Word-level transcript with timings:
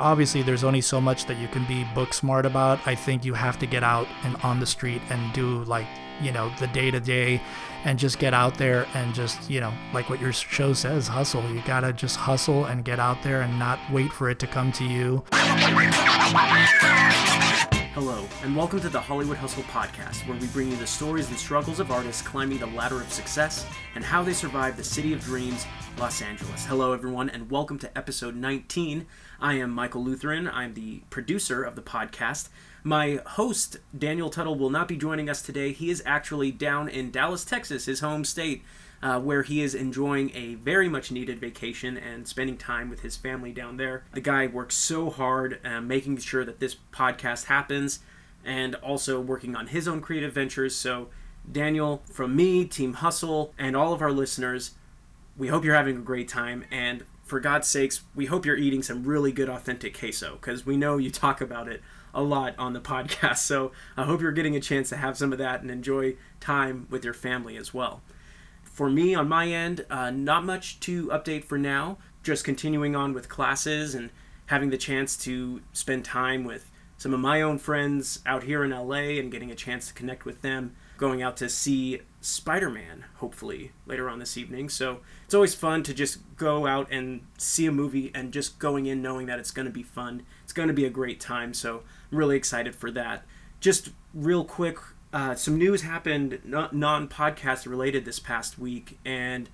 obviously 0.00 0.42
there's 0.42 0.64
only 0.64 0.80
so 0.80 1.00
much 1.00 1.26
that 1.26 1.38
you 1.38 1.48
can 1.48 1.64
be 1.66 1.84
book 1.94 2.12
smart 2.12 2.46
about. 2.46 2.80
I 2.86 2.94
think 2.94 3.24
you 3.24 3.34
have 3.34 3.58
to 3.60 3.66
get 3.66 3.82
out 3.82 4.08
and 4.24 4.36
on 4.36 4.58
the 4.60 4.66
street 4.66 5.02
and 5.10 5.32
do 5.32 5.64
like, 5.64 5.86
you 6.20 6.32
know, 6.32 6.52
the 6.58 6.66
day 6.68 6.90
to 6.90 7.00
day 7.00 7.40
and 7.84 7.98
just 7.98 8.18
get 8.18 8.34
out 8.34 8.58
there 8.58 8.86
and 8.94 9.14
just, 9.14 9.48
you 9.48 9.60
know, 9.60 9.72
like 9.92 10.10
what 10.10 10.20
your 10.20 10.32
show 10.32 10.72
says, 10.72 11.08
hustle. 11.08 11.48
You 11.50 11.62
got 11.62 11.80
to 11.80 11.92
just 11.92 12.16
hustle 12.16 12.66
and 12.66 12.84
get 12.84 12.98
out 12.98 13.22
there 13.22 13.42
and 13.42 13.58
not 13.58 13.78
wait 13.90 14.12
for 14.12 14.28
it 14.28 14.38
to 14.40 14.46
come 14.46 14.72
to 14.72 14.84
you. 14.84 15.24
Hello, 18.02 18.26
and 18.42 18.56
welcome 18.56 18.80
to 18.80 18.88
the 18.88 18.98
Hollywood 18.98 19.36
Hustle 19.36 19.62
Podcast, 19.64 20.26
where 20.26 20.38
we 20.38 20.46
bring 20.46 20.70
you 20.70 20.76
the 20.78 20.86
stories 20.86 21.28
and 21.28 21.36
struggles 21.36 21.80
of 21.80 21.90
artists 21.90 22.22
climbing 22.22 22.56
the 22.56 22.66
ladder 22.68 22.98
of 22.98 23.12
success 23.12 23.66
and 23.94 24.02
how 24.02 24.22
they 24.22 24.32
survive 24.32 24.78
the 24.78 24.82
city 24.82 25.12
of 25.12 25.22
dreams, 25.22 25.66
Los 25.98 26.22
Angeles. 26.22 26.64
Hello, 26.64 26.94
everyone, 26.94 27.28
and 27.28 27.50
welcome 27.50 27.78
to 27.78 27.98
episode 27.98 28.34
19. 28.34 29.06
I 29.38 29.52
am 29.56 29.70
Michael 29.70 30.02
Lutheran. 30.02 30.48
I'm 30.48 30.72
the 30.72 31.02
producer 31.10 31.62
of 31.62 31.74
the 31.74 31.82
podcast. 31.82 32.48
My 32.82 33.20
host, 33.26 33.76
Daniel 33.96 34.30
Tuttle, 34.30 34.56
will 34.56 34.70
not 34.70 34.88
be 34.88 34.96
joining 34.96 35.28
us 35.28 35.42
today. 35.42 35.72
He 35.72 35.90
is 35.90 36.02
actually 36.06 36.52
down 36.52 36.88
in 36.88 37.10
Dallas, 37.10 37.44
Texas, 37.44 37.84
his 37.84 38.00
home 38.00 38.24
state, 38.24 38.64
uh, 39.02 39.18
where 39.18 39.42
he 39.42 39.62
is 39.62 39.74
enjoying 39.74 40.30
a 40.34 40.54
very 40.56 40.88
much 40.88 41.10
needed 41.10 41.38
vacation 41.38 41.96
and 41.96 42.28
spending 42.28 42.56
time 42.56 42.90
with 42.90 43.00
his 43.00 43.16
family 43.16 43.52
down 43.52 43.76
there. 43.76 44.04
The 44.12 44.20
guy 44.20 44.46
works 44.46 44.76
so 44.76 45.10
hard 45.10 45.58
uh, 45.64 45.80
making 45.80 46.18
sure 46.18 46.44
that 46.44 46.60
this 46.60 46.76
podcast 46.92 47.46
happens 47.46 48.00
and 48.44 48.74
also 48.76 49.20
working 49.20 49.56
on 49.56 49.68
his 49.68 49.88
own 49.88 50.00
creative 50.00 50.32
ventures. 50.32 50.74
So, 50.74 51.08
Daniel, 51.50 52.02
from 52.10 52.36
me, 52.36 52.64
Team 52.66 52.94
Hustle, 52.94 53.54
and 53.58 53.74
all 53.74 53.92
of 53.92 54.02
our 54.02 54.12
listeners, 54.12 54.72
we 55.36 55.48
hope 55.48 55.64
you're 55.64 55.74
having 55.74 55.96
a 55.96 56.00
great 56.00 56.28
time. 56.28 56.64
And 56.70 57.04
for 57.24 57.40
God's 57.40 57.68
sakes, 57.68 58.02
we 58.14 58.26
hope 58.26 58.44
you're 58.44 58.56
eating 58.56 58.82
some 58.82 59.04
really 59.04 59.32
good, 59.32 59.48
authentic 59.48 59.98
queso 59.98 60.32
because 60.34 60.66
we 60.66 60.76
know 60.76 60.98
you 60.98 61.10
talk 61.10 61.40
about 61.40 61.68
it 61.68 61.80
a 62.12 62.22
lot 62.22 62.54
on 62.58 62.74
the 62.74 62.80
podcast. 62.80 63.38
So 63.38 63.72
I 63.96 64.04
hope 64.04 64.20
you're 64.20 64.32
getting 64.32 64.56
a 64.56 64.60
chance 64.60 64.90
to 64.90 64.96
have 64.96 65.16
some 65.16 65.32
of 65.32 65.38
that 65.38 65.62
and 65.62 65.70
enjoy 65.70 66.16
time 66.40 66.86
with 66.90 67.02
your 67.04 67.14
family 67.14 67.56
as 67.56 67.72
well 67.72 68.02
for 68.80 68.88
me 68.88 69.14
on 69.14 69.28
my 69.28 69.46
end, 69.46 69.84
uh, 69.90 70.10
not 70.10 70.42
much 70.42 70.80
to 70.80 71.08
update 71.08 71.44
for 71.44 71.58
now. 71.58 71.98
Just 72.22 72.44
continuing 72.44 72.96
on 72.96 73.12
with 73.12 73.28
classes 73.28 73.94
and 73.94 74.08
having 74.46 74.70
the 74.70 74.78
chance 74.78 75.18
to 75.18 75.60
spend 75.74 76.02
time 76.02 76.44
with 76.44 76.70
some 76.96 77.12
of 77.12 77.20
my 77.20 77.42
own 77.42 77.58
friends 77.58 78.20
out 78.24 78.44
here 78.44 78.64
in 78.64 78.70
LA 78.70 79.18
and 79.20 79.30
getting 79.30 79.50
a 79.50 79.54
chance 79.54 79.88
to 79.88 79.92
connect 79.92 80.24
with 80.24 80.40
them. 80.40 80.74
Going 80.96 81.20
out 81.20 81.36
to 81.36 81.50
see 81.50 82.00
Spider 82.22 82.70
Man, 82.70 83.04
hopefully, 83.16 83.72
later 83.84 84.08
on 84.08 84.18
this 84.18 84.38
evening. 84.38 84.70
So 84.70 85.00
it's 85.26 85.34
always 85.34 85.54
fun 85.54 85.82
to 85.82 85.92
just 85.92 86.20
go 86.36 86.66
out 86.66 86.90
and 86.90 87.26
see 87.36 87.66
a 87.66 87.72
movie 87.72 88.10
and 88.14 88.32
just 88.32 88.58
going 88.58 88.86
in 88.86 89.02
knowing 89.02 89.26
that 89.26 89.38
it's 89.38 89.50
going 89.50 89.66
to 89.66 89.70
be 89.70 89.82
fun. 89.82 90.22
It's 90.42 90.54
going 90.54 90.68
to 90.68 90.74
be 90.74 90.86
a 90.86 90.90
great 90.90 91.20
time. 91.20 91.52
So 91.52 91.82
I'm 92.10 92.16
really 92.16 92.36
excited 92.38 92.74
for 92.74 92.90
that. 92.92 93.26
Just 93.60 93.90
real 94.14 94.42
quick, 94.42 94.78
uh, 95.12 95.34
some 95.34 95.58
news 95.58 95.82
happened 95.82 96.40
non 96.44 97.08
podcast 97.08 97.66
related 97.66 98.04
this 98.04 98.20
past 98.20 98.58
week, 98.58 98.98
and 99.04 99.48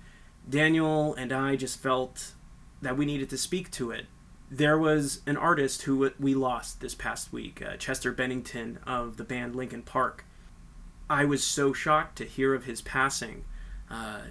Daniel 0.47 1.13
and 1.15 1.31
I 1.31 1.55
just 1.55 1.79
felt 1.79 2.33
that 2.81 2.95
we 2.95 3.05
needed 3.05 3.29
to 3.31 3.37
speak 3.37 3.71
to 3.71 3.91
it. 3.91 4.05
There 4.49 4.77
was 4.77 5.21
an 5.25 5.35
artist 5.35 5.83
who 5.83 6.11
we 6.19 6.35
lost 6.35 6.79
this 6.79 6.95
past 6.95 7.33
week, 7.33 7.61
uh, 7.61 7.75
Chester 7.77 8.11
Bennington 8.11 8.79
of 8.85 9.17
the 9.17 9.23
band 9.23 9.55
Linkin 9.55 9.81
Park. 9.81 10.25
I 11.09 11.25
was 11.25 11.43
so 11.43 11.73
shocked 11.73 12.17
to 12.17 12.25
hear 12.25 12.53
of 12.53 12.65
his 12.65 12.81
passing. 12.81 13.43
Uh, 13.89 14.21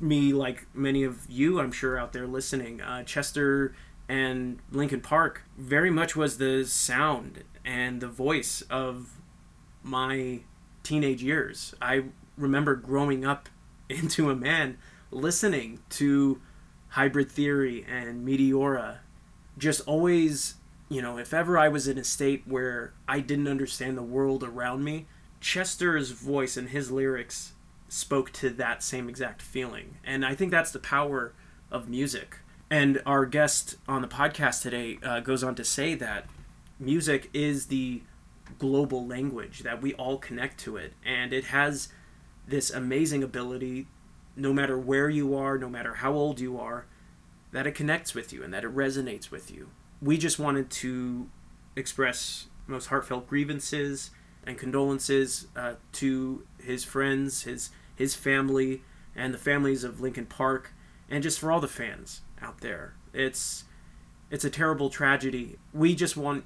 me, 0.00 0.32
like 0.32 0.66
many 0.74 1.04
of 1.04 1.28
you, 1.28 1.60
I'm 1.60 1.72
sure 1.72 1.98
out 1.98 2.12
there 2.12 2.26
listening, 2.26 2.80
uh, 2.80 3.02
Chester 3.04 3.74
and 4.08 4.58
Linkin 4.70 5.00
Park 5.00 5.42
very 5.56 5.90
much 5.90 6.16
was 6.16 6.38
the 6.38 6.64
sound 6.64 7.44
and 7.64 8.00
the 8.00 8.08
voice 8.08 8.62
of 8.62 9.21
my 9.82 10.40
teenage 10.82 11.22
years. 11.22 11.74
I 11.80 12.04
remember 12.36 12.74
growing 12.74 13.24
up 13.24 13.48
into 13.88 14.30
a 14.30 14.36
man 14.36 14.78
listening 15.10 15.80
to 15.90 16.40
Hybrid 16.88 17.30
Theory 17.30 17.84
and 17.88 18.26
Meteora. 18.26 18.98
Just 19.58 19.82
always, 19.86 20.54
you 20.88 21.02
know, 21.02 21.18
if 21.18 21.34
ever 21.34 21.58
I 21.58 21.68
was 21.68 21.88
in 21.88 21.98
a 21.98 22.04
state 22.04 22.42
where 22.46 22.92
I 23.06 23.20
didn't 23.20 23.48
understand 23.48 23.96
the 23.96 24.02
world 24.02 24.42
around 24.42 24.84
me, 24.84 25.06
Chester's 25.40 26.10
voice 26.10 26.56
and 26.56 26.68
his 26.68 26.90
lyrics 26.90 27.52
spoke 27.88 28.32
to 28.32 28.48
that 28.50 28.82
same 28.82 29.08
exact 29.08 29.42
feeling. 29.42 29.98
And 30.04 30.24
I 30.24 30.34
think 30.34 30.50
that's 30.50 30.70
the 30.70 30.78
power 30.78 31.34
of 31.70 31.88
music. 31.88 32.38
And 32.70 33.02
our 33.04 33.26
guest 33.26 33.76
on 33.86 34.00
the 34.00 34.08
podcast 34.08 34.62
today 34.62 34.98
uh, 35.02 35.20
goes 35.20 35.44
on 35.44 35.54
to 35.56 35.64
say 35.64 35.94
that 35.96 36.26
music 36.78 37.28
is 37.34 37.66
the 37.66 38.02
global 38.58 39.06
language 39.06 39.60
that 39.60 39.82
we 39.82 39.94
all 39.94 40.18
connect 40.18 40.58
to 40.60 40.76
it. 40.76 40.94
And 41.04 41.32
it 41.32 41.44
has 41.44 41.88
this 42.46 42.70
amazing 42.70 43.22
ability 43.22 43.86
no 44.36 44.52
matter 44.52 44.78
where 44.78 45.08
you 45.08 45.34
are 45.34 45.58
no 45.58 45.68
matter 45.68 45.94
how 45.94 46.12
old 46.12 46.40
you 46.40 46.58
are 46.58 46.86
that 47.52 47.66
it 47.66 47.74
connects 47.74 48.14
with 48.14 48.32
you 48.32 48.42
and 48.42 48.52
that 48.52 48.64
it 48.64 48.74
resonates 48.74 49.30
with 49.30 49.50
you. 49.50 49.68
We 50.00 50.16
just 50.16 50.38
wanted 50.38 50.70
to 50.70 51.28
express 51.76 52.46
most 52.66 52.86
heartfelt 52.86 53.26
grievances 53.26 54.10
and 54.44 54.58
condolences 54.58 55.46
uh, 55.54 55.74
to 55.92 56.46
his 56.58 56.84
friends 56.84 57.42
his 57.42 57.70
his 57.94 58.14
family 58.14 58.82
and 59.14 59.34
the 59.34 59.38
families 59.38 59.84
of 59.84 60.00
Linkin 60.00 60.26
Park 60.26 60.72
and 61.10 61.22
just 61.22 61.38
for 61.38 61.52
all 61.52 61.60
the 61.60 61.68
fans 61.68 62.22
out 62.40 62.60
there. 62.60 62.94
It's 63.12 63.64
it's 64.30 64.44
a 64.44 64.50
terrible 64.50 64.88
tragedy. 64.88 65.58
We 65.74 65.94
just 65.94 66.16
want 66.16 66.44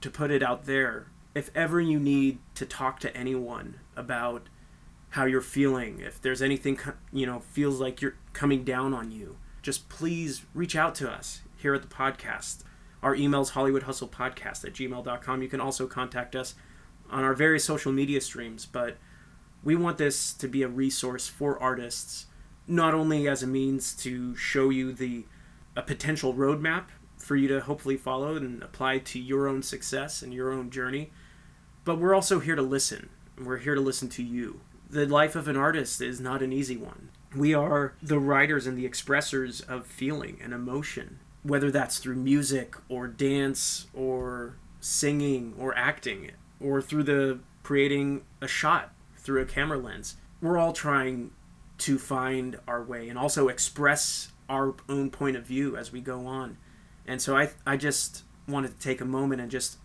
to 0.00 0.10
put 0.10 0.32
it 0.32 0.42
out 0.42 0.64
there 0.64 1.06
if 1.34 1.50
ever 1.54 1.80
you 1.80 1.98
need 1.98 2.38
to 2.54 2.66
talk 2.66 3.00
to 3.00 3.16
anyone 3.16 3.80
about 3.96 4.48
how 5.10 5.24
you're 5.24 5.40
feeling, 5.40 6.00
if 6.00 6.20
there's 6.20 6.42
anything 6.42 6.78
you 7.12 7.26
know 7.26 7.40
feels 7.40 7.80
like 7.80 8.00
you're 8.00 8.16
coming 8.32 8.64
down 8.64 8.94
on 8.94 9.10
you, 9.10 9.36
just 9.62 9.88
please 9.88 10.44
reach 10.54 10.76
out 10.76 10.94
to 10.96 11.10
us 11.10 11.42
here 11.56 11.74
at 11.74 11.82
the 11.82 11.88
podcast. 11.88 12.62
Our 13.02 13.14
email 13.14 13.42
is 13.42 13.52
hollywoodhustlepodcast 13.52 14.64
at 14.64 14.74
gmail.com. 14.74 15.42
You 15.42 15.48
can 15.48 15.60
also 15.60 15.86
contact 15.86 16.36
us 16.36 16.54
on 17.10 17.24
our 17.24 17.34
various 17.34 17.64
social 17.64 17.92
media 17.92 18.20
streams, 18.20 18.66
but 18.66 18.98
we 19.62 19.74
want 19.74 19.98
this 19.98 20.32
to 20.34 20.48
be 20.48 20.62
a 20.62 20.68
resource 20.68 21.28
for 21.28 21.60
artists, 21.60 22.26
not 22.66 22.94
only 22.94 23.28
as 23.28 23.42
a 23.42 23.46
means 23.46 23.94
to 23.96 24.34
show 24.36 24.70
you 24.70 24.92
the 24.92 25.26
a 25.76 25.82
potential 25.82 26.34
roadmap 26.34 26.86
for 27.16 27.36
you 27.36 27.46
to 27.48 27.60
hopefully 27.60 27.96
follow 27.96 28.36
and 28.36 28.62
apply 28.62 28.98
to 28.98 29.18
your 29.18 29.46
own 29.46 29.62
success 29.62 30.22
and 30.22 30.34
your 30.34 30.52
own 30.52 30.70
journey, 30.70 31.10
but 31.90 31.98
we're 31.98 32.14
also 32.14 32.38
here 32.38 32.54
to 32.54 32.62
listen. 32.62 33.08
We're 33.36 33.56
here 33.56 33.74
to 33.74 33.80
listen 33.80 34.08
to 34.10 34.22
you. 34.22 34.60
The 34.88 35.06
life 35.06 35.34
of 35.34 35.48
an 35.48 35.56
artist 35.56 36.00
is 36.00 36.20
not 36.20 36.40
an 36.40 36.52
easy 36.52 36.76
one. 36.76 37.08
We 37.34 37.52
are 37.52 37.94
the 38.00 38.20
writers 38.20 38.64
and 38.64 38.78
the 38.78 38.88
expressors 38.88 39.68
of 39.68 39.86
feeling 39.86 40.38
and 40.40 40.52
emotion, 40.52 41.18
whether 41.42 41.68
that's 41.68 41.98
through 41.98 42.14
music 42.14 42.76
or 42.88 43.08
dance 43.08 43.88
or 43.92 44.54
singing 44.78 45.52
or 45.58 45.76
acting 45.76 46.30
or 46.60 46.80
through 46.80 47.02
the 47.02 47.40
creating 47.64 48.22
a 48.40 48.46
shot 48.46 48.92
through 49.16 49.42
a 49.42 49.46
camera 49.46 49.78
lens. 49.78 50.14
We're 50.40 50.58
all 50.58 50.72
trying 50.72 51.32
to 51.78 51.98
find 51.98 52.56
our 52.68 52.84
way 52.84 53.08
and 53.08 53.18
also 53.18 53.48
express 53.48 54.30
our 54.48 54.76
own 54.88 55.10
point 55.10 55.36
of 55.36 55.44
view 55.44 55.76
as 55.76 55.90
we 55.90 56.00
go 56.00 56.24
on. 56.24 56.56
And 57.04 57.20
so 57.20 57.36
I 57.36 57.50
I 57.66 57.76
just 57.76 58.22
wanted 58.46 58.76
to 58.76 58.78
take 58.78 59.00
a 59.00 59.04
moment 59.04 59.40
and 59.40 59.50
just 59.50 59.78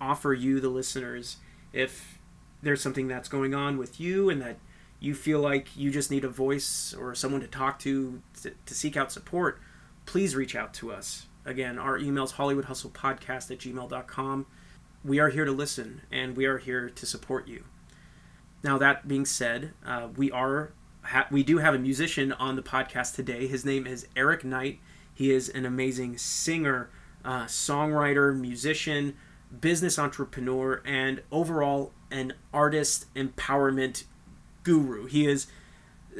offer 0.00 0.32
you, 0.32 0.60
the 0.60 0.68
listeners, 0.68 1.36
if 1.72 2.18
there's 2.62 2.82
something 2.82 3.08
that's 3.08 3.28
going 3.28 3.54
on 3.54 3.78
with 3.78 4.00
you 4.00 4.30
and 4.30 4.40
that 4.42 4.58
you 4.98 5.14
feel 5.14 5.40
like 5.40 5.76
you 5.76 5.90
just 5.90 6.10
need 6.10 6.24
a 6.24 6.28
voice 6.28 6.94
or 6.94 7.14
someone 7.14 7.40
to 7.40 7.46
talk 7.46 7.78
to 7.80 8.20
to, 8.42 8.52
to 8.66 8.74
seek 8.74 8.96
out 8.96 9.10
support, 9.10 9.58
please 10.06 10.36
reach 10.36 10.54
out 10.54 10.74
to 10.74 10.92
us. 10.92 11.26
Again, 11.44 11.78
our 11.78 11.96
email 11.96 12.24
is 12.24 12.32
hollywoodhustlepodcast 12.32 13.50
at 13.50 13.58
gmail.com. 13.58 14.46
We 15.02 15.18
are 15.18 15.30
here 15.30 15.46
to 15.46 15.52
listen 15.52 16.02
and 16.12 16.36
we 16.36 16.44
are 16.44 16.58
here 16.58 16.90
to 16.90 17.06
support 17.06 17.48
you. 17.48 17.64
Now, 18.62 18.76
that 18.76 19.08
being 19.08 19.24
said, 19.24 19.72
uh, 19.86 20.08
we 20.14 20.30
are 20.30 20.72
ha- 21.02 21.26
we 21.30 21.42
do 21.42 21.58
have 21.58 21.74
a 21.74 21.78
musician 21.78 22.32
on 22.32 22.56
the 22.56 22.62
podcast 22.62 23.14
today. 23.14 23.46
His 23.46 23.64
name 23.64 23.86
is 23.86 24.06
Eric 24.14 24.44
Knight. 24.44 24.80
He 25.14 25.32
is 25.32 25.48
an 25.48 25.64
amazing 25.64 26.18
singer, 26.18 26.90
uh, 27.24 27.44
songwriter, 27.44 28.38
musician, 28.38 29.16
business 29.58 29.98
entrepreneur, 29.98 30.82
and 30.84 31.22
overall 31.30 31.92
an 32.10 32.34
artist 32.52 33.12
empowerment 33.14 34.04
guru. 34.62 35.06
He 35.06 35.26
is 35.26 35.46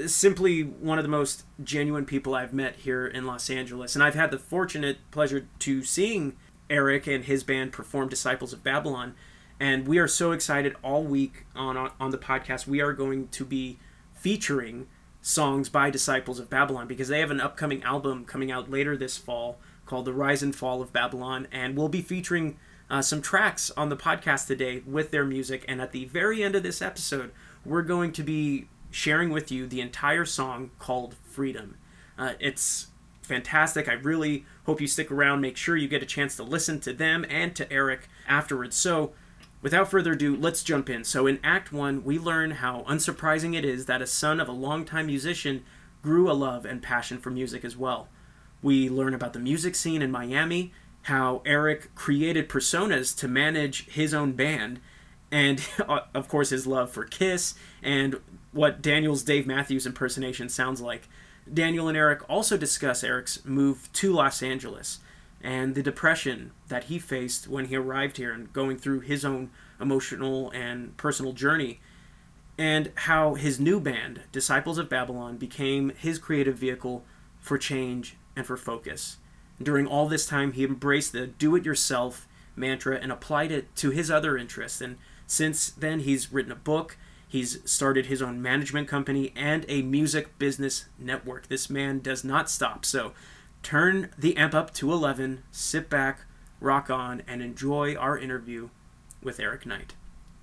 simply 0.07 0.63
one 0.63 0.99
of 0.99 1.05
the 1.05 1.11
most 1.11 1.45
genuine 1.63 2.05
people 2.05 2.35
I've 2.35 2.53
met 2.53 2.77
here 2.77 3.07
in 3.07 3.27
Los 3.27 3.51
Angeles. 3.51 3.95
And 3.95 4.05
I've 4.05 4.15
had 4.15 4.31
the 4.31 4.39
fortunate 4.39 4.99
pleasure 5.11 5.49
to 5.61 5.83
seeing 5.83 6.37
Eric 6.69 7.07
and 7.07 7.25
his 7.25 7.43
band 7.43 7.73
perform 7.73 8.09
Disciples 8.09 8.53
of 8.53 8.63
Babylon. 8.63 9.15
And 9.59 9.87
we 9.87 9.99
are 9.99 10.09
so 10.09 10.33
excited 10.33 10.75
all 10.83 11.03
week 11.03 11.45
on, 11.55 11.77
on 11.77 12.11
the 12.11 12.19
podcast. 12.19 12.67
We 12.67 12.81
are 12.81 12.93
going 12.93 13.29
to 13.29 13.45
be 13.45 13.79
featuring 14.15 14.87
songs 15.21 15.69
by 15.69 15.91
Disciples 15.91 16.39
of 16.39 16.49
Babylon 16.49 16.87
because 16.87 17.09
they 17.09 17.21
have 17.21 17.31
an 17.31 17.41
upcoming 17.41 17.83
album 17.83 18.25
coming 18.25 18.51
out 18.51 18.71
later 18.71 18.97
this 18.97 19.19
fall 19.19 19.59
called 19.85 20.07
The 20.07 20.13
Rise 20.13 20.43
and 20.43 20.55
Fall 20.55 20.81
of 20.81 20.93
Babylon, 20.93 21.49
and 21.51 21.77
we'll 21.77 21.89
be 21.89 22.01
featuring 22.01 22.57
uh, 22.91 23.01
some 23.01 23.23
tracks 23.23 23.71
on 23.77 23.89
the 23.89 23.97
podcast 23.97 24.49
today 24.49 24.83
with 24.85 25.13
their 25.13 25.25
music. 25.25 25.65
And 25.69 25.81
at 25.81 25.93
the 25.93 26.07
very 26.07 26.43
end 26.43 26.57
of 26.57 26.63
this 26.63 26.83
episode, 26.83 27.31
we're 27.65 27.83
going 27.83 28.13
to 28.13 28.23
be 28.23 28.67
sharing 28.91 29.31
with 29.31 29.53
you 29.53 29.67
the 29.67 29.81
entire 29.81 30.25
song 30.25 30.71
called 30.79 31.15
Freedom. 31.25 31.77
Uh, 32.19 32.33
it's 32.41 32.89
fantastic. 33.23 33.89
I 33.89 33.93
really 33.93 34.45
hope 34.67 34.81
you 34.81 34.89
stick 34.89 35.11
around. 35.11 35.41
Make 35.41 35.57
sure 35.57 35.77
you 35.77 35.87
get 35.87 36.03
a 36.03 36.07
chance 36.07 36.35
to 36.37 36.43
listen 36.43 36.81
to 36.81 36.93
them 36.93 37.25
and 37.31 37.55
to 37.57 37.73
Eric 37.73 38.09
afterwards. 38.27 38.77
So, 38.77 39.13
without 39.63 39.91
further 39.91 40.13
ado, 40.13 40.37
let's 40.37 40.65
jump 40.65 40.91
in. 40.91 41.05
So, 41.05 41.29
in 41.29 41.39
Act 41.45 41.73
1, 41.73 42.03
we 42.03 42.19
learn 42.19 42.51
how 42.53 42.83
unsurprising 42.89 43.57
it 43.57 43.65
is 43.65 43.87
that 43.87 44.03
a 44.03 44.07
son 44.07 44.41
of 44.41 44.49
a 44.49 44.53
longtime 44.53 45.07
musician 45.07 45.65
grew 46.03 46.29
a 46.31 46.33
love 46.33 46.65
and 46.65 46.83
passion 46.83 47.19
for 47.19 47.31
music 47.31 47.65
as 47.65 47.77
well. 47.77 48.09
We 48.63 48.91
learn 48.91 49.15
about 49.15 49.33
the 49.33 49.39
music 49.39 49.77
scene 49.77 50.03
in 50.03 50.11
Miami, 50.11 50.73
how 51.03 51.43
Eric 51.45 51.95
created 51.95 52.49
personas 52.49 53.17
to 53.19 53.29
manage 53.29 53.89
his 53.89 54.13
own 54.13 54.33
band, 54.33 54.81
and 55.31 55.67
uh, 55.89 56.01
of 56.15 56.29
course 56.29 56.51
his 56.51 56.67
love 56.67 56.91
for 56.91 57.05
Kiss 57.05 57.55
and 57.83 58.21
what 58.53 58.83
Daniel's 58.83 59.23
Dave 59.23 59.47
Matthews 59.47 59.87
impersonation 59.87 60.49
sounds 60.49 60.81
like. 60.81 61.09
Daniel 61.53 61.89
and 61.89 61.97
Eric 61.97 62.29
also 62.29 62.57
discuss 62.57 63.03
Eric's 63.03 63.45
move 63.45 63.89
to 63.95 64.13
Los 64.13 64.43
Angeles 64.43 65.01
and 65.43 65.75
the 65.75 65.83
depression 65.83 66.53
that 66.69 66.85
he 66.85 66.99
faced 66.99 67.49
when 67.49 67.67
he 67.67 67.77
arrived 67.77 68.19
here 68.19 68.33
and 68.33 68.53
going 68.53 68.77
through 68.77 69.01
his 69.01 69.25
own 69.25 69.51
emotional 69.81 70.51
and 70.51 70.97
personal 70.97 71.33
journey, 71.33 71.81
and 72.59 72.93
how 72.95 73.35
his 73.35 73.59
new 73.59 73.81
band, 73.81 74.21
Disciples 74.33 74.77
of 74.77 74.91
Babylon, 74.91 75.39
became 75.39 75.93
his 75.97 76.19
creative 76.19 76.57
vehicle 76.57 77.05
for 77.39 77.57
change 77.57 78.17
and 78.37 78.45
for 78.45 78.59
focus. 78.59 79.17
During 79.63 79.87
all 79.87 80.09
this 80.09 80.27
time, 80.27 80.53
he 80.53 80.65
embraced 80.65 81.13
the 81.13 81.27
do 81.27 81.55
it 81.57 81.65
yourself 81.65 82.27
mantra 82.57 82.97
and 82.97 83.13
applied 83.13 83.53
it 83.53 83.75
to 83.77 83.91
his 83.91 84.11
other 84.11 84.37
interests. 84.37 84.81
And 84.81 84.97
since 85.27 85.71
then, 85.71 86.01
he's 86.01 86.33
written 86.33 86.53
a 86.53 86.57
book 86.57 86.97
He's 87.31 87.61
started 87.65 88.07
his 88.07 88.21
own 88.21 88.43
management 88.43 88.89
company 88.89 89.33
and 89.37 89.65
a 89.69 89.83
music 89.83 90.37
business 90.37 90.87
network. 90.99 91.47
This 91.47 91.71
man 91.71 92.01
does 92.01 92.25
not 92.25 92.51
stop. 92.51 92.85
So 92.85 93.13
turn 93.63 94.11
the 94.19 94.37
amp 94.37 94.53
up 94.53 94.75
to 94.75 94.91
11, 94.91 95.45
sit 95.53 95.89
back, 95.89 96.23
rock 96.59 96.91
on, 96.91 97.23
and 97.29 97.41
enjoy 97.41 97.95
our 97.95 98.19
interview 98.19 98.71
with 99.23 99.39
Eric 99.39 99.65
Knight. 99.65 99.95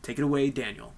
Take 0.02 0.18
it 0.18 0.24
away, 0.24 0.50
Daniel. 0.50 0.94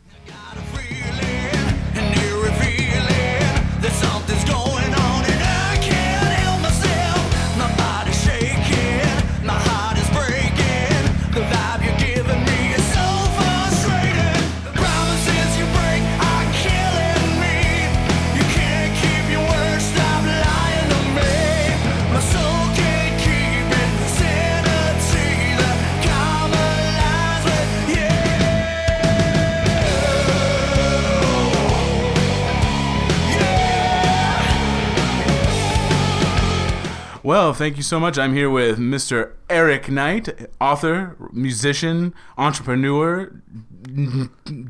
Well, 37.21 37.53
thank 37.53 37.75
you 37.75 37.83
so 37.83 37.99
much. 37.99 38.17
I'm 38.17 38.33
here 38.33 38.49
with 38.49 38.79
Mr. 38.79 39.33
Eric 39.49 39.89
Knight, 39.89 40.29
author, 40.61 41.17
musician, 41.33 42.13
entrepreneur, 42.37 43.41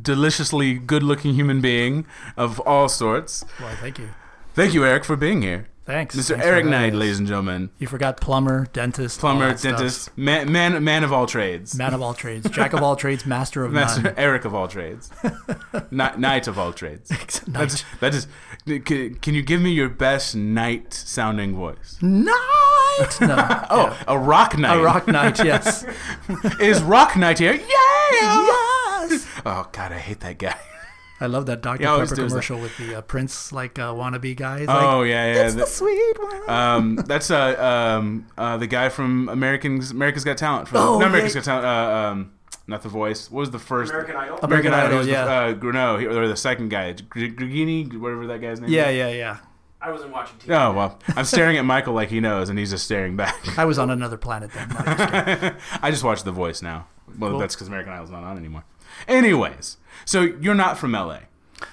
deliciously 0.02 0.74
good 0.74 1.04
looking 1.04 1.36
human 1.36 1.62
being 1.62 2.08
of 2.36 2.60
all 2.62 2.90
sorts. 2.90 3.46
Well, 3.60 3.76
thank 3.76 4.00
you. 4.00 4.10
Thank 4.56 4.74
you, 4.74 4.84
Eric, 4.84 5.06
for 5.06 5.16
being 5.16 5.44
here. 5.44 5.68
Thanks. 5.90 6.16
Mr. 6.16 6.34
Thanks 6.36 6.46
Eric 6.46 6.66
Knight, 6.68 6.94
ladies 6.94 7.18
and 7.18 7.28
gentlemen. 7.28 7.72
You 7.80 7.88
forgot 7.88 8.22
plumber, 8.22 8.68
dentist, 8.74 9.20
plumber, 9.20 9.56
dentist, 9.56 10.16
man, 10.16 10.52
man, 10.52 10.84
man 10.84 11.04
of 11.04 11.12
all 11.12 11.26
trades. 11.26 11.74
Man 11.74 11.96
of 11.96 12.02
all 12.04 12.14
trades, 12.14 12.48
jack 12.52 12.74
of 12.74 12.84
all 12.84 12.96
trades, 13.04 13.26
master 13.26 13.66
of 13.66 13.72
master, 13.72 14.04
none. 14.04 14.14
Eric 14.16 14.46
of 14.46 14.54
all 14.54 14.68
trades, 14.68 15.10
knight 15.92 16.48
of 16.48 16.60
all 16.60 16.74
trades. 16.74 17.10
That's, 17.48 17.84
that 18.02 18.14
is. 18.14 18.28
Can 18.68 19.34
you 19.34 19.42
give 19.42 19.62
me 19.62 19.72
your 19.72 19.90
best 19.90 20.36
knight 20.36 20.94
sounding 20.94 21.56
voice? 21.56 21.98
Knight. 22.04 22.36
No. 23.22 23.66
oh, 23.72 23.88
yeah. 23.88 24.04
a 24.08 24.20
rock 24.20 24.60
knight. 24.60 24.78
A 24.78 24.84
rock 24.84 25.08
knight. 25.08 25.44
Yes. 25.44 25.88
is 26.60 26.84
rock 26.84 27.18
knight 27.18 27.40
here? 27.40 27.54
Yeah. 27.54 27.66
Yes. 29.10 29.26
Oh 29.44 29.68
God, 29.72 29.92
I 29.92 29.98
hate 29.98 30.20
that 30.20 30.38
guy. 30.38 30.56
I 31.22 31.26
love 31.26 31.46
that 31.48 31.62
Dr. 31.62 31.84
Yeah, 31.84 31.98
Pepper 31.98 32.16
commercial 32.16 32.58
that. 32.58 32.64
with 32.64 32.78
the 32.78 32.96
uh, 32.96 33.02
Prince 33.02 33.52
like 33.52 33.78
uh, 33.78 33.94
wannabe 33.94 34.36
guys. 34.36 34.68
Oh 34.70 35.00
like, 35.00 35.10
yeah, 35.10 35.34
yeah. 35.34 35.46
It's 35.46 35.54
the, 35.54 35.62
the 35.62 35.68
sweet 35.68 36.20
one. 36.20 36.50
Um, 36.50 36.96
that's 37.08 37.30
uh, 37.30 37.98
um, 37.98 38.28
uh, 38.38 38.58
the 38.58 38.68
guy 38.68 38.90
from 38.90 39.28
Americans 39.30 39.92
America's 39.92 40.24
Got 40.24 40.38
Talent. 40.38 40.68
From, 40.68 40.78
oh, 40.78 41.00
not 41.00 41.08
America's 41.10 41.36
yeah. 41.36 41.42
Got 41.42 41.46
Talent. 41.46 41.66
Uh, 41.66 41.96
um, 41.96 42.32
not 42.68 42.84
the 42.84 42.90
voice. 42.90 43.30
What 43.32 43.42
was 43.42 43.52
the 43.52 43.60
first? 43.60 43.92
American 43.92 44.16
Idol. 44.16 44.40
American, 44.44 44.74
American 44.74 44.98
Idol. 45.00 45.08
yeah. 45.08 45.54
The, 45.54 45.68
uh, 45.68 45.72
no, 45.72 45.96
or 45.98 46.28
the 46.28 46.38
second 46.38 46.70
guy, 46.70 46.94
Grigini, 46.94 47.98
whatever 47.98 48.28
that 48.28 48.42
guy's 48.42 48.62
name. 48.62 48.70
Yeah, 48.70 48.90
is. 48.90 48.98
yeah, 48.98 49.10
yeah. 49.10 49.38
I 49.82 49.92
wasn't 49.92 50.12
watching 50.12 50.38
TV. 50.38 50.54
Oh 50.54 50.74
well, 50.74 51.00
I'm 51.16 51.26
staring 51.26 51.58
at 51.58 51.64
Michael 51.64 51.94
like 51.94 52.10
he 52.10 52.20
knows, 52.20 52.50
and 52.50 52.60
he's 52.60 52.72
just 52.72 52.86
staring 52.86 53.16
back. 53.16 53.58
I 53.58 53.66
was 53.66 53.80
on 53.80 53.90
another 53.90 54.18
planet 54.18 54.52
then. 54.52 54.70
No, 54.70 54.76
I 55.82 55.90
just 55.90 56.04
watched 56.04 56.26
The 56.26 56.32
Voice 56.32 56.62
now. 56.62 56.88
Well, 57.18 57.32
cool. 57.32 57.40
that's 57.40 57.56
because 57.56 57.68
American 57.68 57.94
Idol's 57.94 58.12
not 58.12 58.24
on 58.24 58.38
anymore. 58.38 58.64
Anyways, 59.08 59.78
so 60.06 60.22
you're 60.22 60.56
not 60.56 60.78
from 60.78 60.94
LA. 60.94 61.20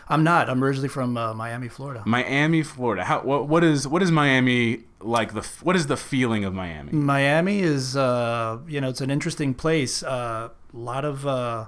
I'm 0.08 0.24
not. 0.24 0.48
I'm 0.48 0.62
originally 0.62 0.88
from 0.88 1.16
uh, 1.16 1.34
Miami, 1.34 1.68
Florida. 1.68 2.02
Miami, 2.06 2.62
Florida. 2.62 3.04
How 3.04 3.20
what 3.20 3.48
what 3.48 3.64
is 3.64 3.86
what 3.86 4.02
is 4.02 4.10
Miami 4.10 4.84
like? 5.00 5.34
The 5.34 5.46
what 5.62 5.76
is 5.76 5.86
the 5.86 5.96
feeling 5.96 6.44
of 6.44 6.54
Miami? 6.54 6.92
Miami 6.92 7.60
is 7.60 7.96
uh, 7.96 8.58
you 8.66 8.80
know 8.80 8.88
it's 8.88 9.00
an 9.00 9.10
interesting 9.10 9.54
place. 9.54 10.02
A 10.02 10.08
uh, 10.08 10.48
lot 10.72 11.04
of 11.04 11.26
uh, 11.26 11.66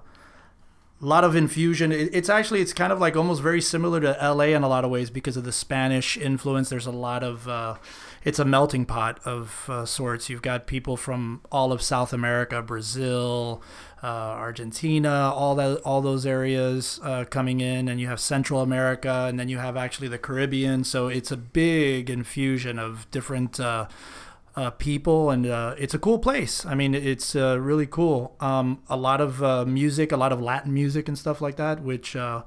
lot 1.01 1.25
of 1.25 1.37
infusion. 1.37 1.93
It, 1.93 2.11
it's 2.13 2.29
actually 2.29 2.61
it's 2.61 2.73
kind 2.73 2.93
of 2.93 3.01
like 3.01 3.17
almost 3.17 3.43
very 3.43 3.61
similar 3.61 4.01
to 4.01 4.17
LA 4.21 4.47
in 4.47 4.63
a 4.63 4.69
lot 4.69 4.85
of 4.85 4.91
ways 4.91 5.11
because 5.11 5.37
of 5.37 5.45
the 5.45 5.53
Spanish 5.53 6.17
influence. 6.17 6.69
There's 6.69 6.87
a 6.87 6.93
lot 6.93 7.23
of 7.23 7.49
uh, 7.49 7.77
it's 8.29 8.39
a 8.39 8.45
melting 8.45 8.85
pot 8.85 9.19
of 9.25 9.65
uh, 9.71 9.87
sorts. 9.87 10.29
You've 10.29 10.43
got 10.43 10.67
people 10.67 10.99
from 10.99 11.41
all 11.51 11.73
of 11.73 11.81
South 11.81 12.13
America, 12.13 12.61
Brazil, 12.61 13.63
uh, 14.03 14.07
Argentina, 14.07 15.33
all 15.35 15.55
that, 15.55 15.79
all 15.79 16.03
those 16.03 16.27
areas 16.27 17.01
uh, 17.03 17.25
coming 17.25 17.63
in, 17.63 17.89
and 17.89 17.99
you 17.99 18.07
have 18.07 18.21
Central 18.21 18.61
America, 18.61 19.25
and 19.31 19.41
then 19.41 19.49
you 19.49 19.57
have 19.57 19.79
actually 19.79 20.09
the 20.09 20.19
Caribbean. 20.19 20.85
So 20.85 21.09
it's 21.09 21.33
a 21.33 21.39
big 21.39 22.11
infusion 22.11 22.79
of 22.79 23.11
different. 23.11 23.59
Uh, 23.59 23.89
uh, 24.57 24.71
people, 24.71 25.31
and 25.31 25.47
uh, 25.47 25.77
it's 25.79 25.95
a 25.95 26.01
cool 26.01 26.19
place. 26.19 26.67
I 26.67 26.75
mean, 26.75 26.93
it's 26.93 27.37
uh, 27.37 27.61
really 27.61 27.87
cool. 27.87 28.35
Um, 28.41 28.83
a 28.89 28.97
lot 28.97 29.21
of 29.21 29.41
uh, 29.41 29.65
music, 29.65 30.11
a 30.11 30.17
lot 30.17 30.33
of 30.33 30.41
Latin 30.41 30.75
music 30.75 31.07
and 31.07 31.17
stuff 31.17 31.41
like 31.41 31.55
that, 31.57 31.81
which 31.81 32.17
uh, 32.17 32.43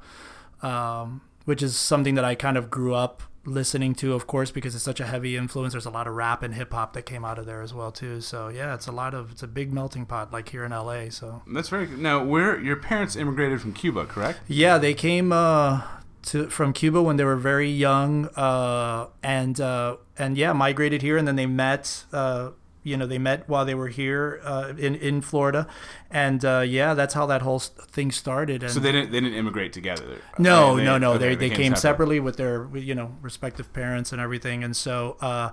um, 0.61 1.21
which 1.45 1.63
is 1.63 1.77
something 1.77 2.15
that 2.15 2.25
I 2.25 2.35
kind 2.35 2.57
of 2.57 2.69
grew 2.69 2.93
up 2.93 3.23
listening 3.45 3.95
to, 3.95 4.13
of 4.13 4.27
course, 4.27 4.51
because 4.51 4.75
it's 4.75 4.83
such 4.83 4.99
a 4.99 5.05
heavy 5.05 5.35
influence. 5.35 5.73
There's 5.73 5.85
a 5.85 5.91
lot 5.91 6.07
of 6.07 6.13
rap 6.13 6.43
and 6.43 6.53
hip 6.53 6.73
hop 6.73 6.93
that 6.93 7.03
came 7.03 7.25
out 7.25 7.39
of 7.39 7.45
there 7.45 7.61
as 7.61 7.73
well 7.73 7.91
too. 7.91 8.21
So 8.21 8.49
yeah, 8.49 8.73
it's 8.73 8.87
a 8.87 8.91
lot 8.91 9.13
of 9.13 9.31
it's 9.31 9.43
a 9.43 9.47
big 9.47 9.73
melting 9.73 10.05
pot, 10.05 10.31
like 10.31 10.49
here 10.49 10.63
in 10.63 10.71
LA. 10.71 11.09
So 11.09 11.41
that's 11.47 11.69
very 11.69 11.87
good. 11.87 11.99
Now, 11.99 12.23
where 12.23 12.59
your 12.59 12.75
parents 12.75 13.15
immigrated 13.15 13.61
from 13.61 13.73
Cuba, 13.73 14.05
correct? 14.05 14.39
Yeah, 14.47 14.77
they 14.77 14.93
came 14.93 15.31
uh, 15.31 15.81
to 16.23 16.49
from 16.49 16.73
Cuba 16.73 17.01
when 17.01 17.17
they 17.17 17.23
were 17.23 17.37
very 17.37 17.69
young, 17.69 18.27
uh, 18.35 19.07
and 19.23 19.59
uh, 19.59 19.97
and 20.17 20.37
yeah, 20.37 20.53
migrated 20.53 21.01
here, 21.01 21.17
and 21.17 21.27
then 21.27 21.35
they 21.35 21.45
met 21.45 22.05
uh, 22.13 22.51
you 22.83 22.97
know 22.97 23.05
they 23.05 23.19
met 23.19 23.47
while 23.47 23.65
they 23.65 23.75
were 23.75 23.87
here 23.87 24.41
uh, 24.43 24.73
in 24.77 24.95
in 24.95 25.21
Florida, 25.21 25.67
and 26.09 26.43
uh, 26.43 26.63
yeah, 26.65 26.93
that's 26.93 27.13
how 27.13 27.25
that 27.27 27.41
whole 27.41 27.59
thing 27.59 28.11
started. 28.11 28.63
And 28.63 28.71
so 28.71 28.79
they 28.79 28.91
didn't 28.91 29.11
they 29.11 29.19
didn't 29.19 29.37
immigrate 29.37 29.73
together. 29.73 30.19
No, 30.37 30.77
they, 30.77 30.83
no, 30.83 30.97
no. 30.97 31.11
Okay, 31.13 31.19
they 31.19 31.35
they, 31.35 31.49
they 31.49 31.55
came, 31.55 31.75
separately 31.75 32.19
with 32.19 32.37
their 32.37 32.67
you 32.75 32.95
know 32.95 33.15
respective 33.21 33.71
parents 33.73 34.11
and 34.11 34.19
everything, 34.19 34.63
and 34.63 34.75
so 34.75 35.17
uh, 35.21 35.51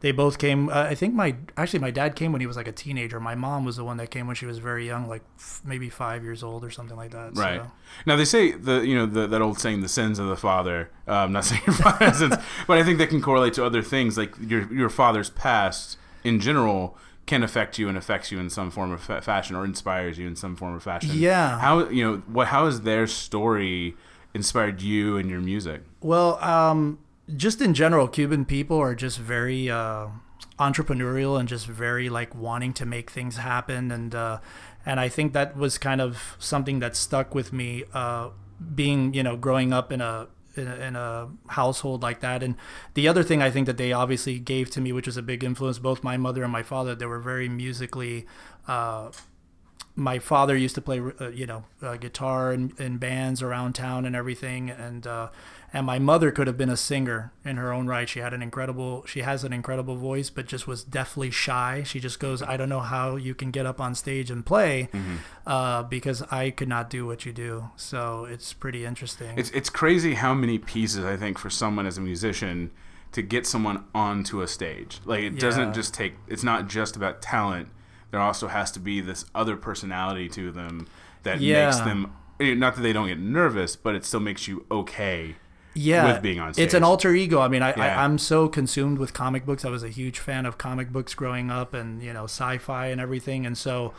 they 0.00 0.12
both 0.12 0.38
came. 0.38 0.70
Uh, 0.70 0.84
I 0.84 0.94
think 0.94 1.14
my 1.14 1.36
actually 1.58 1.80
my 1.80 1.90
dad 1.90 2.16
came 2.16 2.32
when 2.32 2.40
he 2.40 2.46
was 2.46 2.56
like 2.56 2.68
a 2.68 2.72
teenager. 2.72 3.20
My 3.20 3.34
mom 3.34 3.66
was 3.66 3.76
the 3.76 3.84
one 3.84 3.98
that 3.98 4.10
came 4.10 4.26
when 4.26 4.36
she 4.36 4.46
was 4.46 4.56
very 4.56 4.86
young, 4.86 5.06
like 5.06 5.22
f- 5.38 5.60
maybe 5.64 5.90
five 5.90 6.24
years 6.24 6.42
old 6.42 6.64
or 6.64 6.70
something 6.70 6.96
like 6.96 7.10
that. 7.10 7.36
Right. 7.36 7.60
So. 7.60 7.70
Now 8.06 8.16
they 8.16 8.24
say 8.24 8.52
the 8.52 8.80
you 8.80 8.94
know 8.94 9.04
the, 9.04 9.26
that 9.26 9.42
old 9.42 9.60
saying, 9.60 9.82
"The 9.82 9.88
sins 9.88 10.18
of 10.18 10.28
the 10.28 10.36
father." 10.36 10.90
Um, 11.06 11.32
not 11.32 11.44
saying 11.44 11.60
your 11.66 11.76
father's 11.76 12.18
sins, 12.18 12.36
but 12.66 12.78
I 12.78 12.84
think 12.84 12.96
that 12.98 13.10
can 13.10 13.20
correlate 13.20 13.52
to 13.54 13.64
other 13.66 13.82
things 13.82 14.16
like 14.16 14.34
your 14.40 14.72
your 14.72 14.88
father's 14.88 15.28
past 15.28 15.98
in 16.24 16.40
general 16.40 16.96
can 17.26 17.42
affect 17.42 17.78
you 17.78 17.88
and 17.88 17.96
affects 17.96 18.32
you 18.32 18.40
in 18.40 18.50
some 18.50 18.70
form 18.70 18.92
of 18.92 19.00
fa- 19.00 19.22
fashion 19.22 19.54
or 19.54 19.64
inspires 19.64 20.18
you 20.18 20.26
in 20.26 20.36
some 20.36 20.56
form 20.56 20.74
of 20.74 20.82
fashion. 20.82 21.10
Yeah. 21.12 21.58
How 21.58 21.88
you 21.88 22.04
know 22.04 22.22
what? 22.26 22.48
How 22.48 22.66
has 22.66 22.82
their 22.82 23.06
story 23.06 23.96
inspired 24.34 24.82
you 24.82 25.16
and 25.16 25.30
your 25.30 25.40
music? 25.40 25.82
Well, 26.00 26.42
um, 26.42 26.98
just 27.36 27.60
in 27.60 27.74
general, 27.74 28.08
Cuban 28.08 28.44
people 28.44 28.78
are 28.78 28.94
just 28.94 29.18
very. 29.18 29.70
Uh, 29.70 30.08
entrepreneurial 30.58 31.40
and 31.40 31.48
just 31.48 31.66
very 31.66 32.10
like 32.10 32.34
wanting 32.34 32.72
to 32.74 32.84
make 32.84 33.10
things 33.10 33.38
happen 33.38 33.90
and 33.90 34.14
uh, 34.14 34.38
and 34.84 35.00
I 35.00 35.08
think 35.08 35.32
that 35.32 35.56
was 35.56 35.78
kind 35.78 36.00
of 36.00 36.36
something 36.38 36.80
that 36.80 36.96
stuck 36.96 37.34
with 37.34 37.52
me 37.52 37.84
uh, 37.94 38.28
being 38.74 39.14
you 39.14 39.22
know 39.22 39.36
growing 39.36 39.72
up 39.72 39.90
in 39.90 40.00
a 40.00 40.28
in 40.56 40.68
a, 40.68 40.74
in 40.76 40.96
a, 40.96 41.28
household 41.48 42.02
like 42.02 42.20
that. 42.20 42.42
And 42.42 42.56
the 42.94 43.08
other 43.08 43.22
thing 43.22 43.42
I 43.42 43.50
think 43.50 43.66
that 43.66 43.76
they 43.76 43.92
obviously 43.92 44.38
gave 44.38 44.70
to 44.70 44.80
me, 44.80 44.92
which 44.92 45.06
was 45.06 45.16
a 45.16 45.22
big 45.22 45.44
influence, 45.44 45.78
both 45.78 46.02
my 46.02 46.16
mother 46.16 46.42
and 46.42 46.52
my 46.52 46.62
father, 46.62 46.94
they 46.94 47.06
were 47.06 47.20
very 47.20 47.48
musically. 47.48 48.26
Uh, 48.66 49.10
my 49.96 50.18
father 50.18 50.56
used 50.56 50.74
to 50.76 50.80
play, 50.80 51.00
uh, 51.20 51.28
you 51.28 51.46
know, 51.46 51.64
uh, 51.82 51.96
guitar 51.96 52.52
in, 52.52 52.72
in, 52.78 52.96
bands 52.98 53.42
around 53.42 53.74
town 53.74 54.06
and 54.06 54.14
everything, 54.14 54.70
and 54.70 55.06
uh, 55.06 55.28
and 55.72 55.86
my 55.86 55.98
mother 55.98 56.30
could 56.30 56.46
have 56.46 56.56
been 56.56 56.68
a 56.68 56.76
singer 56.76 57.32
in 57.44 57.56
her 57.56 57.72
own 57.72 57.86
right. 57.86 58.08
She 58.08 58.20
had 58.20 58.34
an 58.34 58.42
incredible, 58.42 59.04
she 59.06 59.20
has 59.20 59.44
an 59.44 59.52
incredible 59.52 59.96
voice, 59.96 60.30
but 60.30 60.46
just 60.46 60.66
was 60.66 60.82
deathly 60.82 61.30
shy. 61.30 61.82
She 61.84 62.00
just 62.00 62.18
goes, 62.18 62.42
I 62.42 62.56
don't 62.56 62.68
know 62.68 62.80
how 62.80 63.16
you 63.16 63.34
can 63.34 63.50
get 63.50 63.66
up 63.66 63.80
on 63.80 63.94
stage 63.94 64.30
and 64.30 64.44
play, 64.44 64.88
mm-hmm. 64.92 65.16
uh, 65.46 65.84
because 65.84 66.22
I 66.30 66.50
could 66.50 66.68
not 66.68 66.90
do 66.90 67.06
what 67.06 67.24
you 67.24 67.32
do. 67.32 67.70
So 67.76 68.24
it's 68.24 68.52
pretty 68.52 68.84
interesting. 68.84 69.38
It's 69.38 69.50
it's 69.50 69.70
crazy 69.70 70.14
how 70.14 70.34
many 70.34 70.58
pieces 70.58 71.04
I 71.04 71.16
think 71.16 71.38
for 71.38 71.50
someone 71.50 71.86
as 71.86 71.98
a 71.98 72.00
musician 72.00 72.70
to 73.12 73.22
get 73.22 73.46
someone 73.46 73.84
onto 73.94 74.40
a 74.40 74.48
stage. 74.48 75.00
Like 75.04 75.20
it 75.20 75.34
yeah. 75.34 75.40
doesn't 75.40 75.74
just 75.74 75.94
take. 75.94 76.14
It's 76.28 76.44
not 76.44 76.68
just 76.68 76.96
about 76.96 77.22
talent. 77.22 77.68
There 78.10 78.20
also 78.20 78.48
has 78.48 78.70
to 78.72 78.80
be 78.80 79.00
this 79.00 79.24
other 79.34 79.56
personality 79.56 80.28
to 80.30 80.50
them 80.50 80.88
that 81.22 81.40
yeah. 81.40 81.66
makes 81.66 81.78
them 81.78 82.12
eh, 82.40 82.54
not 82.54 82.76
that 82.76 82.82
they 82.82 82.92
don't 82.92 83.08
get 83.08 83.18
nervous, 83.18 83.76
but 83.76 83.94
it 83.94 84.04
still 84.04 84.20
makes 84.20 84.48
you 84.48 84.66
okay 84.70 85.36
yeah, 85.74 86.12
with 86.12 86.22
being 86.22 86.40
on 86.40 86.52
stage. 86.52 86.64
It's 86.64 86.74
an 86.74 86.82
alter 86.82 87.14
ego. 87.14 87.40
I 87.40 87.48
mean, 87.48 87.62
I, 87.62 87.70
yeah. 87.76 88.00
I, 88.00 88.04
am 88.04 88.18
so 88.18 88.48
consumed 88.48 88.98
with 88.98 89.12
comic 89.12 89.46
books. 89.46 89.64
I 89.64 89.70
was 89.70 89.82
a 89.82 89.88
huge 89.88 90.18
fan 90.18 90.46
of 90.46 90.58
comic 90.58 90.90
books 90.90 91.14
growing 91.14 91.50
up 91.50 91.74
and, 91.74 92.02
you 92.02 92.12
know, 92.12 92.24
sci 92.24 92.58
fi 92.58 92.86
and 92.86 93.00
everything. 93.00 93.46
And 93.46 93.56
so 93.56 93.94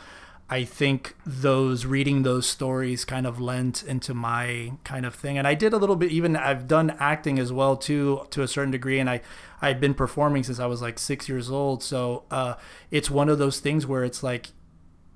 I 0.48 0.64
think 0.64 1.16
those 1.24 1.86
reading 1.86 2.24
those 2.24 2.46
stories 2.46 3.04
kind 3.04 3.26
of 3.26 3.40
lent 3.40 3.82
into 3.82 4.12
my 4.12 4.72
kind 4.84 5.06
of 5.06 5.14
thing. 5.14 5.38
And 5.38 5.46
I 5.46 5.54
did 5.54 5.72
a 5.72 5.78
little 5.78 5.96
bit, 5.96 6.12
even 6.12 6.36
I've 6.36 6.68
done 6.68 6.94
acting 6.98 7.38
as 7.38 7.50
well, 7.50 7.76
too, 7.76 8.26
to 8.30 8.42
a 8.42 8.48
certain 8.48 8.70
degree. 8.70 8.98
And 8.98 9.08
I, 9.08 9.22
I've 9.62 9.80
been 9.80 9.94
performing 9.94 10.42
since 10.42 10.58
I 10.58 10.66
was 10.66 10.82
like 10.82 10.98
six 10.98 11.28
years 11.28 11.50
old. 11.50 11.82
So 11.82 12.24
uh, 12.30 12.54
it's 12.90 13.10
one 13.10 13.30
of 13.30 13.38
those 13.38 13.60
things 13.60 13.86
where 13.86 14.04
it's 14.04 14.22
like, 14.22 14.48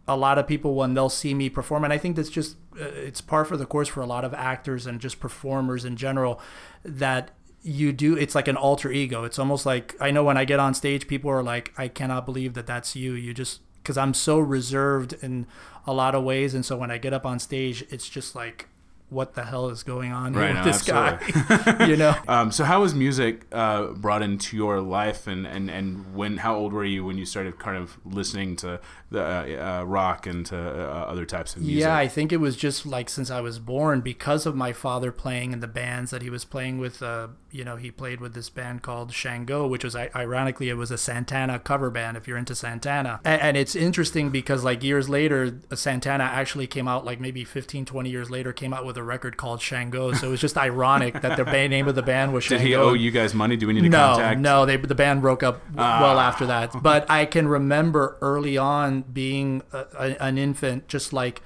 a 0.09 0.17
lot 0.17 0.39
of 0.39 0.47
people 0.47 0.75
when 0.75 0.95
they'll 0.95 1.09
see 1.09 1.35
me 1.35 1.51
perform 1.51 1.85
and 1.85 1.93
i 1.93 1.99
think 1.99 2.17
that's 2.17 2.31
just 2.31 2.57
uh, 2.81 2.85
it's 2.85 3.21
par 3.21 3.45
for 3.45 3.57
the 3.57 3.67
course 3.67 3.89
for 3.89 4.01
a 4.01 4.07
lot 4.07 4.25
of 4.25 4.33
actors 4.35 4.87
and 4.87 5.01
just 5.01 5.19
performers 5.19 5.85
in 5.85 5.97
general 5.97 6.41
that 6.85 7.31
you 7.63 7.93
do 7.93 8.17
it's 8.17 8.35
like 8.35 8.47
an 8.47 8.57
alter 8.57 8.93
ego 8.93 9.25
it's 9.25 9.39
almost 9.39 9.67
like 9.67 9.97
i 10.01 10.11
know 10.11 10.23
when 10.23 10.37
i 10.37 10.45
get 10.45 10.61
on 10.61 10.75
stage 10.75 11.09
people 11.09 11.31
are 11.31 11.43
like 11.43 11.73
i 11.77 11.89
cannot 11.89 12.25
believe 12.25 12.55
that 12.55 12.67
that's 12.67 12.95
you 12.95 13.15
you 13.15 13.35
just 13.35 13.61
because 13.87 13.97
i'm 13.97 14.13
so 14.13 14.37
reserved 14.37 15.15
in 15.23 15.47
a 15.87 15.93
lot 15.93 16.17
of 16.17 16.25
ways. 16.25 16.53
And 16.53 16.65
so 16.67 16.77
when 16.77 16.91
i 16.91 16.99
get 16.99 17.13
up 17.13 17.25
on 17.25 17.39
stage 17.39 17.85
it's 17.91 18.09
just 18.09 18.35
like 18.35 18.69
what 19.09 19.35
the 19.35 19.45
hell 19.45 19.69
is 19.69 19.83
going 19.83 20.13
on 20.13 20.33
right, 20.33 20.49
with 20.49 20.57
no, 20.57 20.65
this 20.65 20.89
absolutely. 20.89 21.75
guy? 21.75 21.87
you 21.87 21.97
know. 21.97 22.15
Um, 22.29 22.51
so 22.51 22.65
how 22.65 22.81
was 22.81 22.95
music 22.95 23.47
uh, 23.53 23.89
brought 23.93 24.21
into 24.21 24.57
your 24.57 24.81
life, 24.81 25.27
and, 25.27 25.47
and, 25.47 25.71
and 25.71 26.15
when? 26.15 26.39
How 26.39 26.57
old 26.57 26.73
were 26.73 26.85
you 26.85 27.05
when 27.05 27.19
you 27.19 27.25
started 27.25 27.59
kind 27.59 27.77
of 27.77 27.99
listening 28.05 28.57
to 28.57 28.81
the 29.11 29.23
uh, 29.23 29.81
uh, 29.81 29.85
rock 29.85 30.27
and 30.27 30.45
to 30.47 30.57
uh, 30.57 31.05
other 31.05 31.25
types 31.25 31.55
of 31.55 31.63
music? 31.63 31.83
Yeah, 31.83 31.97
I 31.97 32.09
think 32.09 32.33
it 32.33 32.39
was 32.39 32.57
just 32.57 32.85
like 32.85 33.09
since 33.09 33.31
I 33.31 33.41
was 33.41 33.59
born, 33.59 34.01
because 34.01 34.45
of 34.45 34.57
my 34.57 34.73
father 34.73 35.13
playing 35.13 35.53
in 35.53 35.61
the 35.61 35.69
bands 35.69 36.11
that 36.11 36.23
he 36.23 36.31
was 36.31 36.45
playing 36.45 36.79
with. 36.79 37.03
Uh, 37.03 37.29
you 37.53 37.65
know, 37.65 37.77
he 37.77 37.91
played 37.91 38.21
with 38.21 38.35
this 38.35 38.51
band 38.51 38.83
called 38.83 39.13
Shango, 39.13 39.67
which 39.67 39.83
was 39.83 39.97
ironically 39.97 40.69
it 40.69 40.77
was 40.77 40.91
a 40.91 40.99
Santana 40.99 41.59
cover 41.59 41.91
band. 41.91 42.17
If 42.17 42.29
you're 42.29 42.37
into 42.37 42.55
Santana, 42.55 43.21
and, 43.25 43.41
and 43.41 43.57
it's 43.57 43.75
interesting 43.75 44.31
because 44.31 44.63
like 44.63 44.83
years 44.83 45.09
later, 45.09 45.59
Santana 45.75 46.25
actually 46.25 46.67
came 46.67 46.87
out 46.87 47.07
like 47.07 47.19
maybe 47.19 47.45
15, 47.45 47.87
20 47.87 48.11
years 48.11 48.31
later, 48.31 48.53
came 48.53 48.75
out 48.75 48.85
with 48.85 48.96
with 48.97 49.03
a 49.03 49.07
record 49.07 49.37
called 49.37 49.61
Shango. 49.61 50.13
So 50.13 50.29
it 50.29 50.31
was 50.31 50.41
just 50.41 50.57
ironic 50.57 51.21
that 51.21 51.37
the 51.37 51.45
name 51.45 51.87
of 51.87 51.95
the 51.95 52.03
band 52.03 52.33
was 52.33 52.45
Shango. 52.45 52.63
Did 52.63 52.69
he 52.69 52.75
owe 52.75 52.95
you 52.95 53.11
guys 53.11 53.35
money? 53.35 53.57
Do 53.57 53.67
we 53.67 53.75
need 53.75 53.83
to 53.83 53.89
no, 53.89 53.99
contact? 53.99 54.41
No, 54.41 54.67
they 54.67 54.77
the 54.77 54.95
band 54.95 55.21
broke 55.21 55.43
up 55.43 55.61
ah. 55.77 56.01
well 56.01 56.19
after 56.19 56.47
that. 56.47 56.83
But 56.83 57.09
I 57.11 57.27
can 57.27 57.47
remember 57.47 58.17
early 58.21 58.57
on 58.57 59.03
being 59.03 59.63
a, 59.73 59.85
a, 59.99 60.23
an 60.23 60.39
infant, 60.39 60.89
just 60.89 61.13
like 61.13 61.43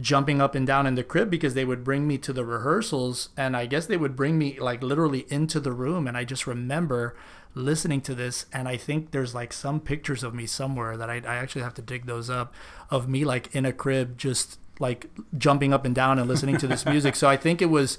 jumping 0.00 0.40
up 0.40 0.54
and 0.54 0.66
down 0.66 0.86
in 0.86 0.94
the 0.94 1.02
crib 1.02 1.30
because 1.30 1.54
they 1.54 1.64
would 1.64 1.82
bring 1.82 2.06
me 2.06 2.18
to 2.18 2.32
the 2.32 2.44
rehearsals 2.44 3.30
and 3.36 3.56
I 3.56 3.66
guess 3.66 3.86
they 3.86 3.96
would 3.96 4.14
bring 4.14 4.38
me 4.38 4.60
like 4.60 4.82
literally 4.82 5.26
into 5.28 5.58
the 5.58 5.72
room 5.72 6.06
and 6.06 6.16
I 6.16 6.24
just 6.24 6.46
remember 6.46 7.16
listening 7.54 8.02
to 8.02 8.14
this 8.14 8.44
and 8.52 8.68
I 8.68 8.76
think 8.76 9.10
there's 9.10 9.34
like 9.34 9.50
some 9.50 9.80
pictures 9.80 10.22
of 10.22 10.34
me 10.34 10.46
somewhere 10.46 10.98
that 10.98 11.08
I, 11.08 11.14
I 11.26 11.36
actually 11.36 11.62
have 11.62 11.72
to 11.74 11.82
dig 11.82 12.04
those 12.04 12.28
up 12.28 12.52
of 12.90 13.08
me 13.08 13.24
like 13.24 13.52
in 13.54 13.64
a 13.64 13.72
crib 13.72 14.18
just 14.18 14.58
like 14.78 15.06
jumping 15.36 15.72
up 15.72 15.84
and 15.84 15.94
down 15.94 16.18
and 16.18 16.28
listening 16.28 16.56
to 16.58 16.66
this 16.66 16.84
music. 16.86 17.16
So 17.16 17.28
I 17.28 17.36
think 17.36 17.60
it 17.62 17.66
was 17.66 17.98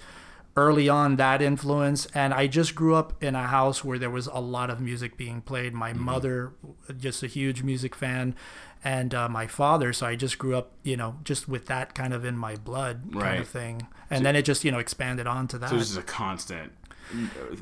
early 0.55 0.89
on 0.89 1.15
that 1.17 1.41
influence. 1.41 2.05
And 2.07 2.33
i 2.33 2.48
just 2.48 2.75
grew 2.75 2.95
up 2.95 3.21
in 3.24 3.36
a 3.36 3.48
house 3.48 3.83
where 3.83 4.00
there 4.00 4.09
was 4.09 4.27
a 4.27 4.39
lot 4.39 4.69
of 4.69 4.79
music 4.79 5.17
being 5.17 5.41
played. 5.41 5.74
My 5.74 5.93
mm-hmm. 5.93 6.03
mother 6.03 6.53
just 6.98 7.24
a 7.24 7.27
huge 7.27 7.63
music 7.63 7.95
fan 7.95 8.36
and 8.83 9.13
uh, 9.13 9.29
my 9.29 9.48
father. 9.48 9.93
So 9.93 10.07
i 10.07 10.15
just 10.15 10.38
grew 10.38 10.55
up 10.55 10.71
you 10.83 10.98
know 10.98 11.17
just 11.24 11.48
with 11.48 11.67
that 11.67 11.93
kind 11.95 12.13
of 12.13 12.25
in 12.25 12.38
my 12.38 12.55
blood 12.55 13.13
kind 13.13 13.39
of 13.39 13.48
thing. 13.48 13.88
And 14.09 14.19
so, 14.19 14.24
then 14.24 14.36
it 14.36 14.43
just 14.43 14.63
you 14.63 14.71
know 14.71 14.79
expanded 14.79 15.27
on 15.27 15.48
to 15.50 15.57
that 15.59 15.69
so 15.69 15.77
this 15.77 15.91
is 15.91 15.98
a 15.98 16.03
constant 16.03 16.74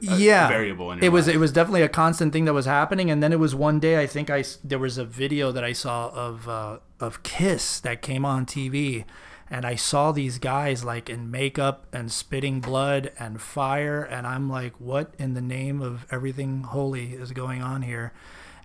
yeah. 0.02 0.48
variable 0.48 0.92
it 0.92 1.10
was 1.10 1.28
it 1.28 1.38
was 1.38 1.52
definitely 1.52 1.82
a 1.82 1.90
constant 1.90 2.34
thing 2.34 2.46
that 2.46 2.54
was 2.54 2.66
happening 2.66 3.10
and 3.10 3.24
then 3.24 3.32
it 3.32 3.40
was 3.40 3.56
one 3.56 3.80
day 3.80 4.00
i 4.00 4.08
think 4.08 4.30
i 4.30 4.44
there 4.64 4.80
was 4.80 4.98
a 4.98 5.06
video 5.06 5.52
that 5.52 5.64
i 5.64 5.72
saw 5.72 6.10
of 6.10 6.48
uh, 6.50 6.78
of 7.00 7.24
kiss 7.24 7.80
that 7.80 8.02
came 8.02 8.26
on 8.26 8.46
tv 8.46 9.06
and 9.50 9.66
i 9.66 9.76
saw 9.76 10.12
these 10.12 10.38
guys 10.38 10.84
like 10.84 11.10
in 11.10 11.32
makeup 11.32 11.88
and 11.94 12.12
spitting 12.12 12.60
blood 12.60 13.12
and 13.18 13.42
fire 13.42 14.04
and 14.04 14.28
i'm 14.28 14.50
like 14.50 14.74
what 14.80 15.14
in 15.18 15.34
the 15.34 15.42
name 15.42 15.82
of 15.82 16.06
everything 16.12 16.64
holy 16.64 17.14
is 17.14 17.32
going 17.32 17.62
on 17.62 17.82
here? 17.82 18.14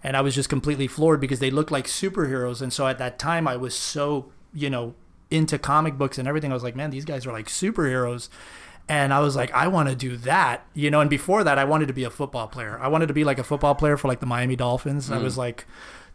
And 0.05 0.17
i 0.17 0.21
was 0.21 0.35
just 0.35 0.49
completely 0.49 0.89
floored 0.89 1.21
because 1.21 1.39
they 1.39 1.51
looked 1.51 1.71
like 1.71 1.87
superheroes 1.87 2.61
and 2.61 2.73
so 2.73 2.89
at 2.89 2.99
that 2.99 3.21
time 3.21 3.47
i 3.47 3.57
was 3.57 3.75
so 3.75 4.33
you 4.53 4.69
know 4.69 4.95
into 5.31 5.59
comic 5.59 5.97
books 5.97 6.19
and 6.19 6.27
everything 6.27 6.51
i 6.51 6.55
was 6.55 6.65
like 6.65 6.75
man 6.75 6.91
these 6.91 7.05
guys 7.05 7.25
are 7.25 7.33
like 7.33 7.47
superheroes 7.47 8.29
and 8.89 9.13
I 9.15 9.21
was 9.21 9.37
like, 9.37 9.53
I 9.53 9.69
want 9.69 9.89
to 9.89 9.95
do 9.95 10.17
that, 10.19 10.67
you 10.75 10.91
know. 10.91 11.01
And 11.01 11.09
before 11.09 11.45
that, 11.45 11.59
I 11.59 11.65
wanted 11.65 11.87
to 11.87 11.95
be 11.95 12.05
a 12.05 12.11
football 12.11 12.49
player. 12.49 12.79
I 12.81 12.89
wanted 12.89 13.07
to 13.07 13.15
be 13.15 13.25
like 13.25 13.39
a 13.39 13.45
football 13.45 13.75
player 13.75 13.97
for 13.97 14.09
like 14.09 14.21
the 14.21 14.27
Miami 14.27 14.57
Dolphins. 14.57 15.09
Mm. 15.09 15.15
I 15.15 15.19
was 15.19 15.39
like 15.39 15.67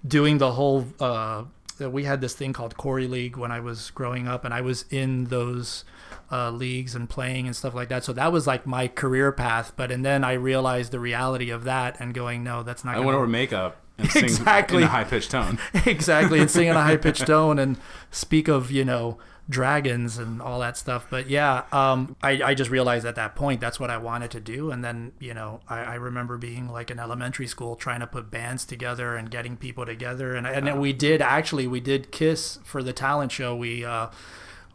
doing 0.05 0.37
the 0.37 0.53
whole. 0.53 0.85
Uh, 0.99 1.45
we 1.79 2.05
had 2.05 2.21
this 2.21 2.33
thing 2.33 2.53
called 2.53 2.75
Corey 2.75 3.07
League 3.07 3.37
when 3.37 3.51
I 3.51 3.59
was 3.59 3.91
growing 3.91 4.27
up, 4.27 4.43
and 4.43 4.53
I 4.53 4.61
was 4.61 4.85
in 4.89 5.25
those 5.25 5.85
uh, 6.31 6.49
leagues 6.51 6.95
and 6.95 7.09
playing 7.09 7.45
and 7.45 7.55
stuff 7.55 7.73
like 7.73 7.89
that. 7.89 8.03
So 8.03 8.13
that 8.13 8.31
was 8.31 8.47
like 8.47 8.65
my 8.65 8.87
career 8.87 9.31
path. 9.31 9.73
But 9.75 9.91
and 9.91 10.03
then 10.03 10.23
I 10.23 10.33
realized 10.33 10.91
the 10.91 10.99
reality 10.99 11.49
of 11.49 11.63
that 11.65 11.99
and 11.99 12.13
going, 12.13 12.43
no, 12.43 12.63
that's 12.63 12.83
not. 12.83 12.95
I 12.95 12.99
went 12.99 13.15
over 13.15 13.27
makeup 13.27 13.77
and 13.97 14.09
sing 14.09 14.25
exactly. 14.25 14.79
in 14.79 14.83
a 14.83 14.87
high 14.87 15.03
pitched 15.03 15.31
tone. 15.31 15.59
exactly, 15.85 16.39
and 16.39 16.51
sing 16.51 16.67
in 16.67 16.75
a 16.75 16.83
high 16.83 16.97
pitched 16.97 17.27
tone 17.27 17.59
and 17.59 17.77
speak 18.11 18.47
of 18.47 18.71
you 18.71 18.85
know 18.85 19.17
dragons 19.49 20.17
and 20.17 20.41
all 20.41 20.59
that 20.59 20.77
stuff. 20.77 21.07
But 21.09 21.29
yeah, 21.29 21.63
um, 21.71 22.15
I, 22.21 22.41
I 22.43 22.53
just 22.53 22.69
realized 22.69 23.05
at 23.05 23.15
that 23.15 23.35
point 23.35 23.61
that's 23.61 23.79
what 23.79 23.89
I 23.89 23.97
wanted 23.97 24.31
to 24.31 24.39
do. 24.39 24.71
And 24.71 24.83
then, 24.83 25.13
you 25.19 25.33
know, 25.33 25.61
I, 25.67 25.79
I 25.79 25.95
remember 25.95 26.37
being 26.37 26.69
like 26.69 26.91
in 26.91 26.99
elementary 26.99 27.47
school 27.47 27.75
trying 27.75 28.01
to 28.01 28.07
put 28.07 28.29
bands 28.29 28.65
together 28.65 29.15
and 29.15 29.31
getting 29.31 29.55
people 29.55 29.85
together. 29.85 30.35
And, 30.35 30.45
and 30.45 30.79
we 30.79 30.93
did 30.93 31.21
actually, 31.21 31.67
we 31.67 31.79
did 31.79 32.11
Kiss 32.11 32.59
for 32.63 32.83
the 32.83 32.93
talent 32.93 33.31
show. 33.31 33.55
We, 33.55 33.85
uh, 33.85 34.07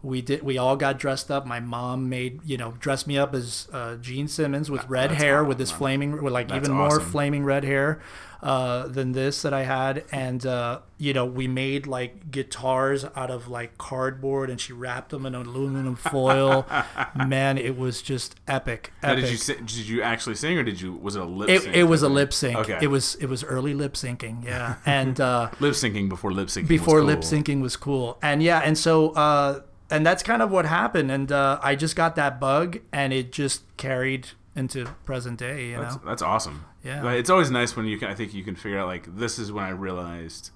we 0.03 0.21
did 0.21 0.43
we 0.43 0.59
all 0.59 0.77
got 0.77 0.99
dressed 0.99 1.31
up 1.31 1.47
my 1.47 1.61
mom 1.61 2.09
made 2.09 2.41
you 2.45 2.57
know 2.57 2.73
dressed 2.81 3.07
me 3.07 3.17
up 3.17 3.35
as 3.35 3.69
uh, 3.73 3.97
gene 3.97 4.27
simmons 4.27 4.71
with 4.71 4.87
red 4.89 5.11
That's 5.11 5.23
hair 5.23 5.39
awesome. 5.39 5.49
with 5.49 5.59
this 5.59 5.71
flaming 5.71 6.23
with 6.23 6.33
like 6.33 6.49
That's 6.49 6.67
even 6.67 6.77
awesome. 6.77 6.99
more 6.99 7.11
flaming 7.11 7.45
red 7.45 7.65
hair 7.65 8.01
uh, 8.43 8.89
than 8.89 9.13
this 9.13 9.43
that 9.43 9.55
i 9.55 9.63
had 9.63 10.05
and 10.11 10.45
uh, 10.45 10.81
you 10.99 11.13
know 11.13 11.25
we 11.25 11.47
made 11.47 11.87
like 11.87 12.33
guitars 12.33 13.05
out 13.15 13.31
of 13.31 13.47
like 13.47 13.79
cardboard 13.79 14.51
and 14.51 14.61
she 14.61 14.73
wrapped 14.73 15.11
them 15.11 15.25
in 15.25 15.37
aluminum 15.37 15.95
foil 15.95 16.67
man 17.27 17.57
it 17.57 17.79
was 17.79 18.03
just 18.03 18.35
epic, 18.49 18.93
epic. 19.05 19.25
Did 19.25 19.49
you 19.49 19.55
did 19.55 19.89
you 19.89 20.03
actually 20.03 20.35
sing 20.35 20.59
or 20.59 20.65
did 20.65 20.81
you 20.81 20.95
was 20.95 21.15
it 21.15 21.23
a 21.23 21.25
lip 21.25 21.49
sync 21.49 21.75
it, 21.75 21.81
it 21.81 21.85
was 21.85 22.03
a 22.03 22.09
lip 22.09 22.33
sync 22.33 22.57
okay 22.57 22.79
it 22.83 22.89
was 22.89 23.15
it 23.17 23.27
was 23.27 23.45
early 23.45 23.75
lip 23.75 23.93
syncing 23.93 24.45
yeah 24.45 24.77
and 24.85 25.21
uh, 25.21 25.49
lip 25.61 25.75
syncing 25.75 26.09
before 26.09 26.33
lip 26.33 26.49
syncing 26.49 26.67
before 26.67 26.99
cool. 26.99 27.07
lip 27.07 27.21
syncing 27.21 27.63
was 27.63 27.77
cool 27.77 28.19
and 28.21 28.43
yeah 28.43 28.59
and 28.65 28.77
so 28.77 29.11
uh, 29.11 29.61
and 29.93 30.07
that's 30.07 30.23
kind 30.23 30.43
of 30.43 30.51
what 30.51 30.65
happened. 30.65 31.11
And 31.11 31.31
uh, 31.31 31.61
I 31.63 31.77
just 31.77 31.95
got 31.95 32.17
that 32.17 32.41
bug, 32.41 32.79
and 32.93 33.13
it 33.13 33.31
just 33.31 33.65
carried 33.77 34.29
into 34.57 34.87
present 35.05 35.39
day. 35.39 35.69
You 35.69 35.79
that's, 35.79 35.97
know, 35.97 36.03
that's 36.05 36.23
awesome. 36.23 36.65
Yeah, 36.83 37.09
it's 37.13 37.31
always 37.31 37.51
nice 37.51 37.77
when 37.77 37.87
you 37.87 37.99
can. 37.99 38.09
I 38.09 38.15
think 38.15 38.35
you 38.35 38.43
can 38.43 38.57
figure 38.57 38.79
out 38.79 38.89
like 38.89 39.17
this 39.17 39.39
is 39.39 39.53
when 39.53 39.65
I 39.65 39.71
realized 39.71 40.51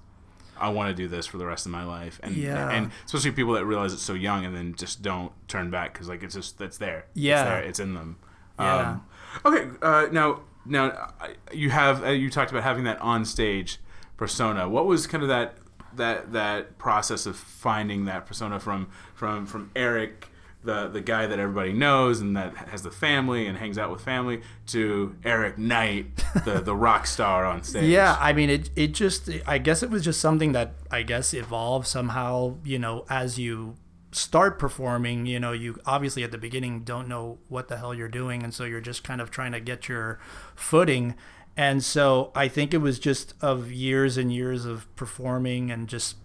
I 0.59 0.69
want 0.69 0.89
to 0.89 0.95
do 0.95 1.07
this 1.07 1.27
for 1.27 1.37
the 1.37 1.45
rest 1.45 1.65
of 1.65 1.71
my 1.71 1.83
life. 1.83 2.19
And 2.23 2.35
yeah. 2.35 2.69
and 2.71 2.91
especially 3.05 3.31
people 3.31 3.53
that 3.53 3.65
realize 3.65 3.93
it's 3.93 4.01
so 4.01 4.13
young 4.13 4.43
and 4.43 4.55
then 4.55 4.73
just 4.75 5.01
don't 5.01 5.31
turn 5.47 5.69
back 5.69 5.93
because 5.93 6.09
like 6.09 6.23
it's 6.23 6.35
just 6.35 6.59
it's 6.59 6.77
there. 6.77 7.05
Yeah, 7.13 7.41
it's, 7.41 7.49
there, 7.49 7.61
it's 7.61 7.79
in 7.79 7.93
them. 7.93 8.17
Yeah. 8.59 8.89
Um, 8.89 9.05
okay, 9.45 9.69
uh, 9.81 10.07
now 10.11 10.41
now 10.65 11.13
you 11.53 11.69
have 11.69 12.03
uh, 12.03 12.09
you 12.09 12.29
talked 12.29 12.51
about 12.51 12.63
having 12.63 12.85
that 12.85 12.99
on 13.01 13.23
stage 13.23 13.79
persona. 14.17 14.67
What 14.67 14.87
was 14.87 15.05
kind 15.05 15.21
of 15.21 15.29
that 15.29 15.57
that 15.97 16.33
that 16.33 16.77
process 16.77 17.25
of 17.25 17.35
finding 17.35 18.05
that 18.05 18.25
persona 18.25 18.59
from 18.59 18.89
from 19.13 19.45
from 19.45 19.71
Eric, 19.75 20.29
the 20.63 20.87
the 20.87 21.01
guy 21.01 21.27
that 21.27 21.39
everybody 21.39 21.73
knows 21.73 22.21
and 22.21 22.35
that 22.35 22.55
has 22.55 22.83
the 22.83 22.91
family 22.91 23.47
and 23.47 23.57
hangs 23.57 23.77
out 23.77 23.91
with 23.91 24.01
family, 24.01 24.41
to 24.67 25.15
Eric 25.23 25.57
Knight, 25.57 26.23
the 26.45 26.61
the 26.61 26.75
rock 26.87 27.07
star 27.07 27.45
on 27.45 27.63
stage. 27.63 27.85
Yeah, 27.85 28.17
I 28.19 28.33
mean, 28.33 28.49
it 28.49 28.69
it 28.75 28.93
just 28.93 29.29
I 29.45 29.57
guess 29.57 29.83
it 29.83 29.89
was 29.89 30.03
just 30.03 30.19
something 30.19 30.53
that 30.53 30.73
I 30.89 31.03
guess 31.03 31.33
evolved 31.33 31.87
somehow. 31.87 32.55
You 32.63 32.79
know, 32.79 33.05
as 33.09 33.37
you 33.37 33.75
start 34.11 34.57
performing, 34.57 35.25
you 35.25 35.39
know, 35.39 35.51
you 35.51 35.79
obviously 35.85 36.23
at 36.23 36.31
the 36.31 36.37
beginning 36.37 36.83
don't 36.83 37.07
know 37.07 37.37
what 37.47 37.67
the 37.67 37.77
hell 37.77 37.93
you're 37.93 38.07
doing, 38.07 38.43
and 38.43 38.53
so 38.53 38.63
you're 38.63 38.81
just 38.81 39.03
kind 39.03 39.21
of 39.21 39.31
trying 39.31 39.51
to 39.51 39.59
get 39.59 39.87
your 39.87 40.19
footing. 40.55 41.15
And 41.57 41.83
so 41.83 42.31
I 42.35 42.47
think 42.47 42.73
it 42.73 42.77
was 42.77 42.99
just 42.99 43.33
of 43.41 43.71
years 43.71 44.15
and 44.15 44.31
years 44.31 44.63
of 44.63 44.95
performing 44.95 45.71
and 45.71 45.87
just 45.87 46.17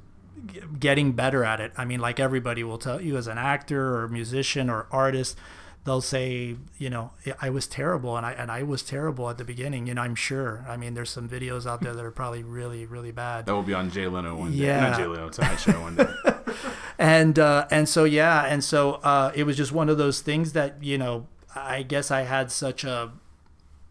getting 0.79 1.13
better 1.13 1.43
at 1.43 1.59
it. 1.59 1.73
I 1.77 1.87
mean, 1.87 2.01
like 2.01 2.21
everybody 2.21 2.63
will 2.63 2.79
tell 2.79 3.01
you 3.01 3.17
as 3.17 3.27
an 3.27 3.39
actor 3.39 3.97
or 3.97 4.09
musician 4.09 4.69
or 4.69 4.87
artist, 4.91 5.39
they'll 5.85 6.03
say, 6.03 6.57
you 6.77 6.91
know, 6.91 7.13
I 7.41 7.49
was 7.49 7.67
terrible 7.67 8.17
and 8.17 8.27
I 8.27 8.33
and 8.33 8.51
I 8.51 8.63
was 8.63 8.83
terrible 8.83 9.31
at 9.31 9.39
the 9.39 9.45
beginning, 9.45 9.87
you 9.87 9.95
know, 9.95 10.03
I'm 10.03 10.15
sure. 10.15 10.67
I 10.69 10.77
mean, 10.77 10.93
there's 10.93 11.11
some 11.11 11.31
videos 11.31 11.67
out 11.67 11.81
there 11.81 11.95
that 11.95 12.05
are 12.05 12.11
probably 12.11 12.43
really 12.43 12.85
really 12.85 13.13
bad. 13.13 13.47
That 13.47 13.55
will 13.55 13.63
be 13.63 13.75
on 13.75 13.91
Jay 13.91 14.07
Leno 14.07 14.37
one 14.37 14.51
day. 14.51 14.67
Yeah. 14.67 14.91
Not 14.91 14.99
Jay 14.99 15.07
Leno, 15.07 15.31
Tonight 15.31 15.57
Show 15.57 15.81
one 15.81 15.97
day. 15.97 16.13
and 16.99 17.39
uh, 17.39 17.67
and 17.71 17.89
so 17.89 18.05
yeah, 18.05 18.45
and 18.45 18.63
so 18.63 18.95
uh, 18.95 19.33
it 19.35 19.45
was 19.45 19.57
just 19.57 19.73
one 19.73 19.89
of 19.89 19.97
those 19.97 20.21
things 20.21 20.53
that 20.53 20.83
you 20.83 20.99
know 20.99 21.27
I 21.55 21.83
guess 21.83 22.11
I 22.11 22.23
had 22.23 22.51
such 22.51 22.85
a 22.85 23.13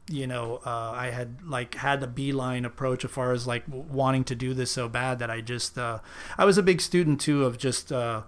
you 0.10 0.28
know 0.28 0.62
uh, 0.66 0.92
I 0.96 1.08
had 1.12 1.38
like 1.44 1.76
had 1.76 2.02
a 2.04 2.08
beeline 2.08 2.66
approach 2.66 3.06
as 3.06 3.12
far 3.12 3.32
as 3.32 3.48
like 3.48 3.64
wanting 3.68 4.24
to 4.26 4.36
do 4.36 4.54
this 4.54 4.72
so 4.72 4.88
bad 4.88 5.20
that 5.20 5.30
I 5.30 5.42
just 5.42 5.78
uh, 5.78 6.00
I 6.38 6.46
was 6.46 6.58
a 6.58 6.64
big 6.64 6.82
student 6.82 7.22
too 7.22 7.46
of 7.46 7.58
just 7.58 7.92
uh, 7.92 8.24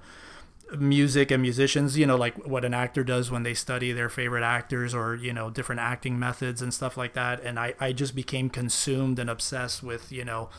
music 0.77 1.29
and 1.29 1.41
musicians 1.41 1.97
you 1.97 2.05
know 2.05 2.15
like 2.15 2.35
what 2.47 2.65
an 2.65 2.73
actor 2.73 3.03
does 3.03 3.29
when 3.29 3.43
they 3.43 3.53
study 3.53 3.91
their 3.91 4.09
favorite 4.09 4.43
actors 4.43 4.93
or 4.93 5.15
you 5.15 5.33
know 5.33 5.49
different 5.49 5.81
acting 5.81 6.17
methods 6.17 6.61
and 6.61 6.73
stuff 6.73 6.97
like 6.97 7.13
that. 7.13 7.41
And 7.43 7.59
I, 7.59 7.73
I 7.79 7.91
just 7.91 8.15
became 8.15 8.49
consumed 8.49 9.19
and 9.19 9.29
obsessed 9.29 9.83
with 9.83 10.11
you 10.11 10.25
know 10.25 10.49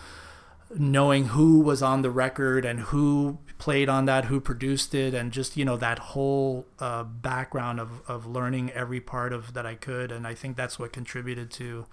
knowing 0.76 1.26
who 1.28 1.60
was 1.60 1.82
on 1.82 2.02
the 2.02 2.10
record 2.10 2.64
and 2.64 2.80
who 2.80 3.38
played 3.58 3.88
on 3.88 4.04
that, 4.06 4.26
who 4.26 4.40
produced 4.40 4.94
it, 4.94 5.14
and 5.14 5.32
just 5.32 5.56
you 5.56 5.64
know 5.64 5.76
that 5.76 5.98
whole 5.98 6.66
uh, 6.78 7.02
background 7.02 7.80
of, 7.80 8.02
of 8.08 8.26
learning 8.26 8.70
every 8.72 9.00
part 9.00 9.32
of 9.32 9.54
that 9.54 9.66
I 9.66 9.74
could, 9.74 10.10
and 10.10 10.26
I 10.26 10.34
think 10.34 10.56
that's 10.56 10.78
what 10.78 10.92
contributed 10.92 11.50
to 11.52 11.86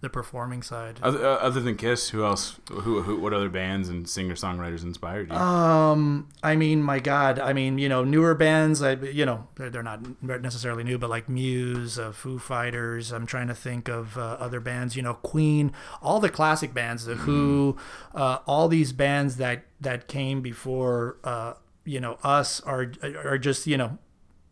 the 0.00 0.10
performing 0.10 0.62
side. 0.62 1.00
Other, 1.02 1.26
uh, 1.26 1.36
other 1.36 1.60
than 1.60 1.76
Kiss, 1.76 2.10
who 2.10 2.24
else? 2.24 2.60
Who, 2.70 3.02
who? 3.02 3.18
What 3.18 3.32
other 3.32 3.48
bands 3.48 3.88
and 3.88 4.06
singer 4.08 4.34
songwriters 4.34 4.82
inspired 4.82 5.30
you? 5.30 5.36
Um, 5.36 6.28
I 6.42 6.56
mean, 6.56 6.82
my 6.82 7.00
God, 7.00 7.38
I 7.38 7.54
mean, 7.54 7.78
you 7.78 7.88
know, 7.88 8.04
newer 8.04 8.34
bands, 8.34 8.82
I, 8.82 8.92
you 8.92 9.24
know, 9.24 9.48
they're, 9.56 9.70
they're 9.70 9.82
not 9.82 10.02
necessarily 10.22 10.84
new, 10.84 10.98
but 10.98 11.08
like 11.08 11.28
Muse, 11.28 11.98
uh, 11.98 12.12
Foo 12.12 12.38
Fighters. 12.38 13.12
I'm 13.12 13.26
trying 13.26 13.48
to 13.48 13.54
think 13.54 13.88
of 13.88 14.18
uh, 14.18 14.36
other 14.38 14.60
bands, 14.60 14.94
you 14.94 15.02
know, 15.02 15.14
Queen, 15.14 15.72
all 16.02 16.20
the 16.20 16.28
classic 16.28 16.74
bands, 16.74 17.06
The 17.06 17.14
Who, 17.14 17.76
uh, 18.14 18.38
all 18.46 18.68
these 18.68 18.92
bands 18.92 19.36
that 19.38 19.64
that 19.80 20.06
came 20.06 20.42
before, 20.42 21.16
uh, 21.24 21.54
you 21.86 22.00
know, 22.00 22.18
us 22.22 22.60
are 22.62 22.92
are 23.24 23.38
just, 23.38 23.66
you 23.66 23.78
know, 23.78 23.98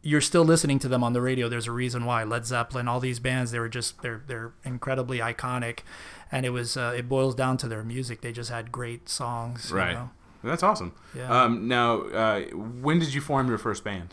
you're 0.02 0.20
still 0.20 0.44
listening 0.44 0.78
to 0.80 0.88
them 0.88 1.04
on 1.04 1.12
the 1.12 1.22
radio. 1.22 1.48
There's 1.48 1.68
a 1.68 1.72
reason 1.72 2.04
why 2.04 2.24
Led 2.24 2.44
Zeppelin, 2.44 2.88
all 2.88 3.00
these 3.00 3.20
bands, 3.20 3.52
they 3.52 3.58
were 3.58 3.68
just 3.68 4.02
they're 4.02 4.22
they're 4.26 4.52
incredibly 4.64 5.18
iconic, 5.18 5.80
and 6.30 6.44
it 6.44 6.50
was 6.50 6.76
uh, 6.76 6.94
it 6.96 7.08
boils 7.08 7.34
down 7.34 7.56
to 7.58 7.68
their 7.68 7.84
music. 7.84 8.20
They 8.20 8.32
just 8.32 8.50
had 8.50 8.72
great 8.72 9.08
songs, 9.08 9.70
you 9.70 9.76
right. 9.76 9.92
know? 9.94 10.10
That's 10.42 10.62
awesome. 10.62 10.92
Yeah. 11.14 11.44
Um, 11.44 11.68
now, 11.68 12.02
uh, 12.02 12.40
when 12.50 12.98
did 12.98 13.14
you 13.14 13.20
form 13.20 13.48
your 13.48 13.58
first 13.58 13.84
band? 13.84 14.12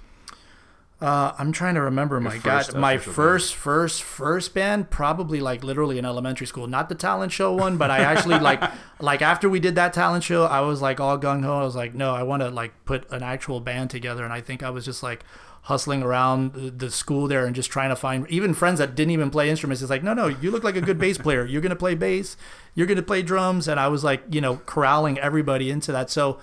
Uh, 1.02 1.34
I'm 1.40 1.54
trying 1.54 1.76
to 1.76 1.82
remember. 1.82 2.20
My 2.20 2.38
God, 2.38 2.76
my 2.76 2.98
first, 2.98 3.56
first, 3.56 4.04
first 4.04 4.54
band, 4.54 4.90
probably 4.90 5.40
like 5.40 5.64
literally 5.64 5.98
in 5.98 6.04
elementary 6.04 6.46
school. 6.46 6.68
Not 6.68 6.90
the 6.90 6.96
talent 6.96 7.32
show 7.32 7.54
one, 7.54 7.78
but 7.78 7.90
I 7.90 8.00
actually 8.00 8.38
like, 8.42 8.62
like 9.00 9.22
after 9.22 9.50
we 9.50 9.62
did 9.62 9.76
that 9.76 9.94
talent 9.94 10.26
show, 10.26 10.44
I 10.44 10.60
was 10.60 10.82
like 10.82 11.00
all 11.00 11.18
gung 11.18 11.44
ho. 11.44 11.60
I 11.60 11.64
was 11.64 11.76
like, 11.76 11.96
no, 11.96 12.14
I 12.14 12.24
want 12.24 12.44
to 12.44 12.50
like 12.50 12.74
put 12.84 13.10
an 13.12 13.24
actual 13.24 13.62
band 13.62 13.90
together, 13.90 14.26
and 14.26 14.34
I 14.34 14.42
think 14.42 14.62
I 14.62 14.72
was 14.72 14.84
just 14.84 15.02
like 15.02 15.24
hustling 15.70 16.02
around 16.02 16.54
the- 16.80 16.90
school 16.90 17.28
there 17.28 17.46
and 17.46 17.56
just 17.56 17.70
trying 17.70 17.90
to 17.90 17.96
find 17.96 18.28
even 18.30 18.54
friends 18.54 18.80
that 18.80 18.96
didn't 18.96 19.12
even 19.12 19.30
play 19.30 19.50
instruments. 19.50 19.82
It's 19.84 19.90
like, 19.92 20.04
no, 20.04 20.14
no, 20.14 20.28
you 20.28 20.50
look 20.50 20.64
like 20.64 20.76
a 20.76 20.82
good 20.82 20.98
bass 20.98 21.18
player. 21.18 21.46
You're 21.46 21.62
gonna 21.62 21.76
play 21.76 21.94
bass. 21.96 22.36
You're 22.74 22.88
gonna 22.88 23.04
play 23.04 23.22
drums, 23.22 23.68
and 23.68 23.80
I 23.80 23.88
was 23.88 24.04
like, 24.04 24.24
you 24.32 24.42
know, 24.42 24.58
corralling 24.66 25.20
everybody 25.20 25.70
into 25.70 25.92
that. 25.92 26.10
So 26.10 26.40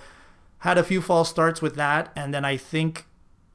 had 0.59 0.77
a 0.77 0.83
few 0.83 1.01
false 1.01 1.29
starts 1.29 1.61
with 1.61 1.75
that, 1.75 2.11
and 2.15 2.33
then 2.33 2.43
I 2.45 2.57
think 2.57 3.05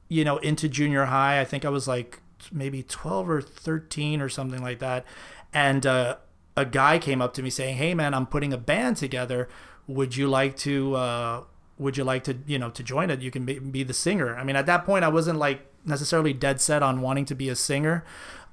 you 0.09 0.23
know, 0.23 0.37
into 0.37 0.69
junior 0.69 1.05
high. 1.05 1.41
I 1.41 1.45
think 1.45 1.65
I 1.65 1.69
was 1.69 1.87
like 1.87 2.21
maybe 2.51 2.83
12 2.83 3.27
or 3.27 3.41
13 3.41 4.21
or 4.21 4.29
something 4.29 4.61
like 4.61 4.77
that. 4.77 5.05
And 5.53 5.87
uh, 5.87 6.17
a 6.55 6.65
guy 6.65 6.99
came 6.99 7.19
up 7.19 7.33
to 7.33 7.41
me 7.41 7.49
saying, 7.49 7.77
"Hey, 7.77 7.95
man, 7.95 8.13
I'm 8.13 8.27
putting 8.27 8.53
a 8.53 8.57
band 8.59 8.97
together. 8.97 9.49
Would 9.87 10.15
you 10.15 10.27
like 10.27 10.55
to? 10.57 10.95
Uh, 10.95 11.43
would 11.77 11.97
you 11.97 12.03
like 12.03 12.23
to? 12.25 12.37
You 12.45 12.59
know, 12.59 12.69
to 12.71 12.83
join 12.83 13.09
it? 13.09 13.21
You 13.21 13.31
can 13.31 13.45
be, 13.45 13.59
be 13.59 13.83
the 13.83 13.93
singer." 13.93 14.35
I 14.35 14.43
mean, 14.43 14.55
at 14.55 14.65
that 14.65 14.85
point, 14.85 15.03
I 15.03 15.09
wasn't 15.09 15.39
like 15.39 15.65
necessarily 15.85 16.33
dead 16.33 16.61
set 16.61 16.83
on 16.83 17.01
wanting 17.01 17.25
to 17.25 17.35
be 17.35 17.49
a 17.49 17.55
singer. 17.55 18.03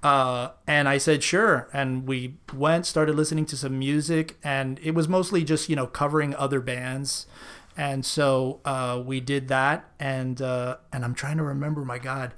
Uh, 0.02 0.48
and 0.66 0.88
I 0.88 0.96
said 0.96 1.22
sure, 1.22 1.68
and 1.74 2.06
we 2.06 2.36
went, 2.54 2.86
started 2.86 3.14
listening 3.16 3.44
to 3.46 3.56
some 3.56 3.78
music, 3.78 4.38
and 4.42 4.80
it 4.82 4.92
was 4.92 5.08
mostly 5.08 5.44
just 5.44 5.68
you 5.68 5.76
know 5.76 5.86
covering 5.86 6.34
other 6.34 6.60
bands 6.60 7.26
and 7.76 8.04
so 8.04 8.60
uh, 8.64 9.00
we 9.04 9.20
did 9.20 9.48
that 9.48 9.88
and 9.98 10.42
uh, 10.42 10.76
and 10.92 11.04
i'm 11.04 11.14
trying 11.14 11.36
to 11.36 11.42
remember 11.42 11.84
my 11.84 11.98
god 11.98 12.34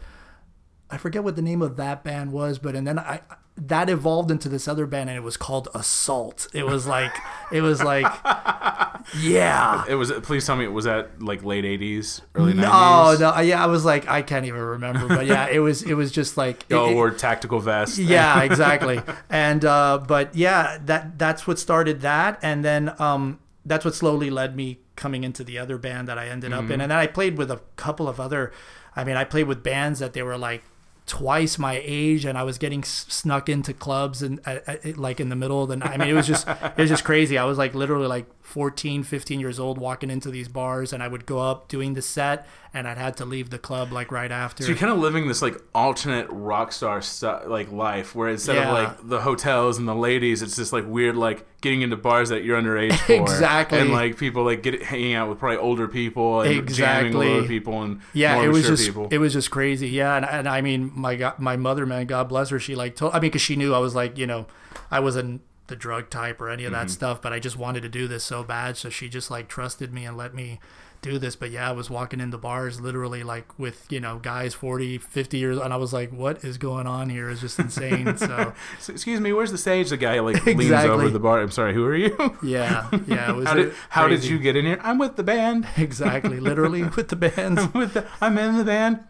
i 0.93 0.97
forget 0.97 1.25
what 1.25 1.35
the 1.37 1.43
name 1.43 1.61
of 1.63 1.77
that 1.77 2.05
band 2.05 2.31
was 2.33 2.59
but 2.59 2.75
and 2.77 2.87
then 2.87 2.99
i 2.99 3.21
that 3.57 3.91
evolved 3.91 4.31
into 4.31 4.49
this 4.49 4.67
other 4.67 4.87
band 4.87 5.11
and 5.11 5.17
it 5.19 5.23
was 5.23 5.37
called 5.37 5.69
assault 5.75 6.47
it 6.55 6.65
was 6.67 6.87
like 6.87 7.13
it 7.51 7.61
was 7.61 7.83
like 7.83 8.07
yeah 9.19 9.85
It 9.89 9.95
was. 9.97 10.11
Please 10.23 10.47
tell 10.47 10.57
me, 10.57 10.65
it 10.65 10.73
was 10.73 10.85
that 10.87 11.23
like 11.23 11.45
late 11.45 11.65
'80s, 11.65 12.21
early 12.35 12.55
no 12.55 12.71
'90s? 12.71 13.21
no 13.21 13.41
yeah 13.41 13.63
i 13.63 13.67
was 13.67 13.85
like 13.85 14.09
i 14.09 14.23
can't 14.23 14.47
even 14.47 14.61
remember 14.61 15.07
but 15.09 15.27
yeah 15.27 15.49
it 15.49 15.59
was 15.59 15.83
it 15.83 15.95
was 15.95 16.11
just 16.13 16.37
like 16.37 16.65
Oh, 16.71 16.87
it- 16.87 16.93
it- 16.93 16.97
or 16.97 17.11
tactical 17.11 17.61
vest. 17.61 17.99
yeah 17.99 18.43
exactly 18.43 19.01
and 19.29 19.65
uh 19.65 19.99
but 20.07 20.35
yeah 20.35 20.79
that 20.87 21.19
that's 21.19 21.47
what 21.47 21.59
started 21.59 22.01
that 22.03 22.39
and 22.43 22.65
then 22.65 22.95
um 23.01 23.39
that's 23.67 23.85
what 23.85 23.95
slowly 23.95 24.31
led 24.31 24.57
me 24.57 24.79
coming 24.97 25.25
into 25.25 25.45
the 25.45 25.59
other 25.59 25.79
band 25.79 26.09
that 26.09 26.19
i 26.19 26.29
ended 26.29 26.53
up 26.53 26.65
in 26.71 26.81
and 26.81 26.91
then 26.91 26.99
i 26.99 27.07
played 27.07 27.37
with 27.39 27.51
a 27.51 27.61
couple 27.77 28.09
of 28.09 28.19
other 28.21 28.53
i 28.97 29.05
mean 29.05 29.17
i 29.17 29.25
played 29.25 29.47
with 29.47 29.63
bands 29.63 29.99
that 30.01 30.13
they 30.13 30.23
were 30.23 30.39
like 30.39 30.63
twice 31.05 31.59
my 31.59 31.81
age 31.85 32.25
and 32.25 32.39
i 32.39 32.43
was 32.45 32.59
getting 32.59 32.85
snuck 32.85 33.49
into 33.49 33.75
clubs 33.75 34.23
and 34.23 34.41
uh, 34.47 34.59
uh, 34.69 34.77
like 34.97 35.19
in 35.19 35.29
the 35.31 35.37
middle 35.37 35.63
of 35.63 35.69
the 35.69 35.77
night. 35.77 35.91
I 35.91 35.97
mean 35.97 36.09
it 36.09 36.13
was 36.15 36.27
just 36.29 36.47
it 36.49 36.77
was 36.79 36.89
just 36.89 37.03
crazy. 37.05 37.37
I 37.37 37.45
was 37.45 37.59
like 37.59 37.75
literally 37.75 38.07
like 38.07 38.27
14 38.43 39.03
15 39.03 39.41
years 39.41 39.59
old 39.59 39.79
walking 39.79 40.11
into 40.11 40.31
these 40.31 40.47
bars 40.49 40.93
and 40.93 41.03
i 41.03 41.09
would 41.09 41.25
go 41.27 41.39
up 41.39 41.69
doing 41.69 41.95
the 41.95 42.03
set 42.03 42.47
and 42.75 42.87
i'd 42.87 42.99
had 42.99 43.17
to 43.17 43.25
leave 43.25 43.51
the 43.51 43.59
club 43.59 43.93
like 43.93 44.13
right 44.13 44.31
after. 44.31 44.63
So 44.63 44.69
you're 44.69 44.79
kind 44.79 44.93
of 44.93 44.99
living 44.99 45.27
this 45.29 45.43
like 45.43 45.57
alternate 45.75 46.27
rock 46.31 46.71
star 46.73 47.03
stu- 47.03 47.47
like 47.47 47.71
life, 47.73 48.15
where 48.15 48.29
instead 48.29 48.57
Yeah. 48.57 48.69
of 48.69 48.73
like 49.01 49.09
the 49.09 49.21
hotels 49.23 49.79
and 49.79 49.89
the 49.89 49.95
ladies, 49.95 50.41
it's 50.43 50.57
just 50.57 50.73
like 50.73 50.85
weird 50.87 51.17
like 51.17 51.45
getting 51.63 51.81
into 51.81 51.97
bars 51.97 52.29
that 52.29 52.45
you're 52.45 52.61
underage 52.61 52.93
for, 53.07 53.13
Exactly. 53.15 53.79
and 53.79 53.91
like 53.91 54.19
people 54.19 54.45
like 54.45 54.63
get 54.63 54.83
hanging 54.83 55.15
out 55.15 55.31
with 55.31 55.39
probably 55.39 55.57
older 55.57 55.89
people 55.89 56.43
and 56.43 56.51
jamming 56.69 57.07
Exactly. 57.13 57.29
older 57.33 57.49
people 57.49 57.83
and 57.83 58.01
yeah 58.13 58.43
it 58.43 58.49
was 58.49 58.67
just 58.67 58.85
people. 58.85 59.09
it 59.11 59.17
was 59.19 59.33
just 59.33 59.51
crazy 59.51 59.89
yeah 59.89 60.17
and, 60.17 60.27
and 60.27 60.49
i 60.49 60.61
mean 60.61 60.91
my 60.95 61.17
god 61.17 61.39
my 61.39 61.57
mother 61.57 61.87
man 61.87 62.05
god 62.07 62.29
bless 62.29 62.51
her 62.51 62.59
she 62.59 62.75
like 62.75 62.95
told 62.97 63.13
i 63.15 63.17
mean 63.17 63.31
because 63.31 63.41
she 63.41 63.57
knew 63.57 63.73
i 63.73 63.79
was 63.79 63.95
like 63.95 64.19
you 64.19 64.27
know 64.27 64.47
i 64.91 65.01
wasn't 65.01 65.41
the 65.69 65.77
drug 65.77 66.11
type 66.11 66.41
or 66.41 66.51
any 66.51 66.65
of 66.65 66.73
Mm-hmm. 66.73 66.83
that 66.83 66.91
stuff 66.91 67.23
but 67.23 67.33
i 67.33 67.39
just 67.39 67.57
wanted 67.57 67.81
to 67.83 67.89
do 67.89 68.07
this 68.09 68.25
so 68.25 68.43
bad 68.43 68.77
so 68.77 68.91
she 68.91 69.09
just 69.09 69.31
like 69.31 69.49
trusted 69.49 69.93
me 69.95 70.05
and 70.05 70.17
let 70.17 70.35
me 70.35 70.59
do 71.03 71.19
this 71.19 71.35
but 71.37 71.51
yeah 71.51 71.69
i 71.69 71.73
was 71.73 71.91
walking 71.91 72.21
into 72.21 72.39
bars 72.39 72.81
literally 72.81 73.23
like 73.25 73.59
with 73.59 73.87
you 73.91 73.99
know 73.99 74.19
guys 74.19 74.55
40 74.55 74.99
50 74.99 75.37
years 75.37 75.59
and 75.59 75.73
i 75.73 75.77
was 75.77 75.93
like 75.93 76.11
what 76.13 76.45
is 76.45 76.59
going 76.59 76.87
on 76.87 77.11
here? 77.11 77.29
is 77.29 77.41
just 77.41 77.59
insane 77.59 78.17
so 78.17 78.55
So, 78.79 78.93
excuse 78.93 79.21
me, 79.21 79.33
where's 79.33 79.51
the 79.51 79.59
stage? 79.59 79.91
The 79.91 79.97
guy 79.97 80.21
like 80.21 80.45
leans 80.47 80.71
over 80.71 81.09
the 81.09 81.19
bar. 81.19 81.41
I'm 81.41 81.51
sorry, 81.51 81.75
who 81.75 81.85
are 81.85 81.97
you? 81.97 82.17
yeah 82.43 82.89
yeah 83.07 83.43
how 83.45 83.55
did 83.55 83.75
how 83.91 84.09
did 84.09 84.25
you 84.25 84.39
get 84.39 84.57
in 84.57 84.65
here? 84.65 84.79
I'm 84.83 84.99
with 84.99 85.17
the 85.17 85.23
band. 85.25 85.67
exactly 85.77 86.39
literally 86.41 86.85
with 86.85 87.09
the 87.09 87.17
bands 87.17 87.73
with 87.75 87.95
the, 87.95 88.07
I'm 88.21 88.39
in 88.39 88.57
the 88.57 88.65
band. 88.65 89.01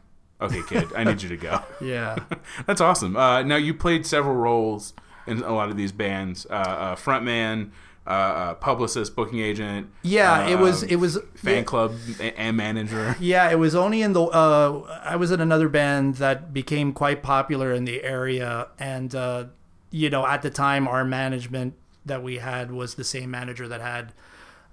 Okay, 0.41 0.63
kid, 0.69 0.89
I 0.97 1.05
need 1.05 1.23
you 1.23 1.29
to 1.29 1.37
go. 1.37 1.63
yeah 1.81 2.17
That's 2.67 2.81
awesome. 2.81 3.17
Uh, 3.17 3.43
now 3.43 3.57
you 3.57 3.75
played 3.75 4.07
several 4.07 4.35
roles 4.35 4.95
in 5.27 5.43
a 5.43 5.53
lot 5.53 5.69
of 5.69 5.77
these 5.77 5.93
bands: 5.93 6.47
uh, 6.51 6.55
uh, 6.55 6.97
frontman, 6.97 7.71
uh, 8.07 8.11
uh, 8.11 8.55
publicist, 8.55 9.15
booking 9.15 9.39
agent. 9.39 9.89
yeah 10.03 10.49
it 10.49 10.59
was 10.59 10.83
it 10.83 10.97
was 10.97 11.19
fan 11.35 11.65
club 11.65 11.95
and 12.21 12.57
manager. 12.57 13.17
Yeah, 13.21 13.51
it 13.51 13.59
was 13.59 13.75
only 13.75 14.03
in 14.03 14.13
the. 14.13 14.23
Uh, 14.23 15.01
I 15.05 15.17
was 15.17 15.31
in 15.31 15.41
another 15.41 15.69
band 15.69 16.17
that 16.17 16.53
became 16.53 16.93
quite 16.93 17.23
popular 17.23 17.73
in 17.73 17.85
the 17.85 18.03
area, 18.03 18.69
and 18.79 19.15
uh, 19.15 19.45
you 19.91 20.11
know, 20.11 20.27
at 20.27 20.43
the 20.43 20.51
time, 20.51 20.89
our 20.89 21.05
management 21.05 21.75
that 22.05 22.23
we 22.23 22.39
had 22.39 22.73
was 22.73 22.95
the 22.95 23.05
same 23.05 23.31
manager 23.31 23.69
that 23.69 23.81
had 23.81 24.13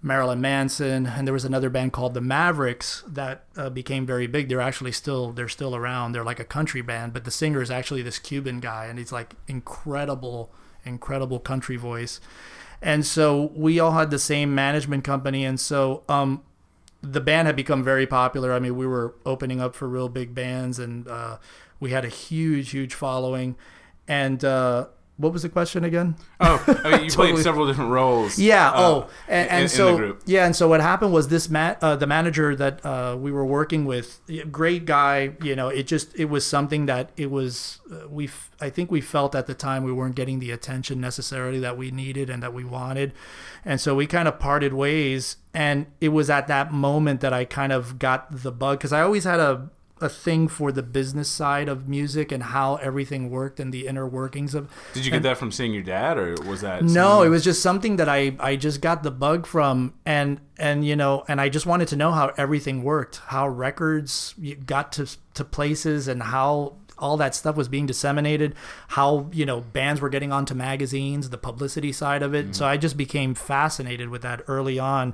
Marilyn 0.01 0.41
Manson, 0.41 1.05
and 1.05 1.27
there 1.27 1.33
was 1.33 1.45
another 1.45 1.69
band 1.69 1.93
called 1.93 2.13
the 2.13 2.21
Mavericks 2.21 3.03
that 3.07 3.43
uh, 3.57 3.69
became 3.69 4.05
very 4.05 4.27
big. 4.27 4.47
They're 4.49 4.61
actually 4.61 4.93
still 4.93 5.31
they're 5.33 5.49
still 5.49 5.75
around. 5.75 6.13
They're 6.13 6.23
like 6.23 6.39
a 6.39 6.45
country 6.45 6.81
band, 6.81 7.13
but 7.13 7.25
the 7.25 7.31
singer 7.31 7.61
is 7.61 7.69
actually 7.69 8.01
this 8.01 8.17
Cuban 8.17 8.59
guy, 8.61 8.85
and 8.85 8.97
he's 8.97 9.11
like 9.11 9.35
incredible, 9.47 10.51
incredible 10.85 11.39
country 11.39 11.75
voice. 11.75 12.19
And 12.81 13.05
so 13.05 13.51
we 13.55 13.79
all 13.79 13.91
had 13.91 14.09
the 14.09 14.19
same 14.19 14.55
management 14.55 15.03
company, 15.03 15.43
and 15.43 15.59
so 15.59 16.03
um, 16.07 16.43
the 17.01 17.21
band 17.21 17.47
had 17.47 17.55
become 17.55 17.83
very 17.83 18.07
popular. 18.07 18.53
I 18.53 18.59
mean, 18.59 18.75
we 18.77 18.87
were 18.87 19.15
opening 19.25 19.59
up 19.59 19.75
for 19.75 19.87
real 19.87 20.09
big 20.09 20.33
bands, 20.33 20.79
and 20.79 21.07
uh, 21.07 21.37
we 21.79 21.91
had 21.91 22.05
a 22.05 22.09
huge, 22.09 22.71
huge 22.71 22.93
following. 22.93 23.55
And 24.07 24.43
uh, 24.43 24.87
what 25.19 25.33
was 25.33 25.41
the 25.43 25.49
question 25.49 25.83
again? 25.83 26.15
Oh, 26.39 26.63
I 26.83 26.91
mean, 26.91 27.03
you 27.03 27.09
Totally. 27.11 27.33
played 27.33 27.43
several 27.43 27.67
different 27.67 27.91
roles. 27.91 28.39
Yeah. 28.39 28.71
uh, 28.71 28.73
oh, 28.81 29.09
and, 29.27 29.45
in- 29.47 29.51
and 29.53 29.63
in 29.63 29.69
so 29.69 29.97
group. 29.97 30.23
yeah, 30.25 30.45
and 30.45 30.55
so 30.55 30.67
what 30.69 30.79
happened 30.81 31.11
was 31.13 31.27
this 31.27 31.49
ma- 31.49 31.75
uh, 31.81 31.95
the 31.97 32.07
manager 32.07 32.55
that 32.55 32.83
uh, 32.85 33.17
we 33.19 33.31
were 33.31 33.45
working 33.45 33.83
with, 33.85 34.21
great 34.51 34.85
guy. 34.85 35.33
You 35.43 35.55
know, 35.55 35.67
it 35.67 35.83
just 35.87 36.17
it 36.17 36.25
was 36.25 36.45
something 36.45 36.85
that 36.87 37.11
it 37.17 37.29
was 37.29 37.79
uh, 37.91 38.07
we 38.09 38.25
f- 38.27 38.49
I 38.61 38.69
think 38.69 38.89
we 38.91 39.01
felt 39.01 39.35
at 39.35 39.45
the 39.45 39.53
time 39.53 39.83
we 39.83 39.91
weren't 39.91 40.15
getting 40.15 40.39
the 40.39 40.51
attention 40.51 40.99
necessarily 41.01 41.59
that 41.59 41.77
we 41.77 41.91
needed 41.91 42.29
and 42.29 42.41
that 42.41 42.53
we 42.53 42.63
wanted, 42.63 43.13
and 43.65 43.79
so 43.81 43.95
we 43.95 44.07
kind 44.07 44.27
of 44.27 44.39
parted 44.39 44.73
ways. 44.73 45.35
And 45.53 45.87
it 45.99 46.09
was 46.09 46.29
at 46.29 46.47
that 46.47 46.71
moment 46.71 47.21
that 47.21 47.33
I 47.33 47.43
kind 47.43 47.71
of 47.73 47.97
got 47.99 48.27
the 48.43 48.51
bug 48.51 48.77
because 48.77 48.93
I 48.93 49.01
always 49.01 49.23
had 49.25 49.39
a 49.39 49.69
a 50.01 50.09
thing 50.09 50.47
for 50.47 50.71
the 50.71 50.83
business 50.83 51.29
side 51.29 51.69
of 51.69 51.87
music 51.87 52.31
and 52.31 52.43
how 52.43 52.75
everything 52.77 53.29
worked 53.29 53.59
and 53.59 53.73
the 53.73 53.87
inner 53.87 54.07
workings 54.07 54.55
of 54.55 54.69
Did 54.93 55.05
you 55.05 55.11
get 55.11 55.23
that 55.23 55.37
from 55.37 55.51
seeing 55.51 55.73
your 55.73 55.83
dad, 55.83 56.17
or 56.17 56.35
was 56.45 56.61
that 56.61 56.83
no, 56.83 57.21
it 57.21 57.29
was 57.29 57.43
just 57.43 57.61
something 57.61 57.97
that 57.97 58.09
I 58.09 58.35
I 58.39 58.55
just 58.55 58.81
got 58.81 59.03
the 59.03 59.11
bug 59.11 59.45
from 59.45 59.93
and 60.05 60.39
and 60.57 60.85
you 60.85 60.95
know 60.95 61.23
and 61.27 61.39
I 61.41 61.49
just 61.49 61.65
wanted 61.65 61.87
to 61.89 61.95
know 61.95 62.11
how 62.11 62.33
everything 62.37 62.83
worked, 62.83 63.17
how 63.27 63.47
records 63.47 64.35
got 64.65 64.91
to 64.93 65.07
to 65.35 65.43
places 65.43 66.07
and 66.07 66.23
how 66.23 66.75
all 66.99 67.17
that 67.17 67.35
stuff 67.35 67.55
was 67.55 67.67
being 67.67 67.85
disseminated, 67.85 68.55
how 68.89 69.29
you 69.31 69.45
know 69.45 69.61
bands 69.61 70.01
were 70.01 70.09
getting 70.09 70.31
onto 70.31 70.53
magazines, 70.53 71.29
the 71.29 71.37
publicity 71.37 71.91
side 71.91 72.21
of 72.21 72.33
it. 72.35 72.55
So 72.55 72.65
I 72.65 72.77
just 72.77 72.97
became 72.97 73.33
fascinated 73.35 74.09
with 74.09 74.21
that 74.21 74.41
early 74.47 74.79
on. 74.79 75.13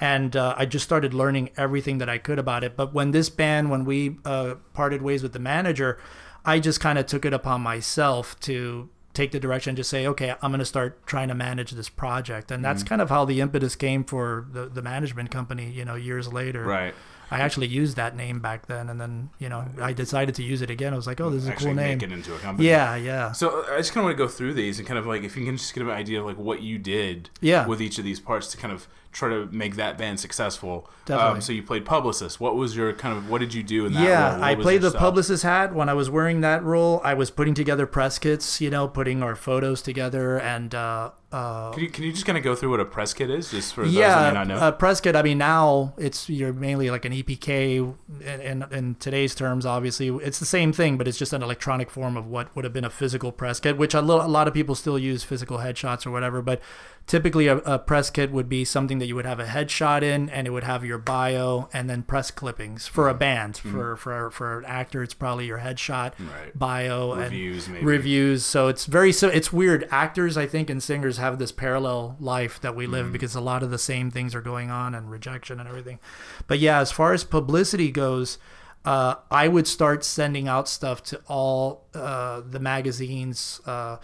And 0.00 0.34
uh, 0.34 0.54
I 0.58 0.66
just 0.66 0.84
started 0.84 1.14
learning 1.14 1.50
everything 1.56 1.98
that 1.98 2.08
I 2.08 2.18
could 2.18 2.38
about 2.38 2.64
it. 2.64 2.76
But 2.76 2.92
when 2.92 3.12
this 3.12 3.30
band, 3.30 3.70
when 3.70 3.84
we 3.84 4.16
uh, 4.24 4.56
parted 4.72 5.02
ways 5.02 5.22
with 5.22 5.32
the 5.32 5.38
manager, 5.38 5.98
I 6.44 6.58
just 6.58 6.80
kind 6.80 6.98
of 6.98 7.06
took 7.06 7.24
it 7.24 7.32
upon 7.32 7.60
myself 7.60 8.38
to 8.40 8.88
take 9.14 9.30
the 9.30 9.38
direction 9.38 9.70
and 9.70 9.76
just 9.76 9.88
say, 9.90 10.06
okay, 10.08 10.34
I'm 10.42 10.50
going 10.50 10.58
to 10.58 10.64
start 10.64 11.06
trying 11.06 11.28
to 11.28 11.34
manage 11.34 11.70
this 11.70 11.88
project. 11.88 12.50
And 12.50 12.64
that's 12.64 12.82
kind 12.82 13.00
of 13.00 13.08
how 13.08 13.24
the 13.24 13.40
impetus 13.40 13.76
came 13.76 14.02
for 14.02 14.48
the, 14.50 14.66
the 14.66 14.82
management 14.82 15.30
company, 15.30 15.70
you 15.70 15.84
know, 15.84 15.94
years 15.94 16.32
later. 16.32 16.64
right? 16.64 16.94
I 17.34 17.40
actually 17.40 17.66
used 17.66 17.96
that 17.96 18.16
name 18.16 18.38
back 18.40 18.66
then. 18.66 18.88
And 18.88 19.00
then, 19.00 19.30
you 19.38 19.48
know, 19.48 19.66
I 19.80 19.92
decided 19.92 20.34
to 20.36 20.42
use 20.42 20.62
it 20.62 20.70
again. 20.70 20.92
I 20.92 20.96
was 20.96 21.06
like, 21.06 21.20
oh, 21.20 21.30
this 21.30 21.42
is 21.42 21.48
a 21.48 21.52
Actually 21.52 21.66
cool 21.74 21.74
name. 21.76 21.98
make 21.98 22.02
it 22.02 22.12
into 22.12 22.34
a 22.34 22.38
company. 22.38 22.68
Yeah, 22.68 22.94
yeah. 22.96 23.32
So 23.32 23.64
I 23.72 23.78
just 23.78 23.92
kind 23.92 24.02
of 24.02 24.08
want 24.08 24.16
to 24.18 24.24
go 24.24 24.28
through 24.28 24.54
these 24.54 24.78
and 24.78 24.86
kind 24.86 24.98
of 24.98 25.06
like 25.06 25.22
if 25.22 25.36
you 25.36 25.44
can 25.44 25.56
just 25.56 25.74
get 25.74 25.82
an 25.82 25.90
idea 25.90 26.20
of 26.20 26.26
like 26.26 26.38
what 26.38 26.62
you 26.62 26.78
did 26.78 27.30
Yeah. 27.40 27.66
with 27.66 27.80
each 27.82 27.98
of 27.98 28.04
these 28.04 28.20
parts 28.20 28.46
to 28.52 28.56
kind 28.56 28.72
of 28.72 28.86
try 29.14 29.28
to 29.28 29.46
make 29.46 29.76
that 29.76 29.96
band 29.96 30.18
successful. 30.20 30.90
Definitely. 31.06 31.34
Um, 31.34 31.40
so 31.40 31.52
you 31.52 31.62
played 31.62 31.84
publicist. 31.84 32.40
What 32.40 32.56
was 32.56 32.74
your 32.76 32.92
kind 32.92 33.16
of 33.16 33.30
what 33.30 33.38
did 33.38 33.54
you 33.54 33.62
do 33.62 33.86
in 33.86 33.92
that 33.94 34.02
yeah, 34.02 34.38
I 34.42 34.54
played 34.54 34.82
the 34.82 34.90
style? 34.90 35.00
publicist 35.00 35.44
hat 35.44 35.74
when 35.74 35.88
I 35.88 35.94
was 35.94 36.10
wearing 36.10 36.40
that 36.40 36.62
role. 36.64 37.00
I 37.04 37.14
was 37.14 37.30
putting 37.30 37.54
together 37.54 37.86
press 37.86 38.18
kits, 38.18 38.60
you 38.60 38.70
know, 38.70 38.88
putting 38.88 39.22
our 39.22 39.36
photos 39.36 39.80
together 39.82 40.38
and, 40.40 40.74
uh, 40.74 41.10
uh, 41.30 41.72
Can 41.72 41.82
you, 41.82 41.90
can 41.90 42.04
you 42.04 42.12
just 42.12 42.26
kind 42.26 42.38
of 42.38 42.44
go 42.44 42.54
through 42.54 42.70
what 42.70 42.78
a 42.78 42.84
press 42.84 43.12
kit 43.12 43.28
is, 43.28 43.50
just 43.50 43.74
for 43.74 43.84
those 43.84 43.92
yeah, 43.92 44.28
may 44.28 44.34
not 44.34 44.46
know? 44.46 44.54
uh, 44.54 44.70
press 44.70 45.00
kit. 45.00 45.16
I 45.16 45.22
mean, 45.22 45.38
now 45.38 45.92
it's 45.98 46.28
you're 46.28 46.52
mainly 46.52 46.90
like 46.90 47.04
an 47.04 47.12
EPK, 47.12 47.92
in, 48.20 48.40
in, 48.40 48.64
in 48.70 48.94
today's 49.00 49.34
terms, 49.34 49.66
obviously 49.66 50.08
it's 50.08 50.38
the 50.38 50.46
same 50.46 50.72
thing, 50.72 50.96
but 50.96 51.08
it's 51.08 51.18
just 51.18 51.32
an 51.32 51.42
electronic 51.42 51.90
form 51.90 52.16
of 52.16 52.28
what 52.28 52.54
would 52.54 52.64
have 52.64 52.72
been 52.72 52.84
a 52.84 52.90
physical 52.90 53.32
press 53.32 53.58
kit, 53.58 53.76
which 53.76 53.94
a, 53.94 54.00
lo- 54.00 54.24
a 54.24 54.28
lot 54.28 54.46
of 54.46 54.54
people 54.54 54.76
still 54.76 54.98
use 54.98 55.24
physical 55.24 55.58
headshots 55.58 56.06
or 56.06 56.12
whatever. 56.12 56.40
But 56.40 56.60
typically, 57.06 57.46
a, 57.46 57.58
a 57.58 57.78
press 57.78 58.10
kit 58.10 58.30
would 58.32 58.48
be 58.48 58.64
something 58.64 58.98
that 58.98 59.06
you 59.06 59.14
would 59.14 59.26
have 59.26 59.38
a 59.40 59.44
headshot 59.44 60.02
in, 60.02 60.28
and 60.30 60.46
it 60.46 60.50
would 60.50 60.64
have 60.64 60.84
your 60.84 60.98
bio 60.98 61.68
and 61.72 61.88
then 61.90 62.02
press 62.02 62.30
clippings 62.30 62.86
for 62.86 63.04
Mm-hmm. 63.04 63.14
a 63.16 63.18
band. 63.18 63.56
For 63.58 63.96
for 63.96 64.30
for 64.30 64.58
an 64.58 64.64
actor, 64.64 65.02
it's 65.02 65.14
probably 65.14 65.46
your 65.46 65.58
headshot, 65.58 66.12
Right. 66.18 66.58
bio, 66.58 67.14
Reviews, 67.16 67.66
and 67.66 67.74
maybe. 67.74 67.86
reviews. 67.86 68.44
So 68.44 68.68
it's 68.68 68.86
very 68.86 69.12
so 69.12 69.28
it's 69.28 69.52
weird. 69.52 69.86
Actors, 69.90 70.36
I 70.36 70.46
think, 70.46 70.70
and 70.70 70.82
singers 70.82 71.18
have 71.18 71.38
this 71.38 71.52
parallel 71.52 72.16
life 72.20 72.60
that 72.60 72.74
we 72.74 72.84
Mm-hmm. 72.84 72.92
live 72.92 73.12
because 73.12 73.34
a 73.34 73.40
lot 73.40 73.62
of 73.62 73.70
the 73.70 73.78
same 73.78 74.10
things 74.10 74.34
are 74.34 74.40
going 74.42 74.70
on 74.70 74.94
and 74.94 75.10
rejection 75.10 75.60
and 75.60 75.68
everything. 75.68 75.98
But 76.46 76.58
yeah, 76.58 76.80
as 76.80 76.90
far 76.92 77.12
as 77.12 77.24
publicity 77.24 77.90
goes, 77.90 78.38
uh, 78.84 79.14
I 79.30 79.48
would 79.48 79.66
start 79.66 80.04
sending 80.04 80.46
out 80.46 80.68
stuff 80.68 81.02
to 81.04 81.20
all 81.26 81.86
uh, 81.94 82.42
the 82.46 82.60
magazines. 82.60 83.60
Uh, 83.66 83.96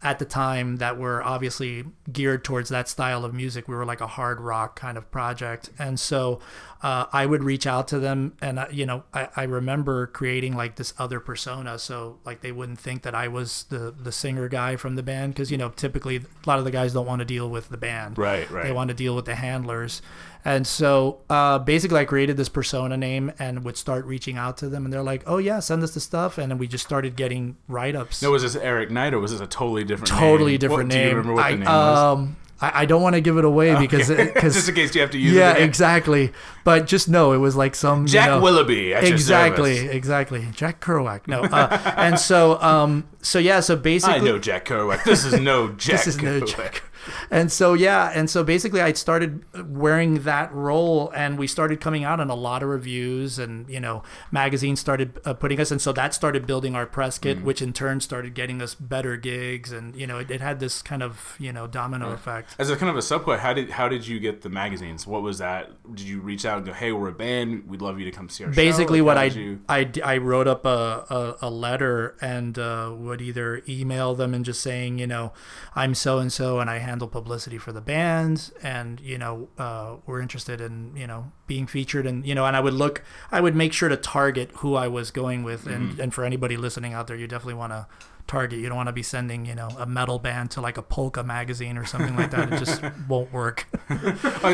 at 0.00 0.20
the 0.20 0.24
time 0.24 0.76
that 0.76 0.96
were 0.96 1.22
obviously 1.22 1.84
geared 2.12 2.44
towards 2.44 2.68
that 2.68 2.88
style 2.88 3.24
of 3.24 3.34
music. 3.34 3.66
We 3.66 3.74
were 3.74 3.84
like 3.84 4.00
a 4.00 4.06
hard 4.06 4.40
rock 4.40 4.78
kind 4.78 4.96
of 4.96 5.10
project. 5.10 5.70
And 5.76 5.98
so 5.98 6.38
uh, 6.82 7.06
I 7.12 7.26
would 7.26 7.42
reach 7.42 7.66
out 7.66 7.88
to 7.88 7.98
them. 7.98 8.36
And, 8.40 8.60
uh, 8.60 8.66
you 8.70 8.86
know, 8.86 9.02
I, 9.12 9.28
I 9.34 9.42
remember 9.42 10.06
creating 10.06 10.56
like 10.56 10.76
this 10.76 10.94
other 10.98 11.18
persona. 11.18 11.80
So 11.80 12.20
like 12.24 12.42
they 12.42 12.52
wouldn't 12.52 12.78
think 12.78 13.02
that 13.02 13.16
I 13.16 13.26
was 13.26 13.64
the, 13.70 13.90
the 13.90 14.12
singer 14.12 14.48
guy 14.48 14.76
from 14.76 14.94
the 14.94 15.02
band. 15.02 15.34
Cause, 15.34 15.50
you 15.50 15.58
know, 15.58 15.70
typically 15.70 16.16
a 16.18 16.22
lot 16.46 16.60
of 16.60 16.64
the 16.64 16.70
guys 16.70 16.92
don't 16.92 17.06
want 17.06 17.18
to 17.18 17.24
deal 17.24 17.50
with 17.50 17.68
the 17.68 17.76
band. 17.76 18.18
Right, 18.18 18.48
right. 18.50 18.64
They 18.64 18.72
want 18.72 18.88
to 18.88 18.94
deal 18.94 19.16
with 19.16 19.24
the 19.24 19.34
handlers. 19.34 20.00
And 20.44 20.66
so 20.66 21.20
uh, 21.28 21.58
basically, 21.58 22.00
I 22.00 22.04
created 22.04 22.36
this 22.36 22.48
persona 22.48 22.96
name 22.96 23.32
and 23.38 23.64
would 23.64 23.76
start 23.76 24.04
reaching 24.06 24.36
out 24.38 24.56
to 24.58 24.68
them. 24.68 24.84
And 24.84 24.92
they're 24.92 25.02
like, 25.02 25.22
oh, 25.26 25.38
yeah, 25.38 25.60
send 25.60 25.82
us 25.82 25.92
the 25.94 26.00
stuff. 26.00 26.38
And 26.38 26.50
then 26.50 26.58
we 26.58 26.66
just 26.66 26.84
started 26.84 27.16
getting 27.16 27.56
write 27.66 27.94
ups. 27.96 28.22
no, 28.22 28.30
was 28.30 28.42
this 28.42 28.56
Eric 28.56 28.90
Knight 28.90 29.12
or 29.14 29.18
was 29.18 29.32
this 29.32 29.40
a 29.40 29.46
totally 29.46 29.84
different 29.84 30.08
totally 30.10 30.52
name? 30.52 30.60
different 30.60 30.88
What- 30.88 30.94
name. 30.94 31.02
Do 31.04 31.08
you 31.10 31.16
remember 31.16 31.34
what 31.34 31.44
I, 31.44 31.50
the 31.52 31.56
name 31.58 31.66
was? 31.66 31.98
um, 31.98 32.36
I, 32.60 32.82
I 32.82 32.84
don't 32.86 33.02
want 33.02 33.14
to 33.14 33.20
give 33.20 33.36
it 33.38 33.44
away 33.44 33.78
because 33.78 34.10
Okay. 34.10 34.32
because 34.32 34.54
just 34.56 34.68
in 34.68 34.74
case 34.74 34.92
you 34.94 35.00
have 35.00 35.10
to 35.12 35.18
use 35.18 35.32
yeah, 35.32 35.50
it. 35.50 35.56
again. 35.58 35.68
exactly. 35.68 36.32
But 36.64 36.86
just 36.88 37.08
know 37.08 37.32
it 37.32 37.36
was 37.36 37.54
like 37.54 37.74
some 37.76 38.02
you 38.02 38.08
Jack 38.08 38.30
know- 38.30 38.40
Willoughby 38.40 38.92
exactly, 38.92 39.78
exactly. 39.88 40.48
Jack 40.54 40.80
Kerouac. 40.80 41.28
No, 41.28 41.42
uh, 41.42 41.94
and 41.96 42.18
so 42.18 42.60
um, 42.60 43.06
so 43.22 43.38
yeah, 43.38 43.60
so 43.60 43.76
basically, 43.76 44.16
I 44.16 44.18
know 44.18 44.38
Jack 44.40 44.64
Kerouac. 44.64 45.04
This 45.04 45.24
is 45.24 45.38
no 45.38 45.68
Jack 45.76 46.04
this 46.04 46.06
is 46.08 46.20
no 46.22 46.40
Kerouac. 46.40 46.56
Jack. 46.56 46.82
And 47.30 47.50
so 47.52 47.74
yeah, 47.74 48.10
and 48.14 48.28
so 48.30 48.42
basically, 48.44 48.80
I 48.80 48.92
started 48.92 49.44
wearing 49.68 50.22
that 50.24 50.52
role, 50.52 51.10
and 51.14 51.38
we 51.38 51.46
started 51.46 51.80
coming 51.80 52.04
out 52.04 52.20
in 52.20 52.30
a 52.30 52.34
lot 52.34 52.62
of 52.62 52.68
reviews, 52.68 53.38
and 53.38 53.68
you 53.68 53.80
know, 53.80 54.02
magazines 54.32 54.80
started 54.80 55.18
uh, 55.24 55.34
putting 55.34 55.60
us, 55.60 55.70
and 55.70 55.80
so 55.80 55.92
that 55.92 56.14
started 56.14 56.46
building 56.46 56.74
our 56.74 56.86
press 56.86 57.18
Mm. 57.18 57.22
kit, 57.22 57.42
which 57.42 57.62
in 57.62 57.72
turn 57.72 58.00
started 58.00 58.34
getting 58.34 58.60
us 58.62 58.74
better 58.74 59.16
gigs, 59.16 59.72
and 59.72 59.96
you 59.96 60.06
know, 60.06 60.18
it, 60.18 60.30
it 60.30 60.40
had 60.40 60.60
this 60.60 60.82
kind 60.82 61.02
of 61.02 61.36
you 61.38 61.52
know 61.52 61.66
domino 61.66 62.12
effect. 62.12 62.54
As 62.58 62.70
a 62.70 62.76
kind 62.76 62.90
of 62.90 62.96
a 62.96 63.00
subquest, 63.00 63.38
how 63.40 63.52
did 63.54 63.70
how 63.70 63.88
did 63.88 64.06
you 64.06 64.18
get 64.20 64.42
the 64.42 64.48
magazines? 64.50 65.06
What 65.06 65.22
was 65.22 65.38
that? 65.38 65.70
Did 65.94 66.06
you 66.06 66.20
reach 66.20 66.44
out 66.44 66.58
and 66.58 66.66
go, 66.66 66.72
"Hey, 66.72 66.92
we're 66.92 67.08
a 67.08 67.12
band. 67.12 67.66
We'd 67.68 67.80
love 67.82 67.98
you 67.98 68.04
to 68.04 68.10
come 68.10 68.28
see 68.28 68.44
our 68.44 68.52
show"? 68.52 68.56
basically 68.56 69.00
what 69.00 69.16
I, 69.18 69.24
you- 69.24 69.60
I 69.68 69.90
I 70.04 70.18
wrote 70.18 70.46
up 70.48 70.66
a, 70.66 71.04
a, 71.40 71.48
a 71.48 71.50
letter 71.50 72.16
and 72.20 72.58
uh, 72.58 72.92
would 72.96 73.20
either 73.20 73.62
email 73.68 74.14
them 74.14 74.34
and 74.34 74.44
just 74.44 74.60
saying 74.60 74.98
you 74.98 75.06
know 75.06 75.32
I'm 75.74 75.94
so 75.94 76.18
and 76.18 76.32
so 76.32 76.60
and 76.60 76.68
I 76.68 76.78
handle 76.98 77.06
publicity 77.06 77.58
for 77.58 77.70
the 77.70 77.80
band 77.80 78.50
and 78.60 78.98
you 78.98 79.16
know 79.16 79.48
uh, 79.56 79.94
we're 80.04 80.20
interested 80.20 80.60
in 80.60 80.92
you 80.96 81.06
know 81.06 81.30
being 81.46 81.64
featured 81.64 82.08
and 82.08 82.26
you 82.26 82.34
know 82.34 82.44
and 82.44 82.56
I 82.56 82.60
would 82.60 82.74
look 82.74 83.04
I 83.30 83.40
would 83.40 83.54
make 83.54 83.72
sure 83.72 83.88
to 83.88 83.96
target 83.96 84.50
who 84.56 84.74
I 84.74 84.88
was 84.88 85.12
going 85.12 85.44
with 85.44 85.68
and 85.68 86.00
and 86.00 86.12
for 86.12 86.24
anybody 86.24 86.56
listening 86.56 86.94
out 86.94 87.06
there 87.06 87.16
you 87.16 87.28
definitely 87.28 87.54
want 87.54 87.72
to 87.72 87.86
target 88.26 88.58
you 88.58 88.66
don't 88.66 88.76
want 88.76 88.88
to 88.88 88.92
be 88.92 89.04
sending 89.04 89.46
you 89.46 89.54
know 89.54 89.68
a 89.78 89.86
metal 89.86 90.18
band 90.18 90.50
to 90.50 90.60
like 90.60 90.76
a 90.76 90.82
polka 90.82 91.22
magazine 91.22 91.78
or 91.78 91.86
something 91.86 92.16
like 92.16 92.32
that 92.32 92.52
it 92.52 92.58
just 92.58 92.82
won't 93.08 93.32
work 93.32 93.68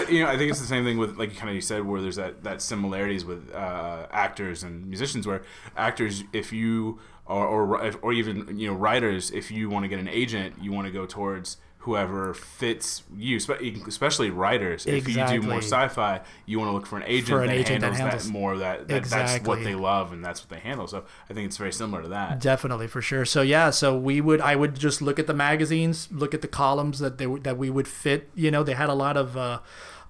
you 0.09 0.20
know, 0.20 0.28
I 0.28 0.37
think 0.37 0.50
it's 0.50 0.61
the 0.61 0.66
same 0.66 0.85
thing 0.85 0.96
with 0.96 1.16
like 1.16 1.37
kind 1.37 1.48
of 1.48 1.57
you 1.57 1.61
said, 1.61 1.85
where 1.85 2.00
there's 2.00 2.16
that 2.16 2.44
that 2.44 2.62
similarities 2.62 3.24
with 3.24 3.52
uh, 3.52 4.07
actors 4.12 4.62
and 4.62 4.87
musicians. 4.87 5.26
Where 5.26 5.42
actors, 5.76 6.22
if 6.33 6.52
you 6.52 7.00
or 7.26 7.46
or, 7.46 7.92
or 8.00 8.12
even 8.12 8.57
you 8.57 8.68
know 8.68 8.74
writers, 8.74 9.33
if 9.33 9.50
you 9.50 9.68
want 9.68 9.85
to 9.85 9.88
get 9.88 9.98
an 9.98 10.09
agent, 10.09 10.54
you 10.61 10.70
want 10.70 10.87
to 10.87 10.92
go 10.92 11.04
towards 11.04 11.57
whoever 11.84 12.32
fits 12.32 13.02
you, 13.14 13.36
especially 13.36 14.30
writers. 14.30 14.86
If 14.86 15.06
you 15.06 15.26
do 15.26 15.42
more 15.42 15.58
sci-fi, 15.58 16.22
you 16.46 16.58
want 16.58 16.70
to 16.70 16.72
look 16.72 16.86
for 16.86 16.96
an 16.96 17.02
agent, 17.02 17.28
For 17.28 17.42
an 17.42 17.48
that, 17.48 17.56
agent 17.56 17.82
that 17.82 17.92
handles 17.92 17.98
handles- 17.98 18.26
that 18.26 18.32
more. 18.32 18.56
That, 18.56 18.88
that 18.88 19.04
that's 19.04 19.46
what 19.46 19.62
they 19.62 19.74
love 19.74 20.10
and 20.10 20.24
that's 20.24 20.40
what 20.40 20.48
they 20.48 20.66
handle. 20.66 20.86
So 20.86 21.04
I 21.28 21.34
think 21.34 21.46
it's 21.46 21.58
very 21.58 21.72
similar 21.74 22.00
to 22.00 22.08
that. 22.08 22.40
Definitely, 22.40 22.86
for 22.86 23.02
sure. 23.02 23.26
So 23.26 23.42
yeah, 23.42 23.68
so 23.68 23.98
we 23.98 24.22
would 24.22 24.40
I 24.40 24.56
would 24.56 24.76
just 24.76 25.02
look 25.02 25.18
at 25.18 25.26
the 25.26 25.34
magazines, 25.34 26.08
look 26.10 26.32
at 26.32 26.40
the 26.40 26.48
columns 26.48 27.00
that 27.00 27.18
they 27.18 27.26
that 27.26 27.58
we 27.58 27.68
would 27.68 27.86
fit. 27.86 28.30
You 28.34 28.50
know, 28.50 28.62
they 28.62 28.72
had 28.72 28.88
a 28.88 28.94
lot 28.94 29.18
of 29.18 29.36
uh, 29.36 29.58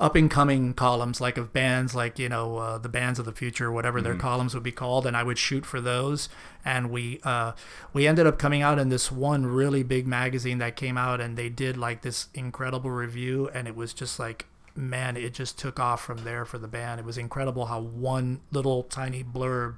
up 0.00 0.16
and 0.16 0.30
coming 0.30 0.74
columns 0.74 1.20
like 1.20 1.37
of 1.38 1.52
bands 1.52 1.94
like 1.94 2.18
you 2.18 2.28
know 2.28 2.57
uh, 2.57 2.78
the 2.78 2.88
bands 2.88 3.18
of 3.18 3.24
the 3.24 3.33
future 3.33 3.70
whatever 3.70 3.98
Mm-hmm. 3.98 4.04
their 4.04 4.16
columns 4.18 4.54
would 4.54 4.62
be 4.64 4.72
called 4.72 5.07
and 5.07 5.16
i 5.16 5.22
would 5.22 5.38
shoot 5.38 5.64
for 5.64 5.80
those 5.80 6.28
and 6.64 6.90
we 6.90 7.20
uh, 7.22 7.52
we 7.92 8.07
ended 8.07 8.26
up 8.26 8.38
coming 8.38 8.61
out 8.62 8.78
in 8.78 8.88
this 8.88 9.12
one 9.12 9.46
really 9.46 9.83
big 9.83 10.07
magazine 10.07 10.59
that 10.59 10.74
came 10.76 10.98
out 10.98 11.20
and 11.20 11.37
they 11.37 11.48
did 11.48 11.76
like 11.76 12.02
this 12.02 12.26
incredible 12.35 12.90
review 12.90 13.48
and 13.54 13.68
it 13.68 13.76
was 13.76 13.92
just 13.94 14.18
like 14.18 14.46
man 14.76 15.16
it 15.16 15.33
just 15.33 15.57
took 15.57 15.78
off 15.78 16.02
from 16.02 16.24
there 16.24 16.44
for 16.44 16.59
the 16.59 16.66
band 16.66 16.98
it 16.98 17.07
was 17.07 17.16
incredible 17.16 17.66
how 17.66 17.80
one 17.80 18.40
little 18.50 18.83
tiny 18.83 19.22
blurb 19.22 19.76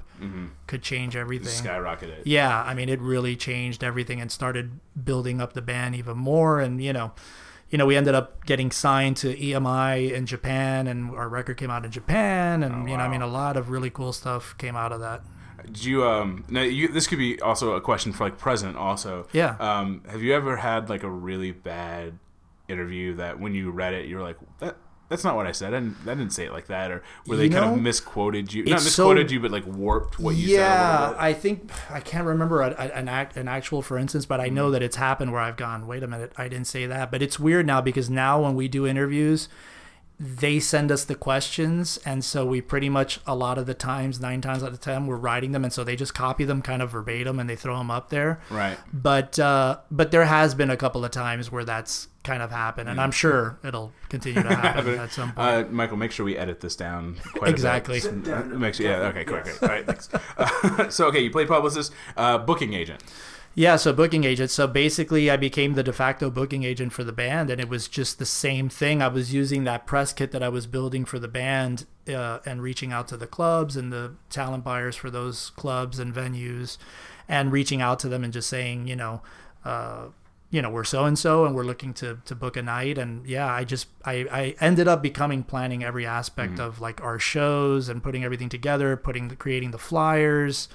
could 0.66 0.80
change 0.80 1.14
everything 1.14 1.52
skyrocketed. 1.66 2.22
yeah, 2.24 2.62
I 2.62 2.72
mean, 2.72 2.88
it 2.88 2.98
really 3.02 3.36
changed 3.36 3.84
everything 3.84 4.18
and 4.18 4.32
started 4.32 4.80
building 5.04 5.42
up 5.42 5.52
the 5.52 5.60
band 5.60 5.94
even 5.94 6.16
more. 6.16 6.58
And 6.58 6.82
you 6.82 6.94
know, 6.94 7.12
you 7.70 7.78
know, 7.78 7.86
we 7.86 7.96
ended 7.96 8.14
up 8.14 8.44
getting 8.46 8.70
signed 8.70 9.16
to 9.18 9.36
EMI 9.36 10.12
in 10.12 10.26
Japan, 10.26 10.86
and 10.86 11.10
our 11.10 11.28
record 11.28 11.56
came 11.56 11.70
out 11.70 11.84
in 11.84 11.90
Japan, 11.90 12.62
and 12.62 12.88
you 12.88 12.96
know, 12.96 13.02
I 13.02 13.08
mean, 13.08 13.22
a 13.22 13.26
lot 13.26 13.56
of 13.56 13.70
really 13.70 13.90
cool 13.90 14.12
stuff 14.12 14.56
came 14.58 14.76
out 14.76 14.92
of 14.92 15.00
that. 15.00 15.22
Did 15.64 15.84
you 15.84 16.04
um 16.04 16.44
now 16.48 16.62
you 16.62 16.86
this 16.88 17.06
could 17.06 17.18
be 17.18 17.40
also 17.40 17.72
a 17.72 17.80
question 17.80 18.12
for 18.12 18.24
like 18.24 18.38
present 18.38 18.76
also. 18.76 19.26
Yeah. 19.32 19.56
Um 19.58 20.02
have 20.08 20.22
you 20.22 20.32
ever 20.34 20.56
had 20.56 20.88
like 20.88 21.02
a 21.02 21.10
really 21.10 21.50
bad 21.50 22.18
interview 22.68 23.14
that 23.14 23.40
when 23.40 23.54
you 23.54 23.70
read 23.70 23.94
it 23.94 24.06
you 24.06 24.16
were 24.16 24.22
like 24.22 24.36
that 24.60 24.76
that's 25.08 25.24
not 25.24 25.36
what 25.36 25.46
I 25.46 25.52
said. 25.52 25.72
I 25.74 25.80
didn't, 25.80 25.96
I 26.02 26.14
didn't 26.14 26.30
say 26.30 26.46
it 26.46 26.52
like 26.52 26.66
that, 26.66 26.90
or 26.90 27.02
where 27.26 27.38
they 27.38 27.44
You 27.44 27.50
kind 27.50 27.72
of 27.72 27.80
misquoted 27.80 28.52
you. 28.52 28.64
Not 28.64 28.76
it's 28.76 28.82
so- 28.92 29.04
misquoted 29.04 29.30
you, 29.30 29.40
but 29.40 29.50
like 29.50 29.66
warped 29.66 30.18
what 30.18 30.36
you 30.36 30.48
said. 30.48 30.54
yeah. 30.56 31.14
I 31.18 31.32
think 31.32 31.70
I 31.90 32.00
can't 32.00 32.26
remember 32.26 32.62
a, 32.62 32.70
a- 32.70 32.96
an 32.96 33.08
act, 33.08 33.36
an 33.36 33.48
actual 33.48 33.82
for 33.82 33.98
instance, 33.98 34.26
but 34.26 34.40
I 34.40 34.48
know 34.48 34.68
mm. 34.68 34.72
that 34.72 34.82
it's 34.82 34.96
happened 34.96 35.32
where 35.32 35.40
I've 35.40 35.56
gone, 35.56 35.86
wait 35.86 36.02
a 36.02 36.06
minute, 36.06 36.32
I 36.36 36.48
didn't 36.48 36.66
say 36.66 36.86
that. 36.86 37.10
But 37.10 37.22
it's 37.22 37.38
weird 37.38 37.66
now 37.66 37.80
because 37.80 38.10
now 38.10 38.42
when 38.42 38.54
we 38.54 38.68
do 38.68 38.86
interviews, 38.86 39.48
they 40.18 40.58
send 40.60 40.90
us 40.90 41.04
the 41.04 41.14
questions, 41.14 41.98
and 42.06 42.24
so 42.24 42.46
we 42.46 42.60
pretty 42.62 42.88
much 42.88 43.20
a 43.26 43.34
lot 43.34 43.58
of 43.58 43.66
the 43.66 43.74
times, 43.74 44.18
nine 44.18 44.40
times 44.40 44.62
out 44.62 44.72
of 44.72 44.80
ten, 44.80 45.06
we're 45.06 45.16
writing 45.16 45.52
them, 45.52 45.62
and 45.62 45.72
so 45.72 45.84
they 45.84 45.94
just 45.96 46.14
copy 46.14 46.44
them 46.44 46.62
kind 46.62 46.80
of 46.80 46.90
verbatim 46.90 47.38
and 47.38 47.50
they 47.50 47.56
throw 47.56 47.76
them 47.76 47.90
up 47.90 48.08
there. 48.08 48.40
Right. 48.50 48.78
But 48.92 49.38
uh, 49.38 49.78
but 49.90 50.10
there 50.12 50.24
has 50.24 50.54
been 50.54 50.70
a 50.70 50.76
couple 50.76 51.04
of 51.04 51.10
times 51.10 51.52
where 51.52 51.64
that's 51.64 52.08
kind 52.24 52.42
of 52.42 52.50
happened, 52.50 52.88
Mm. 52.88 52.92
and 52.92 53.00
I'm 53.00 53.10
sure 53.12 53.58
it'll 53.62 53.92
continue 54.08 54.42
to 54.42 54.54
happen 54.54 54.94
at 54.98 55.12
some 55.12 55.32
point. 55.34 55.38
Uh, 55.48 55.64
Michael, 55.70 55.96
make 55.98 56.12
sure 56.12 56.24
we 56.24 56.36
edit 56.36 56.60
this 56.60 56.76
down. 56.76 57.16
Quite 57.34 57.50
Exactly. 57.50 57.98
A 57.98 58.08
bit. 58.10 58.32
Uh, 58.32 58.42
Make 58.44 58.74
sure, 58.74 58.86
yeah. 58.86 58.96
Okay. 59.08 59.24
Great. 59.24 59.44
Great. 59.44 59.62
All 59.62 59.68
right. 59.68 59.86
Thanks. 59.86 60.08
Uh, 60.38 60.88
so, 60.88 61.06
okay, 61.08 61.20
you 61.20 61.30
play 61.30 61.44
publicist, 61.46 61.92
uh, 62.16 62.38
booking 62.38 62.72
agent. 62.74 63.04
Yeah, 63.58 63.76
so 63.76 63.94
booking 63.94 64.24
agent. 64.24 64.50
So 64.50 64.66
basically, 64.66 65.30
I 65.30 65.38
became 65.38 65.72
the 65.72 65.82
de 65.82 65.92
facto 65.92 66.28
booking 66.30 66.62
agent 66.62 66.92
for 66.92 67.04
the 67.04 67.12
band, 67.12 67.48
and 67.48 67.58
it 67.58 67.70
was 67.70 67.88
just 67.88 68.18
the 68.18 68.26
same 68.26 68.68
thing. 68.68 69.00
I 69.00 69.08
was 69.08 69.32
using 69.32 69.64
that 69.64 69.86
press 69.86 70.12
kit 70.12 70.30
that 70.32 70.42
I 70.42 70.50
was 70.50 70.66
building 70.66 71.06
for 71.06 71.18
the 71.18 71.26
band 71.26 71.86
uh, 72.06 72.40
and 72.44 72.60
reaching 72.60 72.92
out 72.92 73.08
to 73.08 73.16
the 73.16 73.26
clubs 73.26 73.74
and 73.74 73.90
the 73.90 74.12
talent 74.28 74.62
buyers 74.62 74.94
for 74.94 75.08
those 75.08 75.48
clubs 75.56 75.98
and 75.98 76.14
venues, 76.14 76.76
and 77.28 77.50
reaching 77.50 77.80
out 77.80 77.98
to 78.00 78.10
them 78.10 78.24
and 78.24 78.32
just 78.34 78.50
saying, 78.50 78.88
you 78.88 78.94
know, 78.94 79.22
uh, 79.64 80.08
you 80.50 80.60
know, 80.60 80.68
we're 80.68 80.84
so 80.84 81.06
and 81.06 81.18
so, 81.18 81.46
and 81.46 81.56
we're 81.56 81.64
looking 81.64 81.94
to 81.94 82.18
to 82.26 82.34
book 82.34 82.58
a 82.58 82.62
night. 82.62 82.98
And 82.98 83.26
yeah, 83.26 83.50
I 83.50 83.64
just 83.64 83.88
I 84.04 84.26
I 84.30 84.54
ended 84.60 84.86
up 84.86 85.00
becoming 85.00 85.42
planning 85.42 85.82
every 85.82 86.04
aspect 86.04 86.60
of 86.60 86.82
like 86.82 87.00
our 87.02 87.18
shows 87.18 87.88
and 87.88 88.02
putting 88.02 88.22
everything 88.22 88.50
together, 88.50 88.98
putting 88.98 89.28
the 89.28 89.36
creating 89.36 89.70
the 89.70 89.78
flyers. 89.78 90.68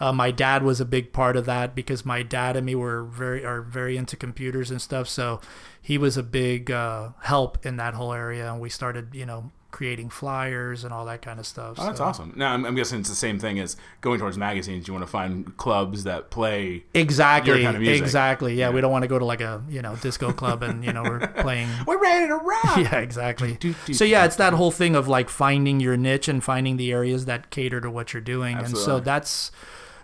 Uh, 0.00 0.12
my 0.12 0.30
dad 0.30 0.62
was 0.62 0.80
a 0.80 0.84
big 0.86 1.12
part 1.12 1.36
of 1.36 1.44
that 1.44 1.74
because 1.74 2.06
my 2.06 2.22
dad 2.22 2.56
and 2.56 2.64
me 2.64 2.74
were 2.74 3.04
very 3.04 3.44
are 3.44 3.60
very 3.60 3.96
into 3.96 4.16
computers 4.16 4.70
and 4.70 4.80
stuff. 4.80 5.06
So 5.08 5.40
he 5.80 5.98
was 5.98 6.16
a 6.16 6.22
big 6.22 6.70
uh, 6.70 7.10
help 7.22 7.64
in 7.66 7.76
that 7.76 7.94
whole 7.94 8.12
area, 8.12 8.50
and 8.50 8.60
we 8.60 8.70
started 8.70 9.14
you 9.14 9.26
know 9.26 9.50
creating 9.70 10.10
flyers 10.10 10.84
and 10.84 10.92
all 10.92 11.04
that 11.04 11.22
kind 11.22 11.38
of 11.38 11.46
stuff. 11.46 11.76
Oh, 11.78 11.86
that's 11.86 11.98
so. 11.98 12.04
awesome. 12.04 12.32
Now, 12.36 12.52
I'm, 12.52 12.64
I'm 12.64 12.74
guessing 12.74 13.00
it's 13.00 13.08
the 13.08 13.14
same 13.14 13.38
thing 13.38 13.58
as 13.60 13.76
going 14.00 14.18
towards 14.18 14.36
magazines. 14.36 14.88
You 14.88 14.94
want 14.94 15.04
to 15.06 15.10
find 15.10 15.56
clubs 15.56 16.04
that 16.04 16.30
play. 16.30 16.84
Exactly, 16.94 17.62
kind 17.62 17.76
of 17.76 17.82
exactly. 17.82 18.54
Yeah, 18.54 18.68
Yeah. 18.68 18.74
we 18.74 18.80
don't 18.80 18.90
want 18.92 19.02
to 19.02 19.08
go 19.08 19.18
to 19.18 19.24
like 19.24 19.40
a 19.40 19.62
you 19.68 19.82
know 19.82 19.96
disco 19.96 20.32
club 20.32 20.62
and 20.62 20.84
you 20.84 20.92
know 20.92 21.02
we're 21.02 21.26
playing 21.40 21.68
We're 21.86 22.00
ready 22.00 22.26
to 22.26 22.36
rock. 22.36 22.76
yeah, 22.78 22.98
exactly. 22.98 23.54
Do, 23.60 23.74
do, 23.86 23.94
So 23.94 24.04
yeah, 24.04 24.24
it's 24.24 24.36
that 24.36 24.54
whole 24.54 24.70
thing 24.70 24.96
of 24.96 25.08
like 25.08 25.28
finding 25.28 25.80
your 25.80 25.96
niche 25.96 26.28
and 26.28 26.42
finding 26.42 26.76
the 26.76 26.92
areas 26.92 27.26
that 27.26 27.50
cater 27.50 27.80
to 27.80 27.90
what 27.90 28.12
you're 28.12 28.20
doing, 28.20 28.56
and 28.56 28.76
so 28.76 29.00
that's 29.00 29.50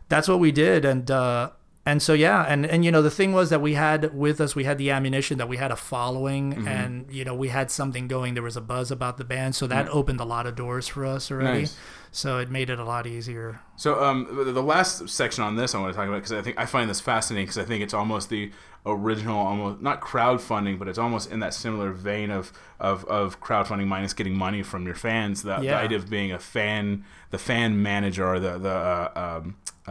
that's 0.09 0.29
what 0.29 0.38
we 0.40 0.53
did, 0.53 0.85
and 0.85 1.11
uh, 1.11 1.51
and 1.85 2.03
so 2.03 2.12
yeah, 2.14 2.42
and 2.49 2.66
and 2.66 2.85
you 2.85 2.90
know 2.92 3.03
the 3.03 3.11
thing 3.11 3.33
was 3.33 3.51
that 3.51 3.61
we 3.61 3.75
had 3.75 4.14
with 4.14 4.40
us, 4.40 4.55
we 4.57 4.64
had 4.64 4.79
the 4.79 4.90
ammunition 4.90 5.38
that 5.38 5.49
we 5.49 5.57
had 5.57 5.71
a 5.71 5.77
following, 5.77 6.53
Mm-hmm. 6.55 6.69
and 6.69 7.12
you 7.12 7.25
know 7.25 7.35
we 7.35 7.49
had 7.49 7.71
something 7.71 8.09
going. 8.09 8.35
There 8.35 8.42
was 8.42 8.57
a 8.57 8.61
buzz 8.61 8.90
about 8.90 9.16
the 9.19 9.25
band, 9.25 9.55
so 9.55 9.66
that 9.66 9.88
opened 9.88 10.21
a 10.21 10.25
lot 10.25 10.47
of 10.47 10.55
doors 10.57 10.88
for 10.88 11.05
us 11.07 11.31
already. 11.31 11.61
Nice. 11.61 11.77
So 12.12 12.38
it 12.38 12.51
made 12.51 12.71
it 12.71 12.79
a 12.79 12.85
lot 12.85 13.07
easier. 13.07 13.61
So 13.77 14.03
um, 14.03 14.27
the- 14.45 14.53
the 14.53 14.62
last 14.62 15.09
section 15.09 15.45
on 15.45 15.57
this 15.57 15.75
I 15.75 15.81
want 15.81 15.92
to 15.92 15.97
talk 15.99 16.09
about 16.09 16.16
because 16.19 16.33
I 16.33 16.40
think 16.40 16.59
I 16.59 16.64
find 16.66 16.88
this 16.88 17.01
fascinating 17.01 17.45
because 17.47 17.59
I 17.59 17.64
think 17.64 17.83
it's 17.83 17.92
almost 17.95 18.31
the 18.31 18.51
original, 18.87 19.38
almost 19.38 19.81
not 19.83 20.01
crowdfunding, 20.01 20.79
but 20.79 20.87
it's 20.88 20.99
almost 20.99 21.31
in 21.33 21.40
that 21.40 21.53
similar 21.55 21.90
vein 21.92 22.31
of 22.31 22.53
of, 22.79 23.05
of 23.07 23.40
crowdfunding 23.40 23.87
minus 23.87 24.12
getting 24.12 24.37
money 24.37 24.62
from 24.62 24.87
your 24.87 24.94
fans. 24.94 25.42
The, 25.42 25.57
the 25.57 25.75
idea 25.75 25.99
of 25.99 26.09
being 26.09 26.31
a 26.33 26.38
fan, 26.38 27.05
the 27.31 27.38
fan 27.38 27.83
manager 27.83 28.27
or 28.27 28.38
the 28.38 28.59
the 28.59 28.70
uh, 28.70 29.40
um, 29.42 29.57
uh, 29.88 29.90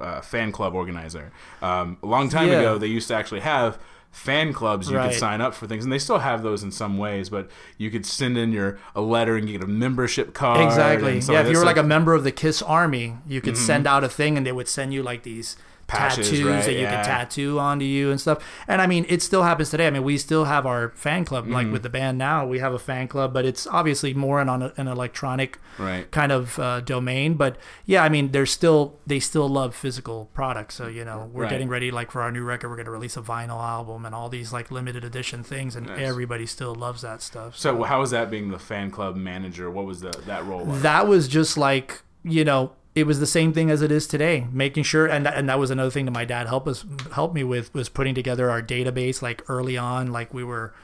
uh, 0.00 0.20
fan 0.20 0.52
club 0.52 0.74
organizer. 0.74 1.32
Um, 1.62 1.98
a 2.02 2.06
long 2.06 2.28
time 2.28 2.48
Yeah. 2.50 2.58
ago, 2.58 2.78
they 2.78 2.86
used 2.88 3.08
to 3.08 3.14
actually 3.14 3.40
have 3.40 3.78
fan 4.10 4.52
clubs 4.52 4.90
you 4.90 4.96
Right. 4.98 5.08
could 5.10 5.18
sign 5.18 5.40
up 5.40 5.54
for 5.54 5.66
things 5.66 5.84
and 5.84 5.90
they 5.92 5.98
still 5.98 6.18
have 6.18 6.42
those 6.42 6.62
in 6.62 6.70
some 6.70 6.98
ways 6.98 7.30
but 7.30 7.50
you 7.78 7.90
could 7.90 8.04
send 8.04 8.36
in 8.36 8.52
your 8.52 8.78
a 8.94 9.00
letter 9.00 9.36
and 9.38 9.48
get 9.48 9.62
a 9.62 9.66
membership 9.66 10.34
card 10.34 10.60
Exactly. 10.60 11.18
Yeah, 11.18 11.40
if 11.40 11.50
you 11.50 11.56
were 11.58 11.64
like 11.64 11.78
a 11.78 11.82
member 11.82 12.12
of 12.12 12.22
the 12.22 12.30
Kiss 12.30 12.60
Army, 12.60 13.16
you 13.26 13.40
could 13.40 13.56
send 13.56 13.86
out 13.86 14.04
a 14.04 14.10
thing, 14.10 14.36
and 14.36 14.44
they 14.46 14.52
would 14.52 14.68
send 14.68 14.92
you 14.92 15.02
like 15.02 15.22
these 15.22 15.56
Patches, 15.92 16.28
tattoos 16.30 16.44
right, 16.46 16.64
that 16.64 16.72
you 16.72 16.80
yeah. 16.80 16.96
could 16.96 17.04
tattoo 17.06 17.58
onto 17.58 17.84
you 17.84 18.10
and 18.10 18.20
stuff. 18.20 18.42
And 18.66 18.80
I 18.82 18.86
mean, 18.86 19.06
it 19.08 19.22
still 19.22 19.42
happens 19.42 19.70
today. 19.70 19.86
I 19.86 19.90
mean, 19.90 20.02
we 20.04 20.18
still 20.18 20.44
have 20.46 20.66
our 20.66 20.90
fan 20.96 21.24
club, 21.24 21.46
like 21.46 21.64
Mm-hmm. 21.64 21.72
with 21.72 21.82
the 21.82 21.88
band 21.90 22.18
now. 22.18 22.46
We 22.46 22.58
have 22.58 22.72
a 22.72 22.78
fan 22.78 23.08
club, 23.08 23.32
but 23.32 23.44
it's 23.44 23.66
obviously 23.66 24.14
more 24.14 24.40
in 24.40 24.48
on 24.48 24.62
a, 24.62 24.72
an 24.76 24.88
electronic 24.88 25.58
right 25.78 26.10
kind 26.10 26.32
of 26.32 26.58
uh, 26.58 26.80
domain. 26.80 27.34
But 27.34 27.56
yeah, 27.86 28.02
I 28.02 28.08
mean, 28.08 28.32
they're 28.32 28.46
still 28.46 28.98
they 29.06 29.20
still 29.20 29.48
love 29.48 29.74
physical 29.74 30.30
products. 30.34 30.74
So 30.74 30.86
you 30.88 31.04
know, 31.04 31.30
we're 31.32 31.42
Right. 31.42 31.50
getting 31.50 31.68
ready 31.68 31.90
like 31.90 32.10
for 32.10 32.22
our 32.22 32.32
new 32.32 32.42
record. 32.42 32.68
We're 32.70 32.76
going 32.76 32.86
to 32.86 32.90
release 32.92 33.16
a 33.16 33.22
vinyl 33.22 33.62
album 33.62 34.04
and 34.06 34.14
all 34.14 34.28
these 34.28 34.52
like 34.52 34.70
limited 34.70 35.04
edition 35.04 35.42
things, 35.42 35.76
and 35.76 35.86
Nice. 35.86 35.98
everybody 36.00 36.46
still 36.46 36.74
loves 36.74 37.02
that 37.02 37.22
stuff. 37.22 37.56
So 37.56 37.82
how 37.82 38.00
was 38.00 38.10
that 38.12 38.30
being 38.30 38.50
the 38.50 38.58
fan 38.58 38.90
club 38.90 39.16
manager? 39.16 39.70
What 39.70 39.84
was 39.86 40.00
the 40.00 40.10
that 40.26 40.44
role 40.46 40.64
like? 40.64 40.82
that 40.82 41.06
was 41.06 41.28
just 41.28 41.56
like 41.58 42.02
you 42.24 42.44
know 42.44 42.72
it 42.94 43.06
was 43.06 43.20
the 43.20 43.26
same 43.26 43.52
thing 43.52 43.70
as 43.70 43.82
it 43.82 43.90
is 43.90 44.06
today 44.06 44.46
making 44.52 44.82
sure 44.82 45.06
and 45.06 45.26
that, 45.26 45.34
and 45.34 45.48
that 45.48 45.58
was 45.58 45.70
another 45.70 45.90
thing 45.90 46.04
that 46.04 46.10
my 46.10 46.24
dad 46.24 46.46
helped 46.46 46.68
us 46.68 46.84
help 47.14 47.32
me 47.32 47.42
with 47.42 47.72
was 47.74 47.88
putting 47.88 48.14
together 48.14 48.50
our 48.50 48.62
database 48.62 49.22
like 49.22 49.42
early 49.48 49.76
on 49.76 50.12
like 50.12 50.32
we 50.34 50.44
were 50.44 50.74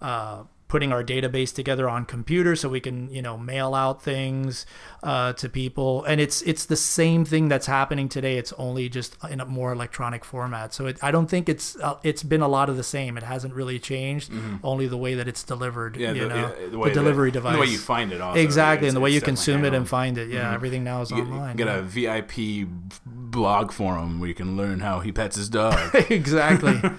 uh, 0.00 0.42
putting 0.68 0.92
our 0.92 1.02
database 1.02 1.54
together 1.54 1.88
on 1.88 2.04
computer 2.04 2.54
so 2.54 2.68
we 2.68 2.80
can 2.80 3.10
you 3.10 3.22
know 3.22 3.36
mail 3.36 3.74
out 3.74 4.02
things 4.02 4.66
uh, 5.02 5.32
to 5.34 5.48
people. 5.48 6.04
And 6.04 6.20
it's 6.20 6.42
it's 6.42 6.66
the 6.66 6.76
same 6.76 7.24
thing 7.24 7.48
that's 7.48 7.66
happening 7.66 8.08
today. 8.08 8.38
It's 8.38 8.52
only 8.54 8.88
just 8.88 9.16
in 9.30 9.40
a 9.40 9.46
more 9.46 9.72
electronic 9.72 10.24
format. 10.24 10.74
So 10.74 10.86
it, 10.86 10.98
i 11.02 11.10
don't 11.10 11.28
think 11.28 11.48
it's 11.48 11.76
uh, 11.76 11.98
it's 12.02 12.22
been 12.22 12.42
a 12.42 12.48
lot 12.48 12.68
of 12.68 12.76
the 12.76 12.82
same. 12.82 13.16
It 13.16 13.22
hasn't 13.22 13.54
really 13.54 13.78
changed 13.78 14.30
only 14.62 14.86
the 14.86 14.96
way 14.98 15.14
that 15.14 15.28
it's 15.28 15.42
delivered 15.42 15.78
Mm-hmm. 15.88 16.02
yeah, 16.02 16.12
you 16.12 16.22
the, 16.22 16.28
know 16.28 16.54
yeah, 16.60 16.68
the, 16.68 16.78
way 16.78 16.92
delivery 16.92 17.30
that, 17.30 17.38
device 17.38 17.54
the 17.54 17.60
way 17.60 17.66
you 17.66 17.78
find 17.78 18.12
it 18.12 18.20
also 18.20 18.40
exactly 18.40 18.88
and 18.88 18.96
the 18.96 19.00
way 19.00 19.10
you 19.10 19.20
consume 19.20 19.64
it 19.64 19.74
and 19.74 19.88
find 19.88 20.18
it. 20.18 20.28
Yeah 20.28 20.52
everything 20.52 20.84
now 20.84 21.00
is 21.02 21.10
You 21.10 21.18
online 21.18 21.56
get 21.56 21.66
yeah. 21.66 21.76
a 21.76 21.82
VIP 21.82 22.68
blog 23.06 23.72
forum 23.72 24.20
where 24.20 24.28
you 24.28 24.34
can 24.34 24.56
learn 24.56 24.80
how 24.80 25.00
he 25.00 25.12
pets 25.12 25.36
his 25.36 25.48
dog. 25.48 25.94
exactly. 26.10 26.80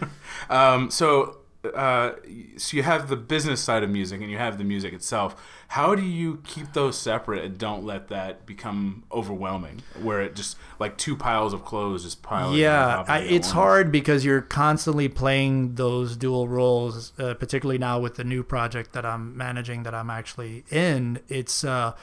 Um, 0.50 0.90
so, 0.90 1.38
uh, 1.76 2.16
so 2.58 2.78
you 2.78 2.84
have 2.84 3.10
the 3.10 3.16
business 3.16 3.62
side 3.62 3.84
of 3.84 3.90
music 3.90 4.22
and 4.22 4.30
you 4.30 4.38
have 4.38 4.58
the 4.58 4.64
music 4.64 4.94
itself. 4.94 5.36
How 5.70 5.96
do 5.96 6.02
you 6.02 6.42
keep 6.46 6.74
those 6.74 6.98
separate 6.98 7.44
and 7.44 7.58
don't 7.58 7.86
let 7.86 8.08
that 8.08 8.46
become 8.46 9.04
overwhelming, 9.12 9.82
where 10.02 10.22
it 10.22 10.36
just 10.36 10.58
like 10.80 10.98
two 10.98 11.16
piles 11.16 11.54
of 11.54 11.64
clothes 11.64 12.04
just 12.04 12.24
pile? 12.24 12.56
yeah 12.56 13.04
I, 13.08 13.20
it's 13.20 13.52
hard 13.52 13.92
because 13.92 14.26
you're 14.26 14.42
constantly 14.42 15.08
playing 15.08 15.76
those 15.76 16.16
dual 16.16 16.48
roles 16.48 17.14
uh, 17.20 17.34
particularly 17.34 17.78
now 17.78 18.00
with 18.00 18.16
the 18.16 18.24
new 18.24 18.44
project 18.44 18.94
that 18.94 19.06
i'm 19.06 19.36
managing 19.38 19.84
that 19.84 19.94
i'm 19.94 20.10
actually 20.10 20.64
in 20.70 21.20
it's 21.28 21.64
uh 21.64 21.94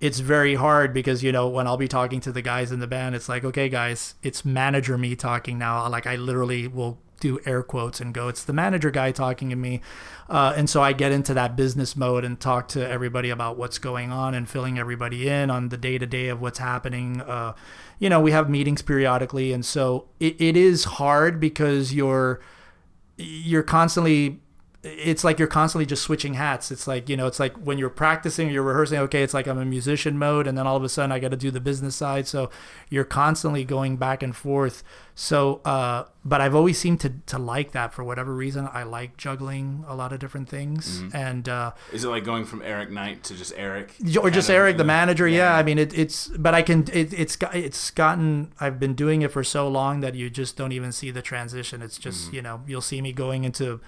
it's 0.00 0.20
very 0.20 0.54
hard 0.54 0.94
because 0.94 1.24
you 1.24 1.32
know 1.32 1.48
when 1.48 1.66
I'll 1.66 1.76
be 1.76 1.88
talking 1.88 2.20
to 2.20 2.30
the 2.30 2.40
guys 2.42 2.70
in 2.70 2.78
the 2.78 2.86
band, 2.86 3.16
it's 3.16 3.28
like, 3.28 3.44
okay, 3.44 3.68
guys, 3.68 4.14
it's 4.22 4.44
manager 4.44 4.96
me 4.96 5.16
talking 5.16 5.58
now. 5.58 5.88
Like 5.88 6.06
I 6.06 6.14
literally 6.14 6.68
will 6.68 6.98
do 7.20 7.38
air 7.44 7.62
quotes 7.62 8.00
and 8.00 8.14
go, 8.14 8.28
it's 8.28 8.44
the 8.44 8.52
manager 8.52 8.90
guy 8.90 9.12
talking 9.12 9.50
to 9.50 9.56
me, 9.56 9.80
uh, 10.28 10.54
and 10.56 10.68
so 10.68 10.82
I 10.82 10.92
get 10.92 11.12
into 11.12 11.34
that 11.34 11.56
business 11.56 11.96
mode 11.96 12.24
and 12.24 12.38
talk 12.38 12.68
to 12.68 12.88
everybody 12.88 13.30
about 13.30 13.56
what's 13.56 13.78
going 13.78 14.10
on 14.10 14.34
and 14.34 14.48
filling 14.48 14.78
everybody 14.78 15.28
in 15.28 15.50
on 15.50 15.68
the 15.68 15.76
day 15.76 15.98
to 15.98 16.06
day 16.06 16.28
of 16.28 16.40
what's 16.40 16.58
happening. 16.58 17.20
Uh, 17.20 17.54
you 17.98 18.08
know, 18.08 18.20
we 18.20 18.30
have 18.30 18.48
meetings 18.48 18.82
periodically, 18.82 19.52
and 19.52 19.64
so 19.64 20.08
it, 20.20 20.40
it 20.40 20.56
is 20.56 20.84
hard 20.84 21.40
because 21.40 21.92
you're 21.92 22.40
you're 23.16 23.64
constantly 23.64 24.40
it's 24.84 25.24
like 25.24 25.40
you're 25.40 25.48
constantly 25.48 25.86
just 25.86 26.04
switching 26.04 26.34
hats. 26.34 26.70
It's 26.70 26.86
like, 26.86 27.08
you 27.08 27.16
know, 27.16 27.26
it's 27.26 27.40
like 27.40 27.56
when 27.56 27.78
you're 27.78 27.90
practicing, 27.90 28.48
or 28.48 28.52
you're 28.52 28.62
rehearsing, 28.62 28.98
okay, 29.00 29.24
it's 29.24 29.34
like 29.34 29.48
I'm 29.48 29.58
in 29.58 29.68
musician 29.68 30.16
mode 30.16 30.46
and 30.46 30.56
then 30.56 30.68
all 30.68 30.76
of 30.76 30.84
a 30.84 30.88
sudden 30.88 31.10
I 31.10 31.18
got 31.18 31.32
to 31.32 31.36
do 31.36 31.50
the 31.50 31.60
business 31.60 31.96
side. 31.96 32.28
So 32.28 32.48
you're 32.88 33.04
constantly 33.04 33.64
going 33.64 33.96
back 33.96 34.22
and 34.22 34.36
forth. 34.36 34.84
So, 35.16 35.60
uh, 35.64 36.04
but 36.24 36.40
I've 36.40 36.54
always 36.54 36.78
seemed 36.78 37.00
to, 37.00 37.12
to 37.26 37.40
like 37.40 37.72
that 37.72 37.92
for 37.92 38.04
whatever 38.04 38.32
reason. 38.32 38.68
I 38.72 38.84
like 38.84 39.16
juggling 39.16 39.84
a 39.88 39.96
lot 39.96 40.12
of 40.12 40.20
different 40.20 40.48
things. 40.48 41.02
And, 41.12 41.48
uh, 41.48 41.72
Is 41.92 42.04
it 42.04 42.08
like 42.08 42.22
going 42.22 42.44
from 42.44 42.62
Eric 42.62 42.92
Knight 42.92 43.24
to 43.24 43.34
just 43.34 43.52
Eric? 43.56 43.96
or 44.22 44.30
just 44.30 44.48
Eric, 44.48 44.76
the 44.76 44.84
manager. 44.84 45.26
Yeah, 45.26 45.56
I 45.56 45.64
mean, 45.64 45.78
it, 45.78 45.92
it's, 45.98 46.28
but 46.28 46.54
I 46.54 46.62
can, 46.62 46.84
it, 46.92 47.12
it's 47.12 47.36
it's 47.52 47.90
gotten, 47.90 48.52
I've 48.60 48.78
been 48.78 48.94
doing 48.94 49.22
it 49.22 49.32
for 49.32 49.42
so 49.42 49.66
long 49.66 50.02
that 50.02 50.14
you 50.14 50.30
just 50.30 50.56
don't 50.56 50.70
even 50.70 50.92
see 50.92 51.10
the 51.10 51.22
transition. 51.22 51.82
It's 51.82 51.98
just, 51.98 52.32
you 52.32 52.42
know, 52.42 52.62
you'll 52.64 52.80
see 52.80 53.02
me 53.02 53.12
going 53.12 53.42
into 53.42 53.80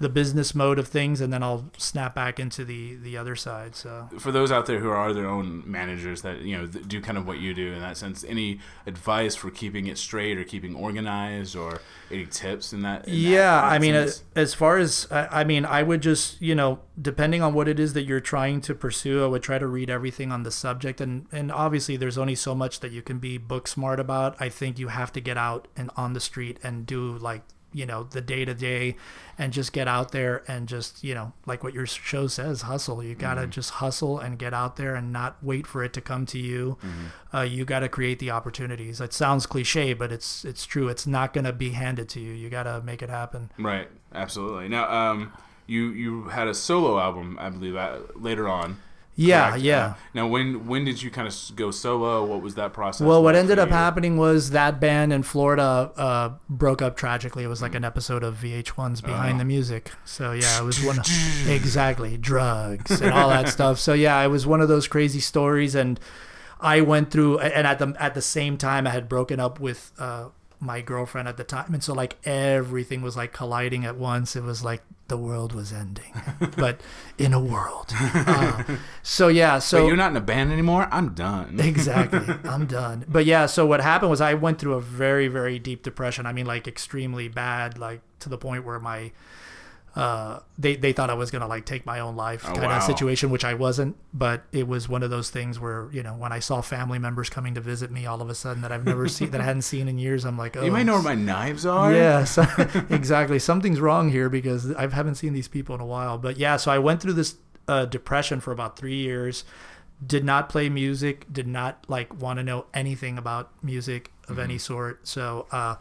the 0.00 0.08
business 0.08 0.54
mode 0.54 0.78
of 0.78 0.86
things 0.88 1.20
and 1.20 1.32
then 1.32 1.42
I'll 1.42 1.70
snap 1.76 2.14
back 2.14 2.38
into 2.38 2.64
the, 2.64 2.96
the 2.96 3.16
other 3.16 3.34
side. 3.34 3.74
So, 3.74 4.08
For 4.18 4.30
those 4.30 4.52
out 4.52 4.66
there 4.66 4.78
who 4.78 4.90
are 4.90 5.12
their 5.12 5.26
own 5.26 5.62
managers 5.66 6.22
that 6.22 6.42
you 6.42 6.56
know 6.56 6.66
do 6.66 7.00
kind 7.00 7.18
of 7.18 7.26
what 7.26 7.38
you 7.38 7.52
do 7.54 7.72
in 7.72 7.80
that 7.80 7.96
sense, 7.96 8.24
any 8.24 8.60
advice 8.86 9.34
for 9.34 9.50
keeping 9.50 9.86
it 9.86 9.98
straight 9.98 10.38
or 10.38 10.44
keeping 10.44 10.74
organized 10.74 11.56
or 11.56 11.80
any 12.10 12.26
tips 12.26 12.72
in 12.72 12.82
that? 12.82 13.08
in 13.08 13.14
yeah, 13.14 13.60
that 13.60 13.64
I 13.64 13.78
mean, 13.78 13.94
sense? 13.94 14.24
as, 14.34 14.50
as 14.50 14.54
far 14.54 14.78
as, 14.78 15.08
I, 15.10 15.40
I 15.40 15.44
mean, 15.44 15.64
I 15.64 15.82
would 15.82 16.00
just, 16.00 16.40
you 16.40 16.54
know, 16.54 16.80
depending 17.00 17.42
on 17.42 17.54
what 17.54 17.68
it 17.68 17.80
is 17.80 17.92
that 17.94 18.04
you're 18.04 18.20
trying 18.20 18.60
to 18.62 18.74
pursue, 18.74 19.24
I 19.24 19.26
would 19.26 19.42
try 19.42 19.58
to 19.58 19.66
read 19.66 19.90
everything 19.90 20.30
on 20.30 20.42
the 20.44 20.50
subject. 20.50 21.00
And, 21.00 21.26
and 21.32 21.50
obviously, 21.50 21.96
there's 21.96 22.18
only 22.18 22.34
so 22.34 22.54
much 22.54 22.80
that 22.80 22.92
you 22.92 23.02
can 23.02 23.18
be 23.18 23.38
book 23.38 23.66
smart 23.66 23.98
about. 23.98 24.40
I 24.40 24.48
think 24.48 24.78
you 24.78 24.88
have 24.88 25.12
to 25.12 25.20
get 25.20 25.36
out 25.36 25.68
and 25.76 25.90
on 25.96 26.12
the 26.12 26.20
street 26.20 26.58
and 26.62 26.86
do 26.86 27.18
like, 27.18 27.42
you 27.72 27.84
know, 27.84 28.04
the 28.04 28.20
day 28.20 28.44
to 28.44 28.54
day 28.54 28.96
and 29.36 29.52
just 29.52 29.72
get 29.72 29.86
out 29.86 30.10
there 30.12 30.42
and 30.48 30.66
just, 30.68 31.04
you 31.04 31.14
know, 31.14 31.32
like 31.46 31.62
what 31.62 31.74
your 31.74 31.86
show 31.86 32.26
says, 32.26 32.62
hustle. 32.62 33.02
You 33.04 33.14
got 33.14 33.34
to 33.34 33.46
just 33.46 33.70
hustle 33.70 34.18
and 34.18 34.38
get 34.38 34.54
out 34.54 34.76
there 34.76 34.94
and 34.94 35.12
not 35.12 35.36
wait 35.42 35.66
for 35.66 35.84
it 35.84 35.92
to 35.92 36.00
come 36.00 36.26
to 36.26 36.38
you. 36.38 36.78
Uh, 37.32 37.42
you 37.42 37.64
got 37.64 37.80
to 37.80 37.88
create 37.88 38.18
the 38.18 38.30
opportunities. 38.30 39.00
It 39.00 39.12
sounds 39.12 39.46
cliche, 39.46 39.92
but 39.92 40.10
it's 40.10 40.44
it's 40.44 40.64
true. 40.64 40.88
It's 40.88 41.06
not 41.06 41.32
going 41.32 41.44
to 41.44 41.52
be 41.52 41.70
handed 41.70 42.08
to 42.10 42.20
you. 42.20 42.32
You 42.32 42.48
got 42.48 42.64
to 42.64 42.80
make 42.80 43.02
it 43.02 43.10
happen. 43.10 43.50
right, 43.58 43.88
absolutely. 44.14 44.68
Now, 44.68 44.90
um, 44.90 45.32
you 45.66 45.90
you 45.90 46.24
had 46.24 46.48
a 46.48 46.54
solo 46.54 46.98
album, 46.98 47.36
I 47.38 47.50
believe, 47.50 47.76
uh, 47.76 47.98
later 48.14 48.48
on. 48.48 48.80
Yeah, 49.20 49.48
correct? 49.50 49.64
yeah. 49.64 49.84
Uh, 49.86 49.94
now, 50.14 50.26
when 50.28 50.66
when 50.68 50.84
did 50.84 51.02
you 51.02 51.10
kind 51.10 51.26
of 51.26 51.34
go 51.56 51.72
solo? 51.72 52.24
What 52.24 52.40
was 52.40 52.54
that 52.54 52.72
process? 52.72 53.04
Well, 53.06 53.20
what 53.22 53.34
ended 53.34 53.58
up 53.58 53.68
happening 53.68 54.16
was 54.16 54.50
that 54.50 54.78
band 54.80 55.12
in 55.12 55.24
Florida 55.24 55.90
uh, 55.96 56.30
broke 56.48 56.82
up 56.82 56.96
tragically. 56.96 57.42
It 57.42 57.48
was 57.48 57.60
like 57.60 57.74
an 57.74 57.84
episode 57.84 58.22
of 58.22 58.36
VH1's 58.36 59.00
Behind 59.00 59.34
Oh. 59.34 59.38
the 59.38 59.44
Music. 59.44 59.90
So 60.04 60.30
yeah, 60.32 60.60
it 60.60 60.64
was 60.64 60.82
one 60.84 61.00
of, 61.00 61.04
exactly 61.48 62.16
drugs 62.16 63.00
and 63.00 63.12
all 63.12 63.28
that 63.30 63.48
stuff. 63.48 63.80
So 63.80 63.92
yeah, 63.92 64.22
it 64.22 64.28
was 64.28 64.46
one 64.46 64.60
of 64.60 64.68
those 64.68 64.86
crazy 64.86 65.20
stories, 65.20 65.74
and 65.74 65.98
I 66.60 66.80
went 66.80 67.10
through. 67.10 67.40
And 67.40 67.66
at 67.66 67.80
the 67.80 67.94
at 67.98 68.14
the 68.14 68.22
same 68.22 68.56
time, 68.56 68.86
I 68.86 68.90
had 68.90 69.08
broken 69.08 69.40
up 69.40 69.58
with 69.58 69.90
uh, 69.98 70.28
my 70.60 70.80
girlfriend 70.80 71.28
at 71.28 71.36
the 71.36 71.44
time, 71.44 71.72
and 71.74 71.82
so 71.82 71.94
like 71.94 72.16
everything 72.24 73.02
was 73.02 73.16
like 73.16 73.32
colliding 73.32 73.84
at 73.84 73.96
once. 73.96 74.34
It 74.36 74.42
was 74.42 74.64
like 74.64 74.82
the 75.08 75.16
world 75.16 75.54
was 75.54 75.72
ending, 75.72 76.12
but 76.56 76.80
in 77.16 77.32
a 77.32 77.40
world. 77.40 77.92
Uh, 77.94 78.62
so 79.02 79.28
yeah, 79.28 79.58
so 79.58 79.82
But 79.82 79.86
you're 79.86 79.96
not 79.96 80.10
in 80.10 80.16
a 80.16 80.20
band 80.20 80.52
anymore. 80.52 80.88
I'm 80.90 81.14
done. 81.14 81.58
exactly 81.68 82.34
i'm 82.44 82.66
done 82.80 83.04
but 83.08 83.24
yeah 83.24 83.46
so 83.46 83.64
what 83.66 83.80
happened 83.80 84.10
was 84.10 84.20
i 84.20 84.34
went 84.34 84.58
through 84.58 84.74
a 84.74 84.80
very 84.80 85.28
very 85.28 85.58
deep 85.58 85.82
depression 85.82 86.26
i 86.26 86.32
mean 86.32 86.46
like 86.46 86.66
extremely 86.68 87.28
bad 87.28 87.78
like 87.78 88.00
to 88.20 88.28
the 88.28 88.38
point 88.38 88.64
where 88.64 88.78
my 88.78 89.10
uh 89.98 90.38
they 90.56 90.76
they 90.76 90.92
thought 90.92 91.10
i 91.10 91.14
was 91.14 91.30
gonna 91.30 91.46
like 91.48 91.66
take 91.66 91.84
my 91.84 91.98
own 91.98 92.14
life 92.14 92.44
Oh, 92.46 92.52
kind 92.54 92.66
wow. 92.66 92.76
of 92.76 92.82
situation 92.84 93.30
which 93.30 93.44
i 93.44 93.52
wasn't 93.52 93.96
but 94.14 94.44
it 94.52 94.68
was 94.68 94.88
one 94.88 95.02
of 95.02 95.10
those 95.10 95.28
things 95.28 95.58
where 95.58 95.88
you 95.92 96.02
know 96.04 96.14
when 96.14 96.30
i 96.30 96.38
saw 96.38 96.60
family 96.60 96.98
members 97.00 97.28
coming 97.28 97.54
to 97.54 97.60
visit 97.60 97.90
me 97.90 98.06
all 98.06 98.22
of 98.22 98.30
a 98.30 98.34
sudden 98.34 98.62
that 98.62 98.70
i've 98.70 98.84
never 98.84 99.08
seen 99.16 99.30
that 99.32 99.40
i 99.40 99.44
hadn't 99.44 99.62
seen 99.62 99.88
in 99.88 99.98
years 99.98 100.24
i'm 100.24 100.38
like 100.38 100.56
oh 100.56 100.64
you 100.64 100.70
might 100.70 100.84
know 100.84 100.92
where 100.94 101.02
my 101.02 101.14
knives 101.16 101.66
are. 101.66 101.92
yeah, 101.92 102.22
so, 102.36 102.44
exactly. 102.90 103.38
Something's 103.40 103.80
wrong 103.80 104.10
here 104.10 104.28
because 104.28 104.72
I 104.74 104.86
haven't 104.86 105.16
seen 105.16 105.32
these 105.32 105.48
people 105.48 105.74
in 105.74 105.80
a 105.80 105.86
while. 105.86 106.16
But 106.18 106.36
yeah, 106.36 106.56
so 106.58 106.70
I 106.70 106.78
went 106.78 107.00
through 107.02 107.14
this 107.14 107.36
uh, 107.66 107.86
depression 107.86 108.40
for 108.40 108.52
about 108.52 108.78
three 108.78 108.96
years. 108.96 109.44
Did 110.06 110.24
not 110.24 110.48
play 110.48 110.68
music. 110.68 111.26
Did 111.32 111.46
not 111.48 111.84
like 111.88 112.20
want 112.20 112.38
to 112.38 112.42
know 112.44 112.66
anything 112.72 113.18
about 113.18 113.50
music 113.62 114.12
of 114.28 114.38
any 114.38 114.58
sort. 114.58 115.08
So 115.08 115.46
uh, 115.50 115.74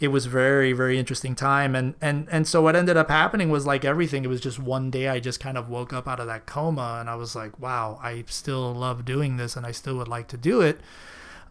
it 0.00 0.08
was 0.08 0.26
very 0.26 0.72
very 0.72 0.98
interesting 0.98 1.34
time. 1.34 1.74
And 1.74 1.94
and 2.00 2.28
and 2.30 2.46
so 2.46 2.62
what 2.62 2.76
ended 2.76 2.96
up 2.96 3.10
happening 3.10 3.50
was 3.50 3.66
like 3.66 3.84
everything. 3.84 4.24
It 4.24 4.28
was 4.28 4.40
just 4.40 4.58
one 4.58 4.90
day 4.90 5.08
I 5.08 5.20
just 5.20 5.40
kind 5.40 5.58
of 5.58 5.68
woke 5.68 5.92
up 5.92 6.06
out 6.06 6.20
of 6.20 6.26
that 6.26 6.46
coma 6.46 6.98
and 7.00 7.10
I 7.10 7.14
was 7.16 7.34
like, 7.34 7.58
wow, 7.58 7.98
I 8.02 8.24
still 8.28 8.72
love 8.74 9.04
doing 9.04 9.36
this 9.36 9.56
and 9.56 9.66
I 9.66 9.72
still 9.72 9.96
would 9.96 10.08
like 10.08 10.28
to 10.28 10.36
do 10.36 10.60
it. 10.60 10.80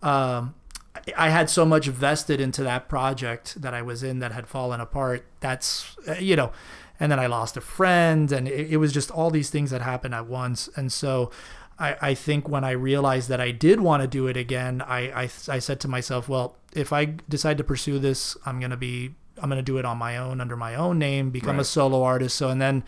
Um, 0.02 0.56
I 1.18 1.30
had 1.30 1.50
so 1.50 1.66
much 1.66 1.88
vested 1.88 2.40
into 2.40 2.64
that 2.64 2.90
project 2.90 3.62
that 3.62 3.74
I 3.74 3.82
was 3.82 4.04
in 4.04 4.20
that 4.20 4.32
had 4.32 4.48
fallen 4.48 4.80
apart. 4.80 5.26
That's, 5.40 5.96
uh, 6.08 6.14
you 6.14 6.36
know, 6.36 6.52
and 7.00 7.12
then 7.12 7.20
I 7.20 7.28
lost 7.28 7.58
a 7.58 7.62
friend, 7.62 8.32
and 8.32 8.48
it, 8.48 8.72
it 8.72 8.78
was 8.78 8.92
just 8.92 9.12
all 9.12 9.30
these 9.30 9.50
things 9.50 9.72
that 9.72 9.82
happened 9.82 10.16
at 10.16 10.28
once. 10.28 10.68
And 10.76 10.92
so 10.92 11.32
I, 11.80 11.96
I 12.02 12.14
think 12.14 12.50
when 12.50 12.64
I 12.64 12.72
realized 12.72 13.30
that 13.30 13.40
I 13.40 13.52
did 13.52 13.80
want 13.80 14.02
to 14.02 14.08
do 14.08 14.28
it 14.28 14.38
again, 14.38 14.82
I, 14.82 15.24
I, 15.24 15.30
I 15.48 15.60
said 15.60 15.80
to 15.82 15.88
myself, 15.88 16.28
well, 16.28 16.56
if 16.74 16.92
I 16.92 17.16
decide 17.30 17.58
to 17.60 17.64
pursue 17.64 18.00
this, 18.00 18.36
I'm 18.46 18.60
going 18.60 18.72
to 18.72 18.78
be, 18.78 19.16
I'm 19.38 19.50
going 19.50 19.60
to 19.60 19.64
do 19.64 19.78
it 19.78 19.86
on 19.86 19.98
my 19.98 20.18
own, 20.18 20.42
under 20.42 20.56
my 20.56 20.76
own 20.76 20.98
name, 20.98 21.30
become 21.30 21.60
a 21.60 21.64
solo 21.64 22.04
artist. 22.04 22.36
So, 22.36 22.50
and 22.50 22.62
then 22.62 22.84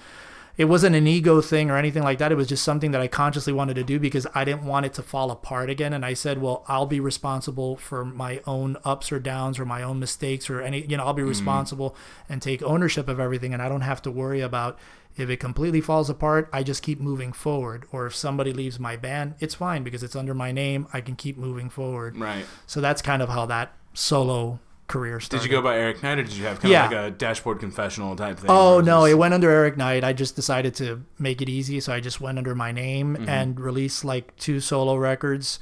it 0.57 0.65
wasn't 0.65 0.93
an 0.93 1.07
ego 1.07 1.39
thing 1.39 1.69
or 1.71 1.77
anything 1.77 2.03
like 2.03 2.17
that. 2.17 2.33
It 2.33 2.35
was 2.35 2.47
just 2.47 2.65
something 2.65 2.91
that 2.91 2.99
I 2.99 3.07
consciously 3.07 3.53
wanted 3.53 3.75
to 3.75 3.83
do 3.83 3.97
because 3.97 4.27
I 4.35 4.43
didn't 4.43 4.65
want 4.65 4.85
it 4.85 4.93
to 4.95 5.01
fall 5.01 5.31
apart 5.31 5.69
again. 5.69 5.93
And 5.93 6.05
I 6.05 6.13
said, 6.13 6.41
well, 6.41 6.65
I'll 6.67 6.85
be 6.85 6.99
responsible 6.99 7.77
for 7.77 8.03
my 8.03 8.41
own 8.45 8.75
ups 8.83 9.09
or 9.11 9.19
downs 9.19 9.57
or 9.57 9.63
my 9.63 9.83
own 9.83 9.99
mistakes 9.99 10.49
or 10.49 10.61
any, 10.61 10.85
you 10.85 10.97
know, 10.97 11.05
I'll 11.05 11.13
be 11.13 11.21
mm-hmm. 11.21 11.29
responsible 11.29 11.95
and 12.27 12.41
take 12.41 12.61
ownership 12.61 13.07
of 13.07 13.21
everything. 13.21 13.53
And 13.53 13.61
I 13.61 13.69
don't 13.69 13.81
have 13.81 14.01
to 14.01 14.11
worry 14.11 14.41
about 14.41 14.77
if 15.19 15.29
it 15.29 15.37
completely 15.37 15.81
falls 15.81 16.09
apart, 16.09 16.49
I 16.53 16.63
just 16.63 16.81
keep 16.83 16.99
moving 16.99 17.33
forward. 17.33 17.85
Or 17.91 18.05
if 18.05 18.15
somebody 18.15 18.53
leaves 18.53 18.79
my 18.79 18.95
band, 18.95 19.35
it's 19.39 19.55
fine 19.55 19.83
because 19.83 20.03
it's 20.03 20.15
under 20.15 20.33
my 20.33 20.51
name. 20.51 20.87
I 20.93 21.01
can 21.01 21.15
keep 21.15 21.37
moving 21.37 21.69
forward. 21.69 22.17
Right. 22.17 22.45
So 22.67 22.81
that's 22.81 23.01
kind 23.01 23.21
of 23.21 23.29
how 23.29 23.45
that 23.47 23.73
solo 23.93 24.59
career 24.87 25.19
started. 25.19 25.43
Did 25.43 25.51
you 25.51 25.55
go 25.57 25.61
by 25.61 25.77
Eric 25.77 26.01
Knight 26.01 26.17
or 26.17 26.23
did 26.23 26.33
you 26.33 26.45
have 26.45 26.59
kind 26.59 26.71
Yeah. 26.71 26.85
of 26.85 26.91
like 26.91 27.01
a 27.01 27.11
dashboard 27.11 27.59
confessional 27.59 28.15
type 28.15 28.39
thing? 28.39 28.49
Oh 28.49 28.79
no, 28.81 29.01
just- 29.01 29.11
it 29.11 29.15
went 29.15 29.33
under 29.35 29.49
Eric 29.51 29.77
Knight. 29.77 30.03
I 30.03 30.13
just 30.13 30.35
decided 30.35 30.73
to 30.75 31.03
make 31.19 31.41
it 31.43 31.49
easy, 31.49 31.79
so 31.79 31.93
I 31.93 31.99
just 31.99 32.19
went 32.19 32.37
under 32.39 32.55
my 32.55 32.71
name 32.71 33.15
Mm-hmm. 33.15 33.29
and 33.29 33.59
released 33.59 34.03
like 34.03 34.35
two 34.37 34.59
solo 34.59 34.95
records 34.95 35.59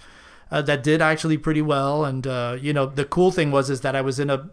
uh, 0.52 0.62
that 0.62 0.84
did 0.84 1.02
actually 1.02 1.38
pretty 1.38 1.62
well. 1.62 2.06
And 2.06 2.26
uh, 2.26 2.58
you 2.60 2.74
know, 2.74 2.86
the 2.86 3.06
cool 3.06 3.32
thing 3.32 3.52
was 3.52 3.70
is 3.70 3.82
that 3.82 3.96
I 3.96 4.02
was 4.02 4.20
in 4.20 4.30
a 4.30 4.50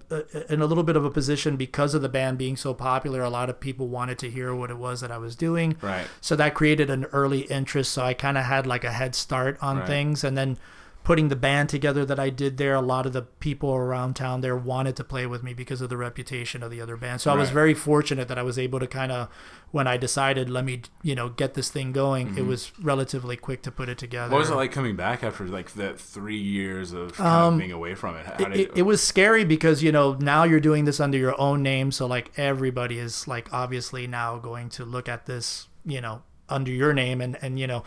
in 0.49 0.61
a 0.61 0.67
little 0.67 0.85
bit 0.85 0.97
of 0.97 1.05
a 1.05 1.11
position 1.11 1.57
because 1.57 1.95
of 1.95 2.03
the 2.03 2.09
band 2.09 2.39
being 2.39 2.57
so 2.57 2.75
popular. 2.75 3.23
A 3.23 3.31
lot 3.31 3.49
of 3.51 3.61
people 3.61 3.89
wanted 3.89 4.19
to 4.21 4.31
hear 4.31 4.55
what 4.55 4.71
it 4.71 4.77
was 4.79 5.01
that 5.01 5.11
I 5.11 5.19
was 5.19 5.37
doing. 5.37 5.77
Right. 5.81 6.07
So 6.21 6.37
that 6.37 6.55
created 6.55 6.91
an 6.91 7.05
early 7.13 7.41
interest. 7.43 7.93
So 7.93 8.03
I 8.03 8.15
kind 8.15 8.37
of 8.39 8.45
had 8.45 8.67
like 8.67 8.85
a 8.85 8.93
head 8.93 9.15
start 9.15 9.59
on 9.61 9.79
Right. 9.79 9.87
things, 9.87 10.25
and 10.25 10.37
then 10.37 10.59
putting 11.05 11.29
the 11.29 11.37
band 11.37 11.69
together 11.69 12.05
that 12.07 12.19
I 12.19 12.31
did 12.31 12.57
there, 12.57 12.75
a 12.75 12.81
lot 12.81 13.05
of 13.05 13.13
the 13.13 13.23
people 13.23 13.75
around 13.75 14.17
town 14.17 14.41
there 14.41 14.57
wanted 14.57 14.97
to 14.97 15.05
play 15.05 15.27
with 15.27 15.43
me 15.43 15.53
because 15.53 15.83
of 15.83 15.91
the 15.91 15.99
reputation 15.99 16.63
of 16.63 16.71
the 16.71 16.81
other 16.81 16.97
band. 16.97 17.21
So 17.21 17.31
I 17.31 17.37
was 17.37 17.51
very 17.51 17.75
fortunate 17.75 18.27
that 18.29 18.39
I 18.39 18.43
was 18.43 18.59
able 18.59 18.81
to 18.81 18.87
kind 18.87 19.13
of, 19.13 19.29
when 19.71 19.87
I 19.87 19.99
decided, 19.99 20.49
let 20.49 20.65
me, 20.65 20.81
you 21.03 21.15
know, 21.15 21.29
get 21.29 21.53
this 21.55 21.69
thing 21.69 21.93
going, 21.93 22.39
it 22.39 22.47
was 22.47 22.73
relatively 22.81 23.37
quick 23.37 23.61
to 23.63 23.71
put 23.71 23.91
it 23.91 23.99
together. 23.99 24.25
Mm-hmm. 24.25 24.33
What 24.33 24.39
was 24.39 24.51
it 24.51 24.55
like 24.55 24.73
coming 24.73 24.97
back 24.97 25.23
after 25.23 25.45
like 25.45 25.73
that 25.75 26.01
three 26.01 26.41
years 26.41 26.93
of 26.95 27.13
kind 27.13 27.53
of 27.55 27.59
being 27.59 27.73
away 27.73 27.95
from 27.95 28.17
it? 28.17 28.25
How 28.25 28.37
did 28.37 28.47
Um, 28.47 28.53
it, 28.55 28.71
it 28.75 28.83
was 28.83 29.03
scary 29.03 29.45
because 29.45 29.83
you 29.83 29.93
know 29.93 30.15
now 30.15 30.45
you're 30.45 30.59
doing 30.59 30.87
this 30.87 31.01
under 31.01 31.19
your 31.19 31.39
own 31.39 31.63
name 31.63 31.93
so 31.93 32.07
like 32.07 32.33
everybody 32.39 32.99
is 32.99 33.29
like 33.29 33.53
obviously 33.53 34.07
now 34.07 34.39
going 34.39 34.71
to 34.71 34.85
look 34.87 35.09
at 35.09 35.27
this 35.27 35.69
you 35.85 36.01
know 36.01 36.23
under 36.49 36.71
your 36.71 36.95
name 36.95 37.21
and 37.21 37.37
and 37.43 37.59
you 37.59 37.67
know 37.67 37.85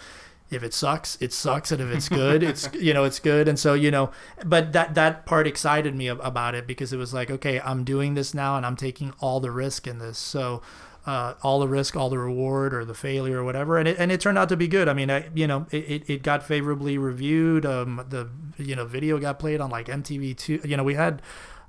if 0.49 0.63
it 0.63 0.73
sucks 0.73 1.17
it 1.21 1.33
sucks 1.33 1.71
and 1.71 1.81
if 1.81 1.89
it's 1.89 2.09
good 2.09 2.43
it's 2.43 2.69
you 2.79 2.93
know 2.93 3.03
it's 3.03 3.19
good 3.19 3.47
and 3.47 3.59
so 3.59 3.73
you 3.73 3.91
know 3.91 4.09
but 4.45 4.73
that 4.73 4.95
that 4.95 5.25
part 5.25 5.47
excited 5.47 5.95
me 5.95 6.07
about 6.07 6.55
it 6.55 6.65
because 6.65 6.93
it 6.93 6.97
was 6.97 7.13
like 7.13 7.29
okay 7.29 7.59
i'm 7.61 7.83
doing 7.83 8.13
this 8.13 8.33
now 8.33 8.57
and 8.57 8.65
i'm 8.65 8.75
taking 8.75 9.13
all 9.19 9.39
the 9.39 9.51
risk 9.51 9.87
in 9.87 9.99
this 9.99 10.17
so 10.17 10.61
uh, 11.07 11.35
all 11.41 11.61
the 11.61 11.69
risk, 11.69 11.95
all 11.95 12.09
the 12.09 12.19
reward, 12.19 12.73
or 12.73 12.83
the 12.83 12.93
failure, 12.93 13.39
or 13.39 13.43
whatever, 13.45 13.77
and 13.77 13.87
it 13.87 13.97
and 13.97 14.11
it 14.11 14.19
turned 14.19 14.37
out 14.37 14.49
to 14.49 14.57
be 14.57 14.67
good. 14.67 14.89
I 14.89 14.93
mean, 14.93 15.09
I, 15.09 15.29
you 15.33 15.47
know, 15.47 15.65
it, 15.71 16.09
it, 16.09 16.21
got 16.21 16.43
favorably 16.43 16.97
reviewed. 16.97 17.65
Um, 17.65 18.05
the 18.09 18.29
you 18.61 18.75
know 18.75 18.85
video 18.85 19.17
got 19.17 19.39
played 19.39 19.61
on 19.61 19.69
like 19.69 19.87
MTV 19.87 20.35
two. 20.35 20.59
You 20.65 20.75
know, 20.75 20.83
we 20.83 20.95
had, 20.95 21.21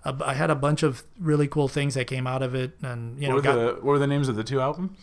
a, 0.05 0.17
I 0.25 0.35
had 0.35 0.51
a 0.51 0.57
bunch 0.57 0.83
of 0.83 1.05
really 1.21 1.47
cool 1.47 1.69
things 1.69 1.95
that 1.95 2.09
came 2.09 2.27
out 2.27 2.43
of 2.43 2.57
it, 2.57 2.73
and 2.83 3.23
you 3.23 3.29
know, 3.29 3.37
what, 3.37 3.45
were 3.45 3.53
got, 3.53 3.55
the, 3.55 3.75
what 3.75 3.85
were 3.85 3.99
the 4.01 4.09
names 4.09 4.29
of 4.29 4.35
the 4.35 4.43
two 4.43 4.61
albums? 4.61 4.99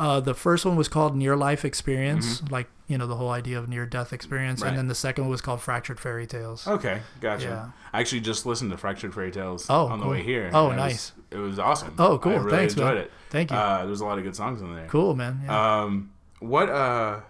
Uh, 0.00 0.18
the 0.18 0.32
first 0.34 0.64
one 0.64 0.76
was 0.76 0.88
called 0.88 1.14
Near 1.14 1.36
Life 1.36 1.64
Experience, 1.64 2.42
like 2.50 2.68
you 2.88 2.96
know 2.98 3.06
the 3.06 3.16
whole 3.16 3.30
idea 3.30 3.58
of 3.58 3.68
near 3.68 3.84
death 3.86 4.12
experience, 4.12 4.60
Mm-hmm. 4.60 4.64
Right. 4.64 4.68
and 4.70 4.78
then 4.78 4.88
the 4.88 4.94
second 4.94 5.24
one 5.24 5.30
was 5.30 5.40
called 5.42 5.60
Fractured 5.60 6.00
Fairy 6.00 6.26
Tales. 6.26 6.66
Okay, 6.66 7.00
gotcha. 7.20 7.46
Yeah. 7.46 7.70
I 7.92 8.00
actually 8.00 8.22
just 8.22 8.46
listened 8.46 8.70
to 8.70 8.76
Fractured 8.78 9.12
Fairy 9.14 9.30
Tales 9.30 9.66
Oh, 9.68 9.86
on 9.86 10.00
the 10.00 10.06
way 10.08 10.22
here. 10.22 10.50
Oh, 10.54 10.70
it 10.70 10.76
nice. 10.76 11.12
Was, 11.30 11.38
it 11.38 11.42
was 11.42 11.58
awesome. 11.58 11.94
Oh, 11.98 12.18
cool. 12.18 12.32
Thanks. 12.32 12.40
I 12.40 12.44
really 12.46 12.56
Thanks, 12.58 12.72
enjoyed 12.74 12.94
man. 12.94 13.04
it. 13.04 13.10
Thank 13.28 13.50
you. 13.50 13.56
Uh, 13.58 13.84
there's 13.86 14.00
a 14.00 14.06
lot 14.06 14.16
of 14.18 14.24
good 14.24 14.34
songs 14.34 14.62
in 14.62 14.74
there. 14.74 14.86
cool, 14.88 15.14
man. 15.14 15.42
Yeah. 15.44 15.80
Um, 15.82 16.12
what? 16.40 16.68
Uh, 16.70 17.20
I'm 17.20 17.22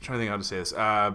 trying 0.00 0.18
to 0.18 0.22
think 0.22 0.30
how 0.30 0.36
to 0.38 0.44
say 0.44 0.56
this. 0.58 0.72
Uh, 0.72 1.12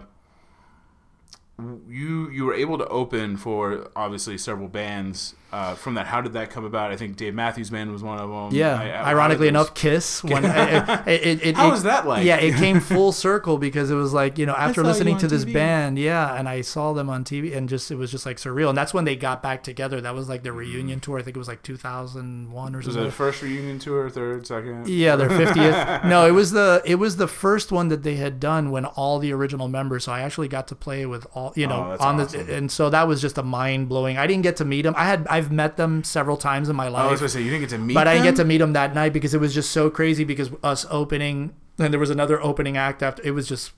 you 1.89 2.30
you 2.30 2.45
were 2.45 2.53
able 2.53 2.78
to 2.78 2.88
open 2.88 3.36
for 3.36 3.89
obviously 3.95 4.38
several 4.38 4.67
bands 4.67 5.34
uh, 5.52 5.76
from 5.76 5.93
that. 5.95 6.06
How 6.08 6.22
did 6.22 6.34
that 6.34 6.50
come 6.50 6.66
about? 6.66 6.91
I 6.91 6.95
think 6.98 7.16
Dave 7.16 7.34
Matthews 7.34 7.70
Band 7.70 7.91
was 7.91 8.04
one 8.04 8.20
of 8.20 8.30
them. 8.30 8.58
yeah. 8.60 8.80
I- 8.80 8.89
I- 8.89 9.12
Ironically 9.12 9.48
enough, 9.48 9.74
Kiss. 9.74 10.24
When 10.24 10.43
it, 10.45 11.08
it, 11.08 11.45
it, 11.48 11.56
How 11.56 11.68
it- 11.68 11.72
was 11.72 11.84
that 11.84 12.06
like? 12.08 12.26
Yeah, 12.26 12.38
it 12.38 12.56
came 12.56 12.80
full 12.80 13.12
circle 13.12 13.58
because 13.58 13.89
it 13.89 13.95
was 13.95 14.14
like 14.14 14.38
you 14.38 14.45
know 14.45 14.54
after 14.56 14.84
listening 14.84 15.18
to 15.20 15.28
this 15.28 15.45
TV. 15.45 15.54
band, 15.54 15.98
yeah, 16.00 16.36
and 16.36 16.50
I 16.50 16.62
saw 16.62 16.93
them 16.93 17.10
on 17.10 17.24
TV, 17.24 17.56
and 17.56 17.70
just 17.70 17.89
it 17.91 17.95
was 17.95 18.12
just 18.12 18.26
like 18.26 18.38
surreal, 18.38 18.70
and 18.70 18.78
that's 18.78 18.93
when 18.93 19.06
they 19.06 19.16
got 19.16 19.41
back 19.41 19.64
together. 19.64 20.02
That 20.02 20.14
was 20.16 20.28
like 20.30 20.43
the 20.43 20.52
reunion 20.52 21.00
tour. 21.00 21.20
I 21.20 21.22
think 21.22 21.36
it 21.36 21.39
was 21.39 21.48
like 21.48 21.64
2001 21.64 22.76
or 22.76 22.78
was 22.78 22.88
it 22.88 22.91
something. 22.91 23.06
the 23.06 23.12
first 23.12 23.41
reunion 23.41 23.80
tour, 23.80 24.10
third, 24.10 24.45
second? 24.48 24.88
Yeah, 24.88 25.16
their 25.16 25.30
50th. 25.30 26.06
no, 26.10 26.26
it 26.28 26.32
was 26.32 26.52
the 26.52 26.82
it 26.86 26.95
was 26.95 27.18
the 27.18 27.28
first 27.28 27.72
one 27.72 27.88
that 27.89 28.04
they 28.04 28.16
had 28.16 28.39
done 28.39 28.72
when 28.72 28.86
all 28.86 29.20
the 29.20 29.32
original 29.34 29.68
members. 29.68 30.04
So 30.06 30.12
I 30.12 30.22
actually 30.22 30.48
got 30.48 30.68
to 30.70 30.76
play 30.76 31.06
with 31.06 31.26
all 31.34 31.54
you 31.56 31.68
know 31.68 31.95
Oh, 32.00 32.06
on 32.06 32.20
awesome. 32.20 32.45
the 32.48 32.56
and 32.56 32.72
so 32.72 32.89
that 32.89 33.08
was 33.08 33.22
just 33.22 33.38
a 33.38 33.43
mind 33.43 33.88
blowing. 33.89 34.18
I 34.18 34.28
didn't 34.28 34.43
get 34.43 34.58
to 34.58 34.66
meet 34.66 34.82
them. 34.84 34.93
I 34.98 35.06
had 35.06 35.28
I've 35.38 35.52
met 35.52 35.78
them 35.78 36.04
several 36.04 36.38
times 36.38 36.68
in 36.70 36.76
my 36.76 36.88
life. 36.88 37.08
I 37.08 37.12
was 37.12 37.20
to 37.22 37.30
say 37.30 37.42
you 37.42 37.50
didn't 37.52 37.62
get 37.62 37.70
to 37.72 37.78
meet, 37.78 37.94
but 37.94 38.08
I 38.08 38.14
didn't 38.14 38.26
get 38.26 38.36
to 38.38 38.46
meet 38.46 38.58
them 38.60 38.74
that 38.74 38.94
night 38.96 39.14
because 39.14 39.34
it 39.34 39.40
was 39.40 39.54
just 39.54 39.72
so 39.72 39.90
crazy. 39.90 40.24
Because 40.24 40.50
us 40.64 40.86
opening 40.90 41.54
and 41.80 41.94
there 41.94 42.00
was 42.00 42.10
another 42.10 42.42
opening 42.42 42.76
act 42.78 43.04
after. 43.04 43.22
It 43.24 43.32
was 43.32 43.48
just 43.48 43.72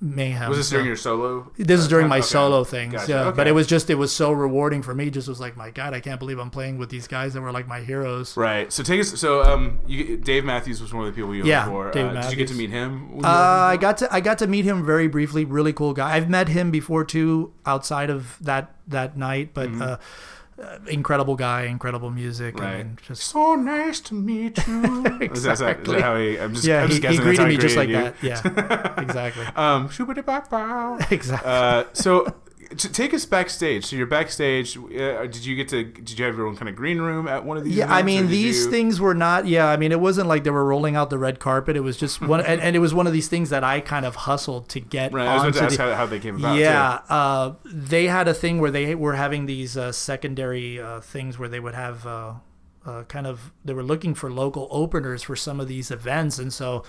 mayhem. 0.00 0.48
Was 0.50 0.58
this 0.58 0.68
So- 0.68 0.74
during 0.76 0.86
your 0.86 0.96
solo? 0.96 1.50
this 1.56 1.80
is 1.80 1.88
during 1.88 2.08
my 2.08 2.18
Okay. 2.18 2.26
solo 2.26 2.62
things, 2.64 2.92
Gotcha. 2.92 3.10
yeah. 3.12 3.30
But 3.30 3.46
it 3.46 3.52
was 3.52 3.66
just 3.66 3.88
it 3.88 3.94
was 3.94 4.12
so 4.12 4.32
rewarding 4.32 4.82
for 4.82 4.94
me. 4.94 5.08
Just 5.08 5.28
was 5.28 5.40
like, 5.40 5.56
my 5.56 5.70
God, 5.70 5.94
I 5.94 6.00
can't 6.00 6.18
believe 6.18 6.38
I'm 6.38 6.50
playing 6.50 6.76
with 6.78 6.90
these 6.90 7.06
guys 7.08 7.32
that 7.32 7.40
were 7.40 7.52
like 7.52 7.66
my 7.66 7.80
heroes. 7.80 8.36
Right. 8.36 8.70
So 8.72 8.82
take 8.82 9.00
us. 9.00 9.18
So 9.18 9.42
um, 9.42 9.78
you, 9.86 10.16
Dave 10.18 10.44
Matthews 10.44 10.82
was 10.82 10.92
one 10.92 11.06
of 11.06 11.14
the 11.14 11.18
people 11.18 11.34
you 11.34 11.44
Yeah, 11.44 11.66
for. 11.66 11.90
Dave 11.90 12.06
uh, 12.08 12.20
Did 12.22 12.30
you 12.32 12.36
get 12.36 12.48
to 12.48 12.54
meet 12.54 12.70
him? 12.70 13.20
Uh, 13.24 13.28
I 13.28 13.76
got 13.78 13.96
to 13.98 14.12
I 14.12 14.20
got 14.20 14.38
to 14.38 14.46
meet 14.46 14.64
him 14.66 14.84
very 14.84 15.06
briefly. 15.08 15.44
Really 15.46 15.72
cool 15.72 15.94
guy. 15.94 16.14
I've 16.16 16.28
met 16.28 16.48
him 16.48 16.70
before 16.70 17.04
too, 17.04 17.52
outside 17.64 18.10
of 18.10 18.36
that 18.42 18.74
that 18.88 19.16
night. 19.16 19.50
But 19.54 19.70
uh, 19.80 19.96
uh, 20.62 20.78
incredible 20.88 21.34
guy, 21.36 21.62
incredible 21.64 22.10
music. 22.10 22.58
Right. 22.58 22.74
I 22.74 22.76
mean, 22.78 22.98
just 23.06 23.24
So 23.24 23.54
nice 23.56 24.00
to 24.00 24.14
meet 24.14 24.66
you. 24.66 24.82
Is, 25.20 25.42
that, 25.44 25.52
is, 25.52 25.58
that, 25.60 25.80
is 25.80 25.88
that 25.88 26.00
how 26.00 26.16
he? 26.16 26.38
I'm 26.38 26.54
just. 26.54 26.66
yeah, 26.66 26.82
I'm 26.82 26.88
he, 26.90 26.98
just 27.00 27.02
he 27.02 27.18
guessing 27.18 27.18
how 27.18 27.24
greeted 27.24 27.48
me 27.48 27.56
just 27.56 27.76
like 27.76 27.88
you. 27.88 27.94
that. 27.94 28.14
Yeah, 28.22 29.00
exactly, 29.02 29.46
Um, 29.56 29.88
exactly. 31.10 31.50
uh, 31.50 31.84
so 31.92 32.32
to 32.76 32.88
take 32.92 33.12
us 33.14 33.24
backstage. 33.24 33.86
So 33.86 33.96
you're 33.96 34.06
backstage. 34.06 34.76
Uh, 34.76 35.26
did 35.26 35.44
you 35.44 35.56
get 35.56 35.68
to? 35.68 35.84
Did 35.84 36.18
you 36.18 36.24
have 36.24 36.36
your 36.36 36.46
own 36.46 36.56
kind 36.56 36.68
of 36.68 36.76
green 36.76 36.98
room 37.00 37.26
at 37.28 37.44
one 37.44 37.56
of 37.56 37.64
these? 37.64 37.76
Yeah, 37.76 37.92
I 37.92 38.02
mean 38.02 38.28
these 38.28 38.64
you- 38.64 38.70
things 38.70 39.00
were 39.00 39.14
not. 39.14 39.46
Yeah, 39.46 39.66
I 39.66 39.76
mean 39.76 39.92
it 39.92 40.00
wasn't 40.00 40.28
like 40.28 40.44
they 40.44 40.50
were 40.50 40.64
rolling 40.64 40.96
out 40.96 41.10
the 41.10 41.18
red 41.18 41.40
carpet. 41.40 41.76
It 41.76 41.80
was 41.80 41.96
just 41.96 42.20
one, 42.20 42.40
and, 42.40 42.60
and 42.60 42.74
it 42.76 42.78
was 42.80 42.92
one 42.94 43.06
of 43.06 43.12
these 43.12 43.28
things 43.28 43.50
that 43.50 43.64
I 43.64 43.80
kind 43.80 44.04
of 44.06 44.14
hustled 44.14 44.68
to 44.70 44.80
get 44.80 45.12
Right. 45.12 45.26
I 45.26 45.34
was 45.46 45.56
about 45.56 45.58
to 45.58 45.64
ask 45.64 45.76
the, 45.76 45.82
how, 45.82 45.94
how 45.94 46.06
they 46.06 46.20
came 46.20 46.36
about. 46.36 46.58
yeah, 46.58 47.00
uh, 47.08 47.54
they 47.64 48.06
had 48.06 48.28
a 48.28 48.34
thing 48.34 48.60
where 48.60 48.70
they 48.70 48.94
were 48.94 49.14
having 49.14 49.46
these 49.46 49.76
uh, 49.76 49.92
secondary 49.92 50.80
uh, 50.80 51.00
things 51.00 51.38
where 51.38 51.48
they 51.48 51.60
would 51.60 51.74
have 51.74 52.06
uh, 52.06 52.34
uh, 52.86 53.02
kind 53.04 53.26
of 53.26 53.52
they 53.64 53.72
were 53.72 53.82
looking 53.82 54.14
for 54.14 54.30
local 54.30 54.68
openers 54.70 55.22
for 55.22 55.36
some 55.36 55.60
of 55.60 55.68
these 55.68 55.90
events, 55.90 56.38
and 56.38 56.52
so. 56.52 56.84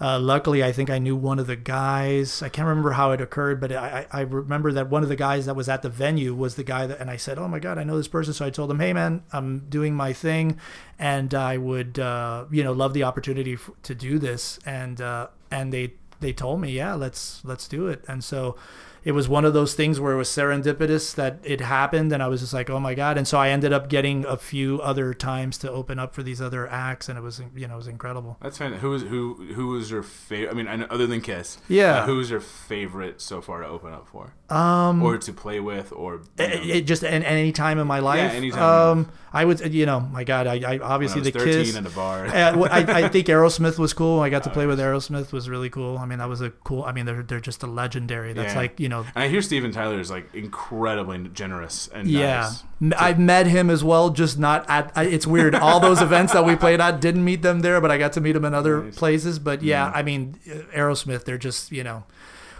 Uh, 0.00 0.18
luckily, 0.18 0.64
I 0.64 0.72
think 0.72 0.88
I 0.88 0.98
knew 0.98 1.14
one 1.14 1.38
of 1.38 1.46
the 1.46 1.56
guys. 1.56 2.42
I 2.42 2.48
can't 2.48 2.66
remember 2.66 2.92
how 2.92 3.10
it 3.10 3.20
occurred, 3.20 3.60
but 3.60 3.70
I, 3.70 4.06
I 4.10 4.22
remember 4.22 4.72
that 4.72 4.88
one 4.88 5.02
of 5.02 5.10
the 5.10 5.16
guys 5.16 5.44
that 5.44 5.54
was 5.54 5.68
at 5.68 5.82
the 5.82 5.90
venue 5.90 6.34
was 6.34 6.54
the 6.54 6.64
guy 6.64 6.86
that, 6.86 6.98
and 7.00 7.10
I 7.10 7.16
said, 7.16 7.38
"Oh 7.38 7.48
my 7.48 7.58
God, 7.58 7.76
I 7.76 7.84
know 7.84 7.98
this 7.98 8.08
person." 8.08 8.32
So 8.32 8.46
I 8.46 8.50
told 8.50 8.70
him, 8.70 8.80
"Hey, 8.80 8.94
man, 8.94 9.22
I'm 9.30 9.68
doing 9.68 9.94
my 9.94 10.14
thing, 10.14 10.58
and 10.98 11.34
I 11.34 11.58
would, 11.58 11.98
uh, 11.98 12.46
you 12.50 12.64
know, 12.64 12.72
love 12.72 12.94
the 12.94 13.02
opportunity 13.02 13.54
f- 13.54 13.70
to 13.82 13.94
do 13.94 14.18
this." 14.18 14.58
And 14.64 15.02
uh, 15.02 15.28
and 15.50 15.70
they 15.70 15.92
they 16.20 16.32
told 16.32 16.62
me, 16.62 16.70
"Yeah, 16.70 16.94
let's 16.94 17.44
let's 17.44 17.68
do 17.68 17.86
it." 17.86 18.02
And 18.08 18.24
so 18.24 18.56
it 19.04 19.12
was 19.12 19.28
one 19.28 19.44
of 19.44 19.52
those 19.54 19.74
things 19.74 19.98
where 20.00 20.12
it 20.12 20.16
was 20.16 20.28
serendipitous 20.28 21.14
that 21.14 21.38
it 21.42 21.60
happened, 21.60 22.12
and 22.12 22.22
I 22.22 22.28
was 22.28 22.40
just 22.40 22.52
like, 22.52 22.68
"Oh 22.70 22.80
my 22.80 22.94
God!" 22.94 23.16
And 23.16 23.26
so 23.26 23.38
I 23.38 23.48
ended 23.48 23.72
up 23.72 23.88
getting 23.88 24.24
a 24.26 24.36
few 24.36 24.80
other 24.82 25.14
times 25.14 25.56
to 25.58 25.70
open 25.70 25.98
up 25.98 26.14
for 26.14 26.22
these 26.22 26.40
other 26.40 26.68
acts, 26.68 27.08
and 27.08 27.18
it 27.18 27.22
was 27.22 27.40
you 27.54 27.66
know 27.66 27.74
it 27.74 27.76
was 27.78 27.86
incredible. 27.88 28.36
That's 28.42 28.58
fine. 28.58 28.72
Who 28.74 28.90
was 28.90 29.02
who? 29.02 29.34
Who 29.54 29.68
was 29.68 29.90
your 29.90 30.02
favorite? 30.02 30.50
I 30.50 30.54
mean, 30.54 30.86
other 30.90 31.06
than 31.06 31.20
Kiss, 31.20 31.58
Yeah. 31.68 32.02
uh, 32.02 32.06
who 32.06 32.16
was 32.16 32.30
your 32.30 32.40
favorite 32.40 33.20
so 33.20 33.40
far 33.40 33.60
to 33.62 33.66
open 33.66 33.92
up 33.92 34.06
for, 34.08 34.34
Um, 34.48 35.02
or 35.02 35.16
to 35.18 35.32
play 35.32 35.60
with, 35.60 35.92
or 35.92 36.22
it, 36.38 36.66
it 36.66 36.86
just 36.86 37.02
at 37.04 37.22
any 37.24 37.52
time 37.52 37.78
in 37.78 37.86
my 37.86 38.00
life. 38.00 38.32
any 38.32 38.50
time 38.50 38.58
in 38.60 38.64
your 38.64 38.90
Um, 38.92 39.12
I 39.32 39.44
would, 39.44 39.72
you 39.72 39.86
know, 39.86 40.00
my 40.00 40.24
God, 40.24 40.48
I, 40.48 40.54
I 40.74 40.78
obviously 40.80 41.20
I 41.20 41.24
the 41.24 41.30
13 41.30 41.52
Kiss. 41.64 41.76
in 41.76 41.86
a 41.86 41.90
bar. 41.90 42.26
Uh, 42.26 42.62
I, 42.68 43.04
I 43.04 43.08
think 43.08 43.26
Aerosmith 43.28 43.78
was 43.78 43.92
cool. 43.92 44.18
I 44.20 44.28
got 44.28 44.42
to 44.42 44.50
play 44.50 44.66
with 44.66 44.80
Aerosmith 44.80 45.32
was 45.32 45.48
really 45.48 45.70
cool. 45.70 45.98
I 45.98 46.04
mean, 46.04 46.18
that 46.18 46.28
was 46.28 46.40
a 46.40 46.50
cool. 46.50 46.82
I 46.82 46.90
mean, 46.92 47.06
they're 47.06 47.22
they're 47.22 47.38
just 47.40 47.62
a 47.62 47.66
legendary. 47.68 48.32
That's 48.32 48.54
Yeah. 48.54 48.58
like 48.60 48.80
you 48.80 48.88
know, 48.90 49.06
and 49.14 49.24
I 49.24 49.28
hear 49.28 49.40
Steven 49.40 49.72
Tyler 49.72 49.98
is 49.98 50.10
like 50.10 50.34
incredibly 50.34 51.28
generous 51.28 51.88
and 51.88 52.06
yeah. 52.06 52.52
nice. 52.80 53.00
I've 53.00 53.18
met 53.18 53.46
him 53.46 53.70
as 53.70 53.82
well, 53.82 54.10
just 54.10 54.38
not 54.38 54.68
at. 54.68 54.92
I, 54.94 55.04
it's 55.04 55.26
weird. 55.26 55.54
All 55.54 55.80
those 55.80 56.02
events 56.02 56.34
that 56.34 56.44
we 56.44 56.54
played 56.56 56.80
at 56.80 57.00
didn't 57.00 57.24
meet 57.24 57.40
them 57.40 57.60
there, 57.60 57.80
but 57.80 57.90
I 57.90 57.96
got 57.96 58.12
to 58.14 58.20
meet 58.20 58.36
him 58.36 58.44
in 58.44 58.52
other 58.52 58.82
Nice. 58.84 58.96
places. 58.98 59.38
But 59.38 59.62
yeah, 59.62 59.90
I 59.94 60.02
mean, 60.02 60.38
uh, 60.46 60.54
Aerosmith. 60.76 61.24
They're 61.24 61.38
just 61.38 61.72
you 61.72 61.82
know, 61.82 62.04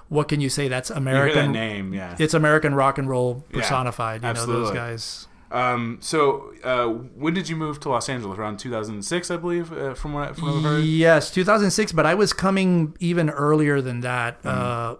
what 0.08 0.28
can 0.28 0.40
you 0.40 0.48
say? 0.48 0.68
That's 0.68 0.88
hear 0.88 0.94
that 0.94 1.00
American. 1.02 1.52
name, 1.52 1.92
yeah. 1.92 2.16
It's 2.18 2.32
American 2.34 2.74
rock 2.74 2.96
and 2.98 3.08
roll 3.08 3.44
Yeah, 3.50 3.60
personified. 3.60 4.22
you 4.22 4.32
know 4.32 4.46
those 4.46 4.70
guys. 4.70 5.26
Um, 5.52 5.98
so 6.00 6.52
uh, 6.62 6.86
when 6.86 7.34
did 7.34 7.48
you 7.48 7.56
move 7.56 7.80
to 7.80 7.88
Los 7.88 8.08
Angeles? 8.08 8.38
Around 8.38 8.58
2006, 8.60 9.32
I 9.32 9.36
believe, 9.36 9.72
uh, 9.72 9.94
from 9.94 10.12
what, 10.12 10.28
I- 10.28 10.32
from 10.32 10.44
what 10.44 10.54
I've 10.58 10.62
heard. 10.62 10.84
Yes, 10.84 11.30
2006, 11.32 11.90
but 11.90 12.06
I 12.06 12.14
was 12.14 12.32
coming 12.32 12.94
even 13.00 13.30
earlier 13.30 13.80
than 13.80 14.00
that. 14.02 14.38
Mm-hmm. 14.44 14.48
Uh, 14.48 14.94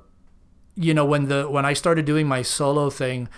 you 0.81 0.95
know, 0.95 1.05
when 1.05 1.29
the 1.29 1.49
when 1.49 1.67
I 1.67 1.75
started 1.75 2.07
doing 2.07 2.27
my 2.27 2.41
solo 2.41 2.89
thing, 2.89 3.29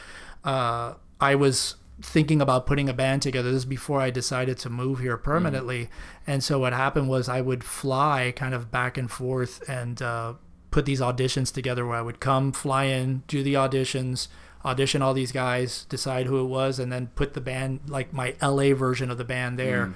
uh, 0.44 0.94
I 1.20 1.34
was 1.34 1.74
thinking 2.00 2.40
about 2.40 2.66
putting 2.66 2.88
a 2.88 2.94
band 2.94 3.22
together. 3.22 3.50
This 3.50 3.58
is 3.58 3.64
before 3.64 4.00
I 4.00 4.10
decided 4.10 4.58
to 4.58 4.70
move 4.70 5.00
here 5.00 5.16
permanently. 5.16 5.88
And 6.26 6.42
so 6.42 6.58
what 6.60 6.72
happened 6.72 7.08
was 7.08 7.28
I 7.28 7.40
would 7.40 7.62
fly 7.64 8.32
kind 8.34 8.54
of 8.54 8.70
back 8.70 8.96
and 8.96 9.10
forth 9.10 9.68
and 9.68 10.00
uh, 10.00 10.34
put 10.70 10.84
these 10.84 11.00
auditions 11.00 11.52
together 11.52 11.86
where 11.86 11.98
I 11.98 12.02
would 12.02 12.20
come, 12.20 12.52
fly 12.52 12.84
in, 12.84 13.22
do 13.28 13.42
the 13.42 13.54
auditions, 13.54 14.28
audition 14.64 15.02
all 15.02 15.14
these 15.14 15.32
guys, 15.32 15.84
decide 15.88 16.26
who 16.26 16.40
it 16.40 16.48
was, 16.48 16.78
and 16.78 16.92
then 16.92 17.08
put 17.14 17.34
the 17.34 17.40
band, 17.40 17.80
like 17.88 18.12
my 18.12 18.34
LA 18.40 18.74
version 18.74 19.10
of 19.10 19.18
the 19.18 19.24
band 19.24 19.58
there. 19.58 19.94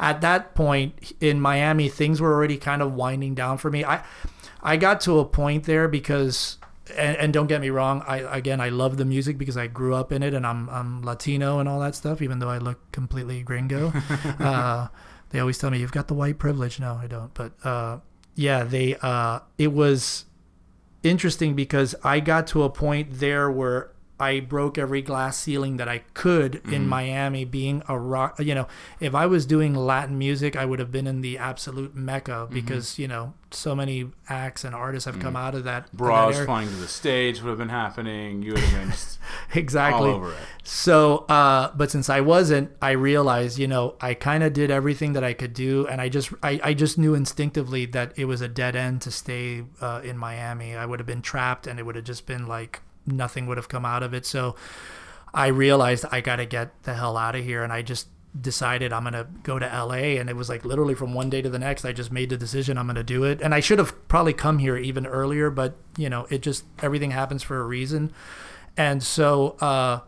At 0.00 0.20
that 0.22 0.56
point 0.56 1.12
in 1.20 1.40
Miami, 1.40 1.88
things 1.88 2.20
were 2.20 2.32
already 2.32 2.56
kind 2.56 2.82
of 2.82 2.94
winding 2.94 3.34
down 3.34 3.58
for 3.58 3.70
me. 3.70 3.84
I, 3.84 4.02
I 4.60 4.76
got 4.76 5.00
to 5.02 5.20
a 5.20 5.24
point 5.24 5.64
there 5.64 5.86
because 5.86 6.58
and, 6.96 7.16
and 7.16 7.32
don't 7.32 7.46
get 7.46 7.60
me 7.60 7.70
wrong 7.70 8.02
i 8.06 8.18
again 8.36 8.60
i 8.60 8.68
love 8.68 8.96
the 8.96 9.04
music 9.04 9.38
because 9.38 9.56
i 9.56 9.66
grew 9.66 9.94
up 9.94 10.12
in 10.12 10.22
it 10.22 10.34
and 10.34 10.46
i'm 10.46 10.68
i'm 10.68 11.02
latino 11.02 11.58
and 11.58 11.68
all 11.68 11.80
that 11.80 11.94
stuff 11.94 12.20
even 12.20 12.38
though 12.38 12.50
i 12.50 12.58
look 12.58 12.92
completely 12.92 13.42
gringo. 13.42 13.92
Uh, 14.40 14.88
they 15.30 15.40
always 15.40 15.58
tell 15.58 15.70
me 15.70 15.78
you've 15.78 15.92
got 15.92 16.06
the 16.06 16.14
white 16.14 16.38
privilege. 16.38 16.78
No 16.78 16.94
i 16.94 17.06
don't. 17.06 17.32
But 17.34 17.52
uh, 17.64 17.98
yeah 18.34 18.62
they 18.64 18.96
uh, 18.96 19.40
it 19.58 19.72
was 19.72 20.26
interesting 21.02 21.54
because 21.54 21.94
i 22.04 22.20
got 22.20 22.46
to 22.48 22.62
a 22.62 22.70
point 22.70 23.08
there 23.12 23.50
where 23.50 23.90
I 24.18 24.40
broke 24.40 24.78
every 24.78 25.02
glass 25.02 25.38
ceiling 25.38 25.76
that 25.78 25.88
I 25.88 25.98
could 26.14 26.62
in 26.70 26.86
Miami 26.88 27.44
being 27.44 27.82
a 27.88 27.98
rock 27.98 28.38
you 28.38 28.54
know 28.54 28.68
if 29.00 29.14
I 29.14 29.26
was 29.26 29.46
doing 29.46 29.74
Latin 29.74 30.18
music 30.18 30.56
I 30.56 30.64
would 30.64 30.78
have 30.78 30.92
been 30.92 31.06
in 31.06 31.20
the 31.20 31.38
absolute 31.38 31.94
mecca 31.94 32.48
because 32.50 32.98
you 32.98 33.08
know 33.08 33.34
so 33.54 33.74
many 33.74 34.10
acts 34.28 34.64
and 34.64 34.74
artists 34.74 35.06
have 35.06 35.18
come 35.20 35.36
out 35.36 35.54
of 35.54 35.64
that, 35.64 35.86
that 35.86 35.96
Bras 35.96 36.34
area. 36.34 36.46
flying 36.46 36.68
to 36.68 36.74
the 36.74 36.88
stage 36.88 37.40
would 37.40 37.50
have 37.50 37.58
been 37.58 37.68
happening. 37.68 38.42
You 38.42 38.52
would 38.52 38.60
have 38.60 38.80
been 38.80 38.90
just 38.90 39.18
exactly 39.54 40.10
all 40.10 40.16
over 40.16 40.32
it. 40.32 40.38
so, 40.62 41.18
uh, 41.28 41.72
but 41.74 41.90
since 41.90 42.10
I 42.10 42.20
wasn't, 42.20 42.70
I 42.82 42.92
realized, 42.92 43.58
you 43.58 43.68
know, 43.68 43.94
I 44.00 44.14
kind 44.14 44.42
of 44.42 44.52
did 44.52 44.70
everything 44.70 45.12
that 45.14 45.24
I 45.24 45.32
could 45.32 45.54
do, 45.54 45.86
and 45.86 46.00
I 46.00 46.08
just, 46.08 46.32
I, 46.42 46.60
I 46.62 46.74
just 46.74 46.98
knew 46.98 47.14
instinctively 47.14 47.86
that 47.86 48.12
it 48.16 48.26
was 48.26 48.40
a 48.40 48.48
dead 48.48 48.76
end 48.76 49.02
to 49.02 49.10
stay 49.10 49.64
uh, 49.80 50.00
in 50.04 50.18
Miami. 50.18 50.74
I 50.74 50.86
would 50.86 50.98
have 50.98 51.06
been 51.06 51.22
trapped, 51.22 51.66
and 51.66 51.78
it 51.78 51.84
would 51.84 51.96
have 51.96 52.04
just 52.04 52.26
been 52.26 52.46
like 52.46 52.80
nothing 53.06 53.46
would 53.46 53.56
have 53.56 53.68
come 53.68 53.84
out 53.84 54.02
of 54.02 54.14
it. 54.14 54.26
So, 54.26 54.56
I 55.32 55.48
realized 55.48 56.04
I 56.12 56.20
got 56.20 56.36
to 56.36 56.46
get 56.46 56.82
the 56.84 56.94
hell 56.94 57.16
out 57.16 57.34
of 57.34 57.44
here, 57.44 57.64
and 57.64 57.72
I 57.72 57.82
just 57.82 58.08
decided 58.40 58.92
I'm 58.92 59.04
gonna 59.04 59.28
go 59.42 59.58
to 59.58 59.66
LA, 59.66 60.18
and 60.18 60.28
it 60.28 60.36
was 60.36 60.48
like 60.48 60.64
literally 60.64 60.94
from 60.94 61.14
one 61.14 61.30
day 61.30 61.40
to 61.42 61.48
the 61.48 61.58
next. 61.58 61.84
I 61.84 61.92
just 61.92 62.10
made 62.10 62.30
the 62.30 62.36
decision 62.36 62.76
I'm 62.76 62.86
gonna 62.86 63.04
do 63.04 63.24
it, 63.24 63.40
and 63.40 63.54
I 63.54 63.60
should 63.60 63.78
have 63.78 64.08
probably 64.08 64.32
come 64.32 64.58
here 64.58 64.76
even 64.76 65.06
earlier, 65.06 65.50
but 65.50 65.76
you 65.96 66.08
know, 66.08 66.26
it 66.30 66.42
just 66.42 66.64
everything 66.82 67.12
happens 67.12 67.42
for 67.42 67.60
a 67.60 67.64
reason, 67.64 68.12
and 68.76 69.02
so. 69.02 69.56
uh 69.60 70.00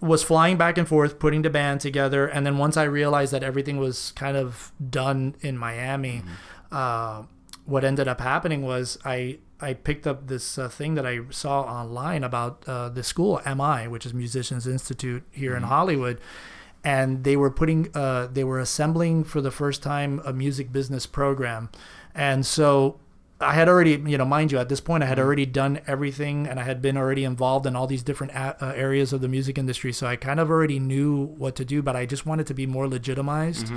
was 0.00 0.24
flying 0.24 0.56
back 0.56 0.78
and 0.78 0.88
forth, 0.88 1.20
putting 1.20 1.42
the 1.42 1.50
band 1.50 1.80
together, 1.80 2.26
and 2.26 2.44
then 2.44 2.58
once 2.58 2.76
I 2.76 2.82
realized 2.82 3.32
that 3.32 3.44
everything 3.44 3.76
was 3.76 4.10
kind 4.16 4.36
of 4.36 4.72
done 4.90 5.36
in 5.42 5.56
Miami, 5.56 6.22
uh, 6.72 7.22
what 7.66 7.84
ended 7.84 8.08
up 8.08 8.20
happening 8.20 8.62
was 8.62 8.98
I 9.04 9.38
I 9.60 9.72
picked 9.74 10.06
up 10.06 10.26
this 10.28 10.58
uh, 10.58 10.68
thing 10.68 10.94
that 10.96 11.06
I 11.06 11.20
saw 11.30 11.62
online 11.62 12.22
about 12.24 12.64
uh, 12.66 12.88
the 12.90 13.02
school 13.02 13.40
MI, 13.46 13.88
which 13.88 14.04
is 14.06 14.12
Musicians 14.12 14.66
Institute 14.66 15.22
here 15.32 15.52
Mm-hmm. 15.52 15.64
in 15.64 15.68
Hollywood, 15.68 16.20
and 16.84 17.24
they 17.24 17.36
were 17.36 17.50
putting 17.50 17.88
uh, 17.94 18.28
they 18.32 18.44
were 18.44 18.60
assembling 18.60 19.24
for 19.24 19.40
the 19.40 19.50
first 19.50 19.82
time 19.82 20.20
a 20.24 20.32
music 20.32 20.72
business 20.72 21.06
program, 21.06 21.70
and 22.14 22.44
so. 22.46 23.00
I 23.38 23.52
had 23.52 23.68
already, 23.68 24.02
you 24.06 24.16
know, 24.16 24.24
mind 24.24 24.50
you, 24.50 24.56
at 24.58 24.70
this 24.70 24.80
point, 24.80 25.02
I 25.02 25.06
had 25.06 25.18
already 25.18 25.44
done 25.44 25.82
everything, 25.86 26.46
and 26.46 26.58
I 26.58 26.62
had 26.62 26.80
been 26.80 26.96
already 26.96 27.22
involved 27.22 27.66
in 27.66 27.76
all 27.76 27.86
these 27.86 28.02
different 28.02 28.32
a- 28.32 28.56
uh, 28.64 28.72
areas 28.74 29.12
of 29.12 29.20
the 29.20 29.28
music 29.28 29.58
industry. 29.58 29.92
So 29.92 30.06
I 30.06 30.16
kind 30.16 30.40
of 30.40 30.48
already 30.48 30.78
knew 30.78 31.26
what 31.36 31.54
to 31.56 31.64
do, 31.66 31.82
but 31.82 31.94
I 31.94 32.06
just 32.06 32.24
wanted 32.24 32.46
to 32.46 32.54
be 32.54 32.64
more 32.66 32.88
legitimized. 32.88 33.70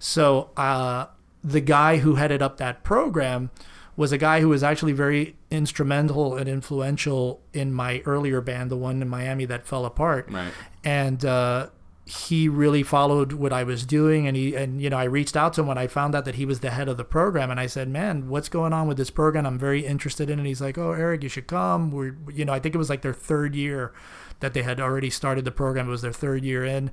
So 0.00 0.50
uh, 0.56 1.06
the 1.44 1.60
guy 1.60 1.98
who 1.98 2.16
headed 2.16 2.42
up 2.42 2.56
that 2.56 2.82
program 2.82 3.50
was 3.96 4.12
a 4.12 4.18
guy 4.18 4.40
who 4.40 4.48
was 4.48 4.62
actually 4.62 4.92
very 4.92 5.36
instrumental 5.50 6.36
and 6.36 6.48
influential 6.48 7.42
in 7.52 7.72
my 7.72 8.02
earlier 8.04 8.40
band, 8.40 8.70
the 8.70 8.76
one 8.76 9.00
in 9.00 9.08
Miami 9.08 9.46
that 9.46 9.66
fell 9.66 9.84
apart. 9.84 10.30
Right. 10.30 10.52
And 10.84 11.24
uh, 11.24 11.70
he 12.06 12.48
really 12.48 12.84
followed 12.84 13.32
what 13.32 13.52
I 13.52 13.64
was 13.64 13.84
doing, 13.84 14.28
and 14.28 14.36
he 14.36 14.54
and 14.54 14.80
you 14.80 14.88
know 14.88 14.96
I 14.96 15.04
reached 15.04 15.36
out 15.36 15.54
to 15.54 15.62
him 15.62 15.66
when 15.66 15.76
I 15.76 15.88
found 15.88 16.14
out 16.14 16.24
that 16.24 16.36
he 16.36 16.46
was 16.46 16.60
the 16.60 16.70
head 16.70 16.88
of 16.88 16.96
the 16.96 17.04
program, 17.04 17.50
and 17.50 17.58
I 17.58 17.66
said, 17.66 17.88
"Man, 17.88 18.28
what's 18.28 18.48
going 18.48 18.72
on 18.72 18.86
with 18.86 18.96
this 18.96 19.10
program? 19.10 19.44
I'm 19.44 19.58
very 19.58 19.84
interested 19.84 20.30
in 20.30 20.38
it." 20.38 20.42
And 20.42 20.46
he's 20.46 20.60
like, 20.60 20.78
"Oh, 20.78 20.92
Eric, 20.92 21.24
you 21.24 21.28
should 21.28 21.48
come." 21.48 21.90
We're 21.90 22.16
you 22.32 22.44
know 22.44 22.52
I 22.52 22.60
think 22.60 22.76
it 22.76 22.78
was 22.78 22.88
like 22.88 23.02
their 23.02 23.12
third 23.12 23.56
year 23.56 23.92
that 24.38 24.54
they 24.54 24.62
had 24.62 24.80
already 24.80 25.10
started 25.10 25.44
the 25.44 25.50
program. 25.50 25.88
It 25.88 25.90
was 25.90 26.02
their 26.02 26.12
third 26.12 26.44
year 26.44 26.64
in. 26.64 26.92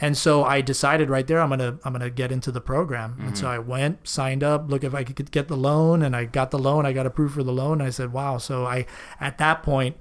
And 0.00 0.16
so 0.16 0.44
I 0.44 0.60
decided 0.60 1.10
right 1.10 1.26
there 1.26 1.40
I'm 1.40 1.50
gonna 1.50 1.78
I'm 1.84 1.92
gonna 1.92 2.10
get 2.10 2.32
into 2.32 2.50
the 2.50 2.60
program. 2.60 3.16
And 3.20 3.36
so 3.36 3.44
mm-hmm. 3.44 3.54
I 3.54 3.58
went, 3.58 4.08
signed 4.08 4.42
up, 4.42 4.70
look 4.70 4.82
if 4.82 4.94
I 4.94 5.04
could 5.04 5.30
get 5.30 5.48
the 5.48 5.56
loan, 5.56 6.02
and 6.02 6.16
I 6.16 6.24
got 6.24 6.50
the 6.50 6.58
loan. 6.58 6.86
I 6.86 6.92
got 6.92 7.06
approved 7.06 7.34
for 7.34 7.42
the 7.42 7.52
loan. 7.52 7.80
And 7.80 7.82
I 7.82 7.90
said, 7.90 8.12
wow. 8.12 8.38
So 8.38 8.66
I 8.66 8.86
at 9.20 9.38
that 9.38 9.62
point, 9.62 9.96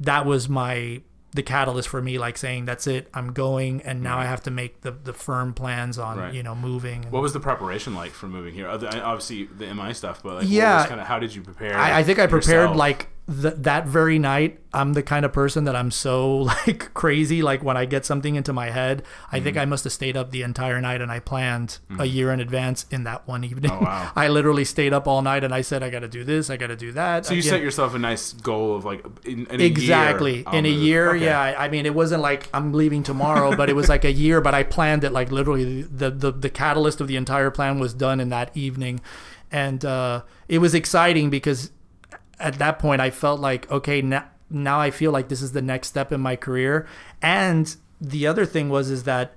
that 0.00 0.24
was 0.24 0.48
my 0.48 1.02
the 1.34 1.42
catalyst 1.42 1.88
for 1.88 2.02
me, 2.02 2.18
like 2.18 2.36
saying 2.36 2.66
that's 2.66 2.86
it, 2.86 3.08
I'm 3.14 3.32
going, 3.32 3.80
and 3.82 4.02
now 4.02 4.12
mm-hmm. 4.12 4.20
I 4.20 4.26
have 4.26 4.42
to 4.42 4.50
make 4.50 4.82
the 4.82 4.92
the 4.92 5.14
firm 5.14 5.54
plans 5.54 5.98
on 5.98 6.18
Right. 6.18 6.34
you 6.34 6.42
know 6.42 6.54
moving. 6.54 7.04
What 7.10 7.22
was 7.22 7.32
the 7.32 7.40
preparation 7.40 7.94
like 7.94 8.12
for 8.12 8.28
moving 8.28 8.54
here? 8.54 8.68
Obviously 8.68 9.44
the 9.44 9.72
MI 9.74 9.94
stuff, 9.94 10.22
but 10.22 10.34
like, 10.34 10.48
Yeah. 10.48 10.86
kind 10.86 11.00
of 11.00 11.06
how 11.06 11.18
did 11.18 11.34
you 11.34 11.42
prepare? 11.42 11.76
I, 11.76 12.00
I 12.00 12.02
think 12.02 12.18
I 12.18 12.26
prepared 12.26 12.62
yourself? 12.62 12.76
like 12.76 13.08
th- 13.28 13.54
that 13.58 13.86
very 13.86 14.18
night. 14.18 14.58
I'm 14.74 14.94
the 14.94 15.02
kind 15.02 15.24
of 15.26 15.34
person 15.34 15.64
that 15.64 15.76
I'm 15.76 15.90
so 15.90 16.36
like 16.66 16.94
crazy. 16.94 17.42
Like 17.42 17.62
when 17.62 17.76
I 17.76 17.84
get 17.84 18.06
something 18.06 18.36
into 18.36 18.52
my 18.52 18.70
head, 18.70 19.02
I 19.30 19.36
Mm-hmm. 19.36 19.44
think 19.44 19.56
I 19.58 19.64
must 19.66 19.84
have 19.84 19.92
stayed 19.92 20.16
up 20.16 20.30
the 20.30 20.42
entire 20.42 20.80
night 20.80 21.00
and 21.02 21.12
I 21.12 21.18
planned 21.20 21.78
a 21.98 22.06
year 22.06 22.32
in 22.32 22.40
advance 22.40 22.86
in 22.90 23.04
that 23.04 23.28
one 23.28 23.44
evening. 23.44 23.70
Oh, 23.70 23.80
wow. 23.80 24.10
I 24.16 24.28
literally 24.28 24.64
stayed 24.64 24.92
up 24.92 25.06
all 25.06 25.20
night 25.22 25.44
and 25.44 25.52
I 25.54 25.60
said, 25.60 25.82
I 25.82 25.90
got 25.90 26.00
to 26.00 26.08
do 26.08 26.24
this, 26.24 26.48
I 26.48 26.56
got 26.56 26.68
to 26.68 26.76
do 26.76 26.92
that. 26.92 27.26
So 27.26 27.34
you 27.34 27.42
set 27.42 27.60
yourself 27.60 27.94
a 27.94 27.98
nice 27.98 28.32
goal 28.32 28.76
of 28.76 28.84
like 28.84 29.04
in, 29.26 29.46
in 29.46 29.60
exactly 29.60 30.36
year, 30.38 30.44
in 30.52 30.64
a 30.66 30.68
year 30.70 31.10
Okay. 31.14 31.24
yeah 31.26 31.38
I, 31.40 31.66
I 31.66 31.68
mean 31.68 31.84
it 31.86 31.94
wasn't 31.94 32.22
like 32.22 32.48
i'm 32.54 32.72
leaving 32.72 33.02
tomorrow 33.02 33.54
but 33.54 33.68
it 33.68 33.74
was 33.74 33.88
like 33.88 34.04
a 34.04 34.12
year 34.24 34.40
but 34.40 34.54
i 34.54 34.62
planned 34.62 35.04
it 35.04 35.12
like 35.12 35.30
literally 35.30 35.82
the, 35.82 36.10
the 36.10 36.30
the 36.32 36.48
catalyst 36.50 37.00
of 37.00 37.08
the 37.08 37.16
entire 37.16 37.50
plan 37.50 37.78
was 37.78 37.92
done 37.94 38.20
in 38.20 38.30
that 38.30 38.50
evening 38.56 39.00
and 39.50 39.84
uh 39.84 40.22
it 40.48 40.58
was 40.58 40.74
exciting 40.74 41.30
because 41.30 41.70
at 42.38 42.58
that 42.58 42.78
point 42.78 43.00
i 43.00 43.10
felt 43.10 43.40
like 43.40 43.70
okay 43.70 44.02
now 44.02 44.24
now 44.50 44.80
i 44.80 44.90
feel 44.90 45.10
like 45.10 45.28
this 45.28 45.42
is 45.42 45.52
the 45.52 45.62
next 45.62 45.88
step 45.88 46.12
in 46.12 46.20
my 46.20 46.36
career 46.36 46.86
and 47.20 47.76
the 48.00 48.26
other 48.26 48.44
thing 48.44 48.68
was 48.68 48.90
is 48.90 49.04
that 49.04 49.34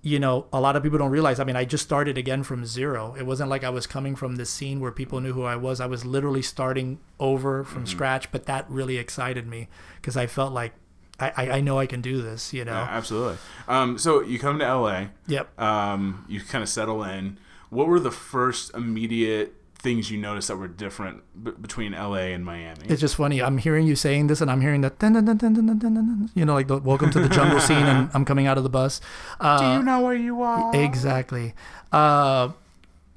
you 0.00 0.18
know, 0.18 0.46
a 0.52 0.60
lot 0.60 0.76
of 0.76 0.82
people 0.82 0.98
don't 0.98 1.10
realize. 1.10 1.40
I 1.40 1.44
mean, 1.44 1.56
I 1.56 1.64
just 1.64 1.82
started 1.82 2.16
again 2.16 2.42
from 2.44 2.64
zero. 2.64 3.14
It 3.18 3.26
wasn't 3.26 3.50
like 3.50 3.64
I 3.64 3.70
was 3.70 3.86
coming 3.86 4.14
from 4.14 4.36
this 4.36 4.48
scene 4.48 4.80
where 4.80 4.92
people 4.92 5.20
knew 5.20 5.32
who 5.32 5.42
I 5.42 5.56
was. 5.56 5.80
I 5.80 5.86
was 5.86 6.04
literally 6.04 6.42
starting 6.42 7.00
over 7.18 7.64
from 7.64 7.86
scratch, 7.86 8.30
but 8.30 8.46
that 8.46 8.64
really 8.70 8.96
excited 8.96 9.46
me 9.46 9.68
because 9.96 10.16
I 10.16 10.26
felt 10.26 10.52
like 10.52 10.72
I, 11.18 11.32
I, 11.36 11.50
I 11.50 11.60
know 11.60 11.78
I 11.78 11.86
can 11.86 12.00
do 12.00 12.22
this, 12.22 12.52
you 12.52 12.64
know? 12.64 12.72
Yeah, 12.72 12.88
absolutely. 12.90 13.38
Um, 13.66 13.98
so 13.98 14.22
you 14.22 14.38
come 14.38 14.60
to 14.60 14.74
LA. 14.74 15.06
Yep. 15.26 15.60
Um, 15.60 16.24
you 16.28 16.40
kind 16.40 16.62
of 16.62 16.68
settle 16.68 17.02
in. 17.02 17.38
What 17.70 17.88
were 17.88 18.00
the 18.00 18.12
first 18.12 18.72
immediate 18.74 19.54
things 19.78 20.10
you 20.10 20.18
noticed 20.18 20.48
that 20.48 20.56
were 20.56 20.68
different 20.68 21.22
b- 21.42 21.52
between 21.60 21.92
LA 21.92 22.32
and 22.34 22.44
Miami? 22.44 22.86
It's 22.86 23.00
just 23.00 23.16
funny. 23.16 23.42
I'm 23.42 23.58
hearing 23.58 23.86
you 23.86 23.96
saying 23.96 24.26
this, 24.26 24.40
and 24.40 24.50
I'm 24.50 24.60
hearing 24.60 24.80
that, 24.82 24.98
dun, 24.98 25.12
dun, 25.12 25.36
dun, 25.36 26.30
you 26.34 26.44
know, 26.44 26.54
like 26.54 26.68
the 26.68 26.78
welcome 26.78 27.10
to 27.10 27.20
the 27.20 27.28
jungle 27.28 27.60
scene, 27.60 27.76
and 27.76 28.10
I'm 28.14 28.24
coming 28.24 28.46
out 28.46 28.56
of 28.58 28.64
the 28.64 28.70
bus. 28.70 29.00
Uh, 29.40 29.58
Do 29.58 29.78
you 29.78 29.82
know 29.82 30.00
where 30.00 30.14
you 30.14 30.42
are? 30.42 30.74
Exactly. 30.74 31.54
Uh, 31.92 32.50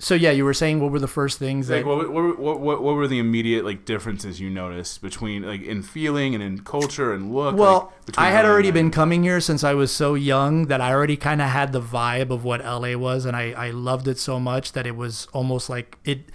so 0.01 0.15
yeah, 0.15 0.31
you 0.31 0.45
were 0.45 0.53
saying 0.55 0.79
what 0.79 0.91
were 0.91 0.99
the 0.99 1.07
first 1.07 1.37
things 1.37 1.67
that, 1.67 1.77
like 1.77 1.85
what, 1.85 2.11
what, 2.11 2.39
what, 2.39 2.81
what, 2.81 2.95
were 2.95 3.07
the 3.07 3.19
immediate 3.19 3.63
like 3.63 3.85
differences 3.85 4.39
you 4.39 4.49
noticed 4.49 4.99
between 5.03 5.43
like 5.43 5.61
in 5.61 5.83
feeling 5.83 6.33
and 6.33 6.43
in 6.43 6.63
culture 6.63 7.13
and 7.13 7.31
look? 7.31 7.55
Well, 7.55 7.93
like, 8.07 8.17
I 8.17 8.31
had 8.31 8.43
LA 8.43 8.51
already 8.51 8.71
been 8.71 8.89
coming 8.89 9.21
here 9.21 9.39
since 9.39 9.63
I 9.63 9.75
was 9.75 9.91
so 9.91 10.15
young 10.15 10.65
that 10.67 10.81
I 10.81 10.91
already 10.91 11.17
kind 11.17 11.39
of 11.39 11.49
had 11.49 11.71
the 11.71 11.81
vibe 11.81 12.31
of 12.31 12.43
what 12.43 12.65
LA 12.65 12.95
was, 12.97 13.25
and 13.25 13.37
I 13.37 13.51
I 13.51 13.69
loved 13.69 14.07
it 14.07 14.17
so 14.17 14.39
much 14.39 14.71
that 14.71 14.87
it 14.87 14.95
was 14.95 15.27
almost 15.33 15.69
like 15.69 15.99
it 16.03 16.31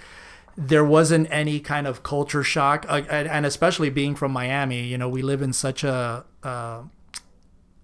there 0.57 0.85
wasn't 0.85 1.29
any 1.31 1.61
kind 1.61 1.87
of 1.87 2.03
culture 2.03 2.43
shock, 2.43 2.87
uh, 2.89 3.03
and, 3.11 3.29
and 3.29 3.47
especially 3.47 3.91
being 3.91 4.15
from 4.15 4.33
Miami, 4.33 4.85
you 4.85 4.97
know, 4.97 5.09
we 5.09 5.21
live 5.21 5.43
in 5.43 5.53
such 5.53 5.85
a 5.85 6.25
uh, 6.43 6.83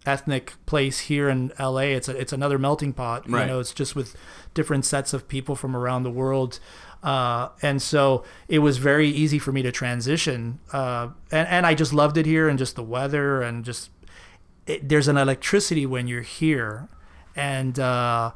ethnic 0.07 0.55
place 0.67 1.01
here 1.01 1.29
in 1.29 1.53
LA. 1.59 1.81
It's 1.81 2.09
a, 2.09 2.17
it's 2.17 2.33
another 2.33 2.59
melting 2.59 2.93
pot. 2.93 3.29
Right. 3.29 3.43
You 3.43 3.47
know, 3.47 3.61
it's 3.61 3.73
just 3.73 3.95
with 3.95 4.17
different 4.55 4.85
sets 4.85 5.13
of 5.13 5.29
people 5.29 5.55
from 5.55 5.77
around 5.77 6.03
the 6.03 6.11
world. 6.11 6.59
Uh, 7.03 7.49
and 7.61 7.83
so 7.83 8.25
it 8.49 8.61
was 8.61 8.79
very 8.79 9.09
easy 9.09 9.39
for 9.39 9.53
me 9.53 9.63
to 9.63 9.73
transition. 9.73 10.61
Uh, 10.73 11.09
and, 11.31 11.49
and 11.49 11.67
I 11.67 11.75
just 11.75 11.93
loved 11.93 12.17
it 12.17 12.27
here 12.27 12.49
and 12.49 12.59
just 12.59 12.77
the 12.77 12.83
weather 12.83 13.43
and 13.43 13.65
just 13.65 13.91
it, 14.67 14.89
there's 14.89 15.09
an 15.09 15.17
electricity 15.17 15.87
when 15.87 16.07
you're 16.07 16.23
here. 16.23 16.89
And, 17.35 17.79
uh, 17.79 18.33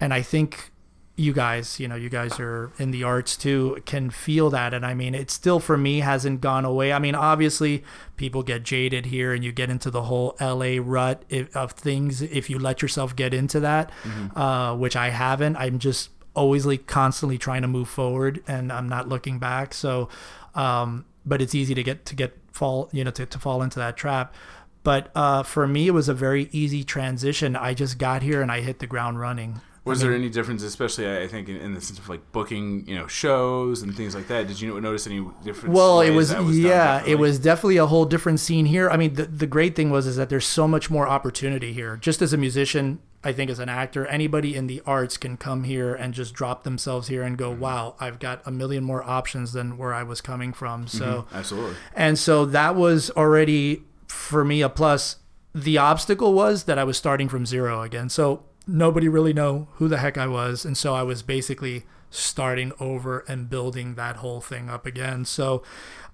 and 0.00 0.14
I 0.14 0.22
think 0.22 0.72
you 1.18 1.32
guys, 1.32 1.80
you 1.80 1.88
know, 1.88 1.94
you 1.94 2.10
guys 2.10 2.38
are 2.38 2.70
in 2.78 2.90
the 2.90 3.02
arts 3.02 3.38
too, 3.38 3.82
can 3.86 4.10
feel 4.10 4.50
that. 4.50 4.74
And 4.74 4.84
I 4.84 4.92
mean, 4.92 5.14
it 5.14 5.30
still 5.30 5.58
for 5.58 5.78
me 5.78 6.00
hasn't 6.00 6.42
gone 6.42 6.66
away. 6.66 6.92
I 6.92 6.98
mean, 6.98 7.14
obviously, 7.14 7.84
people 8.16 8.42
get 8.42 8.62
jaded 8.62 9.06
here, 9.06 9.32
and 9.32 9.42
you 9.42 9.50
get 9.50 9.70
into 9.70 9.90
the 9.90 10.02
whole 10.02 10.36
LA 10.40 10.76
rut 10.78 11.24
of 11.54 11.72
things 11.72 12.20
if 12.20 12.50
you 12.50 12.58
let 12.58 12.82
yourself 12.82 13.16
get 13.16 13.32
into 13.32 13.60
that, 13.60 13.90
uh, 14.34 14.76
which 14.76 14.94
I 14.94 15.08
haven't. 15.08 15.56
I'm 15.56 15.78
just 15.78 16.10
always 16.34 16.66
like 16.66 16.86
constantly 16.86 17.38
trying 17.38 17.62
to 17.62 17.68
move 17.68 17.88
forward, 17.88 18.42
and 18.46 18.70
I'm 18.70 18.88
not 18.88 19.08
looking 19.08 19.38
back. 19.38 19.72
So, 19.72 20.10
um, 20.54 21.06
but 21.24 21.40
it's 21.40 21.54
easy 21.54 21.74
to 21.74 21.82
get 21.82 22.04
to 22.06 22.14
get 22.14 22.36
fall, 22.52 22.90
you 22.92 23.04
know, 23.04 23.10
to, 23.12 23.24
to 23.24 23.38
fall 23.38 23.62
into 23.62 23.78
that 23.78 23.96
trap. 23.96 24.34
But 24.82 25.10
uh, 25.16 25.42
for 25.42 25.66
me, 25.66 25.88
it 25.88 25.92
was 25.92 26.08
a 26.08 26.14
very 26.14 26.48
easy 26.52 26.84
transition. 26.84 27.56
I 27.56 27.74
just 27.74 27.98
got 27.98 28.22
here 28.22 28.40
and 28.40 28.52
I 28.52 28.60
hit 28.60 28.78
the 28.78 28.86
ground 28.86 29.18
running. 29.18 29.60
Was 29.86 30.00
there 30.00 30.12
any 30.12 30.28
difference, 30.28 30.62
especially 30.62 31.10
I 31.22 31.28
think 31.28 31.48
in, 31.48 31.56
in 31.56 31.74
the 31.74 31.80
sense 31.80 31.98
of 31.98 32.08
like 32.08 32.32
booking, 32.32 32.86
you 32.88 32.96
know, 32.96 33.06
shows 33.06 33.82
and 33.82 33.96
things 33.96 34.14
like 34.14 34.28
that? 34.28 34.48
Did 34.48 34.60
you 34.60 34.80
notice 34.80 35.06
any 35.06 35.24
difference? 35.44 35.74
Well, 35.74 36.00
it 36.00 36.10
ways 36.10 36.34
was, 36.34 36.58
yeah, 36.58 37.02
it 37.06 37.18
was 37.18 37.38
definitely 37.38 37.76
a 37.76 37.86
whole 37.86 38.04
different 38.04 38.40
scene 38.40 38.66
here. 38.66 38.90
I 38.90 38.96
mean, 38.96 39.14
the, 39.14 39.24
the 39.24 39.46
great 39.46 39.76
thing 39.76 39.90
was 39.90 40.06
is 40.06 40.16
that 40.16 40.28
there's 40.28 40.46
so 40.46 40.66
much 40.66 40.90
more 40.90 41.08
opportunity 41.08 41.72
here. 41.72 41.96
Just 41.96 42.20
as 42.20 42.32
a 42.32 42.36
musician, 42.36 42.98
I 43.22 43.32
think 43.32 43.50
as 43.50 43.58
an 43.58 43.68
actor, 43.68 44.06
anybody 44.06 44.54
in 44.54 44.66
the 44.66 44.82
arts 44.86 45.16
can 45.16 45.36
come 45.36 45.64
here 45.64 45.94
and 45.94 46.12
just 46.12 46.34
drop 46.34 46.64
themselves 46.64 47.08
here 47.08 47.22
and 47.22 47.38
go, 47.38 47.52
Mm-hmm. 47.52 47.60
"Wow, 47.60 47.94
I've 48.00 48.18
got 48.18 48.42
a 48.44 48.50
million 48.50 48.84
more 48.84 49.02
options 49.02 49.52
than 49.52 49.78
where 49.78 49.94
I 49.94 50.02
was 50.02 50.20
coming 50.20 50.52
from." 50.52 50.86
So, 50.88 51.26
absolutely. 51.32 51.76
and 51.94 52.18
so 52.18 52.44
that 52.46 52.74
was 52.74 53.10
already 53.12 53.82
for 54.08 54.44
me 54.44 54.62
a 54.62 54.68
plus. 54.68 55.16
The 55.54 55.78
obstacle 55.78 56.34
was 56.34 56.64
that 56.64 56.78
I 56.78 56.84
was 56.84 56.98
starting 56.98 57.28
from 57.28 57.46
zero 57.46 57.82
again. 57.82 58.08
So 58.10 58.44
nobody 58.66 59.08
really 59.08 59.32
know 59.32 59.68
who 59.74 59.88
the 59.88 59.98
heck 59.98 60.18
I 60.18 60.26
was, 60.26 60.64
and 60.64 60.76
so 60.76 60.94
I 60.94 61.02
was 61.02 61.22
basically 61.22 61.84
starting 62.10 62.72
over 62.80 63.20
and 63.28 63.50
building 63.50 63.94
that 63.94 64.16
whole 64.16 64.40
thing 64.40 64.68
up 64.68 64.86
again. 64.86 65.24
So 65.24 65.62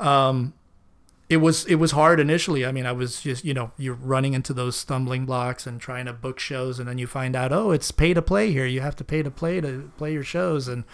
um, 0.00 0.55
it 1.28 1.38
was 1.38 1.64
it 1.66 1.76
was 1.76 1.92
hard 1.92 2.20
initially. 2.20 2.66
I 2.66 2.72
mean, 2.72 2.86
I 2.86 2.92
was 2.92 3.22
just 3.22 3.44
you 3.44 3.55
know 3.55 3.72
you're 3.76 3.94
running 3.94 4.34
into 4.34 4.53
those 4.53 4.76
stumbling 4.76 5.24
blocks 5.24 5.66
and 5.66 5.80
trying 5.80 6.07
to 6.07 6.12
book 6.12 6.38
shows, 6.38 6.78
and 6.78 6.88
then 6.88 6.98
you 6.98 7.07
find 7.07 7.34
out 7.34 7.53
oh 7.53 7.70
it's 7.70 7.90
pay 7.90 8.14
to 8.14 8.22
play 8.22 8.53
here. 8.53 8.66
You 8.66 8.80
have 8.80 8.96
to 8.96 9.05
pay 9.05 9.22
to 9.22 9.30
play 9.30 9.61
to 9.61 9.90
play 9.96 10.12
your 10.12 10.24
shows, 10.24 10.68
and 10.68 10.84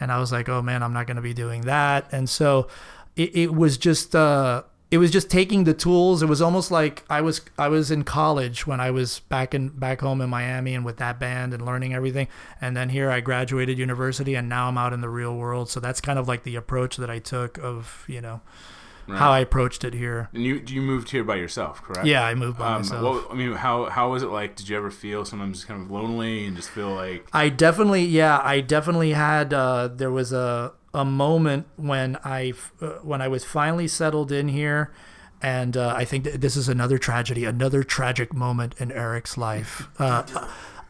and 0.00 0.10
I 0.10 0.18
was 0.18 0.32
like 0.32 0.48
oh 0.48 0.62
man 0.62 0.82
I'm 0.82 0.92
not 0.92 1.06
going 1.06 1.16
to 1.16 1.22
be 1.22 1.34
doing 1.34 1.62
that, 1.62 2.06
and 2.12 2.28
so 2.28 2.68
it, 3.16 3.34
it 3.36 3.54
was 3.54 3.78
just. 3.78 4.14
Uh, 4.14 4.62
it 4.90 4.98
was 4.98 5.10
just 5.10 5.28
taking 5.30 5.64
the 5.64 5.74
tools. 5.74 6.22
It 6.22 6.26
was 6.28 6.40
almost 6.40 6.70
like 6.70 7.04
I 7.10 7.20
was 7.20 7.40
I 7.58 7.68
was 7.68 7.90
in 7.90 8.04
college 8.04 8.66
when 8.66 8.80
I 8.80 8.90
was 8.90 9.20
back 9.20 9.54
in 9.54 9.68
back 9.70 10.00
home 10.00 10.20
in 10.20 10.30
Miami 10.30 10.74
and 10.74 10.84
with 10.84 10.98
that 10.98 11.18
band 11.18 11.52
and 11.52 11.64
learning 11.64 11.94
everything. 11.94 12.28
And 12.60 12.76
then 12.76 12.90
here 12.90 13.10
I 13.10 13.20
graduated 13.20 13.78
university 13.78 14.34
and 14.36 14.48
now 14.48 14.68
I'm 14.68 14.78
out 14.78 14.92
in 14.92 15.00
the 15.00 15.08
real 15.08 15.34
world. 15.36 15.68
So 15.70 15.80
that's 15.80 16.00
kind 16.00 16.18
of 16.18 16.28
like 16.28 16.44
the 16.44 16.54
approach 16.56 16.96
that 16.98 17.10
I 17.10 17.18
took 17.18 17.58
of 17.58 18.04
you 18.06 18.20
know 18.20 18.40
how 19.06 19.32
I 19.32 19.40
approached 19.40 19.84
it 19.84 19.92
here. 19.92 20.30
And 20.32 20.42
you 20.44 20.62
you 20.66 20.80
moved 20.80 21.10
here 21.10 21.24
by 21.24 21.36
yourself, 21.36 21.82
correct? 21.82 22.06
Yeah, 22.06 22.24
I 22.24 22.34
moved 22.34 22.58
by 22.58 22.66
Um, 22.68 22.82
myself. 22.82 23.02
what, 23.02 23.30
I 23.30 23.34
mean, 23.34 23.52
how 23.52 23.86
how 23.90 24.10
was 24.12 24.22
it 24.22 24.28
like? 24.30 24.56
Did 24.56 24.68
you 24.68 24.76
ever 24.78 24.90
feel 24.90 25.24
sometimes 25.26 25.58
just 25.58 25.68
kind 25.68 25.82
of 25.82 25.90
lonely 25.90 26.46
and 26.46 26.56
just 26.56 26.70
feel 26.70 26.94
like 26.94 27.26
I 27.32 27.48
definitely, 27.50 28.04
yeah, 28.04 28.40
I 28.42 28.60
definitely 28.60 29.12
had. 29.12 29.52
Uh, 29.52 29.88
there 29.88 30.10
was 30.10 30.32
a 30.32 30.72
a 30.94 31.04
moment 31.04 31.66
when 31.76 32.16
I 32.24 32.54
uh, 32.80 32.86
when 33.02 33.20
I 33.20 33.28
was 33.28 33.44
finally 33.44 33.88
settled 33.88 34.32
in 34.32 34.48
here, 34.48 34.92
and 35.42 35.76
uh, 35.76 35.92
I 35.96 36.04
think 36.04 36.24
that 36.24 36.40
this 36.40 36.56
is 36.56 36.68
another 36.68 36.96
tragedy, 36.96 37.44
another 37.44 37.82
tragic 37.82 38.32
moment 38.32 38.74
in 38.78 38.90
Eric's 38.92 39.36
life. 39.36 39.88
Uh, 39.98 40.24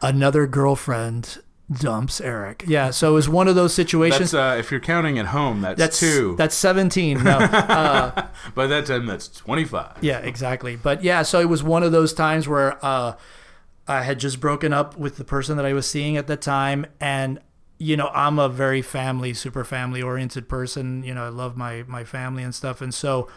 another 0.01 0.45
girlfriend 0.45 1.39
dumps 1.71 2.21
Eric. 2.21 2.63
Yeah, 2.67 2.91
so 2.91 3.11
it 3.11 3.13
was 3.13 3.27
one 3.29 3.47
of 3.47 3.55
those 3.55 3.73
situations. 3.73 4.31
that's 4.31 4.55
uh, 4.55 4.59
if 4.59 4.71
you're 4.71 4.79
counting 4.79 5.17
at 5.17 5.27
home, 5.27 5.61
that's, 5.61 5.79
That's 5.79 5.99
two. 5.99 6.35
That's 6.37 6.55
seventeen. 6.55 7.23
No, 7.23 7.37
uh, 7.39 8.27
by 8.53 8.67
that 8.67 8.85
time, 8.85 9.05
that's 9.05 9.27
twenty 9.27 9.65
five. 9.65 9.97
yeah, 10.01 10.19
exactly. 10.19 10.75
But 10.75 11.03
yeah, 11.03 11.23
so 11.23 11.39
it 11.39 11.49
was 11.49 11.63
one 11.63 11.81
of 11.83 11.91
those 11.91 12.13
times 12.13 12.47
where 12.47 12.77
uh, 12.85 13.15
I 13.87 14.03
had 14.03 14.19
just 14.19 14.39
broken 14.39 14.73
up 14.73 14.97
with 14.97 15.17
the 15.17 15.23
person 15.23 15.57
that 15.57 15.65
I 15.65 15.73
was 15.73 15.87
seeing 15.87 16.17
at 16.17 16.27
the 16.27 16.37
time, 16.37 16.85
and 16.99 17.39
you 17.77 17.97
know, 17.97 18.09
I'm 18.13 18.39
a 18.39 18.49
very 18.49 18.81
family, 18.81 19.33
super 19.33 19.63
family 19.63 20.01
oriented 20.01 20.47
person. 20.47 21.03
You 21.03 21.13
know, 21.13 21.25
I 21.25 21.29
love 21.29 21.57
my 21.57 21.83
my 21.87 22.03
family 22.03 22.43
and 22.43 22.53
stuff, 22.53 22.81
and 22.81 22.93
so 22.93 23.29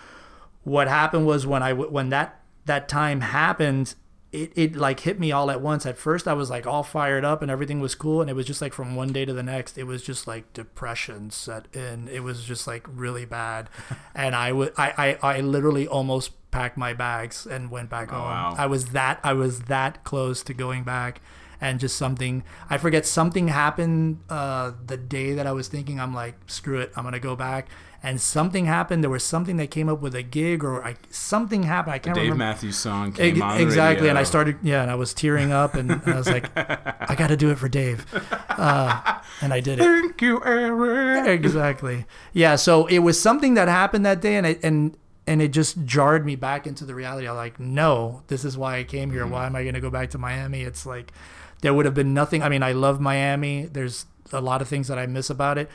what 0.64 0.86
happened 0.86 1.26
was 1.26 1.46
when 1.46 1.62
i 1.62 1.72
when 1.72 2.10
that 2.10 2.40
that 2.66 2.88
time 2.88 3.20
happened. 3.20 3.94
It, 4.30 4.52
it 4.56 4.76
like 4.76 5.00
hit 5.00 5.18
me 5.18 5.32
all 5.32 5.50
at 5.50 5.62
once. 5.62 5.86
At 5.86 5.96
first, 5.96 6.28
I 6.28 6.34
was 6.34 6.50
like 6.50 6.66
all 6.66 6.82
fired 6.82 7.24
up 7.24 7.40
and 7.40 7.50
everything 7.50 7.80
was 7.80 7.94
cool, 7.94 8.20
and 8.20 8.28
it 8.28 8.34
was 8.34 8.44
just 8.44 8.60
like 8.60 8.74
from 8.74 8.94
one 8.94 9.10
day 9.10 9.24
to 9.24 9.32
the 9.32 9.42
next, 9.42 9.78
it 9.78 9.84
was 9.84 10.02
just 10.02 10.26
like 10.26 10.52
depression 10.52 11.30
set 11.30 11.64
in. 11.74 12.08
It 12.08 12.22
was 12.22 12.44
just 12.44 12.66
like 12.66 12.86
really 12.86 13.24
bad, 13.24 13.70
and 14.14 14.36
I 14.36 14.52
would 14.52 14.74
I, 14.76 15.16
I 15.22 15.36
I 15.36 15.40
literally 15.40 15.88
almost 15.88 16.32
packed 16.50 16.76
my 16.76 16.92
bags 16.92 17.46
and 17.46 17.70
went 17.70 17.88
back 17.88 18.12
oh, 18.12 18.16
home. 18.16 18.24
wow. 18.24 18.54
I 18.58 18.66
was 18.66 18.90
that 18.90 19.18
I 19.22 19.32
was 19.32 19.60
that 19.62 20.04
close 20.04 20.42
to 20.42 20.52
going 20.52 20.84
back, 20.84 21.22
and 21.60 21.80
just 21.80 21.96
something 21.96 22.44
I 22.70 22.78
forget 22.78 23.06
something 23.06 23.48
happened 23.48 24.20
uh, 24.28 24.72
the 24.86 24.96
day 24.96 25.34
that 25.34 25.46
I 25.46 25.52
was 25.52 25.68
thinking 25.68 26.00
I'm 26.00 26.14
like 26.14 26.34
screw 26.46 26.80
it 26.80 26.92
I'm 26.96 27.04
gonna 27.04 27.18
go 27.18 27.36
back, 27.36 27.68
and 28.02 28.20
something 28.20 28.66
happened. 28.66 29.02
There 29.02 29.10
was 29.10 29.24
something 29.24 29.56
that 29.56 29.70
came 29.70 29.88
up 29.88 30.00
with 30.00 30.14
a 30.14 30.22
gig 30.22 30.62
or 30.62 30.84
I, 30.84 30.96
something 31.10 31.64
happened. 31.64 31.94
I 31.94 31.98
can't 31.98 32.14
Dave 32.14 32.30
remember. 32.30 32.44
Dave 32.44 32.54
Matthews 32.54 32.76
song 32.76 33.12
came 33.12 33.38
the 33.38 33.62
exactly, 33.62 34.08
and 34.08 34.18
I 34.18 34.22
started, 34.22 34.58
yeah, 34.62 34.82
and 34.82 34.90
I 34.90 34.94
was 34.94 35.12
tearing 35.12 35.52
up, 35.52 35.74
and, 35.74 35.90
and 35.90 36.14
I 36.14 36.16
was 36.16 36.28
like, 36.28 36.50
I 36.56 37.14
got 37.16 37.28
to 37.28 37.36
do 37.36 37.50
it 37.50 37.58
for 37.58 37.68
Dave, 37.68 38.06
uh, 38.50 39.20
and 39.40 39.52
I 39.52 39.60
did 39.60 39.80
it. 39.80 39.82
Thank 39.82 40.22
you, 40.22 40.40
Eric. 40.44 41.44
Exactly, 41.44 42.06
yeah. 42.32 42.54
So 42.56 42.86
it 42.86 43.00
was 43.00 43.20
something 43.20 43.54
that 43.54 43.68
happened 43.68 44.06
that 44.06 44.20
day, 44.20 44.36
and 44.36 44.46
it, 44.46 44.60
and 44.62 44.96
and 45.26 45.42
it 45.42 45.48
just 45.48 45.84
jarred 45.84 46.24
me 46.24 46.36
back 46.36 46.66
into 46.66 46.84
the 46.84 46.94
reality. 46.94 47.28
I'm 47.28 47.36
like, 47.36 47.60
no, 47.60 48.22
this 48.28 48.44
is 48.44 48.56
why 48.56 48.78
I 48.78 48.84
came 48.84 49.10
here. 49.10 49.26
Why 49.26 49.46
am 49.46 49.54
I 49.56 49.62
going 49.62 49.74
to 49.74 49.80
go 49.80 49.90
back 49.90 50.10
to 50.10 50.18
Miami? 50.18 50.62
It's 50.62 50.86
like 50.86 51.12
there 51.60 51.74
would 51.74 51.84
have 51.84 51.94
been 51.94 52.14
nothing. 52.14 52.42
I 52.42 52.48
mean, 52.48 52.62
I 52.62 52.72
love 52.72 53.00
Miami. 53.00 53.66
There's 53.66 54.06
a 54.32 54.40
lot 54.40 54.62
of 54.62 54.68
things 54.68 54.88
that 54.88 54.98
I 54.98 55.06
miss 55.06 55.30
about 55.30 55.58
it, 55.58 55.68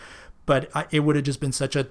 but 0.45 0.69
I, 0.75 0.85
it 0.91 1.01
would 1.01 1.15
have 1.15 1.25
just 1.25 1.39
been 1.39 1.51
such 1.51 1.75
a 1.75 1.87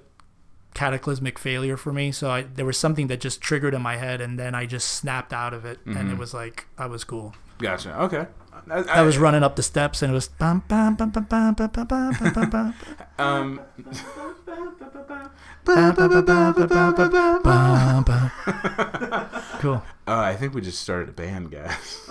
cataclysmic 0.74 1.38
failure 1.38 1.76
for 1.76 1.93
me. 1.93 2.12
So 2.12 2.30
I, 2.30 2.43
there 2.43 2.64
was 2.64 2.78
something 2.78 3.09
that 3.09 3.20
just 3.20 3.40
triggered 3.40 3.74
in 3.74 3.82
my 3.82 3.97
head, 3.97 4.20
and 4.20 4.38
then 4.38 4.55
I 4.55 4.66
just 4.66 4.88
snapped 4.88 5.32
out 5.32 5.53
of 5.55 5.64
it, 5.64 5.80
mm-hmm. 5.80 5.97
and 5.97 6.11
it 6.11 6.18
was 6.18 6.32
like 6.34 6.66
I 6.78 6.86
was 6.86 7.05
cool. 7.05 7.34
Gotcha. 7.59 7.99
Okay. 8.03 8.26
I, 8.70 8.78
I, 8.78 8.82
I 8.99 9.03
was 9.03 9.18
running 9.18 9.43
up 9.43 9.57
the 9.57 9.62
steps, 9.62 10.03
and 10.03 10.12
it 10.12 10.14
was. 10.14 10.28
um. 13.18 13.61
cool. 19.61 19.82
I 20.07 20.34
think 20.34 20.55
we 20.55 20.61
just 20.61 20.80
started 20.80 21.09
a 21.09 21.12
band, 21.12 21.51
guys. 21.51 22.11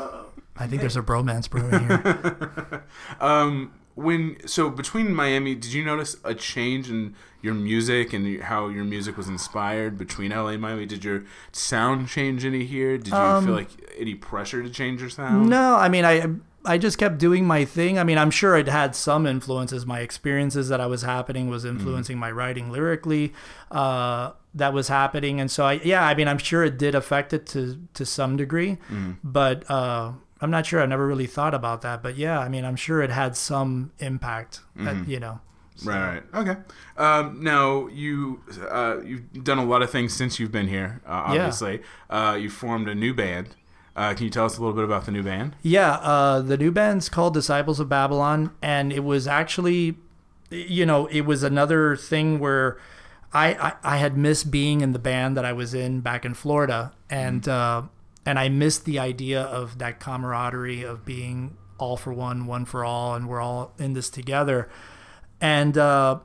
I 0.62 0.68
think 0.68 0.82
there's 0.82 0.98
a 0.98 1.02
bromance 1.02 1.50
brewing 1.50 1.88
here. 1.88 2.84
Um, 3.20 3.74
when 3.96 4.38
so 4.48 4.70
between 4.70 5.14
Miami, 5.14 5.56
did 5.56 5.74
you 5.74 5.84
notice 5.84 6.16
a 6.24 6.34
change 6.34 6.90
in 6.90 7.16
your 7.42 7.54
music 7.54 8.14
and 8.14 8.42
how 8.42 8.68
your 8.70 8.84
music 8.84 9.18
was 9.18 9.28
inspired 9.28 9.98
between 9.98 10.32
LA 10.32 10.50
and 10.50 10.62
Miami? 10.62 10.86
Did 10.86 11.04
your 11.04 11.24
sound 11.52 12.08
change 12.08 12.46
any 12.46 12.64
here? 12.66 12.98
Did 12.98 13.08
you 13.08 13.46
feel 13.46 13.54
like 13.56 13.70
any 13.98 14.16
pressure 14.16 14.64
to 14.64 14.70
change 14.70 15.02
your 15.02 15.10
sound? 15.10 15.44
Um, 15.44 15.50
No, 15.50 15.76
I 15.76 15.90
mean 15.90 16.06
I 16.06 16.28
I 16.64 16.78
just 16.78 16.98
kept 16.98 17.18
doing 17.18 17.46
my 17.46 17.66
thing. 17.66 17.98
I 17.98 18.04
mean, 18.04 18.18
I'm 18.20 18.30
sure 18.32 18.56
it 18.56 18.68
had 18.68 18.96
some 18.96 19.26
influences. 19.26 19.86
My 19.86 20.02
experiences 20.02 20.70
that 20.70 20.80
I 20.80 20.86
was 20.86 21.02
happening 21.02 21.50
was 21.50 21.66
influencing 21.66 22.20
my 22.20 22.32
writing 22.32 22.72
lyrically. 22.72 23.34
Uh, 23.72 24.32
that 24.54 24.72
was 24.74 24.88
happening, 24.88 25.40
and 25.42 25.50
so 25.50 25.66
I 25.66 25.74
yeah, 25.84 26.06
I 26.06 26.14
mean, 26.14 26.28
I'm 26.28 26.38
sure 26.38 26.64
it 26.64 26.78
did 26.78 26.94
affect 26.96 27.34
it 27.34 27.46
to 27.48 27.80
to 27.96 28.06
some 28.06 28.38
degree, 28.38 28.78
but 29.24 29.70
uh, 29.72 30.12
I'm 30.42 30.50
not 30.52 30.66
sure. 30.66 30.82
I 30.82 30.86
never 30.86 31.06
really 31.06 31.28
thought 31.28 31.54
about 31.54 31.82
that, 31.84 32.02
but 32.02 32.18
yeah, 32.18 32.40
I 32.40 32.50
mean, 32.50 32.66
I'm 32.66 32.76
sure 32.76 33.02
it 33.02 33.12
had 33.12 33.38
some 33.38 33.92
impact. 34.00 34.62
That, 34.76 35.08
you 35.08 35.20
know. 35.20 35.40
Right, 35.86 36.22
right. 36.34 36.48
Okay. 36.50 36.60
Um, 36.98 37.44
now 37.44 37.88
you 37.88 38.42
uh, 38.70 38.98
you've 39.04 39.44
done 39.44 39.58
a 39.58 39.66
lot 39.66 39.82
of 39.82 39.90
things 39.90 40.14
since 40.14 40.40
you've 40.40 40.52
been 40.52 40.68
here. 40.68 41.02
Uh, 41.06 41.10
Yeah. 41.10 41.24
obviously, 41.46 41.82
uh, 42.10 42.38
you 42.40 42.50
formed 42.50 42.88
a 42.90 42.96
new 42.96 43.14
band. 43.14 43.56
Uh, 43.96 44.14
can 44.14 44.24
you 44.26 44.30
tell 44.30 44.46
us 44.46 44.58
a 44.58 44.62
little 44.62 44.76
bit 44.76 44.84
about 44.86 45.06
the 45.06 45.12
new 45.12 45.24
band? 45.24 45.56
Yeah, 45.62 45.94
uh, 45.96 46.42
the 46.42 46.58
new 46.58 46.72
band's 46.72 47.10
called 47.10 47.34
Disciples 47.34 47.80
of 47.80 47.90
Babylon, 47.90 48.52
and 48.62 48.94
it 48.94 49.04
was 49.04 49.28
actually, 49.28 49.98
you 50.50 50.86
know, 50.86 51.08
it 51.08 51.22
was 51.22 51.44
another 51.44 51.96
thing 51.96 52.40
where 52.40 52.78
I 53.34 53.54
I, 53.54 53.74
I 53.96 53.98
had 53.98 54.18
missed 54.18 54.50
being 54.52 54.82
in 54.82 54.94
the 54.94 55.00
band 55.00 55.36
that 55.36 55.46
I 55.46 55.54
was 55.54 55.74
in 55.74 56.00
back 56.02 56.26
in 56.26 56.34
Florida, 56.36 56.94
and 57.10 57.48
uh, 57.48 57.84
and 58.26 58.38
I 58.38 58.50
missed 58.50 58.86
the 58.86 59.00
idea 59.00 59.42
of 59.42 59.80
that 59.80 60.00
camaraderie 60.00 60.84
of 60.84 61.06
being 61.06 61.58
all 61.78 61.98
for 61.98 62.14
one, 62.14 62.46
one 62.46 62.66
for 62.66 62.86
all, 62.86 63.16
and 63.16 63.28
we're 63.28 63.42
all 63.42 63.74
in 63.80 63.94
this 63.94 64.10
together. 64.10 64.70
And 65.40 65.78
uh, 65.78 66.20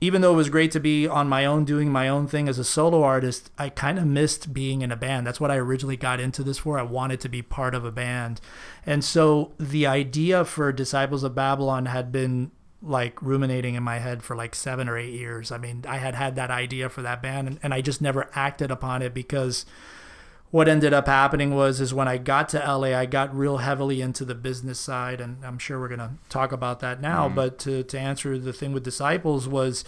even 0.00 0.22
though 0.22 0.32
it 0.32 0.36
was 0.36 0.48
great 0.48 0.72
to 0.72 0.80
be 0.80 1.06
on 1.06 1.28
my 1.28 1.44
own 1.44 1.64
doing 1.64 1.92
my 1.92 2.08
own 2.08 2.26
thing 2.26 2.48
as 2.48 2.58
a 2.58 2.64
solo 2.64 3.02
artist, 3.02 3.50
I 3.58 3.68
kind 3.68 3.98
of 3.98 4.06
missed 4.06 4.52
being 4.52 4.80
in 4.82 4.90
a 4.90 4.96
band. 4.96 5.26
That's 5.26 5.38
what 5.38 5.50
I 5.50 5.56
originally 5.56 5.96
got 5.96 6.18
into 6.18 6.42
this 6.42 6.58
for. 6.58 6.78
I 6.78 6.82
wanted 6.82 7.20
to 7.20 7.28
be 7.28 7.42
part 7.42 7.74
of 7.74 7.84
a 7.84 7.92
band. 7.92 8.40
And 8.86 9.04
so 9.04 9.52
the 9.58 9.86
idea 9.86 10.44
for 10.44 10.72
Disciples 10.72 11.22
of 11.22 11.34
Babylon 11.34 11.86
had 11.86 12.10
been 12.10 12.50
like 12.80 13.22
ruminating 13.22 13.76
in 13.76 13.82
my 13.84 13.98
head 13.98 14.24
for 14.24 14.34
like 14.34 14.56
seven 14.56 14.88
or 14.88 14.98
eight 14.98 15.12
years. 15.12 15.52
I 15.52 15.58
mean, 15.58 15.84
I 15.86 15.98
had 15.98 16.16
had 16.16 16.34
that 16.34 16.50
idea 16.50 16.88
for 16.88 17.02
that 17.02 17.22
band 17.22 17.46
and, 17.46 17.60
and 17.62 17.72
I 17.72 17.80
just 17.80 18.00
never 18.00 18.28
acted 18.34 18.72
upon 18.72 19.02
it 19.02 19.14
because 19.14 19.64
what 20.52 20.68
ended 20.68 20.92
up 20.92 21.06
happening 21.06 21.54
was 21.54 21.80
is 21.80 21.94
when 21.94 22.06
I 22.06 22.18
got 22.18 22.50
to 22.50 22.58
LA, 22.58 22.94
I 22.94 23.06
got 23.06 23.34
real 23.34 23.56
heavily 23.56 24.02
into 24.02 24.22
the 24.24 24.34
business 24.34 24.78
side, 24.78 25.18
and 25.18 25.42
I'm 25.44 25.58
sure 25.58 25.80
we're 25.80 25.88
gonna 25.88 26.18
talk 26.28 26.52
about 26.52 26.80
that 26.80 27.00
now. 27.00 27.26
But 27.28 27.58
to 27.60 27.82
to 27.82 27.98
answer 27.98 28.38
the 28.38 28.52
thing 28.52 28.72
with 28.72 28.84
disciples 28.84 29.48
was 29.48 29.82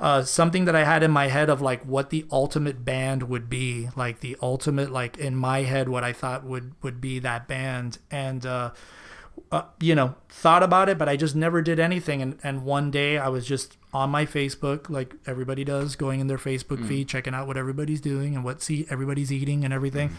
uh, 0.00 0.22
something 0.22 0.64
that 0.64 0.74
I 0.74 0.82
had 0.82 1.04
in 1.04 1.12
my 1.12 1.28
head 1.28 1.48
of 1.48 1.60
like 1.60 1.84
what 1.84 2.10
the 2.10 2.26
ultimate 2.32 2.84
band 2.84 3.28
would 3.28 3.48
be, 3.48 3.90
like 3.94 4.18
the 4.18 4.36
ultimate 4.42 4.90
like 4.90 5.16
in 5.18 5.36
my 5.36 5.62
head 5.62 5.88
what 5.88 6.02
I 6.02 6.12
thought 6.12 6.44
would 6.44 6.72
would 6.82 7.00
be 7.00 7.20
that 7.20 7.46
band, 7.46 7.98
and 8.10 8.44
uh, 8.44 8.72
uh, 9.50 9.62
you 9.80 9.94
know, 9.94 10.14
thought 10.28 10.62
about 10.62 10.88
it, 10.88 10.98
but 10.98 11.08
I 11.08 11.16
just 11.16 11.34
never 11.34 11.62
did 11.62 11.78
anything. 11.78 12.22
And, 12.22 12.38
and 12.42 12.64
one 12.64 12.90
day 12.90 13.18
I 13.18 13.28
was 13.28 13.46
just 13.46 13.76
on 13.92 14.10
my 14.10 14.26
Facebook, 14.26 14.90
like 14.90 15.14
everybody 15.26 15.64
does, 15.64 15.96
going 15.96 16.20
in 16.20 16.26
their 16.26 16.38
Facebook 16.38 16.86
feed, 16.86 17.08
checking 17.08 17.34
out 17.34 17.46
what 17.46 17.56
everybody's 17.56 18.00
doing 18.00 18.34
and 18.34 18.44
what 18.44 18.62
see 18.62 18.86
everybody's 18.90 19.32
eating 19.32 19.64
and 19.64 19.72
everything. 19.72 20.10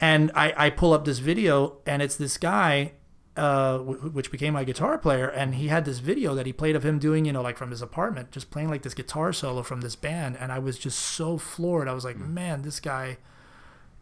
And 0.00 0.32
I, 0.34 0.52
I 0.56 0.70
pull 0.70 0.92
up 0.92 1.04
this 1.04 1.20
video, 1.20 1.78
and 1.86 2.02
it's 2.02 2.16
this 2.16 2.36
guy, 2.36 2.92
uh, 3.36 3.78
w- 3.78 4.10
which 4.10 4.30
became 4.30 4.54
my 4.54 4.64
guitar 4.64 4.98
player, 4.98 5.28
and 5.28 5.54
he 5.54 5.68
had 5.68 5.84
this 5.84 6.00
video 6.00 6.34
that 6.34 6.46
he 6.46 6.52
played 6.52 6.74
of 6.74 6.84
him 6.84 6.98
doing, 6.98 7.24
you 7.24 7.32
know, 7.32 7.42
like 7.42 7.56
from 7.56 7.70
his 7.70 7.80
apartment, 7.80 8.32
just 8.32 8.50
playing 8.50 8.68
like 8.68 8.82
this 8.82 8.94
guitar 8.94 9.32
solo 9.32 9.62
from 9.62 9.82
this 9.82 9.94
band. 9.94 10.36
And 10.38 10.50
I 10.50 10.58
was 10.58 10.78
just 10.78 10.98
so 10.98 11.38
floored. 11.38 11.88
I 11.88 11.94
was 11.94 12.04
like, 12.04 12.18
man, 12.18 12.62
this 12.62 12.80
guy 12.80 13.18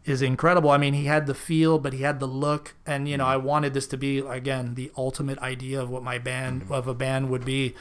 is 0.05 0.21
incredible. 0.21 0.69
I 0.69 0.77
mean, 0.77 0.93
he 0.93 1.05
had 1.05 1.27
the 1.27 1.33
feel, 1.33 1.79
but 1.79 1.93
he 1.93 2.03
had 2.03 2.19
the 2.19 2.27
look, 2.27 2.75
and 2.85 3.07
you 3.07 3.17
know, 3.17 3.25
mm. 3.25 3.29
I 3.29 3.37
wanted 3.37 3.73
this 3.73 3.87
to 3.87 3.97
be 3.97 4.19
again 4.19 4.75
the 4.75 4.91
ultimate 4.97 5.39
idea 5.39 5.81
of 5.81 5.89
what 5.89 6.03
my 6.03 6.17
band 6.17 6.63
mm-hmm. 6.63 6.73
of 6.73 6.87
a 6.87 6.93
band 6.93 7.29
would 7.29 7.45
be. 7.45 7.75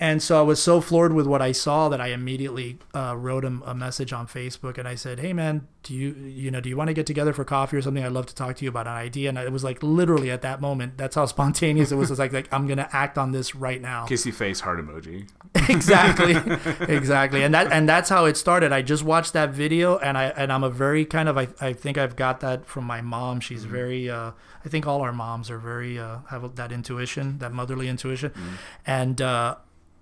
And 0.00 0.22
so 0.22 0.38
I 0.38 0.42
was 0.42 0.62
so 0.62 0.80
floored 0.80 1.12
with 1.12 1.26
what 1.26 1.42
I 1.42 1.52
saw 1.52 1.88
that 1.88 2.00
I 2.00 2.08
immediately 2.08 2.78
uh, 2.94 3.16
wrote 3.16 3.44
him 3.44 3.62
a 3.66 3.74
message 3.74 4.12
on 4.12 4.26
Facebook, 4.26 4.78
and 4.78 4.86
I 4.86 4.94
said, 4.94 5.18
"Hey, 5.18 5.32
man, 5.32 5.66
do 5.82 5.94
you 5.94 6.14
you 6.14 6.50
know 6.50 6.60
do 6.60 6.68
you 6.68 6.76
want 6.76 6.88
to 6.88 6.94
get 6.94 7.06
together 7.06 7.32
for 7.32 7.44
coffee 7.44 7.76
or 7.76 7.82
something? 7.82 8.04
I'd 8.04 8.12
love 8.12 8.26
to 8.26 8.34
talk 8.34 8.56
to 8.56 8.64
you 8.64 8.68
about 8.68 8.86
an 8.86 8.92
idea." 8.94 9.28
And 9.28 9.38
it 9.38 9.50
was 9.50 9.64
like 9.64 9.82
literally 9.82 10.30
at 10.30 10.42
that 10.42 10.60
moment, 10.60 10.98
that's 10.98 11.16
how 11.16 11.26
spontaneous 11.36 11.90
it 11.90 11.96
was. 11.96 12.10
It's 12.10 12.20
like 12.20 12.32
like 12.32 12.48
I'm 12.52 12.66
gonna 12.68 12.88
act 12.92 13.18
on 13.18 13.32
this 13.32 13.54
right 13.54 13.80
now 13.80 14.06
Kissy 14.06 14.32
face 14.32 14.60
heart 14.60 14.78
emoji. 14.78 15.28
exactly 15.68 16.36
exactly 16.88 17.42
and 17.42 17.54
that 17.54 17.72
and 17.72 17.88
that's 17.88 18.10
how 18.10 18.26
it 18.26 18.36
started 18.36 18.70
i 18.70 18.82
just 18.82 19.02
watched 19.02 19.32
that 19.32 19.50
video 19.50 19.96
and 19.98 20.18
i 20.18 20.24
and 20.24 20.52
i'm 20.52 20.62
a 20.62 20.68
very 20.68 21.04
kind 21.06 21.28
of 21.28 21.38
i, 21.38 21.48
I 21.60 21.72
think 21.72 21.96
i've 21.96 22.16
got 22.16 22.40
that 22.40 22.66
from 22.66 22.84
my 22.84 23.00
mom 23.00 23.40
she's 23.40 23.64
very 23.64 24.10
uh 24.10 24.32
i 24.64 24.68
think 24.68 24.86
all 24.86 25.00
our 25.00 25.12
moms 25.12 25.50
are 25.50 25.58
very 25.58 25.98
uh 25.98 26.18
have 26.28 26.54
that 26.56 26.70
intuition 26.70 27.38
that 27.38 27.52
motherly 27.52 27.88
intuition 27.88 28.32
and 28.86 29.22
uh 29.22 29.56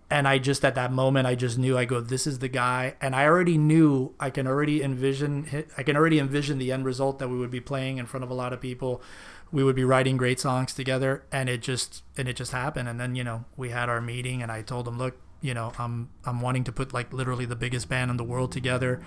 and 0.08 0.28
I 0.28 0.38
just 0.38 0.64
at 0.64 0.76
that 0.76 0.92
moment 0.92 1.26
I 1.26 1.34
just 1.34 1.58
knew 1.58 1.76
I 1.76 1.84
go 1.84 2.00
this 2.00 2.26
is 2.26 2.38
the 2.38 2.48
guy. 2.48 2.94
And 3.00 3.14
I 3.14 3.24
already 3.24 3.58
knew 3.58 4.14
I 4.20 4.30
can 4.30 4.46
already 4.46 4.82
envision 4.82 5.64
I 5.76 5.82
can 5.82 5.96
already 5.96 6.18
envision 6.18 6.58
the 6.58 6.72
end 6.72 6.84
result 6.84 7.18
that 7.18 7.28
we 7.28 7.36
would 7.36 7.50
be 7.50 7.60
playing 7.60 7.98
in 7.98 8.06
front 8.06 8.22
of 8.22 8.30
a 8.30 8.34
lot 8.34 8.52
of 8.52 8.60
people. 8.60 9.02
We 9.50 9.64
would 9.64 9.76
be 9.76 9.84
writing 9.84 10.16
great 10.16 10.38
songs 10.38 10.72
together 10.74 11.24
and 11.32 11.48
it 11.48 11.60
just 11.60 12.04
and 12.16 12.28
it 12.28 12.36
just 12.36 12.52
happened. 12.52 12.88
And 12.88 13.00
then 13.00 13.16
you 13.16 13.24
know 13.24 13.44
we 13.56 13.70
had 13.70 13.88
our 13.88 14.00
meeting 14.00 14.42
and 14.42 14.52
I 14.52 14.62
told 14.62 14.86
him 14.86 14.96
look 14.96 15.16
you 15.40 15.54
know 15.54 15.72
I'm 15.76 16.10
I'm 16.24 16.40
wanting 16.40 16.64
to 16.64 16.72
put 16.72 16.94
like 16.94 17.12
literally 17.12 17.44
the 17.44 17.56
biggest 17.56 17.88
band 17.88 18.10
in 18.10 18.16
the 18.16 18.24
world 18.24 18.52
together 18.52 19.02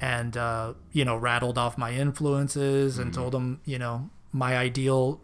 and 0.00 0.34
uh, 0.34 0.72
you 0.92 1.04
know 1.04 1.16
rattled 1.16 1.58
off 1.58 1.76
my 1.76 1.92
influences 1.92 2.98
and 2.98 3.12
told 3.12 3.34
him 3.34 3.60
you 3.66 3.78
know 3.78 4.08
my 4.32 4.56
ideal 4.56 5.20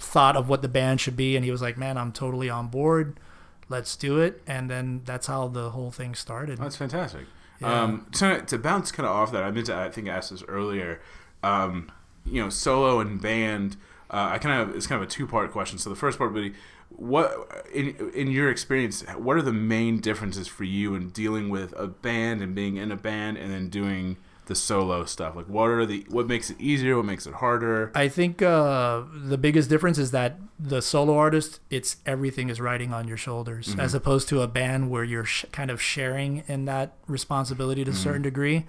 thought 0.00 0.36
of 0.36 0.48
what 0.48 0.62
the 0.62 0.68
band 0.68 1.00
should 1.00 1.16
be. 1.16 1.36
And 1.36 1.44
he 1.44 1.52
was 1.52 1.62
like 1.62 1.78
man 1.78 1.96
I'm 1.96 2.10
totally 2.10 2.50
on 2.50 2.66
board 2.66 3.20
let's 3.68 3.96
do 3.96 4.18
it 4.18 4.42
and 4.46 4.70
then 4.70 5.02
that's 5.04 5.26
how 5.26 5.48
the 5.48 5.70
whole 5.70 5.90
thing 5.90 6.14
started 6.14 6.58
That's 6.58 6.76
fantastic. 6.76 7.26
Yeah. 7.60 7.82
Um, 7.82 8.06
to, 8.12 8.42
to 8.42 8.58
bounce 8.58 8.90
kind 8.90 9.06
of 9.06 9.14
off 9.14 9.32
that, 9.32 9.42
I 9.44 9.50
meant 9.50 9.66
to, 9.66 9.76
I 9.76 9.90
think, 9.90 10.08
I 10.08 10.12
asked 10.12 10.30
this 10.30 10.42
earlier. 10.48 11.00
Um, 11.42 11.90
you 12.26 12.42
know, 12.42 12.50
solo 12.50 13.00
and 13.00 13.20
band. 13.20 13.76
Uh, 14.10 14.30
I 14.32 14.38
kind 14.38 14.60
of 14.60 14.74
it's 14.76 14.86
kind 14.86 15.02
of 15.02 15.08
a 15.08 15.10
two 15.10 15.26
part 15.26 15.50
question. 15.52 15.78
So 15.78 15.90
the 15.90 15.96
first 15.96 16.18
part 16.18 16.32
would 16.32 16.52
be, 16.52 16.58
what 16.90 17.66
in 17.72 18.12
in 18.14 18.30
your 18.30 18.50
experience, 18.50 19.02
what 19.16 19.36
are 19.36 19.42
the 19.42 19.52
main 19.52 20.00
differences 20.00 20.48
for 20.48 20.64
you 20.64 20.94
in 20.94 21.10
dealing 21.10 21.48
with 21.48 21.72
a 21.76 21.86
band 21.86 22.42
and 22.42 22.54
being 22.54 22.76
in 22.76 22.90
a 22.92 22.96
band 22.96 23.36
and 23.36 23.52
then 23.52 23.68
doing 23.68 24.16
the 24.46 24.54
solo 24.54 25.04
stuff? 25.04 25.36
Like, 25.36 25.46
what 25.46 25.68
are 25.70 25.86
the 25.86 26.04
what 26.08 26.26
makes 26.26 26.50
it 26.50 26.60
easier? 26.60 26.96
What 26.96 27.06
makes 27.06 27.26
it 27.26 27.34
harder? 27.34 27.90
I 27.94 28.08
think 28.08 28.42
uh, 28.42 29.02
the 29.12 29.38
biggest 29.38 29.68
difference 29.70 29.98
is 29.98 30.10
that 30.10 30.38
the 30.58 30.80
solo 30.82 31.16
artist, 31.16 31.60
it's 31.70 31.96
everything 32.06 32.48
is 32.50 32.60
riding 32.60 32.92
on 32.92 33.08
your 33.08 33.16
shoulders, 33.16 33.74
as 33.78 33.94
opposed 33.94 34.28
to 34.28 34.42
a 34.42 34.46
band 34.46 34.90
where 34.90 35.04
you're 35.04 35.24
sh- 35.24 35.46
kind 35.52 35.70
of 35.70 35.80
sharing 35.80 36.44
in 36.46 36.64
that 36.66 36.92
responsibility 37.06 37.84
to 37.84 37.90
a 37.90 37.94
certain 37.94 38.22
degree. 38.22 38.66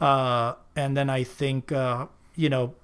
Uh, 0.00 0.54
and 0.76 0.96
then 0.96 1.10
I 1.10 1.24
think, 1.24 1.72
uh, 1.72 2.06
you 2.36 2.48
know, 2.48 2.74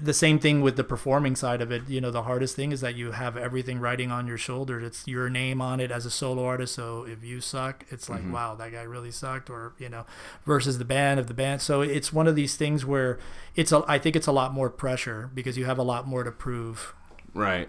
the 0.00 0.14
same 0.14 0.38
thing 0.38 0.62
with 0.62 0.76
the 0.76 0.84
performing 0.84 1.36
side 1.36 1.60
of 1.60 1.70
it. 1.70 1.88
You 1.88 2.00
know, 2.00 2.10
the 2.10 2.22
hardest 2.22 2.56
thing 2.56 2.72
is 2.72 2.80
that 2.80 2.94
you 2.94 3.12
have 3.12 3.36
everything 3.36 3.78
riding 3.78 4.10
on 4.10 4.26
your 4.26 4.38
shoulders. 4.38 4.82
It's 4.84 5.06
your 5.06 5.28
name 5.28 5.60
on 5.60 5.80
it 5.80 5.90
as 5.90 6.06
a 6.06 6.10
solo 6.10 6.44
artist. 6.44 6.74
So 6.74 7.04
if 7.04 7.22
you 7.22 7.40
suck, 7.40 7.84
it's 7.90 8.08
like, 8.08 8.22
wow, 8.30 8.54
that 8.54 8.72
guy 8.72 8.82
really 8.82 9.10
sucked. 9.10 9.50
Or 9.50 9.74
you 9.78 9.88
know, 9.88 10.06
versus 10.44 10.78
the 10.78 10.84
band 10.84 11.20
of 11.20 11.26
the 11.26 11.34
band. 11.34 11.60
So 11.62 11.82
it's 11.82 12.12
one 12.12 12.26
of 12.26 12.34
these 12.36 12.56
things 12.56 12.84
where 12.86 13.18
it's 13.54 13.70
a. 13.72 13.84
I 13.86 13.98
think 13.98 14.16
it's 14.16 14.26
a 14.26 14.32
lot 14.32 14.52
more 14.54 14.70
pressure 14.70 15.30
because 15.34 15.58
you 15.58 15.66
have 15.66 15.78
a 15.78 15.82
lot 15.82 16.06
more 16.06 16.24
to 16.24 16.32
prove. 16.32 16.94
Right. 17.34 17.68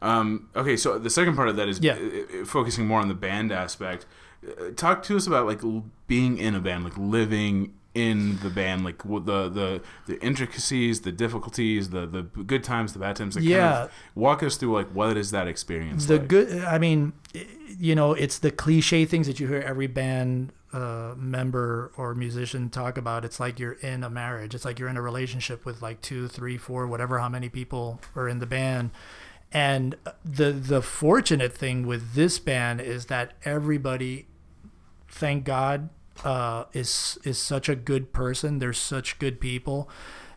Um, 0.00 0.48
okay, 0.56 0.76
so 0.76 0.98
the 0.98 1.10
second 1.10 1.36
part 1.36 1.48
of 1.48 1.56
that 1.56 1.68
is 1.68 1.78
Yeah. 1.80 1.94
uh, 1.94 2.42
uh, 2.42 2.44
focusing 2.44 2.86
more 2.86 3.00
on 3.00 3.06
the 3.08 3.14
band 3.14 3.52
aspect. 3.52 4.04
Uh, 4.44 4.70
talk 4.74 5.02
to 5.04 5.16
us 5.16 5.28
about 5.28 5.46
like 5.46 5.60
being 6.08 6.38
in 6.38 6.54
a 6.56 6.60
band, 6.60 6.82
like 6.82 6.96
living 6.98 7.74
in 7.94 8.38
the 8.38 8.48
band, 8.48 8.84
like 8.84 9.02
the 9.02 9.48
the 9.50 9.82
the 10.06 10.18
intricacies, 10.22 11.02
the 11.02 11.12
difficulties, 11.12 11.90
the 11.90 12.06
the 12.06 12.22
good 12.22 12.64
times, 12.64 12.92
the 12.94 12.98
bad 12.98 13.16
times. 13.16 13.34
Like 13.36 13.44
kind 13.44 13.50
Yeah. 13.54 13.82
of 13.84 13.92
walk 14.14 14.42
us 14.42 14.56
through 14.56 14.72
like 14.74 14.88
what 14.88 15.16
is 15.16 15.30
that 15.32 15.46
experience? 15.46 16.06
the 16.06 16.16
like? 16.18 16.28
good 16.28 16.64
i 16.64 16.78
mean 16.78 17.12
you 17.78 17.94
know 17.94 18.12
it's 18.14 18.38
the 18.38 18.50
cliche 18.50 19.04
things 19.04 19.26
that 19.26 19.38
you 19.40 19.46
hear 19.46 19.60
every 19.60 19.86
band 19.86 20.52
uh, 20.72 21.12
member 21.18 21.92
or 21.98 22.14
musician 22.14 22.70
talk 22.70 22.96
about 22.96 23.24
it's 23.26 23.38
like 23.38 23.58
you're 23.58 23.72
in 23.72 24.02
a 24.02 24.08
marriage 24.10 24.54
it's 24.54 24.64
like 24.64 24.78
you're 24.78 24.88
in 24.88 24.96
a 24.96 25.02
relationship 25.02 25.66
with 25.66 25.82
like 25.82 26.00
two 26.00 26.28
three 26.28 26.56
four 26.56 26.86
whatever 26.86 27.18
how 27.18 27.28
many 27.28 27.48
people 27.50 28.00
are 28.16 28.26
in 28.28 28.38
the 28.38 28.46
band 28.46 28.90
and 29.52 29.96
the 30.24 30.50
the 30.50 30.80
fortunate 30.80 31.52
thing 31.52 31.86
with 31.86 32.14
this 32.14 32.38
band 32.38 32.80
is 32.80 33.06
that 33.06 33.34
everybody 33.44 34.26
thank 35.08 35.44
god 35.44 35.90
uh, 36.24 36.64
is 36.72 37.18
is 37.24 37.38
such 37.38 37.68
a 37.68 37.74
good 37.74 38.12
person 38.12 38.58
they're 38.58 38.72
such 38.72 39.18
good 39.18 39.40
people 39.40 39.88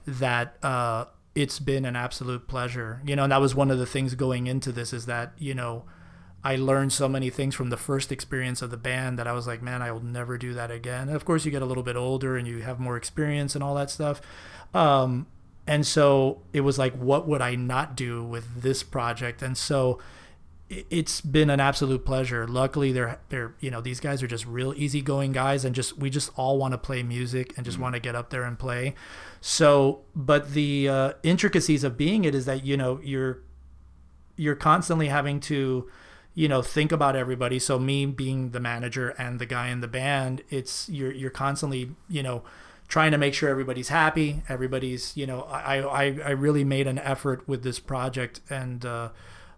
that 0.07 0.57
uh, 0.63 1.05
it's 1.35 1.59
been 1.59 1.85
an 1.85 1.95
absolute 1.95 2.47
pleasure. 2.47 3.01
You 3.05 3.15
know, 3.15 3.23
and 3.23 3.31
that 3.31 3.41
was 3.41 3.53
one 3.53 3.69
of 3.69 3.77
the 3.77 3.85
things 3.85 4.15
going 4.15 4.47
into 4.47 4.71
this 4.71 4.93
is 4.93 5.05
that, 5.05 5.33
you 5.37 5.53
know, 5.53 5.83
I 6.43 6.55
learned 6.55 6.93
so 6.93 7.09
many 7.09 7.29
things 7.29 7.55
from 7.55 7.69
the 7.69 7.77
first 7.77 8.11
experience 8.11 8.61
of 8.61 8.69
the 8.69 8.77
band 8.77 9.19
that 9.19 9.27
I 9.27 9.33
was 9.33 9.47
like, 9.47 9.61
man, 9.61 9.81
I 9.81 9.91
will 9.91 10.03
never 10.03 10.37
do 10.37 10.53
that 10.53 10.71
again. 10.71 11.07
And 11.07 11.15
of 11.15 11.25
course, 11.25 11.43
you 11.43 11.51
get 11.51 11.61
a 11.61 11.65
little 11.65 11.83
bit 11.83 11.95
older 11.95 12.37
and 12.37 12.47
you 12.47 12.61
have 12.61 12.79
more 12.79 12.95
experience 12.97 13.55
and 13.55 13.63
all 13.63 13.75
that 13.75 13.89
stuff. 13.89 14.21
Um, 14.73 15.27
and 15.67 15.85
so 15.85 16.41
it 16.53 16.61
was 16.61 16.77
like, 16.77 16.93
what 16.93 17.27
would 17.27 17.41
I 17.41 17.55
not 17.55 17.95
do 17.97 18.23
with 18.23 18.61
this 18.61 18.83
project? 18.83 19.41
And 19.41 19.57
so 19.57 19.99
it's 20.69 21.21
been 21.21 21.49
an 21.49 21.59
absolute 21.59 22.05
pleasure. 22.05 22.47
Luckily, 22.47 22.91
they're 22.91 23.19
they're 23.29 23.53
you 23.59 23.69
know 23.69 23.81
these 23.81 23.99
guys 23.99 24.23
are 24.23 24.27
just 24.27 24.45
real 24.45 24.73
easygoing 24.75 25.31
guys, 25.31 25.63
and 25.63 25.75
just 25.75 25.97
we 25.97 26.09
just 26.09 26.31
all 26.35 26.57
want 26.57 26.71
to 26.71 26.77
play 26.77 27.03
music 27.03 27.53
and 27.55 27.65
just 27.65 27.77
want 27.77 27.93
to 27.93 27.99
get 27.99 28.15
up 28.15 28.31
there 28.31 28.43
and 28.43 28.57
play. 28.57 28.95
So, 29.41 30.01
but 30.15 30.53
the 30.53 30.89
uh, 30.89 31.13
intricacies 31.21 31.83
of 31.83 31.97
being 31.97 32.25
it 32.25 32.33
is 32.33 32.45
that 32.45 32.65
you 32.65 32.77
know 32.77 32.99
you're 33.03 33.41
you're 34.35 34.55
constantly 34.55 35.07
having 35.07 35.39
to 35.41 35.89
you 36.33 36.47
know 36.47 36.61
think 36.61 36.91
about 36.91 37.15
everybody 37.15 37.57
so 37.57 37.79
me 37.79 38.05
being 38.05 38.49
the 38.49 38.59
manager 38.59 39.09
and 39.17 39.39
the 39.39 39.45
guy 39.45 39.69
in 39.69 39.79
the 39.79 39.87
band 39.87 40.43
it's 40.49 40.89
you're 40.89 41.13
you're 41.13 41.29
constantly 41.29 41.91
you 42.09 42.21
know 42.21 42.43
trying 42.89 43.11
to 43.11 43.17
make 43.17 43.33
sure 43.33 43.47
everybody's 43.47 43.87
happy 43.87 44.43
everybody's 44.49 45.15
you 45.15 45.25
know 45.25 45.43
i 45.43 45.77
i 45.77 46.03
i 46.25 46.29
really 46.31 46.65
made 46.65 46.87
an 46.87 46.99
effort 46.99 47.47
with 47.47 47.63
this 47.63 47.79
project 47.79 48.41
and 48.49 48.85
uh 48.85 49.07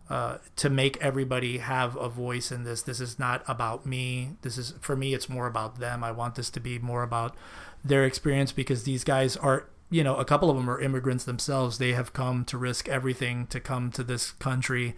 uh, 0.10 0.38
to 0.55 0.70
make 0.70 0.97
everybody 0.97 1.58
have 1.58 1.95
a 1.97 2.08
voice 2.08 2.51
in 2.51 2.64
this. 2.64 2.82
This 2.82 2.99
is 2.99 3.20
not 3.20 3.43
about 3.47 3.86
me. 3.86 4.32
This 4.41 4.58
is 4.58 4.74
for 4.80 4.95
me. 4.95 5.14
It's 5.14 5.30
more 5.30 5.47
about 5.47 5.80
them. 5.80 6.03
I 6.03 6.12
want 6.12 6.36
this 6.36 6.49
to 6.51 6.60
be 6.60 6.80
more 6.80 7.03
about 7.03 7.36
their 7.84 8.05
experience 8.05 8.51
because 8.51 8.84
these 8.84 9.03
guys 9.03 9.36
are, 9.38 9.68
you 9.89 10.03
know, 10.03 10.16
a 10.16 10.26
couple 10.26 10.49
of 10.49 10.55
them 10.55 10.70
are 10.70 10.80
immigrants 10.80 11.26
themselves. 11.26 11.78
They 11.78 11.93
have 11.93 12.14
come 12.14 12.45
to 12.45 12.58
risk 12.58 12.88
everything 12.88 13.47
to 13.47 13.60
come 13.60 13.91
to 13.91 14.03
this 14.03 14.32
country 14.32 14.95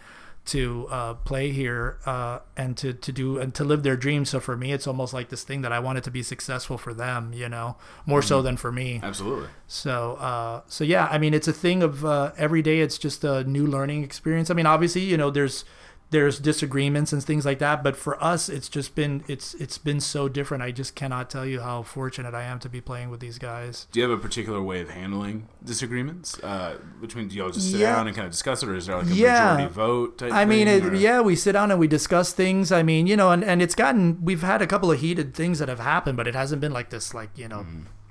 to 0.50 0.88
uh, 0.90 1.14
play 1.14 1.52
here 1.52 2.00
uh, 2.06 2.40
and 2.58 2.76
to, 2.78 2.94
to 2.94 3.12
do 3.12 3.38
and 3.38 3.54
to 3.54 3.64
live 3.64 3.84
their 3.84 3.96
dreams. 3.96 4.30
So 4.30 4.40
for 4.40 4.58
me, 4.58 4.74
it's 4.74 4.88
almost 4.88 5.14
like 5.14 5.30
this 5.30 5.44
thing 5.44 5.62
that 5.62 5.72
I 5.72 5.80
wanted 5.80 6.04
to 6.06 6.12
be 6.12 6.24
successful 6.24 6.78
for 6.78 6.94
them, 6.94 7.34
you 7.34 7.48
know, 7.48 7.78
more 8.06 8.22
so 8.22 8.42
than 8.42 8.58
for 8.58 8.72
me. 8.72 9.00
Absolutely. 9.04 9.48
So, 9.68 10.16
uh, 10.16 10.62
so 10.68 10.84
yeah, 10.84 11.08
I 11.12 11.18
mean, 11.18 11.34
it's 11.34 11.48
a 11.48 11.54
thing 11.54 11.84
of 11.84 12.04
uh, 12.04 12.32
every 12.38 12.62
day. 12.62 12.82
It's 12.82 12.98
just 12.98 13.24
a 13.24 13.44
new 13.44 13.66
learning 13.68 14.04
experience. 14.04 14.50
I 14.50 14.56
mean, 14.56 14.66
obviously, 14.66 15.02
you 15.02 15.18
know, 15.18 15.30
there's 15.30 15.66
there's 16.12 16.40
disagreements 16.40 17.14
and 17.14 17.24
things 17.24 17.46
like 17.46 17.60
that, 17.60 17.84
but 17.84 17.96
for 17.96 18.22
us, 18.24 18.50
it's 18.50 18.68
just 18.68 18.96
been 18.96 19.24
it's 19.28 19.54
it's 19.56 19.78
been 19.78 20.00
so 20.00 20.28
different. 20.28 20.64
I 20.64 20.72
just 20.72 20.96
cannot 20.96 21.30
tell 21.30 21.46
you 21.46 21.62
how 21.62 21.84
fortunate 21.84 22.34
I 22.34 22.44
am 22.44 22.58
to 22.60 22.70
be 22.70 22.82
playing 22.82 23.10
with 23.12 23.20
these 23.20 23.38
guys. 23.38 23.86
Do 23.92 24.00
you 24.00 24.10
have 24.10 24.18
a 24.18 24.22
particular 24.22 24.62
way 24.62 24.82
of 24.82 24.90
handling 24.90 25.48
disagreements 25.64 26.40
uh, 26.44 26.78
between? 27.00 27.28
Do 27.28 27.36
y'all 27.36 27.52
just 27.52 27.70
sit 27.72 27.80
Yeah. 27.82 27.96
down 27.96 28.08
and 28.08 28.16
kind 28.16 28.26
of 28.26 28.32
discuss 28.32 28.64
it, 28.64 28.70
or 28.70 28.76
is 28.76 28.88
there 28.88 28.98
like 28.98 29.06
a 29.08 29.14
Yeah. 29.14 29.52
majority 29.54 29.74
vote? 29.74 30.18
Type 30.18 30.32
I 30.34 30.46
mean, 30.46 30.68
thing, 30.68 30.96
it, 30.96 31.00
yeah, 31.00 31.22
we 31.22 31.36
sit 31.36 31.52
down 31.52 31.70
and 31.72 31.80
we 31.80 31.88
discuss 31.88 32.34
things. 32.34 32.72
I 32.72 32.82
mean, 32.82 33.06
you 33.06 33.16
know, 33.16 33.32
and, 33.32 33.44
and 33.44 33.62
it's 33.62 33.76
gotten, 33.76 34.24
we've 34.24 34.42
had 34.42 34.62
a 34.64 34.68
couple 34.68 34.92
of 34.92 35.00
heated 35.00 35.36
things 35.36 35.60
that 35.60 35.70
have 35.70 35.80
happened, 35.80 36.18
but 36.18 36.28
it 36.28 36.34
hasn't 36.34 36.60
been 36.62 36.72
like 36.74 36.90
this, 36.90 37.14
like, 37.14 37.30
you 37.38 37.48
know, 37.48 37.66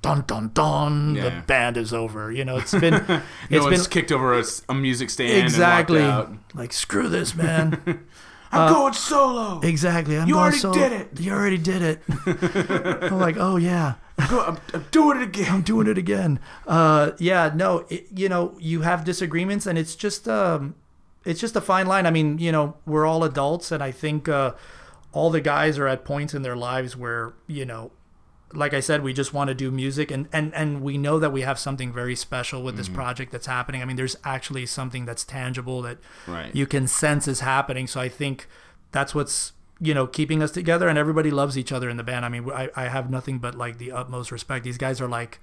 dun 0.08 0.24
dun 0.26 0.50
dun, 0.54 1.14
the 1.14 1.20
Mm-hmm. 1.20 1.46
Band 1.46 1.76
is 1.76 1.92
over. 1.92 2.32
You 2.32 2.44
know, 2.44 2.56
it's 2.58 2.72
been, 2.72 2.92
No 3.08 3.22
it's 3.50 3.50
been 3.50 3.62
one's 3.64 3.86
kicked 3.86 4.10
over 4.12 4.42
a 4.68 4.74
music 4.74 5.10
stand. 5.10 5.42
exactly 5.44 5.98
And 6.00 6.10
out. 6.10 6.32
like, 6.54 6.72
screw 6.72 7.08
this, 7.08 7.34
man. 7.34 7.80
I'm 8.52 8.72
going 8.72 8.94
solo. 8.94 9.60
exactly. 9.60 10.16
I'm 10.18 10.26
You 10.26 10.34
going 10.34 10.42
already 10.42 10.58
so- 10.58 10.72
did 10.72 10.92
it. 10.92 11.20
You 11.20 11.32
already 11.32 11.58
did 11.58 11.82
it. 11.82 12.02
I'm 12.26 13.18
like, 13.18 13.36
oh, 13.38 13.56
yeah. 13.56 13.94
I'm, 14.18 14.58
I'm 14.74 14.86
doing 14.90 15.20
it 15.20 15.24
again. 15.24 15.52
I'm 15.52 15.62
doing 15.62 15.86
it 15.86 15.98
again. 15.98 16.40
Uh, 16.66 17.12
yeah, 17.18 17.52
no, 17.54 17.84
it, 17.90 18.06
you 18.14 18.28
know, 18.28 18.56
you 18.58 18.80
have 18.82 19.04
disagreements, 19.04 19.66
and 19.66 19.78
it's 19.78 19.94
just, 19.94 20.26
um, 20.28 20.74
it's 21.26 21.40
just 21.40 21.54
a 21.56 21.60
fine 21.60 21.86
line. 21.86 22.06
I 22.06 22.10
mean, 22.10 22.38
you 22.38 22.50
know, 22.50 22.76
we're 22.86 23.04
all 23.06 23.22
adults, 23.22 23.70
and 23.70 23.82
I 23.82 23.90
think 23.92 24.28
uh, 24.28 24.52
all 25.12 25.28
the 25.30 25.40
guys 25.42 25.78
are 25.78 25.86
at 25.86 26.04
points 26.06 26.32
in 26.34 26.42
their 26.42 26.56
lives 26.56 26.96
where, 26.96 27.34
you 27.46 27.64
know, 27.66 27.92
like 28.52 28.72
I 28.72 28.80
said, 28.80 29.02
we 29.02 29.12
just 29.12 29.34
want 29.34 29.48
to 29.48 29.54
do 29.54 29.70
music, 29.70 30.10
and 30.10 30.28
and 30.32 30.54
and 30.54 30.80
we 30.80 30.96
know 30.96 31.18
that 31.18 31.32
we 31.32 31.42
have 31.42 31.58
something 31.58 31.92
very 31.92 32.16
special 32.16 32.62
with 32.62 32.76
this 32.76 32.86
mm-hmm. 32.86 32.96
project 32.96 33.32
that's 33.32 33.46
happening. 33.46 33.82
I 33.82 33.84
mean, 33.84 33.96
there's 33.96 34.16
actually 34.24 34.66
something 34.66 35.04
that's 35.04 35.24
tangible 35.24 35.82
that 35.82 35.98
Right. 36.26 36.54
you 36.54 36.66
can 36.66 36.86
sense 36.86 37.28
is 37.28 37.40
happening. 37.40 37.86
So 37.86 38.00
I 38.00 38.08
think 38.08 38.46
that's 38.92 39.14
what's 39.14 39.52
you 39.80 39.94
know 39.94 40.06
keeping 40.06 40.42
us 40.42 40.50
together, 40.50 40.88
and 40.88 40.98
everybody 40.98 41.30
loves 41.30 41.58
each 41.58 41.72
other 41.72 41.90
in 41.90 41.96
the 41.96 42.02
band. 42.02 42.24
I 42.24 42.28
mean, 42.28 42.50
I, 42.50 42.70
I 42.74 42.88
have 42.88 43.10
nothing 43.10 43.38
but 43.38 43.54
like 43.54 43.78
the 43.78 43.92
utmost 43.92 44.32
respect. 44.32 44.64
These 44.64 44.78
guys 44.78 45.00
are 45.00 45.08
like 45.08 45.40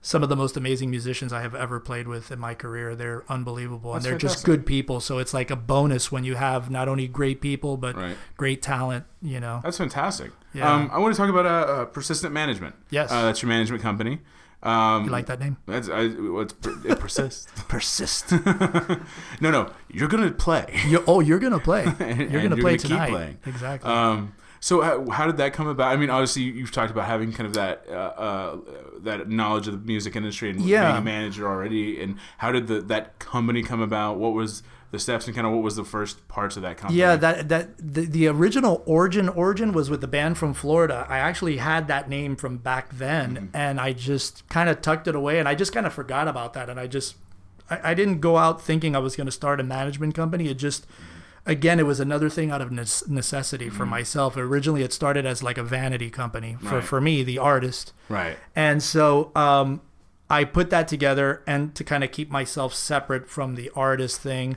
some 0.00 0.22
of 0.22 0.28
the 0.28 0.36
most 0.36 0.56
amazing 0.56 0.90
musicians 0.90 1.32
I 1.32 1.42
have 1.42 1.54
ever 1.54 1.80
played 1.80 2.06
with 2.08 2.30
in 2.30 2.38
my 2.38 2.54
career. 2.54 2.94
They're 2.94 3.24
unbelievable, 3.28 3.92
That's 3.92 4.04
and 4.04 4.12
they're 4.12 4.18
just 4.18 4.44
good 4.44 4.64
people. 4.64 5.00
So 5.00 5.18
it's 5.18 5.34
like 5.34 5.50
a 5.50 5.56
bonus 5.56 6.12
when 6.12 6.24
you 6.24 6.36
have 6.36 6.70
not 6.70 6.88
only 6.88 7.08
great 7.08 7.40
people 7.40 7.76
but 7.76 7.96
Right. 7.96 8.16
great 8.36 8.62
talent. 8.62 9.04
You 9.20 9.40
know. 9.40 9.60
That's 9.62 9.78
fantastic. 9.78 10.30
Yeah. 10.54 10.72
Um, 10.72 10.90
I 10.92 10.98
want 10.98 11.14
to 11.14 11.20
talk 11.20 11.28
about 11.30 11.46
uh, 11.46 11.72
uh, 11.72 11.84
persistent 11.86 12.32
management. 12.32 12.74
Yes. 12.90 13.10
Uh, 13.12 13.22
that's 13.22 13.42
your 13.42 13.48
management 13.48 13.82
company. 13.82 14.20
Um, 14.62 15.04
You 15.04 15.10
like 15.10 15.26
that 15.26 15.38
name? 15.38 15.56
That's 15.66 15.88
I, 15.88 16.10
it's, 16.10 16.54
it 16.84 16.98
persists. 16.98 17.46
Persist. 17.68 18.32
no, 19.40 19.50
no, 19.50 19.70
you're 19.88 20.08
gonna 20.08 20.32
play. 20.32 20.80
you 20.88 21.02
oh, 21.06 21.20
you're 21.20 21.38
gonna 21.38 21.60
play. 21.60 21.84
You're 22.00 22.42
gonna 22.42 22.56
you're 22.56 22.56
play 22.56 22.76
gonna 22.76 22.76
keep 22.78 22.80
tonight. 22.80 23.10
playing. 23.10 23.38
Exactly. 23.46 23.90
Um, 23.90 24.34
so 24.60 24.80
how, 24.80 25.08
how 25.10 25.26
did 25.26 25.36
that 25.38 25.52
come 25.52 25.66
about? 25.68 25.92
I 25.92 25.96
mean, 25.96 26.10
obviously 26.10 26.42
you've 26.42 26.72
talked 26.72 26.90
about 26.90 27.06
having 27.06 27.32
kind 27.32 27.46
of 27.46 27.54
that 27.54 27.84
uh, 27.88 27.92
uh, 27.92 28.56
that 29.00 29.28
knowledge 29.28 29.66
of 29.68 29.72
the 29.80 29.86
music 29.86 30.16
industry 30.16 30.50
and 30.50 30.60
Yeah. 30.60 30.86
being 30.92 30.98
a 31.02 31.04
manager 31.04 31.46
already. 31.48 32.00
And 32.02 32.16
how 32.38 32.52
did 32.52 32.66
the 32.66 32.80
that 32.82 33.18
company 33.18 33.62
come 33.62 33.80
about? 33.80 34.18
What 34.18 34.32
was 34.34 34.62
the 34.90 34.98
steps 34.98 35.26
and 35.26 35.34
kind 35.34 35.46
of 35.46 35.52
what 35.52 35.62
was 35.62 35.76
the 35.76 35.84
first 35.84 36.26
parts 36.28 36.56
of 36.56 36.62
that 36.62 36.78
company? 36.78 36.98
Yeah, 36.98 37.14
that 37.16 37.48
that 37.50 37.76
the, 37.78 38.06
the 38.06 38.26
original 38.28 38.82
origin 38.86 39.28
origin 39.28 39.72
was 39.72 39.90
with 39.90 40.00
the 40.00 40.08
band 40.08 40.38
from 40.38 40.54
Florida. 40.54 41.04
I 41.08 41.18
actually 41.18 41.58
had 41.58 41.88
that 41.88 42.08
name 42.08 42.36
from 42.36 42.56
back 42.56 42.90
then, 42.94 43.34
Mm-hmm. 43.36 43.46
and 43.56 43.78
I 43.80 43.92
just 43.92 44.48
kind 44.48 44.68
of 44.70 44.80
tucked 44.80 45.06
it 45.06 45.14
away, 45.14 45.38
and 45.38 45.46
I 45.48 45.54
just 45.54 45.72
kind 45.72 45.86
of 45.86 45.92
forgot 45.92 46.26
about 46.26 46.54
that, 46.54 46.70
and 46.70 46.80
I 46.80 46.86
just 46.86 47.16
I, 47.70 47.90
I 47.90 47.94
didn't 47.94 48.20
go 48.20 48.38
out 48.38 48.62
thinking 48.62 48.96
I 48.96 48.98
was 48.98 49.14
going 49.14 49.26
to 49.26 49.30
start 49.32 49.60
a 49.60 49.62
management 49.62 50.14
company. 50.14 50.48
It 50.48 50.54
just 50.56 50.86
again, 51.48 51.80
it 51.80 51.86
was 51.86 51.98
another 51.98 52.28
thing 52.30 52.52
out 52.52 52.60
of 52.62 52.70
necessity 52.70 53.68
for 53.68 53.84
myself. 53.84 54.36
Originally, 54.36 54.82
it 54.82 54.92
started 54.92 55.26
as 55.26 55.42
like 55.42 55.58
a 55.58 55.64
vanity 55.64 56.10
company 56.10 56.56
for. 56.60 56.76
Right. 56.76 56.84
for 56.84 57.00
me, 57.00 57.24
the 57.24 57.38
artist. 57.38 57.92
right. 58.08 58.36
And 58.54 58.80
so 58.82 59.32
um, 59.34 59.80
I 60.30 60.44
put 60.44 60.70
that 60.70 60.86
together 60.86 61.42
and 61.46 61.74
to 61.74 61.82
kind 61.82 62.04
of 62.04 62.12
keep 62.12 62.30
myself 62.30 62.72
separate 62.74 63.28
from 63.28 63.56
the 63.56 63.70
artist 63.74 64.20
thing. 64.20 64.56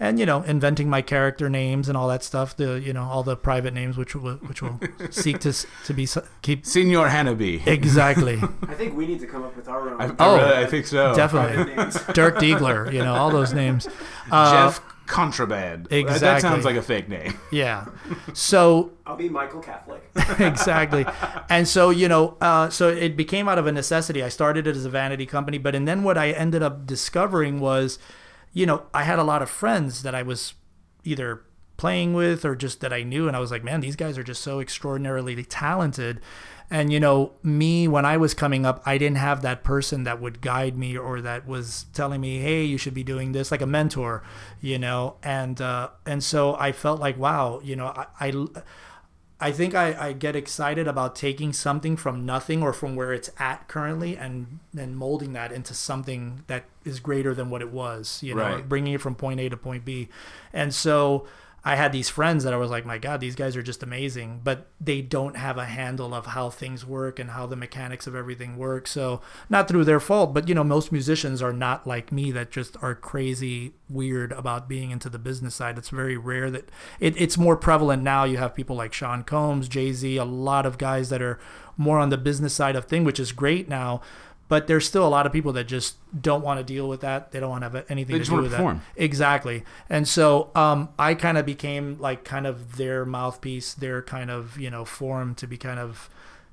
And 0.00 0.20
you 0.20 0.26
know, 0.26 0.42
inventing 0.44 0.88
my 0.88 1.02
character 1.02 1.50
names 1.50 1.88
and 1.88 1.96
all 1.98 2.06
that 2.06 2.22
stuff. 2.22 2.56
The 2.56 2.80
you 2.80 2.92
know 2.92 3.02
all 3.02 3.24
the 3.24 3.36
private 3.36 3.74
names, 3.74 3.96
which 3.96 4.14
will 4.14 4.34
which 4.36 4.62
will 4.62 4.78
seek 5.10 5.40
to 5.40 5.52
to 5.86 5.92
be 5.92 6.06
keep 6.42 6.64
Senor 6.64 7.08
Hanabi. 7.08 7.66
exactly. 7.66 8.36
I 8.68 8.74
think 8.74 8.96
we 8.96 9.08
need 9.08 9.18
to 9.18 9.26
come 9.26 9.42
up 9.42 9.56
with 9.56 9.66
our 9.68 9.88
own. 9.90 10.00
I, 10.00 10.04
I 10.06 10.14
Oh, 10.20 10.36
really- 10.36 10.56
I 10.64 10.66
think 10.66 10.86
so. 10.86 11.16
Definitely. 11.16 11.74
Dirk 12.14 12.36
Diggler. 12.36 12.92
You 12.92 13.00
know 13.02 13.16
all 13.16 13.30
those 13.32 13.52
names. 13.52 13.88
Uh, 14.30 14.52
Jeff 14.70 14.80
Contraband. 15.08 15.86
That- 15.86 16.20
That 16.20 16.40
sounds 16.42 16.64
like 16.64 16.76
a 16.76 16.82
fake 16.82 17.08
name. 17.08 17.34
Yeah. 17.50 17.86
So 18.34 18.92
I'll 19.06 19.16
be 19.16 19.28
Michael 19.28 19.60
Catholic. 19.60 20.02
exactly. 20.38 21.06
And 21.48 21.66
so, 21.66 21.90
you 21.90 22.08
know, 22.08 22.36
uh, 22.40 22.68
so 22.70 22.88
it 22.88 23.16
became 23.16 23.48
out 23.48 23.58
of 23.58 23.66
a 23.66 23.72
necessity. 23.72 24.22
I 24.22 24.28
started 24.28 24.66
it 24.66 24.76
as 24.76 24.84
a 24.84 24.90
vanity 24.90 25.26
company, 25.26 25.58
but 25.58 25.74
and 25.74 25.88
then 25.88 26.02
what 26.02 26.18
I 26.18 26.30
ended 26.30 26.62
up 26.62 26.86
discovering 26.86 27.58
was, 27.58 27.98
you 28.52 28.66
know, 28.66 28.82
I 28.92 29.02
had 29.04 29.18
a 29.18 29.24
lot 29.24 29.42
of 29.42 29.48
friends 29.50 30.02
that 30.02 30.14
I 30.14 30.22
was 30.22 30.54
either 31.04 31.42
playing 31.78 32.12
with 32.12 32.44
or 32.44 32.54
just 32.56 32.80
that 32.80 32.92
I 32.92 33.02
knew, 33.02 33.26
and 33.28 33.36
I 33.36 33.40
was 33.40 33.50
like, 33.50 33.64
man, 33.64 33.80
these 33.80 33.96
guys 33.96 34.18
are 34.18 34.22
just 34.24 34.42
so 34.42 34.60
extraordinarily 34.60 35.42
talented. 35.44 36.20
And 36.70 36.92
you 36.92 37.00
know, 37.00 37.32
me 37.42 37.88
when 37.88 38.04
I 38.04 38.16
was 38.18 38.34
coming 38.34 38.66
up, 38.66 38.82
I 38.84 38.98
didn't 38.98 39.16
have 39.16 39.40
that 39.42 39.64
person 39.64 40.04
that 40.04 40.20
would 40.20 40.40
guide 40.42 40.76
me 40.76 40.98
or 40.98 41.20
that 41.22 41.46
was 41.46 41.86
telling 41.94 42.20
me, 42.20 42.40
"Hey, 42.40 42.64
you 42.64 42.76
should 42.76 42.92
be 42.94 43.02
doing 43.04 43.32
this," 43.32 43.50
like 43.50 43.62
a 43.62 43.66
mentor, 43.66 44.22
you 44.60 44.78
know. 44.78 45.16
And 45.22 45.60
uh, 45.62 45.88
and 46.04 46.22
so 46.22 46.54
I 46.56 46.72
felt 46.72 47.00
like, 47.00 47.16
wow, 47.18 47.60
you 47.64 47.74
know, 47.74 47.86
I, 47.86 48.06
I 48.20 48.32
I 49.40 49.52
think 49.52 49.72
I, 49.74 50.08
I 50.08 50.12
get 50.14 50.34
excited 50.34 50.88
about 50.88 51.14
taking 51.14 51.52
something 51.52 51.96
from 51.96 52.26
nothing 52.26 52.60
or 52.62 52.72
from 52.72 52.96
where 52.96 53.12
it's 53.12 53.30
at 53.38 53.68
currently 53.68 54.16
and 54.16 54.58
and 54.76 54.96
molding 54.96 55.32
that 55.34 55.52
into 55.52 55.74
something 55.74 56.42
that 56.48 56.64
is 56.84 56.98
greater 57.00 57.34
than 57.34 57.48
what 57.48 57.62
it 57.62 57.70
was, 57.70 58.20
you 58.22 58.34
know, 58.34 58.42
Right. 58.42 58.68
bringing 58.68 58.94
it 58.94 59.00
from 59.00 59.14
point 59.14 59.38
A 59.40 59.48
to 59.48 59.56
point 59.56 59.84
B. 59.84 60.08
And 60.52 60.74
so 60.74 61.24
I 61.68 61.74
had 61.74 61.92
these 61.92 62.08
friends 62.08 62.44
that 62.44 62.54
I 62.54 62.56
was 62.56 62.70
like, 62.70 62.86
my 62.86 62.96
God, 62.96 63.20
these 63.20 63.34
guys 63.34 63.54
are 63.54 63.62
just 63.62 63.82
amazing, 63.82 64.40
but 64.42 64.68
they 64.80 65.02
don't 65.02 65.36
have 65.36 65.58
a 65.58 65.66
handle 65.66 66.14
of 66.14 66.24
how 66.24 66.48
things 66.48 66.86
work 66.86 67.18
and 67.18 67.32
how 67.32 67.44
the 67.44 67.56
mechanics 67.56 68.06
of 68.06 68.14
everything 68.14 68.56
work. 68.56 68.86
So 68.86 69.20
not 69.50 69.68
through 69.68 69.84
their 69.84 70.00
fault, 70.00 70.32
but 70.32 70.48
you 70.48 70.54
know, 70.54 70.64
most 70.64 70.92
musicians 70.92 71.42
are 71.42 71.52
not 71.52 71.86
like 71.86 72.10
me 72.10 72.32
that 72.32 72.50
just 72.50 72.78
are 72.80 72.94
crazy 72.94 73.74
weird 73.86 74.32
about 74.32 74.66
being 74.66 74.92
into 74.92 75.10
the 75.10 75.18
business 75.18 75.56
side. 75.56 75.76
It's 75.76 75.90
very 75.90 76.16
rare 76.16 76.50
that 76.50 76.70
it, 77.00 77.20
it's 77.20 77.36
more 77.36 77.54
prevalent 77.54 78.02
now. 78.02 78.24
You 78.24 78.38
have 78.38 78.54
people 78.54 78.74
like 78.74 78.94
Sean 78.94 79.22
Combs, 79.22 79.68
Jay 79.68 79.92
Z, 79.92 80.16
a 80.16 80.24
lot 80.24 80.64
of 80.64 80.78
guys 80.78 81.10
that 81.10 81.20
are 81.20 81.38
more 81.76 81.98
on 81.98 82.08
the 82.08 82.16
business 82.16 82.54
side 82.54 82.76
of 82.76 82.86
thing, 82.86 83.04
which 83.04 83.20
is 83.20 83.30
great 83.30 83.68
now. 83.68 84.00
But 84.48 84.66
there's 84.66 84.86
still 84.86 85.06
a 85.06 85.08
lot 85.08 85.26
of 85.26 85.32
people 85.32 85.52
that 85.52 85.64
just 85.64 85.96
don't 86.22 86.42
want 86.42 86.58
to 86.58 86.64
deal 86.64 86.88
with 86.88 87.02
that. 87.02 87.32
They 87.32 87.40
don't 87.40 87.50
want 87.50 87.62
to 87.64 87.70
have 87.70 87.84
anything 87.90 88.16
They 88.16 88.24
to 88.24 88.30
do 88.30 88.36
with 88.36 88.52
perform. 88.52 88.80
that. 88.96 89.04
Exactly. 89.04 89.62
And 89.90 90.08
so 90.08 90.50
um, 90.54 90.88
I 90.98 91.14
kind 91.14 91.36
of 91.36 91.44
became 91.44 91.98
like 92.00 92.24
kind 92.24 92.46
of 92.46 92.76
their 92.76 93.04
mouthpiece, 93.04 93.74
their 93.74 94.00
kind 94.00 94.30
of, 94.30 94.58
you 94.58 94.70
know, 94.70 94.86
forum 94.86 95.34
to 95.36 95.46
be 95.46 95.58
kind 95.58 95.78
of 95.78 96.08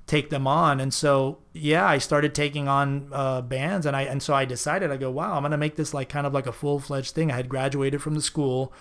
take 0.07 0.29
them 0.29 0.45
on. 0.45 0.79
And 0.81 0.93
so, 0.93 1.39
yeah, 1.53 1.85
I 1.85 1.97
started 1.97 2.35
taking 2.35 2.67
on 2.67 3.09
uh, 3.11 3.41
bands 3.41 3.85
and 3.85 3.95
I, 3.95 4.01
and 4.03 4.21
so 4.21 4.33
I 4.33 4.45
decided, 4.45 4.91
I 4.91 4.97
go, 4.97 5.09
wow, 5.09 5.33
I'm 5.33 5.41
going 5.41 5.51
to 5.51 5.57
make 5.57 5.77
this 5.77 5.93
like 5.93 6.09
kind 6.09 6.27
of 6.27 6.33
like 6.33 6.47
a 6.47 6.51
full 6.51 6.79
fledged 6.79 7.15
thing. 7.15 7.31
I 7.31 7.35
had 7.35 7.49
graduated 7.49 8.01
from 8.01 8.13
the 8.13 8.21
school 8.21 8.73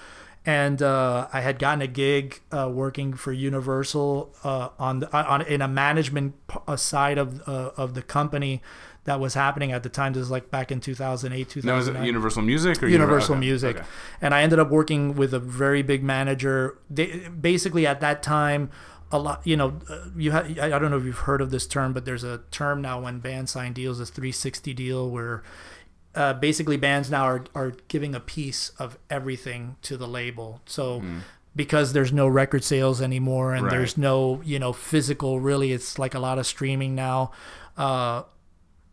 and 0.47 0.83
uh, 0.83 1.29
I 1.33 1.41
had 1.41 1.59
gotten 1.59 1.81
a 1.81 1.87
gig 1.87 2.41
uh, 2.53 2.71
working 2.71 3.15
for 3.15 3.33
Universal 3.33 4.35
uh, 4.45 4.69
on 4.79 5.01
the, 5.01 5.17
on 5.17 5.43
in 5.43 5.63
a 5.63 5.69
management 5.69 6.35
side 6.77 7.17
of 7.17 7.49
uh, 7.49 7.71
of 7.77 7.95
the 7.95 8.03
company 8.03 8.61
that 9.05 9.21
was 9.21 9.35
happening 9.35 9.73
at 9.73 9.83
the 9.83 9.89
time. 9.89 10.13
This 10.13 10.21
was 10.21 10.31
like 10.31 10.51
back 10.51 10.73
in 10.73 10.81
2008, 10.81 11.39
Now 11.65 11.77
is 11.79 11.87
2009. 11.87 12.03
it 12.03 12.07
Universal 12.07 12.43
Music 12.43 12.83
or 12.83 12.89
Universal 12.89 13.35
okay, 13.35 13.41
Music, 13.41 13.77
okay. 13.77 13.87
and 14.21 14.35
I 14.35 14.43
ended 14.43 14.59
up 14.59 14.71
working 14.71 15.15
with 15.15 15.33
a 15.33 15.39
very 15.39 15.83
big 15.83 16.03
manager. 16.03 16.79
They, 16.91 17.29
basically, 17.29 17.87
at 17.87 18.01
that 18.01 18.23
time, 18.23 18.71
a 19.13 19.19
lot. 19.19 19.43
You 19.45 19.57
know, 19.57 19.79
uh, 19.89 20.07
you 20.17 20.33
ha- 20.33 20.47
I 20.61 20.71
don't 20.71 20.91
know 20.91 20.97
if 20.97 21.05
you've 21.05 21.19
heard 21.19 21.41
of 21.41 21.51
this 21.51 21.67
term, 21.67 21.93
but 21.93 22.05
there's 22.05 22.25
a 22.25 22.41
term 22.51 22.81
now 22.81 23.01
when 23.01 23.21
bands 23.21 23.53
sign 23.53 23.75
deals, 23.75 24.01
a 24.01 24.07
360 24.07 24.73
deal, 24.73 25.11
where 25.11 25.43
uh, 26.15 26.33
basically 26.35 26.79
bands 26.79 27.11
now 27.11 27.25
are 27.25 27.45
are 27.55 27.75
giving 27.89 28.15
a 28.15 28.21
piece 28.21 28.71
of 28.79 28.99
everything 29.11 29.77
to 29.83 29.97
the 29.97 30.09
label. 30.09 30.61
So. 30.67 31.03
Because 31.57 31.93
there's 31.93 32.13
no 32.13 32.27
record 32.27 32.65
sales 32.65 33.01
anymore, 33.01 33.55
and. 33.55 33.67
Right. 33.67 33.71
there's 33.71 33.97
no, 33.97 34.43
you 34.45 34.59
know, 34.59 34.73
physical. 34.73 35.39
Really, 35.39 35.71
it's 35.71 36.01
like 36.01 36.13
a 36.13 36.19
lot 36.19 36.37
of 36.37 36.49
streaming 36.49 36.97
now. 36.97 37.31
Uh, 37.77 38.25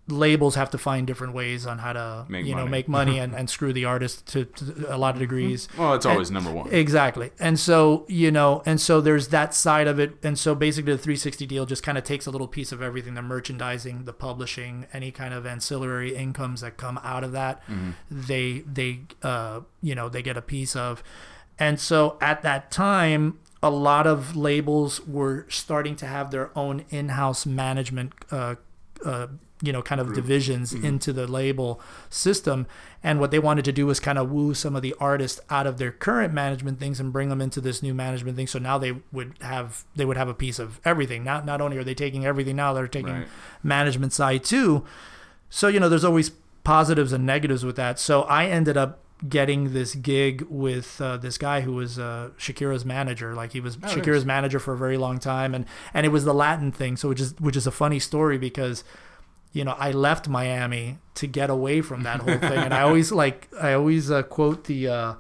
labels 0.08 0.56
have 0.56 0.70
to 0.72 0.78
find 0.78 1.08
different 1.08 1.34
ways 1.34 1.66
on 1.66 1.78
how 1.78 1.94
to 1.94 2.26
Make 2.28 2.46
you 2.46 2.52
know 2.54 2.62
money. 2.62 2.72
make 2.72 2.88
money 2.90 3.20
and, 3.20 3.34
and 3.40 3.50
screw 3.50 3.72
the 3.72 3.86
artist 3.86 4.26
to, 4.28 4.46
to 4.46 4.94
a 4.94 4.98
lot 4.98 5.14
of 5.16 5.20
degrees. 5.20 5.68
Well, 5.78 5.94
it's 5.94 6.06
And- 6.06 6.14
always 6.14 6.32
number 6.32 6.52
one. 6.52 6.70
exactly. 6.74 7.32
And 7.40 7.60
so 7.60 8.06
you 8.10 8.32
know 8.32 8.62
and 8.66 8.82
so 8.82 9.00
there's 9.00 9.30
that 9.30 9.54
side 9.54 9.88
of 9.88 10.00
it. 10.00 10.16
And 10.24 10.38
so 10.38 10.54
basically 10.56 10.92
the 10.94 10.98
360 10.98 11.46
deal 11.46 11.66
just 11.66 11.84
kind 11.84 11.98
of 11.98 12.04
takes 12.04 12.26
a 12.26 12.32
little 12.32 12.48
piece 12.48 12.72
of 12.72 12.82
everything 12.82 13.14
the 13.14 13.22
merchandising 13.22 14.04
the 14.06 14.14
publishing 14.14 14.88
any 14.92 15.12
kind 15.12 15.34
of 15.34 15.46
ancillary 15.46 16.16
incomes 16.16 16.62
that 16.62 16.78
come 16.78 17.00
out 17.04 17.24
of 17.24 17.32
that 17.32 17.62
they 18.10 18.64
they 18.72 19.02
uh 19.24 19.62
you 19.82 19.96
know 19.96 20.10
they 20.10 20.22
get 20.22 20.36
a 20.36 20.42
piece 20.42 20.76
of. 20.76 21.04
And 21.60 21.80
so 21.80 22.18
at 22.20 22.42
that 22.42 22.72
time 22.72 23.38
a 23.64 23.70
lot 23.70 24.08
of 24.08 24.36
labels 24.36 25.00
were 25.06 25.46
starting 25.48 25.96
to 25.98 26.08
have 26.08 26.32
their 26.32 26.50
own 26.58 26.84
in-house 26.90 27.46
management 27.46 28.14
uh, 28.32 28.56
uh, 29.06 29.28
you 29.64 29.72
know, 29.72 29.82
kind 29.82 30.02
of 30.02 30.14
divisions 30.14 30.74
into 30.74 31.14
the 31.14 31.28
label 31.28 31.80
system. 32.10 32.66
And 33.04 33.20
what 33.20 33.32
they 33.32 33.40
wanted 33.40 33.66
to 33.66 33.72
do 33.72 33.86
was 33.86 34.00
kind 34.00 34.18
of 34.18 34.32
woo 34.32 34.54
some 34.54 34.76
of 34.76 34.82
the 34.82 34.96
artists 35.00 35.40
out 35.50 35.68
of 35.68 35.78
their 35.78 35.92
current 35.92 36.34
management 36.34 36.80
things 36.80 37.00
and 37.00 37.12
bring 37.14 37.30
them 37.30 37.42
into 37.42 37.62
this 37.62 37.82
new 37.84 37.94
management 37.94 38.38
thing. 38.38 38.48
So 38.48 38.60
now 38.60 38.78
they 38.78 38.94
would 39.12 39.34
have 39.42 39.86
they 39.96 40.06
would 40.06 40.18
have 40.18 40.30
a 40.30 40.34
piece 40.34 40.60
of 40.60 40.80
everything. 40.86 41.24
Not 41.24 41.46
not 41.46 41.62
only 41.62 41.78
are 41.78 41.84
they 41.84 41.96
taking 41.96 42.26
everything 42.26 42.56
now, 42.56 42.74
they're 42.74 42.88
taking 42.88 43.14
Right. 43.14 43.28
management 43.64 44.14
side 44.14 44.44
too. 44.44 44.86
So 45.50 45.68
you 45.68 45.80
know, 45.80 45.90
there's 45.90 46.04
always 46.06 46.32
positives 46.64 47.12
and 47.14 47.26
negatives 47.26 47.66
with 47.66 47.76
that. 47.76 48.00
So 48.00 48.22
I 48.24 48.46
ended 48.46 48.78
up 48.78 49.00
getting 49.30 49.72
this 49.74 49.94
gig 49.94 50.42
with 50.50 51.00
uh, 51.00 51.16
this 51.18 51.38
guy 51.38 51.62
who 51.62 51.74
was 51.74 52.00
uh, 52.00 52.30
Shakira's 52.40 52.84
manager. 52.86 53.36
Like 53.36 53.52
he 53.54 53.60
was 53.60 53.76
Oh, 53.78 53.86
nice. 53.88 53.96
Shakira's 53.96 54.26
manager 54.26 54.58
for 54.60 54.74
a 54.74 54.78
very 54.78 54.98
long 54.98 55.20
time, 55.20 55.54
and 55.54 55.66
and 55.94 56.06
it 56.06 56.10
was 56.10 56.24
the 56.24 56.34
Latin 56.34 56.72
thing. 56.72 56.98
So 56.98 57.10
which 57.10 57.20
is 57.22 57.34
which 57.40 57.56
is 57.56 57.68
a 57.68 57.72
funny 57.72 58.00
story 58.00 58.38
because 58.38 58.84
you 59.52 59.64
know 59.64 59.76
I 59.78 59.92
left 59.92 60.28
Miami 60.28 60.98
to 61.16 61.28
get 61.28 61.50
away 61.50 61.82
from 61.82 62.04
that 62.04 62.22
whole 62.22 62.38
thing, 62.38 62.60
and 62.60 62.74
I 62.74 62.82
always 62.82 63.12
like 63.12 63.50
I 63.60 63.74
always 63.74 64.12
uh, 64.12 64.24
quote 64.24 64.66
the. 64.66 64.88
Uh, 64.88 65.14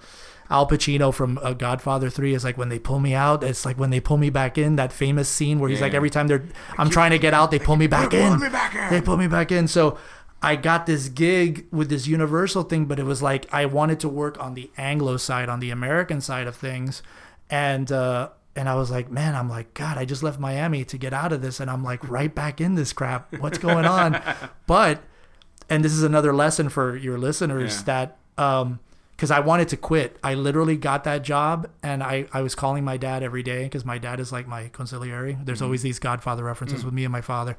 Al 0.49 0.67
Pacino 0.67 1.13
from 1.13 1.39
uh, 1.41 1.53
Godfather 1.53 2.09
3 2.09 2.33
is 2.33 2.43
like 2.43 2.57
when 2.57 2.67
they 2.67 2.77
pull 2.77 2.99
me 2.99 3.13
out, 3.13 3.41
it's 3.41 3.65
like 3.65 3.79
when 3.79 3.89
they 3.89 4.01
pull 4.01 4.17
me 4.17 4.29
back 4.29 4.57
in, 4.57 4.75
that 4.75 4.91
famous 4.91 5.29
scene 5.29 5.59
where 5.59 5.69
he's 5.69 5.79
like 5.79 5.93
every 5.93 6.09
time 6.09 6.27
they're 6.27 6.43
I'm 6.77 6.89
trying 6.89 7.11
to 7.11 7.17
get 7.17 7.33
out, 7.33 7.51
they 7.51 7.59
pull 7.59 7.77
me 7.77 7.87
back 7.87 8.13
in. 8.13 8.37
me 8.37 8.49
back 8.49 8.75
in. 8.75 8.89
They 8.89 8.99
pull 8.99 9.15
me 9.15 9.27
back 9.27 9.49
in. 9.53 9.69
So 9.69 9.97
I 10.41 10.57
got 10.57 10.87
this 10.87 11.07
gig 11.07 11.67
with 11.71 11.89
this 11.89 12.05
Universal 12.05 12.63
thing, 12.63 12.85
but 12.85 12.99
it 12.99 13.05
was 13.05 13.21
like 13.21 13.51
I 13.53 13.65
wanted 13.65 14.01
to 14.01 14.09
work 14.09 14.37
on 14.43 14.55
the 14.55 14.69
Anglo 14.75 15.15
side, 15.15 15.47
on 15.47 15.61
the 15.61 15.69
American 15.69 16.19
side 16.19 16.47
of 16.47 16.55
things, 16.57 17.01
and 17.49 17.89
uh, 17.89 18.29
and 18.55 18.67
I 18.67 18.75
was 18.75 18.91
like, 18.91 19.09
man, 19.09 19.35
I'm 19.35 19.49
like, 19.49 19.73
God, 19.73 19.97
I 19.97 20.05
just 20.05 20.23
left 20.23 20.39
Miami 20.39 20.83
to 20.85 20.97
get 20.97 21.13
out 21.13 21.31
of 21.31 21.41
this, 21.41 21.59
and 21.59 21.69
I'm 21.69 21.83
like 21.83 22.07
right 22.09 22.33
back 22.33 22.59
in 22.59 22.75
this 22.75 22.93
crap. 22.93 23.33
What's 23.39 23.57
going 23.57 23.85
on? 23.85 24.21
but 24.67 25.01
and 25.69 25.85
this 25.85 25.93
is 25.93 26.03
another 26.03 26.33
lesson 26.33 26.69
for 26.69 26.95
your 26.97 27.17
listeners 27.17 27.77
Yeah. 27.77 27.83
that 27.83 28.17
um 28.37 28.79
because 29.15 29.29
I 29.29 29.39
wanted 29.39 29.67
to 29.67 29.77
quit. 29.77 30.17
I 30.23 30.33
literally 30.33 30.75
got 30.77 31.03
that 31.03 31.21
job 31.21 31.69
and 31.83 32.01
I, 32.01 32.25
I 32.33 32.41
was 32.41 32.55
calling 32.55 32.83
my 32.83 32.97
dad 32.97 33.21
every 33.21 33.43
day 33.43 33.65
because 33.65 33.85
my 33.85 33.99
dad 33.99 34.19
is 34.19 34.31
like 34.31 34.47
my 34.47 34.69
consigliere. 34.69 35.45
There's 35.45 35.61
always 35.61 35.83
these 35.83 35.99
Godfather 35.99 36.43
references 36.43 36.83
with 36.83 36.91
me 36.95 37.03
and 37.05 37.11
my 37.11 37.21
father. 37.21 37.55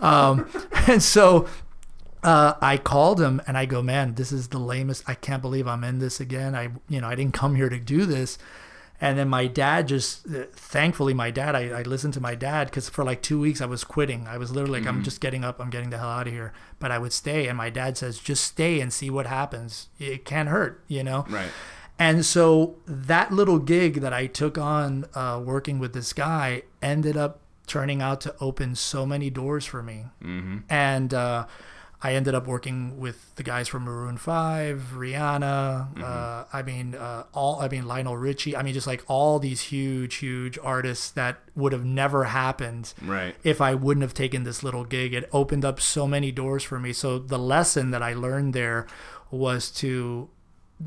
Um, 0.00 0.48
and 0.88 1.02
so 1.02 1.46
uh, 2.22 2.54
I 2.62 2.78
called 2.78 3.20
him 3.20 3.42
and 3.46 3.58
I 3.58 3.66
go, 3.66 3.82
man, 3.82 4.14
this 4.14 4.32
is 4.32 4.48
the 4.48 4.58
lamest. 4.58 5.04
I 5.06 5.12
can't 5.12 5.42
believe 5.42 5.66
I'm 5.68 5.84
in 5.84 5.98
this 5.98 6.18
again. 6.18 6.54
I, 6.54 6.70
you 6.88 7.02
know, 7.02 7.08
I 7.08 7.14
didn't 7.14 7.34
come 7.34 7.56
here 7.56 7.68
to 7.68 7.78
do 7.78 8.06
this. 8.06 8.38
And 9.02 9.18
then 9.18 9.28
my 9.28 9.48
dad 9.48 9.88
just, 9.88 10.26
uh, 10.28 10.44
thankfully, 10.52 11.12
my 11.12 11.32
dad, 11.32 11.56
I, 11.56 11.80
I 11.80 11.82
listened 11.82 12.14
to 12.14 12.20
my 12.20 12.36
dad 12.36 12.68
because 12.68 12.88
for 12.88 13.02
like 13.04 13.20
two 13.20 13.40
weeks 13.40 13.60
I 13.60 13.66
was 13.66 13.82
quitting. 13.82 14.28
I 14.28 14.38
was 14.38 14.52
literally 14.52 14.78
like, 14.78 14.88
I'm 14.88 15.02
just 15.02 15.20
getting 15.20 15.42
up, 15.42 15.60
I'm 15.60 15.70
getting 15.70 15.90
the 15.90 15.98
hell 15.98 16.08
out 16.08 16.28
of 16.28 16.32
here. 16.32 16.52
But 16.78 16.92
I 16.92 16.98
would 16.98 17.12
stay. 17.12 17.48
And 17.48 17.58
my 17.58 17.68
dad 17.68 17.98
says, 17.98 18.20
just 18.20 18.44
stay 18.44 18.80
and 18.80 18.92
see 18.92 19.10
what 19.10 19.26
happens. 19.26 19.88
It 19.98 20.24
can't 20.24 20.48
hurt, 20.48 20.84
you 20.86 21.02
know? 21.02 21.26
Right. 21.28 21.50
And 21.98 22.24
so 22.24 22.76
that 22.86 23.32
little 23.32 23.58
gig 23.58 24.02
that 24.02 24.12
I 24.12 24.28
took 24.28 24.56
on 24.56 25.06
uh, 25.14 25.42
working 25.44 25.80
with 25.80 25.94
this 25.94 26.12
guy 26.12 26.62
ended 26.80 27.16
up 27.16 27.40
turning 27.66 28.00
out 28.00 28.20
to 28.20 28.36
open 28.40 28.76
so 28.76 29.04
many 29.04 29.30
doors 29.30 29.66
for 29.66 29.82
me. 29.82 30.04
Mm-hmm. 30.22 30.58
And 30.68 31.12
uh, 31.12 31.46
I 32.04 32.14
ended 32.14 32.34
up 32.34 32.46
working 32.48 32.98
with 32.98 33.34
the 33.36 33.42
guys 33.44 33.68
from 33.68 33.84
Maroon 33.84 34.16
Five, 34.16 34.90
Rihanna. 34.94 36.02
Uh, 36.02 36.44
I 36.52 36.62
mean, 36.62 36.94
uh, 36.96 37.24
all 37.32 37.60
I 37.60 37.68
mean 37.68 37.86
Lionel 37.86 38.16
Richie. 38.16 38.56
I 38.56 38.62
mean, 38.62 38.74
just 38.74 38.86
like 38.88 39.04
all 39.06 39.38
these 39.38 39.60
huge, 39.60 40.16
huge 40.16 40.58
artists 40.62 41.10
that 41.12 41.38
would 41.54 41.72
have 41.72 41.84
never 41.84 42.24
happened 42.24 42.92
Right. 43.02 43.36
if 43.44 43.60
I 43.60 43.74
wouldn't 43.74 44.02
have 44.02 44.14
taken 44.14 44.42
this 44.42 44.62
little 44.62 44.84
gig. 44.84 45.14
It 45.14 45.28
opened 45.32 45.64
up 45.64 45.80
so 45.80 46.06
many 46.08 46.32
doors 46.32 46.62
for 46.64 46.80
me. 46.80 46.92
So 46.92 47.18
the 47.18 47.38
lesson 47.38 47.90
that 47.92 48.02
I 48.02 48.14
learned 48.14 48.52
there 48.52 48.86
was 49.30 49.70
to 49.72 50.28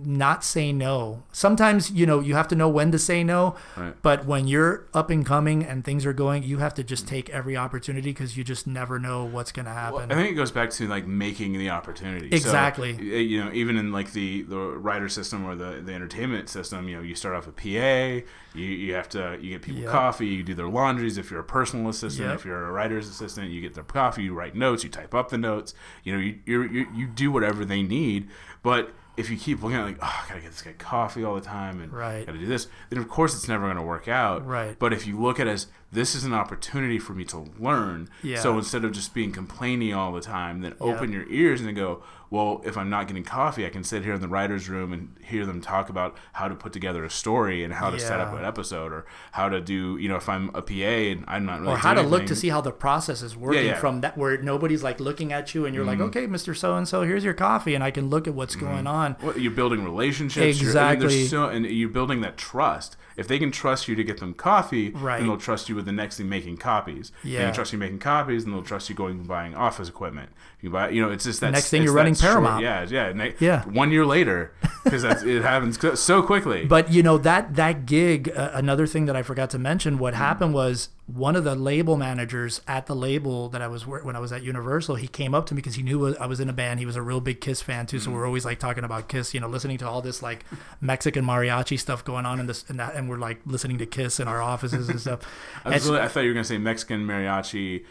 not 0.03 0.43
say 0.43 0.71
no. 0.73 1.23
Sometimes, 1.31 1.91
you 1.91 2.05
know, 2.05 2.19
you 2.19 2.35
have 2.35 2.47
to 2.49 2.55
know 2.55 2.67
when 2.67 2.91
to 2.91 2.99
say 2.99 3.23
no, 3.23 3.55
Right. 3.77 3.93
but 4.01 4.25
when 4.25 4.47
you're 4.47 4.85
up 4.93 5.09
and 5.09 5.25
coming 5.25 5.63
and 5.63 5.83
things 5.85 6.05
are 6.05 6.13
going, 6.13 6.43
you 6.43 6.57
have 6.57 6.73
to 6.75 6.83
just 6.83 7.07
take 7.07 7.29
every 7.29 7.55
opportunity 7.55 8.09
because 8.11 8.35
you 8.35 8.43
just 8.43 8.65
never 8.67 8.99
know 8.99 9.23
what's 9.23 9.51
going 9.51 9.65
to 9.65 9.71
happen. 9.71 10.11
I 10.11 10.15
think 10.15 10.31
it 10.31 10.35
goes 10.35 10.51
back 10.51 10.69
to 10.71 10.87
like 10.87 11.05
making 11.07 11.53
the 11.53 11.69
opportunity. 11.69 12.27
Exactly. 12.35 12.93
y- 12.93 13.01
you 13.03 13.43
know, 13.43 13.51
even 13.53 13.77
in 13.77 13.91
like 13.91 14.11
the 14.13 14.41
the 14.43 14.57
writer 14.57 15.07
system 15.09 15.45
or 15.45 15.55
the 15.55 15.81
the 15.85 15.93
entertainment 15.93 16.49
system, 16.49 16.89
you 16.89 16.95
know, 16.97 17.01
you 17.01 17.15
start 17.15 17.35
off 17.35 17.45
with 17.45 17.55
PA. 17.55 18.23
You 18.53 18.65
you 18.65 18.93
have 18.95 19.09
to 19.09 19.37
you 19.41 19.51
get 19.51 19.61
people 19.61 19.81
Yep. 19.83 19.91
coffee. 19.91 20.27
You 20.27 20.43
do 20.43 20.53
their 20.55 20.67
laundries. 20.67 21.17
If 21.17 21.29
you're 21.31 21.39
a 21.41 21.43
personal 21.43 21.89
assistant, 21.89 22.29
Yep. 22.29 22.39
if 22.39 22.45
you're 22.45 22.65
a 22.65 22.71
writer's 22.71 23.07
assistant, 23.07 23.51
you 23.51 23.61
get 23.61 23.73
their 23.73 23.83
coffee. 23.83 24.23
You 24.23 24.33
write 24.33 24.55
notes. 24.55 24.83
You 24.83 24.89
type 24.89 25.13
up 25.13 25.29
the 25.29 25.37
notes. 25.37 25.73
You 26.03 26.13
know, 26.13 26.19
you 26.19 26.39
you 26.45 26.63
you, 26.63 26.87
you 26.95 27.07
do 27.07 27.31
whatever 27.31 27.65
they 27.65 27.81
need, 27.83 28.29
but 28.63 28.91
if 29.18 29.30
you 29.30 29.38
keep 29.38 29.61
looking 29.63 29.78
at 29.78 29.86
like, 29.86 29.97
oh, 30.01 30.22
I 30.26 30.28
gotta 30.30 30.41
get 30.41 30.51
this 30.51 30.61
guy 30.61 30.74
coffee 30.78 31.24
all 31.24 31.36
the 31.36 31.41
time 31.41 31.80
and 31.82 31.91
Right. 31.93 32.26
gotta 32.26 32.38
do 32.38 32.45
this, 32.45 32.68
then 32.89 32.99
of 32.99 33.07
course 33.07 33.34
it's 33.36 33.47
never 33.47 33.68
gonna 33.68 33.84
work 33.84 34.07
out. 34.07 34.45
Right. 34.45 34.78
But 34.78 34.91
if 34.93 35.07
you 35.07 35.20
look 35.20 35.39
at 35.39 35.47
it 35.47 35.51
as 35.51 35.68
this 35.91 36.16
is 36.16 36.24
an 36.26 36.34
opportunity 36.34 36.99
for 36.99 37.13
me 37.13 37.24
to 37.26 37.45
learn, 37.59 38.09
Yeah. 38.22 38.39
so 38.39 38.57
instead 38.57 38.84
of 38.84 38.91
just 38.91 39.13
being 39.13 39.32
complaining 39.32 39.93
all 39.93 40.11
the 40.11 40.22
time, 40.22 40.61
then 40.61 40.74
open 40.82 41.11
your 41.13 41.26
ears 41.30 41.61
and 41.61 41.74
go, 41.76 42.03
well, 42.36 42.61
if 42.65 42.75
I'm 42.77 42.89
not 42.89 43.07
getting 43.07 43.23
coffee, 43.23 43.65
I 43.65 43.69
can 43.69 43.83
sit 43.83 44.03
here 44.03 44.13
in 44.13 44.21
the 44.21 44.27
writer's 44.27 44.67
room 44.69 44.91
and 44.93 45.15
hear 45.23 45.45
them 45.45 45.61
talk 45.61 45.89
about 45.89 46.17
how 46.33 46.47
to 46.47 46.55
put 46.55 46.73
together 46.73 47.03
a 47.05 47.09
story 47.09 47.63
and 47.63 47.73
how 47.73 47.89
to 47.89 47.99
set 47.99 48.19
up 48.19 48.33
an 48.38 48.43
episode 48.43 48.91
or 48.91 49.05
how 49.31 49.47
to 49.49 49.61
do, 49.61 49.97
you 49.97 50.09
know, 50.09 50.17
if 50.17 50.27
I'm 50.27 50.49
a 50.53 50.61
PA 50.61 50.73
and 50.73 51.23
I'm 51.27 51.45
not 51.45 51.61
really 51.61 51.73
or 51.73 51.77
how 51.77 51.93
to 51.93 52.01
doing 52.01 52.11
look 52.11 52.25
to 52.27 52.36
see 52.36 52.49
how 52.49 52.61
the 52.61 52.71
process 52.71 53.21
is 53.21 53.36
working 53.36 53.65
yeah. 53.67 53.79
from 53.79 54.01
that 54.01 54.17
where 54.17 54.38
nobody's 54.41 54.83
like 54.83 54.99
looking 54.99 55.31
at 55.31 55.55
you 55.55 55.65
and 55.65 55.73
you're 55.73 55.86
Mm-hmm. 55.86 56.01
like 56.01 56.09
okay 56.09 56.27
mr 56.27 56.55
so 56.57 56.75
and 56.75 56.88
so 56.88 57.03
here's 57.03 57.23
your 57.23 57.33
coffee 57.33 57.75
and 57.75 57.83
i 57.83 57.91
can 57.91 58.09
look 58.09 58.27
at 58.27 58.33
what's 58.33 58.55
going 58.55 58.88
on 58.88 59.13
What, 59.21 59.39
you're 59.39 59.51
building 59.51 59.83
relationships. 59.83 60.61
You're, 60.61 60.77
I 60.77 60.95
mean, 60.95 61.03
Exactly. 61.03 61.27
so, 61.27 61.47
and 61.49 61.65
you're 61.65 61.89
building 61.89 62.21
that 62.21 62.38
trust. 62.38 62.97
If 63.18 63.28
they 63.28 63.39
can 63.39 63.51
trust 63.51 63.88
you 63.88 63.95
to 63.95 64.03
get 64.03 64.20
them 64.20 64.34
coffee, 64.34 64.89
Right. 64.91 65.20
then 65.20 65.28
they'll 65.28 65.38
trust 65.38 65.70
you 65.70 65.76
with 65.76 65.86
the 65.86 65.91
next 65.91 66.18
thing 66.18 66.28
making 66.28 66.57
copies. 66.57 67.11
If 67.18 67.24
they 67.24 67.30
Yeah. 67.30 67.45
can 67.45 67.53
trust 67.53 67.72
you 67.74 67.80
making 67.80 67.99
copies, 67.99 68.43
and 68.43 68.53
they'll 68.53 68.61
trust 68.63 68.89
you 68.89 68.95
going 68.95 69.20
and 69.20 69.28
buying 69.28 69.55
office 69.55 69.88
equipment. 69.89 70.30
You 70.61 70.70
buy, 70.70 70.89
you 70.89 71.01
know, 71.01 71.09
it's 71.11 71.24
just 71.26 71.39
that 71.41 71.51
Next 71.51 71.70
thing 71.70 71.84
you're 71.84 71.93
running 71.93 72.16
short- 72.16 72.32
Paramount. 72.34 72.61
yeah, 72.63 72.86
yeah, 72.89 73.30
Yeah. 73.39 73.63
One 73.63 73.91
year 73.91 74.05
later, 74.05 74.51
because 74.84 75.03
it 75.03 75.43
happens 75.43 75.80
so 75.99 76.22
quickly. 76.22 76.66
but 76.66 76.91
you 76.91 77.01
know 77.03 77.18
that 77.18 77.55
that 77.55 77.86
gig 77.86 78.32
uh, 78.36 78.51
another 78.53 78.86
thing 78.88 79.05
that 79.05 79.16
i 79.16 79.22
forgot 79.24 79.49
to 79.49 79.57
mention 79.59 79.95
Mm. 79.95 79.99
what 79.99 80.13
happened 80.13 80.53
was 80.53 80.89
one 81.07 81.35
of 81.35 81.43
the 81.43 81.53
label 81.53 81.97
managers 81.97 82.61
at 82.67 82.87
the 82.87 82.95
label 82.95 83.47
that 83.49 83.61
i 83.61 83.67
was 83.67 83.85
when 83.85 84.15
i 84.15 84.19
was 84.19 84.31
at 84.31 84.41
universal 84.41 84.95
he 84.95 85.07
came 85.07 85.35
up 85.35 85.45
to 85.45 85.53
me 85.53 85.57
because 85.57 85.75
he 85.75 85.83
knew 85.83 86.15
i 86.17 86.25
was 86.25 86.39
in 86.39 86.49
a 86.49 86.53
band. 86.53 86.79
He 86.79 86.85
was 86.87 86.95
a 86.95 87.01
real 87.03 87.21
big 87.21 87.41
kiss 87.41 87.61
fan 87.61 87.85
too. 87.85 87.99
So 87.99 88.09
Mm. 88.09 88.13
we're 88.15 88.25
always 88.25 88.43
like 88.43 88.57
talking 88.57 88.83
about 88.83 89.07
kiss 89.07 89.31
you 89.33 89.39
know 89.39 89.47
listening 89.47 89.77
to 89.79 89.87
all 89.87 90.01
this 90.01 90.23
like 90.23 90.43
mexican 90.81 91.23
mariachi 91.23 91.79
stuff 91.79 92.03
going 92.03 92.25
on 92.25 92.39
in 92.39 92.47
this 92.47 92.65
and 92.69 92.79
that 92.79 92.95
and 92.95 93.07
we're 93.07 93.17
like 93.19 93.39
listening 93.45 93.77
to 93.77 93.85
kiss 93.85 94.19
in 94.19 94.27
our 94.27 94.41
offices 94.41 94.89
and 94.89 94.99
stuff. 94.99 95.19
I, 95.65 95.73
And- 95.75 95.85
really- 95.85 95.99
I 95.99 96.07
thought 96.07 96.21
you 96.21 96.29
were 96.29 96.33
gonna 96.33 96.43
say 96.43 96.57
Mexican 96.57 97.05
mariachi, 97.05 97.85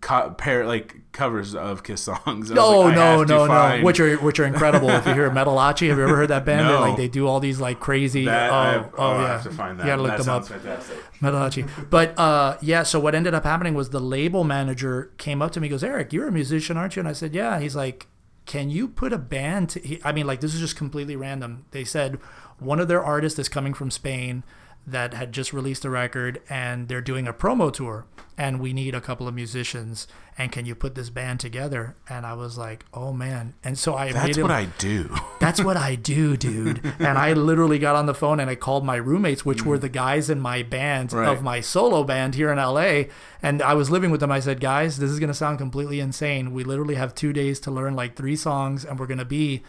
co- 0.00 0.30
pair 0.30 0.66
like 0.66 0.96
covers 1.12 1.54
of 1.54 1.82
Kiss 1.82 2.02
songs. 2.02 2.50
I 2.50 2.54
No, 2.54 2.80
like, 2.80 2.92
I 2.92 2.96
no, 2.96 3.24
no, 3.24 3.38
no. 3.38 3.46
find 3.46 3.84
Which 3.84 4.00
are 4.00 4.16
which 4.18 4.38
are 4.40 4.44
incredible. 4.44 4.90
if 4.90 5.06
you 5.06 5.14
hear 5.14 5.30
Metalachi, 5.30 5.88
have 5.88 5.98
you 5.98 6.04
ever 6.04 6.16
heard 6.16 6.28
that 6.28 6.44
band? 6.44 6.68
They, 6.68 6.72
No. 6.72 6.80
like 6.80 6.96
they 6.96 7.08
do 7.08 7.26
all 7.26 7.40
these 7.40 7.60
like 7.60 7.80
crazy. 7.80 8.24
that. 8.24 8.50
oh, 8.50 8.54
I 8.54 8.72
have, 8.72 8.94
oh, 8.98 9.02
I 9.10 9.22
yeah. 9.22 9.28
have 9.28 9.42
to 9.44 9.50
find 9.50 9.78
that. 9.78 9.84
You 9.84 9.90
gotta 9.92 10.02
look 10.02 10.16
that 10.16 10.24
them 10.24 10.34
up. 10.34 10.46
fantastic. 10.46 10.96
Metalachi. 11.20 11.90
But 11.90 12.18
uh, 12.18 12.56
yeah, 12.60 12.82
so 12.82 12.98
what 13.00 13.14
ended 13.14 13.34
up 13.34 13.44
happening 13.44 13.74
was 13.74 13.90
the 13.90 14.00
label 14.00 14.44
manager 14.44 15.12
came 15.18 15.42
up 15.42 15.52
to 15.52 15.60
me, 15.60 15.66
and 15.68 15.72
goes, 15.72 15.84
Eric, 15.84 16.12
you're 16.12 16.28
a 16.28 16.32
musician, 16.32 16.76
aren't 16.76 16.96
you? 16.96 17.00
And 17.00 17.08
I 17.08 17.12
said, 17.12 17.34
yeah. 17.34 17.60
He's 17.60 17.76
like, 17.76 18.06
can 18.46 18.70
you 18.70 18.88
put 18.88 19.12
a 19.12 19.18
band? 19.18 19.70
To, 19.70 20.00
I 20.04 20.12
mean, 20.12 20.26
like 20.26 20.40
this 20.40 20.54
is 20.54 20.60
just 20.60 20.76
completely 20.76 21.14
random. 21.16 21.66
They 21.70 21.84
said 21.84 22.18
one 22.58 22.80
of 22.80 22.88
their 22.88 23.02
artists 23.02 23.38
is 23.38 23.48
coming 23.48 23.74
from 23.74 23.90
Spain 23.90 24.42
that 24.86 25.14
had 25.14 25.32
just 25.32 25.52
released 25.52 25.84
a 25.84 25.90
record 25.90 26.40
and 26.48 26.88
they're 26.88 27.00
doing 27.00 27.28
a 27.28 27.32
promo 27.32 27.72
tour 27.72 28.06
and 28.38 28.58
we 28.58 28.72
need 28.72 28.94
a 28.94 29.00
couple 29.00 29.28
of 29.28 29.34
musicians 29.34 30.08
and 30.38 30.50
can 30.50 30.64
you 30.64 30.74
put 30.74 30.94
this 30.94 31.10
band 31.10 31.38
together 31.38 31.94
and 32.08 32.24
i 32.24 32.32
was 32.32 32.56
like 32.56 32.84
oh 32.94 33.12
man 33.12 33.52
and 33.62 33.78
so 33.78 33.94
i 33.94 34.10
That's 34.10 34.38
what 34.38 34.50
I 34.50 34.64
do. 34.78 35.14
that's 35.40 35.62
what 35.62 35.76
I 35.76 35.94
do, 35.94 36.36
dude. 36.36 36.80
And 36.98 37.18
I 37.18 37.32
literally 37.34 37.78
got 37.78 37.94
on 37.96 38.06
the 38.06 38.14
phone 38.14 38.40
and 38.40 38.48
I 38.50 38.54
called 38.54 38.84
my 38.84 38.96
roommates, 38.96 39.44
which 39.44 39.64
were 39.64 39.78
the 39.78 39.88
guys 39.88 40.28
in 40.30 40.40
my 40.40 40.62
band 40.62 41.12
Right. 41.12 41.28
of 41.28 41.42
my 41.42 41.60
solo 41.60 42.02
band 42.04 42.34
here 42.34 42.50
in 42.52 42.58
LA. 42.58 43.04
And 43.42 43.62
I 43.62 43.74
was 43.74 43.90
living 43.90 44.10
with 44.10 44.20
them. 44.20 44.30
I 44.32 44.40
said, 44.40 44.60
guys, 44.60 44.98
this 44.98 45.10
is 45.10 45.18
going 45.18 45.28
to 45.28 45.34
sound 45.34 45.58
completely 45.58 45.98
insane. 46.00 46.52
We 46.52 46.62
literally 46.64 46.94
have 46.96 47.14
two 47.14 47.32
days 47.32 47.58
to 47.60 47.70
learn 47.70 47.94
like 47.96 48.16
three 48.16 48.36
songs, 48.36 48.84
and 48.84 48.98
we're 48.98 49.06
going 49.06 49.18
to 49.18 49.24
be. 49.24 49.62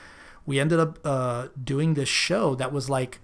We 0.45 0.59
ended 0.59 0.79
up 0.79 0.99
uh, 1.05 1.47
doing 1.63 1.93
this 1.93 2.09
show 2.09 2.55
that 2.55 2.73
was 2.73 2.89
like 2.89 3.19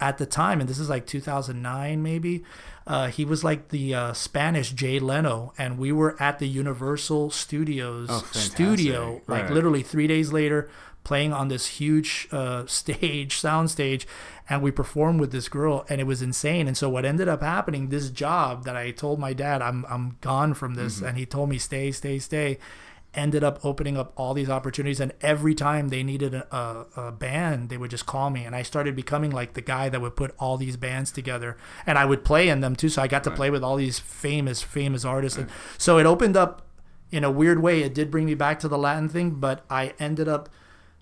at 0.00 0.18
the 0.18 0.26
time, 0.26 0.60
and 0.60 0.68
this 0.68 0.78
is 0.78 0.88
like 0.90 1.06
2009 1.06 2.02
maybe. 2.02 2.44
Uh, 2.86 3.06
he 3.08 3.24
was 3.24 3.42
like 3.42 3.68
the 3.68 3.94
uh, 3.94 4.12
Spanish 4.12 4.72
Jay 4.72 4.98
Leno, 4.98 5.52
and 5.56 5.78
we 5.78 5.90
were 5.92 6.20
at 6.20 6.38
the 6.38 6.46
Universal 6.48 7.30
Studios 7.30 8.08
Oh, 8.10 8.26
studio, 8.32 9.22
like 9.26 9.44
Right. 9.44 9.52
literally 9.52 9.82
three 9.82 10.06
days 10.06 10.32
later, 10.32 10.68
playing 11.02 11.32
on 11.32 11.48
this 11.48 11.66
huge 11.66 12.28
uh, 12.32 12.66
stage, 12.80 13.36
sound 13.38 13.70
stage, 13.70 14.06
and 14.50 14.60
we 14.62 14.70
performed 14.70 15.20
with 15.20 15.32
this 15.32 15.48
girl, 15.48 15.86
and 15.88 16.00
it 16.00 16.04
was 16.04 16.20
insane. 16.20 16.66
And 16.66 16.76
so 16.76 16.90
what 16.90 17.04
ended 17.06 17.28
up 17.28 17.40
happening, 17.42 17.88
this 17.88 18.10
job 18.10 18.64
that 18.64 18.76
I 18.76 18.90
told 18.90 19.18
my 19.18 19.32
dad, 19.32 19.62
I'm 19.62 19.86
I'm 19.88 20.18
gone 20.20 20.52
from 20.54 20.74
this, 20.74 20.96
Mm-hmm. 20.96 21.06
and 21.06 21.16
he 21.18 21.24
told 21.26 21.48
me 21.48 21.56
stay, 21.58 21.90
stay, 21.92 22.18
stay. 22.18 22.58
Ended 23.14 23.44
up 23.44 23.64
opening 23.64 23.96
up 23.96 24.12
all 24.16 24.34
these 24.34 24.50
opportunities, 24.50 24.98
and 24.98 25.12
every 25.20 25.54
time 25.54 25.88
they 25.88 26.02
needed 26.02 26.34
a, 26.34 26.86
a, 26.96 27.12
band, 27.12 27.68
they 27.68 27.76
would 27.76 27.90
just 27.90 28.06
call 28.06 28.28
me, 28.28 28.44
and 28.44 28.56
I 28.56 28.62
started 28.62 28.96
becoming 28.96 29.30
like 29.30 29.54
the 29.54 29.60
guy 29.60 29.88
that 29.88 30.00
would 30.00 30.16
put 30.16 30.34
all 30.38 30.56
these 30.56 30.76
bands 30.76 31.12
together, 31.12 31.56
and 31.86 31.96
I 31.96 32.06
would 32.06 32.24
play 32.24 32.48
in 32.48 32.60
them 32.60 32.74
too. 32.74 32.88
So 32.88 33.02
I 33.02 33.06
got 33.06 33.22
to 33.24 33.30
play 33.30 33.50
with 33.50 33.62
all 33.62 33.76
these 33.76 34.00
famous, 34.00 34.62
famous 34.62 35.04
artists, 35.04 35.38
and 35.38 35.48
so 35.78 35.98
it 35.98 36.06
opened 36.06 36.36
up 36.36 36.66
in 37.12 37.22
a 37.22 37.30
weird 37.30 37.62
way. 37.62 37.82
It 37.82 37.94
did 37.94 38.10
bring 38.10 38.26
me 38.26 38.34
back 38.34 38.58
to 38.60 38.68
the 38.68 38.78
Latin 38.78 39.08
thing, 39.08 39.30
but 39.32 39.64
I 39.70 39.94
ended 40.00 40.26
up 40.26 40.48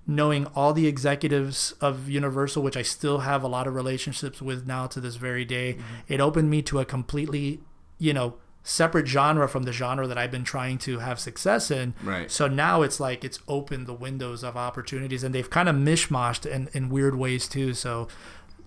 knowing 0.06 0.46
all 0.54 0.72
the 0.72 0.86
executives 0.86 1.72
of 1.80 2.08
Universal, 2.08 2.62
which 2.62 2.76
I 2.76 2.82
still 2.82 3.20
have 3.20 3.42
a 3.42 3.48
lot 3.48 3.66
of 3.66 3.74
relationships 3.74 4.42
with 4.42 4.66
now 4.66 4.86
to 4.88 5.00
this 5.00 5.16
very 5.16 5.44
day. 5.44 5.74
Mm-hmm. 5.74 6.12
It 6.12 6.20
opened 6.20 6.50
me 6.50 6.62
to 6.62 6.80
a 6.80 6.84
completely, 6.84 7.60
you 7.98 8.12
know, 8.12 8.34
separate 8.62 9.06
genre 9.06 9.48
from 9.48 9.64
the 9.64 9.72
genre 9.72 10.06
that 10.06 10.16
I've 10.16 10.30
been 10.30 10.44
trying 10.44 10.78
to 10.78 11.00
have 11.00 11.18
success 11.18 11.70
in. 11.70 11.94
Right. 12.02 12.30
So 12.30 12.46
now 12.46 12.82
it's 12.82 13.00
like 13.00 13.24
it's 13.24 13.40
opened 13.48 13.86
the 13.86 13.94
windows 13.94 14.42
of 14.42 14.56
opportunities 14.56 15.24
and 15.24 15.34
they've 15.34 15.48
kind 15.48 15.68
of 15.68 15.76
mishmashed 15.76 16.46
in, 16.46 16.68
in 16.72 16.88
weird 16.88 17.16
ways 17.16 17.48
too. 17.48 17.74
So 17.74 18.08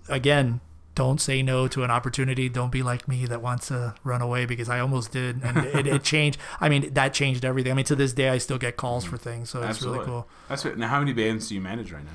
again, 0.08 0.60
don't 0.96 1.20
say 1.20 1.42
no 1.42 1.68
to 1.68 1.84
an 1.84 1.90
opportunity. 1.90 2.48
Don't 2.48 2.72
be 2.72 2.82
like 2.82 3.06
me 3.06 3.26
that 3.26 3.42
wants 3.42 3.68
to 3.68 3.94
run 4.02 4.22
away 4.22 4.46
because 4.46 4.68
I 4.68 4.80
almost 4.80 5.12
did. 5.12 5.42
And 5.42 5.58
it, 5.58 5.86
it 5.86 6.02
changed. 6.02 6.38
I 6.58 6.68
mean, 6.68 6.92
that 6.94 7.12
changed 7.12 7.44
everything. 7.44 7.70
I 7.70 7.74
mean, 7.74 7.84
to 7.84 7.94
this 7.94 8.14
day, 8.14 8.30
I 8.30 8.38
still 8.38 8.58
get 8.58 8.78
calls 8.78 9.04
for 9.04 9.18
things. 9.18 9.50
So 9.50 9.60
it's 9.60 9.68
Absolutely. 9.68 9.98
really 10.00 10.10
cool. 10.10 10.28
That's 10.48 10.64
what, 10.64 10.78
now. 10.78 10.88
How 10.88 10.98
many 10.98 11.12
bands 11.12 11.48
do 11.48 11.54
you 11.54 11.60
manage 11.60 11.92
right 11.92 12.04
now? 12.04 12.12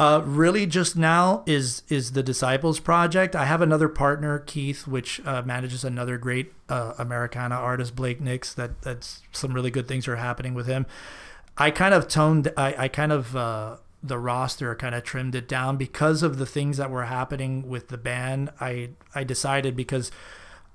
Uh, 0.00 0.22
really, 0.24 0.64
just 0.64 0.96
now 0.96 1.42
is 1.44 1.82
is 1.90 2.12
the 2.12 2.22
Disciples 2.22 2.80
project. 2.80 3.36
I 3.36 3.44
have 3.44 3.60
another 3.60 3.86
partner, 3.86 4.38
Keith, 4.38 4.86
which 4.86 5.20
uh, 5.26 5.42
manages 5.42 5.84
another 5.84 6.16
great 6.16 6.54
uh, 6.70 6.94
Americana 6.96 7.56
artist, 7.56 7.94
Blake 7.94 8.18
Nix. 8.18 8.54
That 8.54 8.80
that's 8.80 9.20
some 9.30 9.52
really 9.52 9.70
good 9.70 9.86
things 9.86 10.08
are 10.08 10.16
happening 10.16 10.54
with 10.54 10.66
him. 10.66 10.86
I 11.58 11.70
kind 11.70 11.92
of 11.92 12.08
toned. 12.08 12.50
I, 12.56 12.84
I 12.84 12.88
kind 12.88 13.12
of 13.12 13.36
uh, 13.36 13.76
the 14.02 14.18
roster 14.18 14.74
kind 14.74 14.94
of 14.94 15.04
trimmed 15.04 15.34
it 15.34 15.46
down 15.46 15.76
because 15.76 16.22
of 16.22 16.38
the 16.38 16.46
things 16.46 16.78
that 16.78 16.90
were 16.90 17.04
happening 17.04 17.68
with 17.68 17.88
the 17.88 17.98
band. 17.98 18.48
I 18.58 18.92
I 19.14 19.22
decided 19.22 19.76
because 19.76 20.10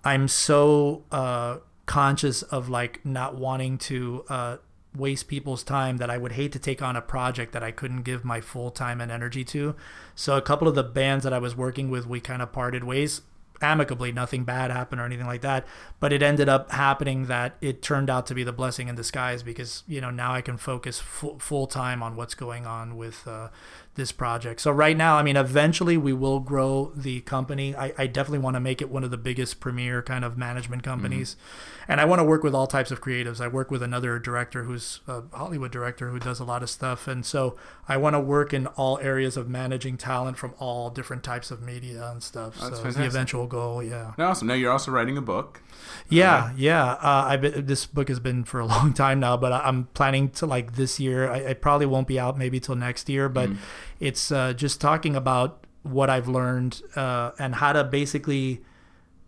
I'm 0.04 0.28
so 0.28 1.04
uh, 1.12 1.58
conscious 1.88 2.44
of 2.44 2.70
like 2.70 3.04
not 3.04 3.34
wanting 3.34 3.80
to 3.80 4.24
uh, 4.30 4.58
waste 4.96 5.28
people's 5.28 5.64
time 5.64 5.98
that 5.98 6.10
I 6.10 6.18
would 6.18 6.34
hate 6.34 6.52
to 6.54 6.60
take 6.60 6.82
on 6.82 6.96
a 6.96 7.02
project 7.02 7.52
that 7.54 7.64
I 7.64 7.72
couldn't 7.72 8.04
give 8.04 8.24
my 8.24 8.42
full 8.42 8.72
time 8.72 9.02
and 9.02 9.12
energy 9.12 9.44
to. 9.46 9.76
So 10.16 10.38
a 10.38 10.42
couple 10.42 10.68
of 10.68 10.76
the 10.76 10.84
bands 10.84 11.24
that 11.24 11.34
I 11.34 11.40
was 11.40 11.56
working 11.56 11.90
with, 11.90 12.08
we 12.08 12.20
kind 12.20 12.42
of 12.42 12.52
parted 12.52 12.84
ways 12.84 13.22
amicably. 13.62 14.12
Nothing 14.12 14.44
bad 14.44 14.72
happened 14.72 15.02
or 15.02 15.06
anything 15.06 15.26
like 15.26 15.42
that. 15.42 15.66
But 16.00 16.14
it 16.14 16.22
ended 16.22 16.50
up 16.50 16.72
happening 16.72 17.26
that 17.26 17.56
it 17.62 17.82
turned 17.82 18.10
out 18.10 18.26
to 18.28 18.36
be 18.36 18.44
the 18.44 18.54
blessing 18.54 18.88
in 18.88 18.96
disguise 18.96 19.44
because 19.44 19.84
you 19.88 20.02
know 20.02 20.12
now 20.12 20.34
I 20.34 20.42
can 20.42 20.58
focus 20.58 21.00
full 21.00 21.40
full 21.40 21.68
time 21.68 22.02
on 22.04 22.16
what's 22.16 22.36
going 22.36 22.66
on 22.66 22.98
with 22.98 23.28
uh, 23.28 23.50
this 23.96 24.12
project. 24.12 24.62
So 24.62 24.72
right 24.72 24.96
now, 24.96 25.18
I 25.18 25.24
mean, 25.24 25.38
eventually 25.38 25.98
we 25.98 26.14
will 26.14 26.40
grow 26.40 26.92
the 26.96 27.22
company. 27.22 27.76
I, 27.76 27.94
I 27.98 28.08
definitely 28.08 28.40
want 28.40 28.56
to 28.56 28.60
make 28.60 28.82
it 28.82 28.90
one 28.90 29.04
of 29.04 29.12
the 29.12 29.18
biggest 29.18 29.60
premier 29.60 30.02
kind 30.02 30.24
of 30.24 30.38
management 30.38 30.84
companies, 30.84 31.36
mm-hmm. 31.36 31.92
and 31.92 32.02
I 32.02 32.06
want 32.06 32.20
to 32.20 32.24
work 32.24 32.44
with 32.44 32.54
all 32.54 32.68
types 32.68 32.92
of 32.92 33.02
creatives. 33.02 33.42
I 33.42 33.48
work 33.48 33.72
with 33.72 33.82
another 33.82 34.20
director 34.20 34.64
who's 34.64 35.00
a 35.08 35.24
Hollywood 35.34 35.72
director 35.72 36.10
who 36.10 36.20
does 36.20 36.40
a 36.40 36.44
lot 36.44 36.62
of 36.62 36.70
stuff, 36.70 37.08
and 37.08 37.26
so 37.26 37.58
I 37.88 37.98
want 37.98 38.16
to 38.16 38.20
work 38.20 38.54
in 38.54 38.68
all 38.68 39.00
areas 39.00 39.38
of 39.38 39.50
managing 39.50 39.98
talent 39.98 40.38
from 40.38 40.54
all 40.60 40.90
different 40.90 41.24
types 41.24 41.50
of 41.50 41.62
media 41.62 42.10
and 42.12 42.22
stuff. 42.22 42.56
That's 42.56 42.78
so 42.78 42.84
fantastic. 42.84 43.02
the 43.02 43.08
eventual 43.08 43.48
goal, 43.48 43.82
yeah. 43.82 44.14
Awesome. 44.18 44.48
Now 44.48 44.56
you're 44.56 44.72
also 44.72 44.92
writing 44.92 45.18
a 45.18 45.22
book. 45.22 45.62
Yeah, 46.10 46.52
yeah. 46.56 46.94
Uh, 46.94 47.26
I 47.28 47.38
this 47.38 47.86
book 47.86 48.10
has 48.10 48.20
been 48.20 48.44
for 48.44 48.60
a 48.60 48.66
long 48.76 48.94
time 48.94 49.20
now, 49.20 49.38
but 49.38 49.52
I'm 49.52 49.86
planning 49.94 50.30
to 50.32 50.46
like 50.46 50.76
this 50.76 51.00
year. 51.00 51.30
I, 51.30 51.50
I 51.50 51.54
probably 51.54 51.86
won't 51.86 52.08
be 52.08 52.20
out 52.20 52.38
maybe 52.38 52.60
till 52.60 52.76
next 52.76 53.10
year, 53.10 53.30
but 53.30 53.50
mm. 53.50 53.58
it's 54.00 54.32
uh, 54.32 54.54
just 54.54 54.82
talking 54.82 55.16
about 55.16 55.66
what 55.84 56.10
I've 56.10 56.28
learned 56.28 56.82
uh, 56.96 57.32
and 57.38 57.56
how 57.56 57.74
to 57.74 57.84
basically 57.84 58.62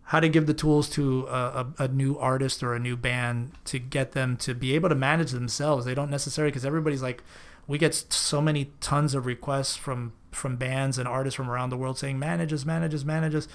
how 0.04 0.20
to 0.20 0.28
give 0.28 0.46
the 0.46 0.54
tools 0.54 0.88
to 0.88 1.26
a, 1.28 1.66
a, 1.78 1.84
a, 1.84 1.88
new 1.88 2.16
artist 2.18 2.62
or 2.62 2.74
a 2.74 2.78
new 2.78 2.96
band 2.96 3.52
to 3.66 3.78
get 3.78 4.12
them 4.12 4.38
to 4.38 4.54
be 4.54 4.74
able 4.74 4.88
to 4.88 4.94
manage 4.94 5.32
themselves. 5.32 5.84
They 5.84 5.94
don't 5.94 6.10
necessarily 6.10 6.50
because 6.50 6.64
everybody's 6.64 7.02
like, 7.02 7.22
we 7.66 7.76
get 7.76 7.94
so 7.94 8.40
many 8.40 8.70
tons 8.80 9.14
of 9.14 9.26
requests 9.26 9.76
from 9.76 10.14
from 10.30 10.56
bands 10.56 10.98
and 10.98 11.06
artists 11.06 11.36
from 11.36 11.50
around 11.50 11.70
the 11.70 11.76
world 11.76 11.98
saying 11.98 12.18
manages, 12.18 12.64
manages, 12.64 13.04
manages 13.04 13.48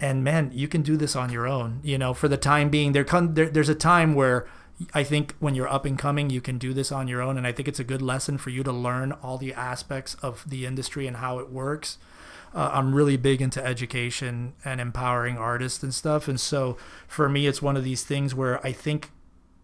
and 0.00 0.24
man, 0.24 0.50
you 0.52 0.68
can 0.68 0.82
do 0.82 0.96
this 0.96 1.16
on 1.16 1.30
your 1.30 1.46
own. 1.46 1.80
You 1.82 1.98
know, 1.98 2.14
for 2.14 2.28
the 2.28 2.36
time 2.36 2.68
being, 2.70 2.92
there, 2.92 3.04
come, 3.04 3.34
there 3.34 3.48
there's 3.48 3.68
a 3.68 3.74
time 3.74 4.14
where 4.14 4.46
I 4.92 5.04
think 5.04 5.36
when 5.38 5.54
you're 5.54 5.68
up 5.68 5.84
and 5.84 5.98
coming, 5.98 6.30
you 6.30 6.40
can 6.40 6.58
do 6.58 6.74
this 6.74 6.90
on 6.90 7.06
your 7.06 7.22
own, 7.22 7.38
and 7.38 7.46
I 7.46 7.52
think 7.52 7.68
it's 7.68 7.78
a 7.78 7.84
good 7.84 8.02
lesson 8.02 8.38
for 8.38 8.50
you 8.50 8.62
to 8.64 8.72
learn 8.72 9.12
all 9.12 9.38
the 9.38 9.54
aspects 9.54 10.14
of 10.16 10.44
the 10.48 10.66
industry 10.66 11.06
and 11.06 11.18
how 11.18 11.38
it 11.38 11.50
works. 11.50 11.98
Uh, 12.52 12.70
I'm 12.72 12.94
really 12.94 13.16
big 13.16 13.40
into 13.40 13.64
education 13.64 14.54
and 14.64 14.80
empowering 14.80 15.38
artists 15.38 15.82
and 15.82 15.94
stuff, 15.94 16.28
and 16.28 16.40
so 16.40 16.76
for 17.06 17.28
me, 17.28 17.46
it's 17.46 17.62
one 17.62 17.76
of 17.76 17.84
these 17.84 18.02
things 18.02 18.34
where 18.34 18.64
I 18.66 18.72
think, 18.72 19.10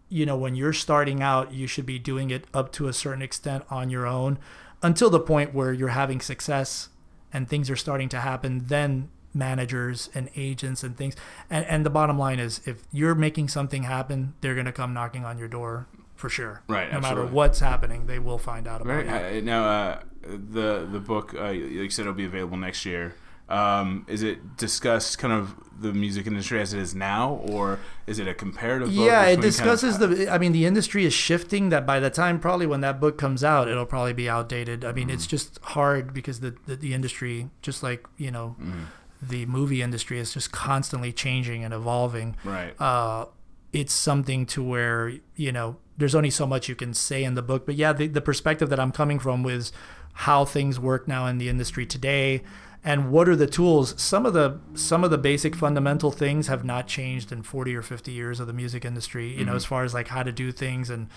you 0.07 0.25
know, 0.25 0.37
when 0.37 0.55
you're 0.55 0.73
starting 0.73 1.21
out, 1.21 1.53
you 1.53 1.67
should 1.67 1.85
be 1.85 1.99
doing 1.99 2.31
it 2.31 2.45
up 2.53 2.71
to 2.73 2.87
a 2.87 2.93
certain 2.93 3.21
extent 3.21 3.65
on 3.69 3.89
your 3.89 4.07
own, 4.07 4.39
until 4.81 5.09
the 5.09 5.19
point 5.19 5.53
where 5.53 5.73
you're 5.73 5.89
having 5.89 6.21
success 6.21 6.89
and 7.33 7.47
things 7.47 7.69
are 7.69 7.75
starting 7.75 8.09
to 8.09 8.19
happen. 8.19 8.65
Then 8.67 9.09
managers 9.33 10.09
and 10.13 10.29
agents 10.35 10.83
and 10.83 10.97
things. 10.97 11.15
And, 11.49 11.65
and 11.65 11.85
the 11.85 11.89
bottom 11.89 12.17
line 12.17 12.39
is, 12.39 12.61
if 12.65 12.83
you're 12.91 13.15
making 13.15 13.47
something 13.47 13.83
happen, 13.83 14.33
they're 14.41 14.55
going 14.55 14.65
to 14.65 14.71
come 14.71 14.93
knocking 14.93 15.25
on 15.25 15.37
your 15.37 15.47
door 15.47 15.87
for 16.15 16.29
sure. 16.29 16.61
Right. 16.67 16.91
No 16.91 16.97
absolutely. 16.97 17.23
matter 17.23 17.35
what's 17.35 17.59
happening, 17.59 18.05
they 18.05 18.19
will 18.19 18.37
find 18.37 18.67
out 18.67 18.81
about 18.81 19.05
right. 19.05 19.33
it. 19.33 19.43
now, 19.43 19.65
uh, 19.65 20.01
the 20.21 20.87
the 20.89 20.99
book, 20.99 21.33
uh, 21.33 21.47
like 21.47 21.55
you 21.55 21.89
said, 21.89 22.03
it'll 22.03 22.13
be 22.13 22.25
available 22.25 22.57
next 22.57 22.85
year. 22.85 23.15
Um, 23.49 24.05
is 24.07 24.23
it 24.23 24.55
discussed 24.55 25.17
kind 25.17 25.33
of 25.33 25.55
the 25.81 25.91
music 25.91 26.25
industry 26.25 26.61
as 26.61 26.73
it 26.73 26.79
is 26.79 26.95
now, 26.95 27.41
or 27.49 27.79
is 28.07 28.17
it 28.17 28.27
a 28.27 28.33
comparative? 28.33 28.93
Yeah, 28.93 29.25
it 29.25 29.41
discusses 29.41 29.97
kind 29.97 30.11
of... 30.11 30.17
the. 30.19 30.29
I 30.29 30.37
mean, 30.37 30.53
the 30.53 30.65
industry 30.65 31.05
is 31.05 31.13
shifting. 31.13 31.69
That 31.69 31.85
by 31.85 31.99
the 31.99 32.09
time 32.09 32.39
probably 32.39 32.67
when 32.67 32.81
that 32.81 33.01
book 33.01 33.17
comes 33.17 33.43
out, 33.43 33.67
it'll 33.67 33.85
probably 33.85 34.13
be 34.13 34.29
outdated. 34.29 34.85
I 34.85 34.93
mean, 34.93 35.09
mm. 35.09 35.13
it's 35.13 35.27
just 35.27 35.59
hard 35.63 36.13
because 36.13 36.39
the, 36.39 36.55
the, 36.65 36.75
the 36.75 36.93
industry, 36.93 37.49
just 37.61 37.83
like 37.83 38.05
you 38.17 38.31
know. 38.31 38.55
Mm 38.61 38.85
the 39.21 39.45
movie 39.45 39.81
industry 39.81 40.19
is 40.19 40.33
just 40.33 40.51
constantly 40.51 41.11
changing 41.11 41.63
and 41.63 41.73
evolving. 41.73 42.35
Right. 42.43 42.79
Uh, 42.79 43.25
it's 43.73 43.93
something 43.93 44.45
to 44.47 44.63
where 44.63 45.13
you 45.35 45.51
know 45.51 45.77
there's 45.97 46.15
only 46.15 46.31
so 46.31 46.47
much 46.47 46.67
you 46.67 46.75
can 46.75 46.93
say 46.93 47.23
in 47.23 47.35
the 47.35 47.41
book, 47.41 47.65
but 47.65 47.75
yeah, 47.75 47.93
the, 47.93 48.07
the 48.07 48.21
perspective 48.21 48.69
that 48.69 48.79
I'm 48.79 48.91
coming 48.91 49.19
from 49.19 49.45
is 49.45 49.71
how 50.13 50.45
things 50.45 50.79
work 50.79 51.07
now 51.07 51.27
in 51.27 51.37
the 51.37 51.47
industry 51.47 51.85
today 51.85 52.41
and 52.83 53.11
what 53.11 53.29
are 53.29 53.35
the 53.35 53.47
tools 53.47 53.99
some 54.01 54.25
of 54.25 54.33
the 54.33 54.59
some 54.73 55.03
of 55.03 55.11
the 55.11 55.17
basic 55.17 55.55
fundamental 55.55 56.11
things 56.11 56.47
have 56.47 56.65
not 56.65 56.87
changed 56.87 57.31
in 57.31 57.43
40 57.43 57.75
or 57.75 57.81
50 57.81 58.11
years 58.11 58.39
of 58.39 58.47
the 58.47 58.53
music 58.53 58.83
industry 58.85 59.29
you 59.29 59.37
mm-hmm. 59.37 59.49
know 59.49 59.55
as 59.55 59.65
far 59.65 59.83
as 59.83 59.93
like 59.93 60.07
how 60.09 60.23
to 60.23 60.31
do 60.31 60.51
things 60.51 60.89
and 60.89 61.07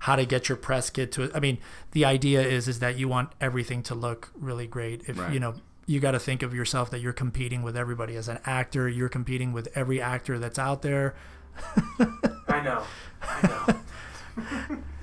how 0.00 0.14
to 0.14 0.24
get 0.24 0.48
your 0.48 0.56
press 0.56 0.90
kit 0.90 1.10
to 1.12 1.30
i 1.34 1.40
mean 1.40 1.58
the 1.92 2.04
idea 2.04 2.40
is 2.40 2.68
is 2.68 2.78
that 2.78 2.96
you 2.96 3.08
want 3.08 3.30
everything 3.40 3.82
to 3.82 3.94
look 3.94 4.30
really 4.34 4.66
great 4.66 5.02
if 5.08 5.18
right. 5.18 5.32
you 5.32 5.40
know 5.40 5.54
you 5.88 6.00
got 6.00 6.10
to 6.10 6.20
think 6.20 6.42
of 6.42 6.54
yourself 6.54 6.90
that 6.90 7.00
you're 7.00 7.14
competing 7.14 7.62
with 7.62 7.74
everybody 7.74 8.14
as 8.14 8.28
an 8.28 8.38
actor. 8.44 8.86
You're 8.90 9.08
competing 9.08 9.54
with 9.54 9.68
every 9.74 10.02
actor 10.02 10.38
that's 10.38 10.58
out 10.58 10.82
there. 10.82 11.14
I 12.46 12.60
know. 12.62 12.82
I 13.22 13.74
know. 14.68 14.78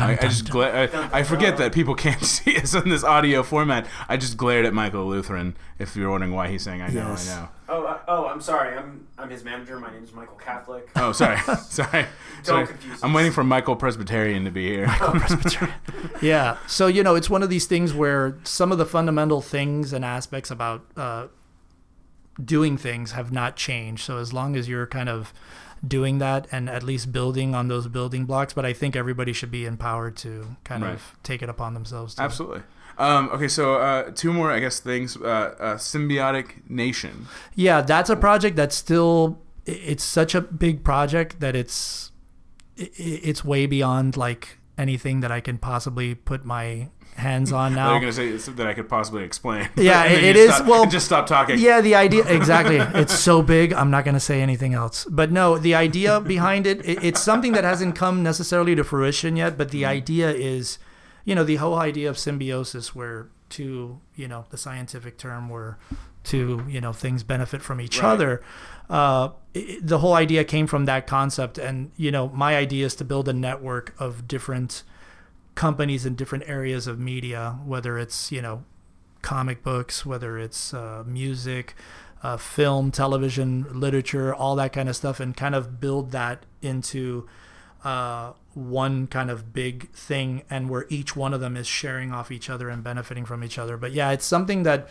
I, 0.00 0.12
I, 0.12 0.16
just 0.16 0.50
gla- 0.50 0.84
I, 0.84 1.18
I, 1.18 1.22
forget 1.22 1.56
that 1.58 1.72
people 1.72 1.94
can't 1.94 2.22
see 2.24 2.56
us 2.56 2.74
in 2.74 2.88
this 2.88 3.04
audio 3.04 3.42
format. 3.42 3.86
I 4.08 4.16
just 4.16 4.36
glared 4.36 4.66
at 4.66 4.74
Michael 4.74 5.06
Lutheran. 5.06 5.56
If 5.78 5.96
you're 5.96 6.10
wondering 6.10 6.32
why 6.32 6.48
he's 6.48 6.62
saying 6.62 6.82
"I 6.82 6.88
know, 6.88 7.08
yes. 7.08 7.30
I 7.30 7.40
know." 7.40 7.48
Oh, 7.68 7.84
uh, 7.84 7.98
oh, 8.08 8.26
I'm 8.26 8.40
sorry. 8.40 8.76
I'm 8.76 9.06
I'm 9.18 9.30
his 9.30 9.44
manager. 9.44 9.78
My 9.78 9.92
name 9.92 10.02
is 10.02 10.12
Michael 10.12 10.36
Catholic. 10.36 10.88
Oh, 10.96 11.12
sorry, 11.12 11.38
sorry. 11.68 12.02
Don't 12.02 12.44
sorry. 12.44 12.66
confuse. 12.66 13.02
I'm 13.02 13.12
waiting 13.12 13.32
for 13.32 13.44
Michael 13.44 13.76
Presbyterian 13.76 14.44
to 14.44 14.50
be 14.50 14.68
here. 14.68 14.86
Michael 14.86 15.20
Presbyterian. 15.20 15.74
yeah. 16.22 16.56
So 16.66 16.86
you 16.86 17.02
know, 17.02 17.14
it's 17.14 17.30
one 17.30 17.42
of 17.42 17.50
these 17.50 17.66
things 17.66 17.92
where 17.92 18.38
some 18.44 18.72
of 18.72 18.78
the 18.78 18.86
fundamental 18.86 19.40
things 19.40 19.92
and 19.92 20.04
aspects 20.04 20.50
about 20.50 20.84
uh, 20.96 21.28
doing 22.42 22.76
things 22.76 23.12
have 23.12 23.32
not 23.32 23.56
changed. 23.56 24.04
So 24.04 24.18
as 24.18 24.32
long 24.32 24.56
as 24.56 24.68
you're 24.68 24.86
kind 24.86 25.08
of 25.08 25.32
doing 25.86 26.18
that 26.18 26.46
and 26.50 26.68
at 26.68 26.82
least 26.82 27.12
building 27.12 27.54
on 27.54 27.68
those 27.68 27.88
building 27.88 28.24
blocks. 28.24 28.52
But 28.52 28.64
I 28.64 28.72
think 28.72 28.96
everybody 28.96 29.32
should 29.32 29.50
be 29.50 29.64
empowered 29.64 30.16
to 30.18 30.56
kind 30.64 30.82
right. 30.82 30.94
of 30.94 31.14
take 31.22 31.42
it 31.42 31.48
upon 31.48 31.74
themselves. 31.74 32.14
To. 32.14 32.22
Absolutely. 32.22 32.62
Um, 32.98 33.28
okay, 33.32 33.46
so 33.46 33.76
uh, 33.76 34.10
two 34.10 34.32
more, 34.32 34.50
I 34.50 34.58
guess, 34.58 34.80
things. 34.80 35.16
Uh, 35.16 35.24
uh, 35.24 35.76
Symbiotic 35.76 36.68
Nation. 36.68 37.28
Yeah, 37.54 37.80
that's 37.80 38.10
a 38.10 38.16
project 38.16 38.56
that's 38.56 38.74
still. 38.74 39.38
It's 39.66 40.02
such 40.02 40.34
a 40.34 40.40
big 40.40 40.82
project 40.82 41.40
that 41.40 41.54
it's 41.54 42.10
it's 42.76 43.44
way 43.44 43.66
beyond 43.66 44.16
like 44.16 44.58
anything 44.78 45.20
that 45.20 45.30
I 45.32 45.40
can 45.40 45.58
possibly 45.58 46.14
put 46.14 46.44
my 46.44 46.88
hands 47.16 47.52
on 47.52 47.74
now. 47.74 47.90
You're 47.90 48.00
going 48.00 48.12
to 48.12 48.38
say 48.38 48.52
that 48.52 48.66
I 48.66 48.74
could 48.74 48.88
possibly 48.88 49.24
explain. 49.24 49.68
Yeah, 49.76 50.04
it, 50.04 50.24
it 50.24 50.36
is. 50.36 50.54
Stop, 50.54 50.66
well, 50.66 50.86
just 50.86 51.06
stop 51.06 51.26
talking. 51.26 51.58
Yeah, 51.58 51.80
the 51.80 51.94
idea 51.94 52.24
exactly. 52.28 52.76
it's 52.76 53.14
so 53.14 53.42
big. 53.42 53.72
I'm 53.72 53.90
not 53.90 54.04
going 54.04 54.14
to 54.14 54.20
say 54.20 54.40
anything 54.40 54.74
else. 54.74 55.04
But 55.04 55.30
no, 55.30 55.58
the 55.58 55.74
idea 55.74 56.20
behind 56.20 56.66
it, 56.66 56.84
it, 56.84 57.02
it's 57.02 57.20
something 57.20 57.52
that 57.52 57.64
hasn't 57.64 57.96
come 57.96 58.22
necessarily 58.22 58.74
to 58.74 58.84
fruition 58.84 59.36
yet. 59.36 59.58
But 59.58 59.70
the 59.70 59.82
mm-hmm. 59.82 59.90
idea 59.90 60.30
is, 60.30 60.78
you 61.24 61.34
know, 61.34 61.44
the 61.44 61.56
whole 61.56 61.74
idea 61.74 62.08
of 62.08 62.18
symbiosis, 62.18 62.94
where 62.94 63.28
two, 63.48 64.00
you 64.14 64.28
know, 64.28 64.46
the 64.50 64.58
scientific 64.58 65.18
term 65.18 65.48
where 65.48 65.78
two, 66.24 66.64
you 66.68 66.80
know, 66.80 66.92
things 66.92 67.22
benefit 67.22 67.62
from 67.62 67.80
each 67.80 68.02
right. 68.02 68.12
other. 68.12 68.42
Uh, 68.88 69.30
the 69.80 69.98
whole 69.98 70.14
idea 70.14 70.44
came 70.44 70.66
from 70.66 70.84
that 70.86 71.06
concept, 71.06 71.58
and 71.58 71.90
you 71.96 72.10
know, 72.10 72.28
my 72.28 72.56
idea 72.56 72.86
is 72.86 72.94
to 72.96 73.04
build 73.04 73.28
a 73.28 73.32
network 73.32 73.94
of 73.98 74.28
different 74.28 74.82
companies 75.54 76.06
in 76.06 76.14
different 76.14 76.44
areas 76.46 76.86
of 76.86 76.98
media, 76.98 77.58
whether 77.64 77.98
it's 77.98 78.30
you 78.32 78.40
know 78.40 78.64
comic 79.22 79.62
books, 79.62 80.06
whether 80.06 80.38
it's 80.38 80.72
uh, 80.72 81.02
music, 81.06 81.74
uh, 82.22 82.36
film, 82.36 82.90
television, 82.90 83.66
literature, 83.72 84.34
all 84.34 84.56
that 84.56 84.72
kind 84.72 84.88
of 84.88 84.96
stuff, 84.96 85.20
and 85.20 85.36
kind 85.36 85.54
of 85.54 85.80
build 85.80 86.12
that 86.12 86.46
into 86.62 87.28
uh, 87.84 88.32
one 88.54 89.06
kind 89.06 89.30
of 89.30 89.52
big 89.52 89.90
thing, 89.90 90.42
and 90.48 90.70
where 90.70 90.86
each 90.88 91.14
one 91.16 91.34
of 91.34 91.40
them 91.40 91.56
is 91.56 91.66
sharing 91.66 92.12
off 92.12 92.30
each 92.30 92.48
other 92.48 92.68
and 92.68 92.82
benefiting 92.82 93.24
from 93.24 93.44
each 93.44 93.58
other. 93.58 93.76
But 93.76 93.92
yeah, 93.92 94.12
it's 94.12 94.24
something 94.24 94.62
that 94.62 94.88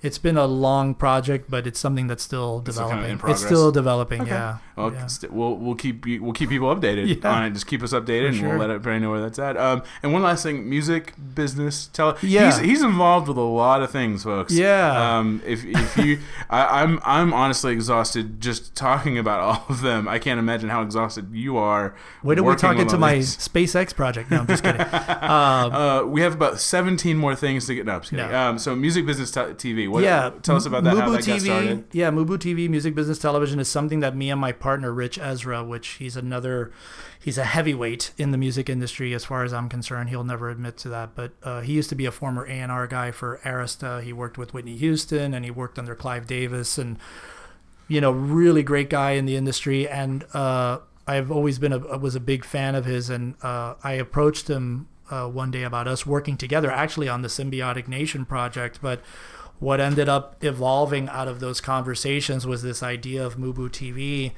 it's 0.00 0.18
been 0.18 0.36
a 0.36 0.46
long 0.46 0.94
project, 0.94 1.50
but 1.50 1.66
it's 1.66 1.80
something 1.80 2.06
that's 2.06 2.22
still 2.22 2.60
developing. 2.60 3.18
Kind 3.18 3.22
of 3.22 3.30
it's 3.30 3.44
still 3.44 3.72
developing. 3.72 4.22
Okay. 4.22 4.30
Yeah. 4.30 4.58
Well, 4.76 4.92
yeah. 4.92 5.08
we 5.22 5.28
we'll 5.28 5.56
we'll 5.56 5.74
keep 5.74 6.06
we'll 6.06 6.32
keep 6.32 6.50
people 6.50 6.74
updated 6.74 7.20
yeah. 7.22 7.30
on 7.30 7.44
it. 7.44 7.50
Just 7.50 7.66
keep 7.66 7.82
us 7.82 7.92
updated, 7.92 8.38
and 8.38 8.48
we'll 8.48 8.58
let 8.58 8.70
everybody 8.70 9.00
know 9.00 9.10
where 9.10 9.20
that's 9.20 9.40
at. 9.40 9.56
Um, 9.56 9.82
and 10.04 10.12
one 10.12 10.22
last 10.22 10.44
thing: 10.44 10.68
music, 10.68 11.14
business, 11.34 11.88
Tell 11.88 12.16
Yeah. 12.22 12.46
He's, 12.46 12.58
he's 12.58 12.82
involved 12.82 13.26
with 13.26 13.38
a 13.38 13.40
lot 13.40 13.82
of 13.82 13.90
things, 13.90 14.22
folks. 14.22 14.52
Yeah. 14.52 15.18
Um, 15.18 15.42
if 15.44 15.64
if 15.64 15.96
you, 15.96 16.20
I, 16.50 16.82
I'm 16.82 17.00
I'm 17.04 17.34
honestly 17.34 17.72
exhausted 17.72 18.40
just 18.40 18.76
talking 18.76 19.18
about 19.18 19.40
all 19.48 19.64
of 19.68 19.82
them. 19.82 20.06
I 20.06 20.20
can't 20.20 20.38
imagine 20.38 20.68
how 20.68 20.82
exhausted 20.82 21.32
you 21.32 21.56
are. 21.56 21.96
Wait 22.22 22.38
are 22.38 22.44
we 22.44 22.54
talk 22.54 22.76
into 22.76 22.98
my 22.98 23.16
these. 23.16 23.36
SpaceX 23.36 23.92
project? 23.92 24.30
No, 24.30 24.38
I'm 24.38 24.46
just 24.46 24.62
kidding. 24.62 24.80
um, 24.80 25.72
uh, 25.72 26.04
we 26.04 26.20
have 26.20 26.34
about 26.34 26.60
17 26.60 27.16
more 27.16 27.34
things 27.34 27.66
to 27.66 27.74
get. 27.74 27.86
No, 27.86 27.94
I'm 27.94 28.00
just 28.00 28.10
kidding. 28.10 28.30
No. 28.30 28.38
Um, 28.38 28.58
so 28.60 28.76
music, 28.76 29.06
business, 29.06 29.32
t- 29.32 29.40
TV 29.40 29.87
TV. 29.88 29.92
What, 29.92 30.04
yeah, 30.04 30.30
tell 30.42 30.56
us 30.56 30.66
about 30.66 30.84
that. 30.84 30.94
Mubu 30.94 31.00
how 31.00 31.10
that 31.10 31.20
TV, 31.20 31.26
got 31.26 31.40
started. 31.40 31.84
Yeah, 31.92 32.10
Mubu 32.10 32.38
TV, 32.38 32.68
music 32.68 32.94
business 32.94 33.18
television, 33.18 33.58
is 33.58 33.68
something 33.68 34.00
that 34.00 34.16
me 34.16 34.30
and 34.30 34.40
my 34.40 34.52
partner 34.52 34.92
Ritch 34.92 35.18
Esra, 35.18 35.66
which 35.66 35.88
he's 35.88 36.16
another, 36.16 36.72
he's 37.22 37.38
a 37.38 37.44
heavyweight 37.44 38.12
in 38.18 38.30
the 38.30 38.38
music 38.38 38.68
industry 38.68 39.14
as 39.14 39.24
far 39.24 39.44
as 39.44 39.52
I'm 39.52 39.68
concerned. 39.68 40.10
He'll 40.10 40.24
never 40.24 40.50
admit 40.50 40.76
to 40.78 40.88
that, 40.90 41.14
but 41.14 41.32
uh, 41.42 41.60
he 41.60 41.72
used 41.72 41.88
to 41.90 41.94
be 41.94 42.06
a 42.06 42.12
former 42.12 42.46
A&R 42.46 42.86
guy 42.86 43.10
for 43.10 43.40
Arista. 43.44 44.02
He 44.02 44.12
worked 44.12 44.38
with 44.38 44.54
Whitney 44.54 44.76
Houston 44.76 45.34
and 45.34 45.44
he 45.44 45.50
worked 45.50 45.78
under 45.78 45.94
Clive 45.94 46.26
Davis 46.26 46.78
and, 46.78 46.98
you 47.88 48.00
know, 48.00 48.10
really 48.10 48.62
great 48.62 48.90
guy 48.90 49.12
in 49.12 49.26
the 49.26 49.36
industry. 49.36 49.88
And 49.88 50.24
uh, 50.34 50.80
I've 51.08 51.30
always 51.30 51.58
been 51.58 51.72
a 51.72 51.78
was 51.78 52.14
a 52.14 52.20
big 52.20 52.44
fan 52.44 52.74
of 52.74 52.84
his, 52.84 53.08
and 53.08 53.34
uh, 53.42 53.74
I 53.82 53.92
approached 53.92 54.48
him 54.48 54.88
uh, 55.10 55.26
one 55.26 55.50
day 55.50 55.62
about 55.62 55.88
us 55.88 56.04
working 56.04 56.36
together, 56.36 56.70
actually 56.70 57.08
on 57.08 57.22
the 57.22 57.28
Symbiotic 57.28 57.88
Nation 57.88 58.26
project. 58.26 58.80
But 58.82 59.00
what 59.58 59.80
ended 59.80 60.08
up 60.08 60.42
evolving 60.44 61.08
out 61.08 61.28
of 61.28 61.40
those 61.40 61.60
conversations 61.60 62.46
was 62.46 62.62
this 62.62 62.82
idea 62.82 63.24
of 63.24 63.36
Mubu 63.36 63.68
TV, 63.68 64.32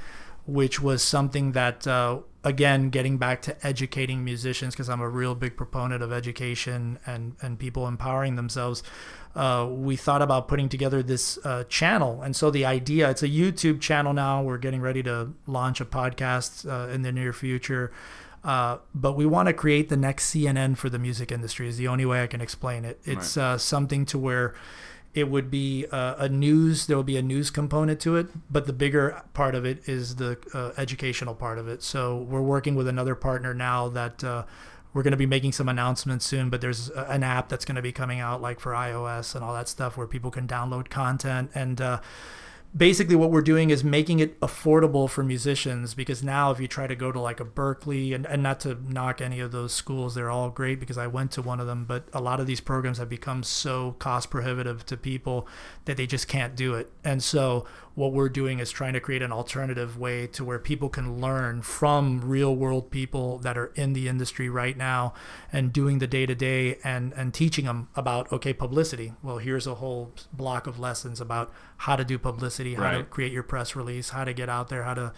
which 0.47 0.81
was 0.81 1.03
something 1.03 1.53
that, 1.53 1.87
uh, 1.87 2.19
again, 2.43 2.89
getting 2.91 3.19
back 3.19 3.43
to 3.43 3.67
educating 3.67 4.25
musicians, 4.25 4.75
because 4.75 4.89
I'm 4.89 5.01
a 5.01 5.09
real 5.09 5.35
big 5.35 5.57
proponent 5.57 6.03
of 6.03 6.13
education 6.13 6.99
and, 7.07 7.37
and 7.43 7.59
people 7.59 7.87
empowering 7.87 8.37
themselves. 8.37 8.83
Uh, 9.37 9.69
we 9.71 9.95
thought 9.95 10.23
about 10.23 10.49
putting 10.49 10.69
together 10.69 11.03
this 11.03 11.39
uh, 11.45 11.65
channel. 11.69 12.21
And 12.23 12.35
so 12.35 12.51
the 12.51 12.65
idea, 12.65 13.09
it's 13.11 13.23
a 13.23 13.29
YouTube 13.29 13.81
channel 13.81 14.13
now. 14.13 14.43
We're 14.43 14.59
getting 14.59 14.81
ready 14.81 15.03
to 15.05 15.33
launch 15.47 15.81
a 15.81 15.85
podcast 15.85 16.69
uh, 16.69 16.91
in 16.91 17.03
the 17.03 17.13
near 17.13 17.33
future. 17.33 17.93
Uh, 18.43 18.79
but 18.95 19.13
we 19.13 19.27
want 19.27 19.47
to 19.49 19.53
create 19.53 19.89
the 19.91 19.97
next 19.99 20.35
CNN 20.35 20.77
for 20.79 20.89
the 20.89 20.99
music 20.99 21.31
industry. 21.31 21.69
Is 21.69 21.77
the 21.77 21.87
only 21.89 22.07
way 22.07 22.23
I 22.23 22.27
can 22.27 22.41
explain 22.41 22.85
it. 22.87 22.99
It's 23.05 23.37
Right. 23.37 23.45
uh, 23.45 23.59
something 23.59 24.07
to 24.07 24.19
where 24.19 24.55
it 25.15 25.29
would 25.29 25.51
be 25.51 25.87
uh, 25.91 26.15
a 26.19 26.29
news. 26.29 26.87
There 26.87 26.97
will 26.97 27.05
be 27.05 27.17
a 27.17 27.23
news 27.23 27.51
component 27.51 28.01
to 28.01 28.17
it, 28.17 28.29
but 28.51 28.67
the 28.67 28.73
bigger 28.73 29.23
part 29.35 29.55
of 29.55 29.65
it 29.65 29.89
is 29.89 30.17
the 30.17 30.39
uh, 30.55 30.73
educational 30.77 31.35
part 31.35 31.59
of 31.59 31.69
it. 31.69 31.83
So 31.83 32.17
we're 32.17 32.43
working 32.43 32.75
with 32.75 32.89
another 32.89 33.15
partner 33.15 33.55
now 33.55 33.89
that. 33.89 34.25
Uh, 34.25 34.45
we're 34.93 35.05
going 35.05 35.13
to 35.13 35.17
be 35.17 35.27
making 35.27 35.53
some 35.53 35.69
announcements 35.69 36.27
soon, 36.27 36.51
but 36.51 36.61
there's 36.61 36.89
an 36.91 37.23
app 37.23 37.49
that's 37.49 37.65
going 37.65 37.77
to 37.77 37.83
be 37.83 37.93
coming 37.93 38.19
out 38.19 38.43
like 38.43 38.59
for 38.59 38.73
iOS 38.73 39.37
and 39.37 39.45
all 39.45 39.55
that 39.55 39.69
stuff 39.69 39.97
where 39.97 40.09
people 40.09 40.33
can 40.33 40.49
download 40.49 40.91
content 40.91 41.49
and 41.55 41.81
uh, 41.81 42.01
basically 42.77 43.17
what 43.17 43.31
we're 43.31 43.43
doing 43.43 43.71
is 43.71 43.83
making 43.83 44.21
it 44.21 44.39
affordable 44.41 45.11
for 45.11 45.25
musicians 45.25 45.95
because 45.95 46.23
now 46.23 46.51
if 46.53 46.61
you 46.61 46.69
try 46.69 46.87
to 46.87 46.95
go 46.95 47.11
to 47.11 47.21
like 47.21 47.41
a 47.41 47.45
Berklee 47.45 48.15
and, 48.15 48.25
and 48.27 48.43
not 48.43 48.61
to 48.61 48.79
knock 48.89 49.21
any 49.21 49.41
of 49.41 49.51
those 49.51 49.73
schools 49.73 50.15
they're 50.15 50.31
all 50.31 50.51
great 50.51 50.79
because 50.79 50.97
i 50.97 51.07
went 51.07 51.33
to 51.33 51.43
one 51.43 51.59
of 51.59 51.67
them 51.67 51.85
but 51.85 52.09
a 52.13 52.21
lot 52.21 52.39
of 52.39 52.47
these 52.47 52.61
programs 52.61 52.99
have 52.99 53.09
become 53.09 53.43
so 53.43 53.97
cost 53.99 54.31
prohibitive 54.31 54.87
to 54.87 54.97
people 54.97 55.49
that 55.85 55.97
they 55.97 56.07
just 56.07 56.29
can't 56.29 56.55
do 56.55 56.75
it. 56.75 56.91
And 57.05 57.23
so 57.23 57.67
what 57.95 58.13
we're 58.13 58.29
doing 58.29 58.59
is 58.59 58.71
trying 58.71 58.93
to 58.93 59.01
create 59.01 59.23
an 59.23 59.33
alternative 59.33 59.99
way 59.99 60.27
to 60.29 60.45
where 60.45 60.59
people 60.59 60.89
can 60.89 61.21
learn 61.21 61.63
from 61.63 62.21
real 62.21 62.55
world 62.55 62.91
people 62.91 63.39
that 63.39 63.59
are 63.59 63.73
in 63.75 63.93
the 63.93 64.09
industry 64.09 64.49
right 64.49 64.77
now 64.77 65.13
and 65.53 65.73
doing 65.73 65.99
the 65.99 66.07
day 66.07 66.27
to 66.27 66.35
day 66.35 66.79
and 66.85 67.13
and 67.15 67.35
teaching 67.35 67.65
them 67.65 67.89
about 67.97 68.31
okay 68.33 68.53
publicity. 68.53 69.13
Well 69.23 69.39
here's 69.39 69.67
a 69.67 69.77
whole 69.77 70.13
block 70.33 70.67
of 70.67 70.79
lessons 70.79 71.21
about 71.21 71.53
how 71.79 71.97
to 71.97 72.05
do 72.05 72.19
publicity 72.19 72.75
how 72.75 72.93
to 72.93 73.05
create 73.05 73.33
your 73.33 73.43
press 73.43 73.75
release 73.75 74.11
how 74.11 74.25
to 74.25 74.33
get 74.33 74.49
out 74.49 74.69
there 74.69 74.85
how 74.85 74.95
to 74.95 75.13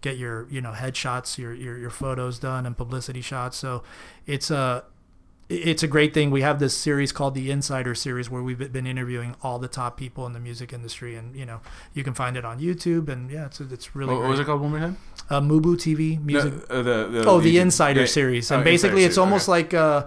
get 0.00 0.16
your 0.16 0.46
you 0.50 0.60
know 0.60 0.72
headshots 0.72 1.38
your 1.38 1.54
your, 1.54 1.78
your 1.78 1.90
photos 1.90 2.38
done 2.38 2.66
and 2.66 2.76
publicity 2.76 3.20
shots. 3.20 3.56
So 3.56 3.82
it's 4.26 4.50
a 4.50 4.84
it's 5.48 5.82
a 5.82 5.86
great 5.86 6.12
thing. 6.12 6.30
We 6.30 6.42
have 6.42 6.58
this 6.58 6.76
series 6.76 7.12
called 7.12 7.34
the 7.34 7.50
Insider 7.50 7.94
Series 7.94 8.28
where 8.28 8.42
we've 8.42 8.72
been 8.72 8.86
interviewing 8.86 9.36
all 9.42 9.58
the 9.58 9.68
top 9.68 9.96
people 9.96 10.26
in 10.26 10.32
the 10.32 10.40
music 10.40 10.72
industry, 10.72 11.14
and 11.14 11.36
you 11.36 11.46
know 11.46 11.60
you 11.94 12.02
can 12.02 12.14
find 12.14 12.36
it 12.36 12.44
on 12.44 12.58
YouTube. 12.58 13.08
And 13.08 13.30
yeah, 13.30 13.46
it's 13.46 13.60
it's 13.60 13.94
really 13.94 14.12
What, 14.14 14.22
what 14.22 14.30
was 14.30 14.40
it 14.40 14.46
called 14.46 14.60
one 14.60 14.70
more 14.70 14.80
time? 14.80 14.96
Uh, 15.30 15.40
Mubu 15.40 15.76
TV 15.76 16.22
music. 16.22 16.52
No, 16.68 16.76
uh, 16.76 16.82
the, 16.82 17.08
the, 17.08 17.24
oh, 17.26 17.40
the 17.40 17.56
YouTube- 17.56 17.60
Insider 17.62 18.00
yeah. 18.00 18.06
Series, 18.06 18.50
Oh, 18.50 18.56
and 18.56 18.64
basically 18.64 19.04
Insider 19.04 19.06
it's 19.06 19.14
Series, 19.14 19.18
almost 19.18 19.48
okay. 19.48 19.52
like 19.52 19.74
uh, 19.74 20.06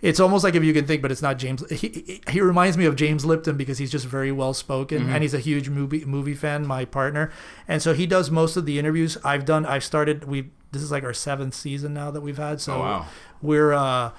it's 0.00 0.20
almost 0.20 0.44
like 0.44 0.54
if 0.54 0.62
you 0.62 0.72
can 0.72 0.86
think, 0.86 1.02
but 1.02 1.10
it's 1.10 1.22
not 1.22 1.38
James. 1.38 1.68
He, 1.70 2.20
he, 2.28 2.40
reminds 2.40 2.78
me 2.78 2.84
of 2.84 2.94
James 2.94 3.24
Lipton 3.24 3.56
because 3.56 3.78
he's 3.78 3.90
just 3.90 4.06
very 4.06 4.30
well 4.30 4.54
spoken, 4.54 5.06
Mhm. 5.06 5.08
and 5.08 5.22
he's 5.22 5.34
a 5.34 5.40
huge 5.40 5.68
movie 5.68 6.04
movie 6.04 6.34
fan. 6.34 6.64
My 6.64 6.84
partner, 6.84 7.32
and 7.66 7.82
so 7.82 7.94
he 7.94 8.06
does 8.06 8.30
most 8.30 8.56
of 8.56 8.64
the 8.64 8.78
interviews. 8.78 9.18
I've 9.24 9.44
done. 9.44 9.66
I've 9.66 9.82
started. 9.82 10.24
We 10.24 10.50
this 10.70 10.82
is 10.82 10.92
like 10.92 11.02
our 11.02 11.12
seventh 11.14 11.54
season 11.54 11.94
now 11.94 12.12
that 12.12 12.20
we've 12.20 12.38
had. 12.38 12.60
So 12.60 12.74
oh 12.74 12.78
wow. 12.78 13.06
we're 13.42 13.72
uh, 13.72 14.10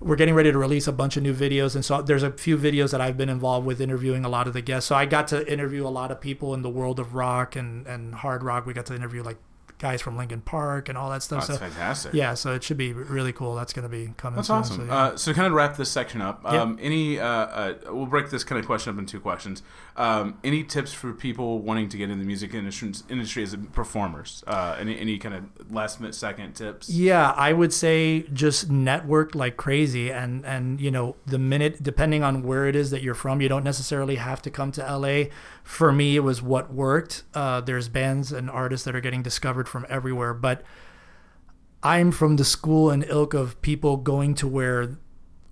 we're 0.00 0.16
getting 0.16 0.34
ready 0.34 0.52
to 0.52 0.58
release 0.58 0.86
a 0.86 0.92
bunch 0.92 1.16
of 1.16 1.22
new 1.22 1.34
videos, 1.34 1.74
and 1.74 1.84
so 1.84 2.02
there's 2.02 2.22
a 2.22 2.30
few 2.30 2.58
videos 2.58 2.90
that 2.90 3.00
I've 3.00 3.16
been 3.16 3.28
involved 3.28 3.66
with 3.66 3.80
interviewing 3.80 4.24
a 4.24 4.28
lot 4.28 4.46
of 4.46 4.52
the 4.52 4.60
guests. 4.60 4.88
So 4.88 4.94
I 4.94 5.06
got 5.06 5.28
to 5.28 5.50
interview 5.50 5.86
a 5.86 5.88
lot 5.88 6.10
of 6.10 6.20
people 6.20 6.54
in 6.54 6.62
the 6.62 6.68
world 6.68 7.00
of 7.00 7.14
rock 7.14 7.56
and 7.56 7.86
and 7.86 8.14
hard 8.14 8.42
rock. 8.42 8.66
We 8.66 8.74
got 8.74 8.86
to 8.86 8.94
interview 8.94 9.22
like 9.22 9.38
guys 9.78 10.00
from 10.00 10.16
Linkin 10.16 10.40
Park 10.40 10.88
and 10.88 10.96
all 10.96 11.10
that 11.10 11.22
stuff. 11.22 11.46
That's 11.46 11.58
so 11.58 11.64
fantastic. 11.64 12.14
yeah, 12.14 12.34
so 12.34 12.54
it 12.54 12.62
should 12.62 12.76
be 12.78 12.92
really 12.92 13.32
cool. 13.32 13.54
That's 13.54 13.72
going 13.72 13.82
to 13.82 13.88
be 13.88 14.12
coming. 14.16 14.36
That's 14.36 14.48
soon, 14.48 14.56
awesome. 14.56 14.76
So, 14.78 14.84
yeah. 14.84 14.96
uh, 14.96 15.16
so 15.16 15.34
kind 15.34 15.46
of 15.46 15.52
wrap 15.52 15.76
this 15.76 15.90
section 15.90 16.22
up, 16.22 16.40
Yeah. 16.44 16.62
um, 16.62 16.78
any 16.80 17.18
uh, 17.20 17.26
uh, 17.26 17.74
we'll 17.90 18.06
break 18.06 18.30
this 18.30 18.42
kind 18.44 18.58
of 18.58 18.64
question 18.66 18.92
up 18.92 18.98
in 18.98 19.06
two 19.06 19.20
questions. 19.20 19.62
Um, 19.96 20.38
any 20.44 20.62
tips 20.64 20.92
for 20.92 21.12
people 21.12 21.60
wanting 21.60 21.88
to 21.90 21.96
get 21.96 22.10
in 22.10 22.18
the 22.18 22.24
music 22.24 22.52
industry, 22.54 22.92
industry 23.08 23.42
as 23.42 23.56
performers? 23.72 24.42
Uh, 24.46 24.76
any 24.78 24.98
any 24.98 25.18
kind 25.18 25.34
of 25.34 25.72
last 25.72 26.00
minute 26.00 26.14
second 26.14 26.54
tips? 26.54 26.88
Yeah, 26.88 27.30
I 27.32 27.52
would 27.52 27.72
say 27.72 28.22
just 28.32 28.70
network 28.70 29.34
like 29.34 29.56
crazy, 29.56 30.10
and 30.10 30.44
and 30.44 30.80
you 30.80 30.90
know 30.90 31.16
the 31.26 31.38
minute 31.38 31.82
depending 31.82 32.22
on 32.22 32.42
where 32.42 32.66
it 32.66 32.76
is 32.76 32.90
that 32.90 33.02
you're 33.02 33.14
from, 33.14 33.40
you 33.40 33.48
don't 33.48 33.64
necessarily 33.64 34.16
have 34.16 34.40
to 34.42 34.50
come 34.50 34.72
to 34.72 34.82
LA. 34.82 35.24
For 35.66 35.90
me, 35.90 36.14
it 36.14 36.20
was 36.20 36.40
what 36.40 36.72
worked. 36.72 37.24
Uh, 37.34 37.60
there's 37.60 37.88
bands 37.88 38.30
and 38.30 38.48
artists 38.48 38.84
that 38.84 38.94
are 38.94 39.00
getting 39.00 39.24
discovered 39.24 39.68
from 39.68 39.84
everywhere, 39.88 40.32
but 40.32 40.62
I'm 41.82 42.12
from 42.12 42.36
the 42.36 42.44
school 42.44 42.88
and 42.88 43.04
ilk 43.08 43.34
of 43.34 43.60
people 43.62 43.96
going 43.96 44.36
to 44.36 44.46
where 44.46 44.96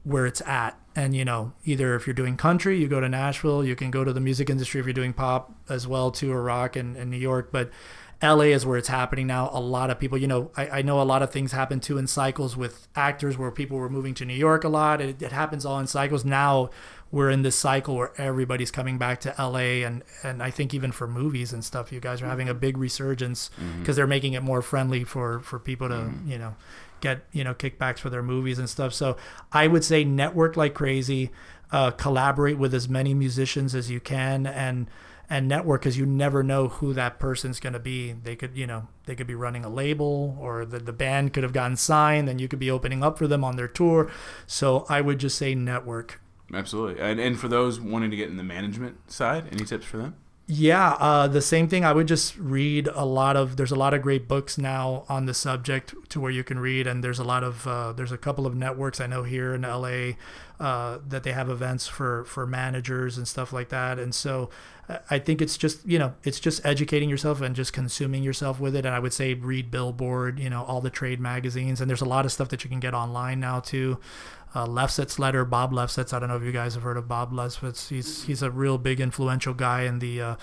where 0.05 0.25
it's 0.25 0.41
at. 0.43 0.79
And 0.95 1.17
you 1.17 1.25
know, 1.25 1.53
either 1.65 1.97
if 1.97 2.07
you're 2.07 2.15
doing 2.15 2.37
country, 2.37 2.79
you 2.79 2.87
go 2.87 3.01
to 3.01 3.09
Nashville. 3.09 3.65
You 3.65 3.75
can 3.75 3.91
go 3.91 4.05
to 4.05 4.13
the 4.13 4.21
music 4.21 4.49
industry 4.49 4.79
if 4.79 4.87
you're 4.87 4.93
doing 4.93 5.15
pop 5.15 5.53
as 5.69 5.89
well 5.89 6.13
too, 6.13 6.31
or 6.31 6.45
rock 6.45 6.77
in, 6.77 6.95
in 6.95 7.11
New 7.11 7.17
York. 7.17 7.51
But 7.51 7.73
LA 8.23 8.55
is 8.55 8.65
where 8.65 8.79
it's 8.79 8.87
happening 8.87 9.27
now. 9.27 9.51
A 9.53 9.61
lot 9.61 9.91
of 9.91 9.99
people, 9.99 10.17
you 10.17 10.29
know, 10.29 10.53
I, 10.57 10.69
I 10.69 10.83
know 10.83 11.01
a 11.01 11.03
lot 11.03 11.23
of 11.23 11.33
things 11.33 11.51
happen 11.51 11.81
too 11.81 11.99
in 11.99 12.07
cycles 12.07 12.57
with 12.57 12.87
actors 12.95 13.37
where 13.37 13.51
people 13.51 13.79
were 13.79 13.91
moving 13.91 14.15
to 14.15 14.25
New 14.25 14.35
York 14.35 14.63
a 14.63 14.69
lot. 14.69 15.01
It, 15.01 15.21
it 15.21 15.33
happens 15.33 15.67
all 15.67 15.81
in 15.81 15.89
cycles. 15.89 16.25
Now 16.25 16.71
we're 17.15 17.31
in 17.31 17.43
this 17.43 17.55
cycle 17.55 17.95
where 17.95 18.13
everybody's 18.21 18.73
coming 18.73 18.99
back 18.99 19.21
to 19.21 19.33
LA, 19.39 19.87
and 19.87 20.03
and 20.25 20.43
I 20.43 20.51
think 20.51 20.75
even 20.75 20.91
for 20.91 21.07
movies 21.07 21.53
and 21.53 21.65
stuff, 21.65 21.93
you 21.93 22.01
guys 22.01 22.21
are 22.21 22.27
having 22.27 22.49
a 22.49 22.55
big 22.55 22.77
resurgence 22.77 23.51
because 23.79 23.95
they're 23.95 24.09
making 24.09 24.33
it 24.33 24.43
more 24.43 24.61
friendly 24.63 25.05
for 25.05 25.39
for 25.39 25.61
people 25.61 25.89
to 25.89 26.11
you 26.27 26.39
know 26.39 26.57
get 27.01 27.25
you 27.31 27.45
know 27.45 27.55
kickbacks 27.55 28.01
for 28.01 28.11
their 28.11 28.23
movies 28.23 28.59
and 28.59 28.69
stuff. 28.69 28.93
So 28.93 29.17
I 29.53 29.69
would 29.69 29.85
say 29.85 30.03
network 30.03 30.57
like 30.57 30.75
crazy, 30.75 31.31
uh, 31.71 31.93
collaborate 31.93 32.59
with 32.59 32.75
as 32.75 32.89
many 32.89 33.15
musicians 33.15 33.77
as 33.77 33.89
you 33.89 34.01
can, 34.01 34.45
and 34.45 34.91
and 35.31 35.47
network 35.47 35.83
because 35.83 35.97
you 35.97 36.07
never 36.07 36.43
know 36.43 36.67
who 36.67 36.93
that 36.95 37.21
person's 37.21 37.61
going 37.61 37.75
to 37.75 37.79
be. 37.79 38.11
They 38.11 38.35
could 38.35 38.57
you 38.57 38.67
know 38.67 38.89
they 39.07 39.15
could 39.15 39.29
be 39.29 39.37
running 39.37 39.65
a 39.65 39.69
label 39.69 40.37
or 40.41 40.65
the 40.65 40.81
the 40.81 40.93
band 40.93 41.33
could 41.33 41.45
have 41.45 41.53
gotten 41.53 41.77
signed, 41.77 42.29
and 42.29 42.41
you 42.41 42.49
could 42.49 42.59
be 42.59 42.73
opening 42.73 43.05
up 43.05 43.19
for 43.19 43.29
them 43.29 43.45
on 43.45 43.55
their 43.55 43.69
tour. 43.69 44.11
So 44.49 44.85
I 44.89 45.01
would 45.01 45.21
just 45.21 45.39
say 45.39 45.55
network. 45.55 46.21
Absolutely. 46.53 47.01
And, 47.01 47.19
and 47.19 47.39
for 47.39 47.49
those 47.49 47.81
wanting 47.81 48.11
to 48.11 48.17
get 48.17 48.29
in 48.29 48.37
the 48.37 48.45
management 48.45 49.11
side, 49.11 49.47
any 49.53 49.65
tips 49.65 49.85
for 49.85 49.97
them? 49.99 50.17
Yeah, 50.47 50.93
uh, 51.01 51.27
the 51.27 51.41
same 51.41 51.69
thing. 51.69 51.87
I 51.87 51.95
would 51.95 52.07
just 52.07 52.37
read 52.37 52.87
a 52.89 53.07
lot 53.07 53.35
of. 53.35 53.57
There's 53.57 53.71
a 53.71 53.77
lot 53.77 53.95
of 53.95 54.03
great 54.03 54.29
books 54.29 54.59
now 54.59 55.07
on 55.09 55.25
the 55.25 55.33
subject 55.33 55.95
to 56.11 56.21
where 56.21 56.31
you 56.31 56.45
can 56.45 56.59
read, 56.59 56.87
and 56.87 57.03
there's 57.03 57.19
a 57.19 57.25
lot 57.25 57.43
of. 57.43 57.67
Uh, 57.67 57.95
there's 57.95 58.13
a 58.13 58.19
couple 58.19 58.47
of 58.47 58.55
networks 58.55 59.01
I 59.01 59.07
know 59.07 59.23
here 59.23 59.55
in 59.55 59.63
LA 59.63 60.17
uh, 60.61 60.99
that 61.09 61.23
they 61.23 61.33
have 61.33 61.49
events 61.49 61.87
for 61.87 62.25
for 62.27 62.47
managers 62.47 63.17
and 63.17 63.27
stuff 63.27 63.55
like 63.55 63.71
that. 63.71 63.99
And 63.99 64.15
so, 64.15 64.51
I 65.11 65.19
think 65.19 65.41
it's 65.41 65.57
just 65.57 65.87
you 65.87 65.99
know 65.99 66.15
it's 66.25 66.41
just 66.41 66.65
educating 66.65 67.09
yourself 67.09 67.41
and 67.41 67.55
just 67.55 67.73
consuming 67.73 68.23
yourself 68.23 68.61
with 68.61 68.77
it. 68.77 68.85
And 68.85 68.95
I 68.95 68.99
would 68.99 69.13
say 69.13 69.35
read 69.35 69.71
Billboard, 69.71 70.39
you 70.39 70.51
know, 70.51 70.65
all 70.65 70.81
the 70.81 70.91
trade 70.91 71.21
magazines, 71.21 71.81
and 71.81 71.89
there's 71.89 72.03
a 72.03 72.07
lot 72.07 72.25
of 72.25 72.33
stuff 72.33 72.49
that 72.51 72.65
you 72.65 72.71
can 72.71 72.81
get 72.81 72.95
online 72.95 73.41
now 73.41 73.61
too 73.61 73.99
uh, 74.55 74.67
Lefsetz 74.67 75.19
letter, 75.19 75.45
Bob 75.45 75.73
Lefsetz. 75.73 76.13
I 76.13 76.19
don't 76.21 76.29
know 76.29 76.37
if 76.37 76.43
you 76.43 76.53
guys 76.53 76.75
have 76.75 76.85
heard 76.85 76.97
of 76.97 77.09
Bob 77.09 77.33
Lefsetz. 77.33 77.89
He's 77.89 78.25
he's 78.25 78.43
a 78.43 78.51
real 78.51 78.79
big 78.79 79.01
influential 79.01 79.53
guy 79.53 79.83
in 79.83 79.99
the 79.99 80.21
uh, 80.21 80.37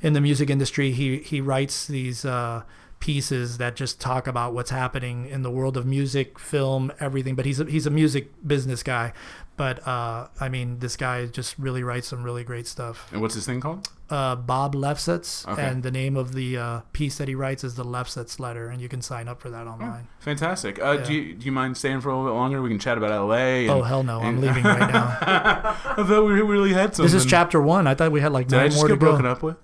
in 0.00 0.14
the 0.14 0.20
music 0.20 0.48
industry. 0.48 0.92
He 0.92 1.18
he 1.18 1.40
writes 1.40 1.86
these 1.86 2.24
uh, 2.24 2.62
pieces 2.98 3.58
that 3.58 3.76
just 3.76 4.00
talk 4.00 4.26
about 4.26 4.54
what's 4.54 4.70
happening 4.70 5.28
in 5.28 5.42
the 5.42 5.50
world 5.50 5.76
of 5.76 5.84
music, 5.84 6.38
film, 6.38 6.90
everything. 6.98 7.34
But 7.34 7.44
he's 7.44 7.60
a, 7.60 7.66
he's 7.66 7.86
a 7.86 7.90
music 7.90 8.30
business 8.46 8.82
guy. 8.82 9.12
But 9.58 9.86
uh, 9.86 10.28
I 10.40 10.48
mean, 10.48 10.78
this 10.78 10.96
guy 10.96 11.26
just 11.26 11.58
really 11.58 11.82
writes 11.82 12.06
some 12.08 12.22
really 12.22 12.44
great 12.44 12.66
stuff. 12.66 13.08
And 13.12 13.20
what's 13.20 13.34
his 13.34 13.44
thing 13.44 13.60
called? 13.60 13.88
Uh, 14.08 14.36
Bob 14.36 14.74
Lefsetz, 14.74 15.46
Okay. 15.46 15.62
and 15.66 15.82
the 15.82 15.90
name 15.90 16.16
of 16.16 16.32
the 16.32 16.56
uh, 16.56 16.80
piece 16.94 17.18
that 17.18 17.28
he 17.28 17.34
writes 17.34 17.62
is 17.64 17.74
the 17.74 17.84
Lefsetz 17.84 18.38
Letter, 18.40 18.68
and 18.68 18.80
you 18.80 18.88
can 18.88 19.02
sign 19.02 19.28
up 19.28 19.42
for 19.42 19.50
that 19.50 19.66
online. 19.66 20.08
Fantastic. 20.20 20.78
Uh, 20.80 20.96
Do 20.96 21.12
you 21.12 21.34
do 21.34 21.44
you 21.44 21.52
mind 21.52 21.76
staying 21.76 22.00
for 22.00 22.08
a 22.08 22.16
little 22.16 22.30
bit 22.30 22.34
longer? 22.36 22.62
We 22.62 22.70
can 22.70 22.78
chat 22.78 22.96
about 22.96 23.10
L.A. 23.10 23.62
And, 23.62 23.70
Oh 23.70 23.82
hell 23.82 24.02
no, 24.02 24.20
I'm 24.20 24.40
leaving 24.40 24.62
right 24.64 24.90
now. 24.90 25.18
I 25.20 25.94
thought 26.06 26.24
we 26.24 26.40
really 26.40 26.72
had 26.72 26.94
something. 26.94 27.12
This 27.12 27.20
is 27.24 27.28
chapter 27.28 27.60
one. 27.60 27.86
I 27.86 27.94
thought 27.94 28.12
we 28.12 28.20
had 28.20 28.32
like 28.32 28.46
Did 28.48 28.56
nine 28.56 28.64
I 28.66 28.68
just 28.68 28.78
more 28.80 28.88
to 28.88 28.94
get 28.94 29.00
go. 29.00 29.06
broken 29.10 29.26
up 29.26 29.42
with? 29.42 29.56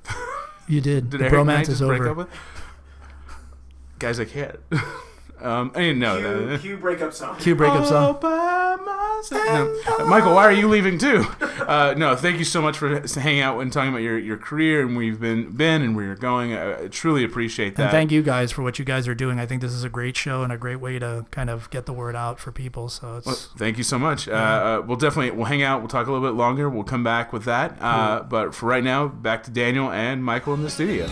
You 0.68 0.80
did. 0.82 1.08
Did 1.10 1.20
the 1.20 1.24
Eric 1.26 1.34
and 1.48 1.58
just 1.66 1.70
is 1.70 1.80
break 1.80 2.00
over. 2.00 2.10
up 2.10 2.16
with? 2.16 2.28
Guys, 4.00 4.18
I 4.20 4.24
can't. 4.26 4.58
um, 5.44 5.70
I 5.74 5.80
didn't 5.80 5.98
know 5.98 6.16
Cue, 6.18 6.46
that. 6.46 6.60
cue 6.60 6.76
breakup 6.76 7.12
song. 7.12 7.36
Cue 7.38 7.54
breakup 7.54 7.80
All 7.82 7.86
song. 7.86 8.18
by 8.20 8.76
myself. 8.84 9.98
No. 9.98 10.06
Michael, 10.06 10.34
why 10.34 10.44
are 10.44 10.52
you 10.52 10.68
leaving 10.68 10.98
too? 10.98 11.24
Uh, 11.64 11.94
no, 11.96 12.14
thank 12.14 12.38
you 12.38 12.44
so 12.44 12.60
much 12.60 12.76
for 12.76 13.00
hanging 13.18 13.40
out 13.40 13.58
and 13.58 13.72
talking 13.72 13.88
about 13.88 14.02
your, 14.02 14.18
your 14.18 14.36
career 14.36 14.82
and 14.82 14.94
where 14.96 15.04
you've 15.04 15.20
been 15.20 15.50
been 15.50 15.80
and 15.80 15.96
where 15.96 16.04
you're 16.04 16.14
going. 16.14 16.52
I, 16.52 16.82
I 16.82 16.88
truly 16.88 17.24
appreciate 17.24 17.76
that. 17.76 17.82
And 17.84 17.90
thank 17.90 18.10
you 18.12 18.22
guys 18.22 18.52
for 18.52 18.62
what 18.62 18.78
you 18.78 18.84
guys 18.84 19.08
are 19.08 19.14
doing. 19.14 19.38
I 19.40 19.46
think 19.46 19.62
this 19.62 19.72
is 19.72 19.82
a 19.82 19.88
great 19.88 20.14
show 20.14 20.42
and 20.42 20.52
a 20.52 20.58
great 20.58 20.76
way 20.80 20.98
to 20.98 21.24
kind 21.30 21.48
of 21.48 21.70
get 21.70 21.86
the 21.86 21.94
word 21.94 22.16
out 22.16 22.38
for 22.38 22.52
people. 22.52 22.90
So 22.90 23.16
it's 23.16 23.26
Well, 23.26 23.36
thank 23.56 23.78
you 23.78 23.84
so 23.84 23.98
much. 23.98 24.28
Uh, 24.28 24.32
uh, 24.32 24.82
we'll 24.86 24.98
definitely 24.98 25.30
we'll 25.30 25.46
hang 25.46 25.62
out. 25.62 25.80
We'll 25.80 25.88
talk 25.88 26.06
a 26.06 26.12
little 26.12 26.28
bit 26.28 26.36
longer. 26.36 26.68
We'll 26.68 26.84
come 26.84 27.04
back 27.04 27.32
with 27.32 27.44
that. 27.44 27.78
Uh, 27.80 28.22
but 28.24 28.54
for 28.54 28.66
right 28.66 28.84
now, 28.84 29.08
back 29.08 29.42
to 29.44 29.50
Daniel 29.50 29.90
and 29.90 30.22
Michael 30.22 30.52
in 30.52 30.62
the 30.62 30.70
studio. 30.70 31.06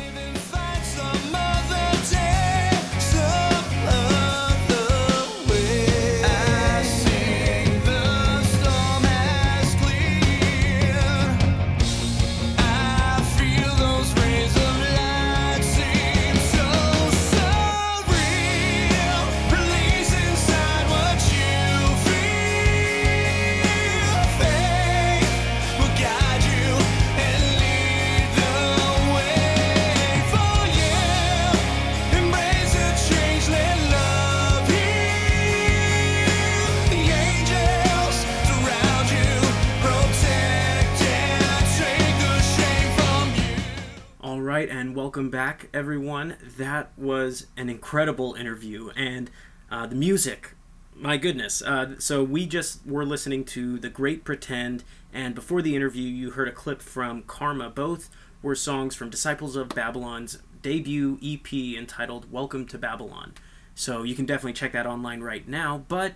Right, 44.52 44.68
and 44.68 44.94
welcome 44.94 45.30
back, 45.30 45.70
everyone. 45.72 46.36
That 46.58 46.90
was 46.98 47.46
an 47.56 47.70
incredible 47.70 48.34
interview, 48.34 48.90
and 48.94 49.30
uh, 49.70 49.86
the 49.86 49.94
music, 49.94 50.56
my 50.94 51.16
goodness. 51.16 51.62
Uh, 51.62 51.98
so 51.98 52.22
we 52.22 52.44
just 52.44 52.86
were 52.86 53.06
listening 53.06 53.46
to 53.46 53.78
"The 53.78 53.88
Great 53.88 54.24
Pretend," 54.24 54.84
and 55.10 55.34
before 55.34 55.62
the 55.62 55.74
interview, 55.74 56.02
you 56.02 56.32
heard 56.32 56.48
a 56.48 56.52
clip 56.52 56.82
from 56.82 57.22
"Karma." 57.22 57.70
Both 57.70 58.10
were 58.42 58.54
songs 58.54 58.94
from 58.94 59.08
Disciples 59.08 59.56
of 59.56 59.70
Babylon's 59.70 60.42
debut 60.60 61.18
EP 61.22 61.50
entitled 61.78 62.30
"Welcome 62.30 62.66
to 62.66 62.78
Babylon." 62.78 63.32
So 63.74 64.02
you 64.02 64.14
can 64.14 64.26
definitely 64.26 64.52
check 64.52 64.72
that 64.72 64.86
online 64.86 65.22
right 65.22 65.48
now. 65.48 65.86
But 65.88 66.12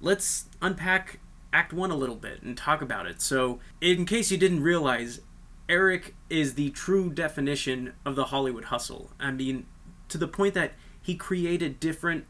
let's 0.00 0.46
unpack 0.62 1.20
Act 1.52 1.74
One 1.74 1.90
a 1.90 1.96
little 1.96 2.16
bit 2.16 2.40
and 2.40 2.56
talk 2.56 2.80
about 2.80 3.04
it. 3.04 3.20
So, 3.20 3.60
in 3.82 4.06
case 4.06 4.30
you 4.30 4.38
didn't 4.38 4.62
realize, 4.62 5.20
Eric 5.68 6.14
is 6.30 6.54
the 6.54 6.70
true 6.70 7.10
definition 7.10 7.94
of 8.04 8.14
the 8.14 8.26
Hollywood 8.26 8.64
hustle. 8.64 9.10
I 9.18 9.32
mean, 9.32 9.66
to 10.08 10.18
the 10.18 10.28
point 10.28 10.54
that 10.54 10.74
he 11.02 11.14
created 11.16 11.80
different 11.80 12.26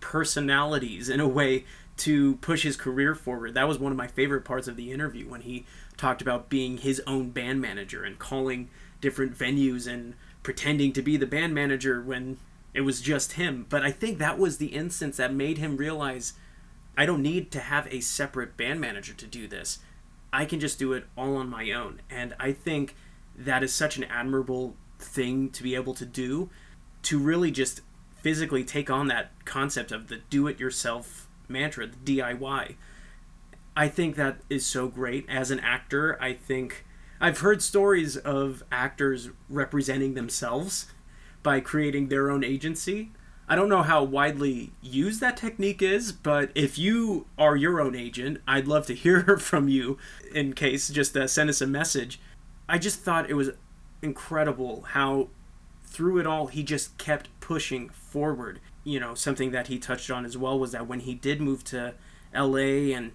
personalities 0.00 1.08
in 1.08 1.20
a 1.20 1.28
way 1.28 1.64
to 1.96 2.36
push 2.36 2.62
his 2.62 2.76
career 2.76 3.14
forward. 3.14 3.54
That 3.54 3.68
was 3.68 3.78
one 3.78 3.92
of 3.92 3.98
my 3.98 4.06
favorite 4.06 4.44
parts 4.44 4.68
of 4.68 4.76
the 4.76 4.92
interview 4.92 5.28
when 5.28 5.42
he 5.42 5.64
talked 5.96 6.20
about 6.20 6.48
being 6.48 6.78
his 6.78 7.00
own 7.06 7.30
band 7.30 7.60
manager 7.60 8.02
and 8.02 8.18
calling 8.18 8.68
different 9.00 9.36
venues 9.36 9.86
and 9.86 10.14
pretending 10.42 10.92
to 10.92 11.02
be 11.02 11.16
the 11.16 11.26
band 11.26 11.54
manager 11.54 12.02
when 12.02 12.38
it 12.74 12.82
was 12.82 13.00
just 13.00 13.32
him. 13.32 13.66
But 13.68 13.82
I 13.82 13.90
think 13.90 14.18
that 14.18 14.38
was 14.38 14.58
the 14.58 14.66
instance 14.66 15.16
that 15.16 15.32
made 15.32 15.58
him 15.58 15.76
realize 15.76 16.34
I 16.96 17.06
don't 17.06 17.22
need 17.22 17.50
to 17.52 17.60
have 17.60 17.86
a 17.92 18.00
separate 18.00 18.56
band 18.56 18.80
manager 18.80 19.14
to 19.14 19.26
do 19.26 19.46
this. 19.46 19.78
I 20.34 20.46
can 20.46 20.58
just 20.58 20.80
do 20.80 20.92
it 20.92 21.04
all 21.16 21.36
on 21.36 21.48
my 21.48 21.70
own. 21.70 22.00
And 22.10 22.34
I 22.40 22.50
think 22.50 22.96
that 23.36 23.62
is 23.62 23.72
such 23.72 23.96
an 23.96 24.02
admirable 24.04 24.74
thing 24.98 25.48
to 25.50 25.62
be 25.62 25.76
able 25.76 25.94
to 25.94 26.04
do 26.04 26.50
to 27.02 27.20
really 27.20 27.52
just 27.52 27.82
physically 28.20 28.64
take 28.64 28.90
on 28.90 29.06
that 29.06 29.30
concept 29.44 29.92
of 29.92 30.08
the 30.08 30.16
do 30.30 30.48
it 30.48 30.58
yourself 30.58 31.28
mantra, 31.46 31.86
the 31.86 32.18
DIY. 32.18 32.74
I 33.76 33.88
think 33.88 34.16
that 34.16 34.38
is 34.50 34.66
so 34.66 34.88
great. 34.88 35.24
As 35.28 35.52
an 35.52 35.60
actor, 35.60 36.20
I 36.20 36.32
think 36.32 36.84
I've 37.20 37.38
heard 37.38 37.62
stories 37.62 38.16
of 38.16 38.64
actors 38.72 39.30
representing 39.48 40.14
themselves 40.14 40.86
by 41.44 41.60
creating 41.60 42.08
their 42.08 42.28
own 42.28 42.42
agency. 42.42 43.12
I 43.48 43.56
don't 43.56 43.68
know 43.68 43.82
how 43.82 44.02
widely 44.02 44.72
used 44.80 45.20
that 45.20 45.36
technique 45.36 45.82
is, 45.82 46.12
but 46.12 46.50
if 46.54 46.78
you 46.78 47.26
are 47.36 47.56
your 47.56 47.80
own 47.80 47.94
agent, 47.94 48.40
I'd 48.48 48.66
love 48.66 48.86
to 48.86 48.94
hear 48.94 49.36
from 49.38 49.68
you 49.68 49.98
in 50.32 50.54
case 50.54 50.88
just 50.88 51.16
uh, 51.16 51.26
send 51.26 51.50
us 51.50 51.60
a 51.60 51.66
message. 51.66 52.20
I 52.68 52.78
just 52.78 53.00
thought 53.00 53.28
it 53.28 53.34
was 53.34 53.50
incredible 54.00 54.82
how 54.88 55.28
through 55.84 56.18
it 56.18 56.26
all 56.26 56.46
he 56.46 56.62
just 56.62 56.96
kept 56.96 57.28
pushing 57.40 57.90
forward. 57.90 58.60
You 58.82 58.98
know, 58.98 59.14
something 59.14 59.50
that 59.50 59.68
he 59.68 59.78
touched 59.78 60.10
on 60.10 60.24
as 60.24 60.36
well 60.36 60.58
was 60.58 60.72
that 60.72 60.86
when 60.86 61.00
he 61.00 61.14
did 61.14 61.40
move 61.40 61.64
to 61.64 61.94
LA 62.34 62.94
and 62.94 63.12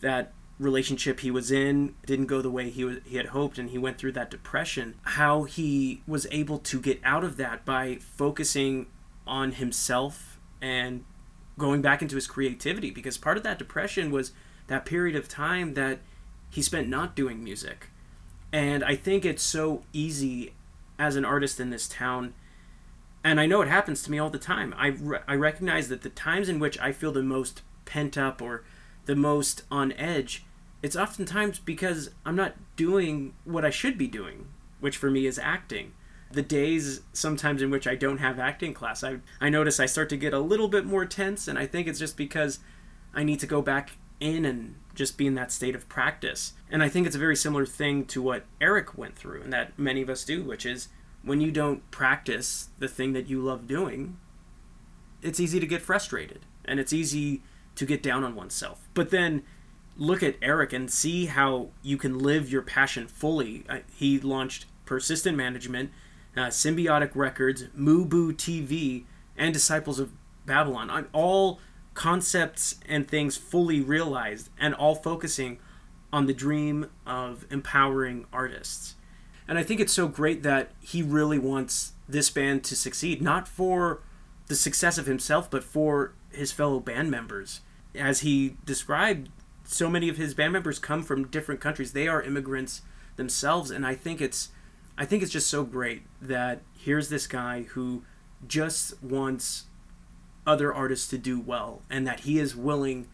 that 0.00 0.32
relationship 0.58 1.20
he 1.20 1.30
was 1.30 1.50
in 1.50 1.94
didn't 2.06 2.26
go 2.26 2.40
the 2.40 2.50
way 2.50 2.70
he 2.70 2.84
was 2.84 2.98
he 3.04 3.16
had 3.16 3.26
hoped 3.26 3.58
and 3.58 3.70
he 3.70 3.78
went 3.78 3.98
through 3.98 4.12
that 4.12 4.30
depression 4.30 4.94
how 5.02 5.42
he 5.42 6.02
was 6.06 6.26
able 6.30 6.58
to 6.58 6.80
get 6.80 7.00
out 7.02 7.24
of 7.24 7.36
that 7.36 7.64
by 7.64 7.96
focusing 7.96 8.86
on 9.26 9.52
himself 9.52 10.38
and 10.60 11.04
going 11.58 11.82
back 11.82 12.02
into 12.02 12.14
his 12.14 12.26
creativity 12.26 12.90
because 12.90 13.18
part 13.18 13.36
of 13.36 13.42
that 13.42 13.58
depression 13.58 14.10
was 14.10 14.32
that 14.66 14.86
period 14.86 15.16
of 15.16 15.28
time 15.28 15.74
that 15.74 16.00
he 16.50 16.62
spent 16.62 16.88
not 16.88 17.14
doing 17.14 17.42
music. 17.42 17.88
And 18.52 18.84
i 18.84 18.94
think 18.94 19.24
it's 19.24 19.42
so 19.42 19.82
easy 19.92 20.52
as 20.98 21.16
an 21.16 21.24
artist 21.24 21.58
in 21.58 21.70
this 21.70 21.88
town 21.88 22.34
and 23.24 23.40
i 23.40 23.46
know 23.46 23.62
it 23.62 23.68
happens 23.68 24.02
to 24.02 24.10
me 24.10 24.18
all 24.18 24.30
the 24.30 24.38
time. 24.38 24.74
I, 24.76 24.88
re- 24.88 25.18
I 25.26 25.34
recognize 25.34 25.88
that 25.88 26.02
the 26.02 26.10
times 26.10 26.48
in 26.48 26.58
which 26.58 26.78
i 26.78 26.92
feel 26.92 27.12
the 27.12 27.22
most 27.22 27.62
pent 27.84 28.18
up 28.18 28.42
or 28.42 28.64
the 29.06 29.16
most 29.16 29.62
on 29.70 29.92
edge 29.92 30.44
it's 30.82 30.96
oftentimes 30.96 31.58
because 31.58 32.10
i'm 32.26 32.36
not 32.36 32.54
doing 32.76 33.34
what 33.44 33.64
i 33.64 33.70
should 33.70 33.96
be 33.96 34.06
doing 34.06 34.48
which 34.80 34.96
for 34.96 35.10
me 35.10 35.26
is 35.26 35.38
acting 35.38 35.92
the 36.34 36.42
days 36.42 37.00
sometimes 37.12 37.62
in 37.62 37.70
which 37.70 37.86
i 37.86 37.94
don't 37.94 38.18
have 38.18 38.38
acting 38.38 38.74
class 38.74 39.02
i, 39.04 39.18
I 39.40 39.48
notice 39.48 39.80
i 39.80 39.86
start 39.86 40.08
to 40.10 40.16
get 40.16 40.32
a 40.32 40.38
little 40.38 40.68
bit 40.68 40.84
more 40.84 41.04
tense 41.04 41.48
and 41.48 41.58
i 41.58 41.66
think 41.66 41.86
it's 41.86 41.98
just 41.98 42.16
because 42.16 42.60
i 43.14 43.22
need 43.22 43.40
to 43.40 43.46
go 43.46 43.62
back 43.62 43.90
in 44.20 44.44
and 44.44 44.76
just 44.94 45.16
be 45.16 45.26
in 45.26 45.34
that 45.34 45.50
state 45.50 45.74
of 45.74 45.88
practice 45.88 46.52
and 46.70 46.82
i 46.82 46.88
think 46.88 47.06
it's 47.06 47.16
a 47.16 47.20
very 47.20 47.36
similar 47.36 47.66
thing 47.66 48.04
to 48.06 48.22
what 48.22 48.44
eric 48.60 48.96
went 48.96 49.16
through 49.16 49.42
and 49.42 49.52
that 49.52 49.78
many 49.78 50.02
of 50.02 50.08
us 50.08 50.24
do 50.24 50.42
which 50.42 50.64
is 50.66 50.88
when 51.22 51.40
you 51.40 51.50
don't 51.50 51.88
practice 51.90 52.68
the 52.78 52.88
thing 52.88 53.12
that 53.12 53.28
you 53.28 53.40
love 53.40 53.66
doing 53.66 54.16
it's 55.22 55.40
easy 55.40 55.60
to 55.60 55.66
get 55.66 55.82
frustrated 55.82 56.40
and 56.64 56.78
it's 56.78 56.92
easy 56.92 57.42
to 57.76 57.86
get 57.86 58.02
down 58.02 58.24
on 58.24 58.34
oneself. 58.34 58.88
But 58.94 59.10
then 59.10 59.42
look 59.96 60.22
at 60.22 60.36
Eric 60.42 60.72
and 60.72 60.90
see 60.90 61.26
how 61.26 61.68
you 61.82 61.96
can 61.96 62.18
live 62.18 62.50
your 62.50 62.62
passion 62.62 63.06
fully. 63.06 63.64
Uh, 63.68 63.78
he 63.94 64.18
launched 64.18 64.66
Persistent 64.84 65.36
Management, 65.36 65.90
uh, 66.36 66.46
Symbiotic 66.46 67.12
Records, 67.14 67.64
Mubu 67.78 68.32
TV, 68.32 69.04
and 69.36 69.52
Disciples 69.52 69.98
of 69.98 70.12
Babylon. 70.46 70.90
On 70.90 71.08
all 71.12 71.60
concepts 71.94 72.76
and 72.88 73.06
things 73.06 73.36
fully 73.36 73.80
realized 73.80 74.48
and 74.58 74.74
all 74.74 74.94
focusing 74.94 75.58
on 76.12 76.26
the 76.26 76.34
dream 76.34 76.90
of 77.06 77.46
empowering 77.50 78.26
artists. 78.32 78.96
And 79.48 79.58
I 79.58 79.62
think 79.62 79.80
it's 79.80 79.92
so 79.92 80.08
great 80.08 80.42
that 80.42 80.70
he 80.80 81.02
really 81.02 81.38
wants 81.38 81.92
this 82.08 82.30
band 82.30 82.64
to 82.64 82.76
succeed, 82.76 83.20
not 83.20 83.48
for 83.48 84.00
the 84.46 84.54
success 84.54 84.98
of 84.98 85.06
himself, 85.06 85.50
but 85.50 85.64
for 85.64 86.14
his 86.30 86.52
fellow 86.52 86.80
band 86.80 87.10
members. 87.10 87.60
As 87.94 88.20
he 88.20 88.56
described, 88.64 89.30
so 89.64 89.88
many 89.88 90.08
of 90.08 90.16
his 90.16 90.34
band 90.34 90.52
members 90.52 90.78
come 90.78 91.02
from 91.02 91.28
different 91.28 91.60
countries. 91.60 91.92
They 91.92 92.08
are 92.08 92.22
immigrants 92.22 92.82
themselves, 93.16 93.70
and 93.70 93.86
I 93.86 93.94
think 93.94 94.20
it's 94.20 94.50
I 94.96 95.04
think 95.04 95.22
it's 95.22 95.32
just 95.32 95.48
so 95.48 95.64
great 95.64 96.02
that 96.20 96.62
here's 96.76 97.08
this 97.08 97.26
guy 97.26 97.62
who 97.62 98.02
just 98.46 99.02
wants 99.02 99.64
other 100.46 100.72
artists 100.72 101.08
to 101.08 101.18
do 101.18 101.40
well 101.40 101.82
and 101.88 102.06
that 102.06 102.20
he 102.20 102.38
is 102.38 102.56
willing 102.56 103.08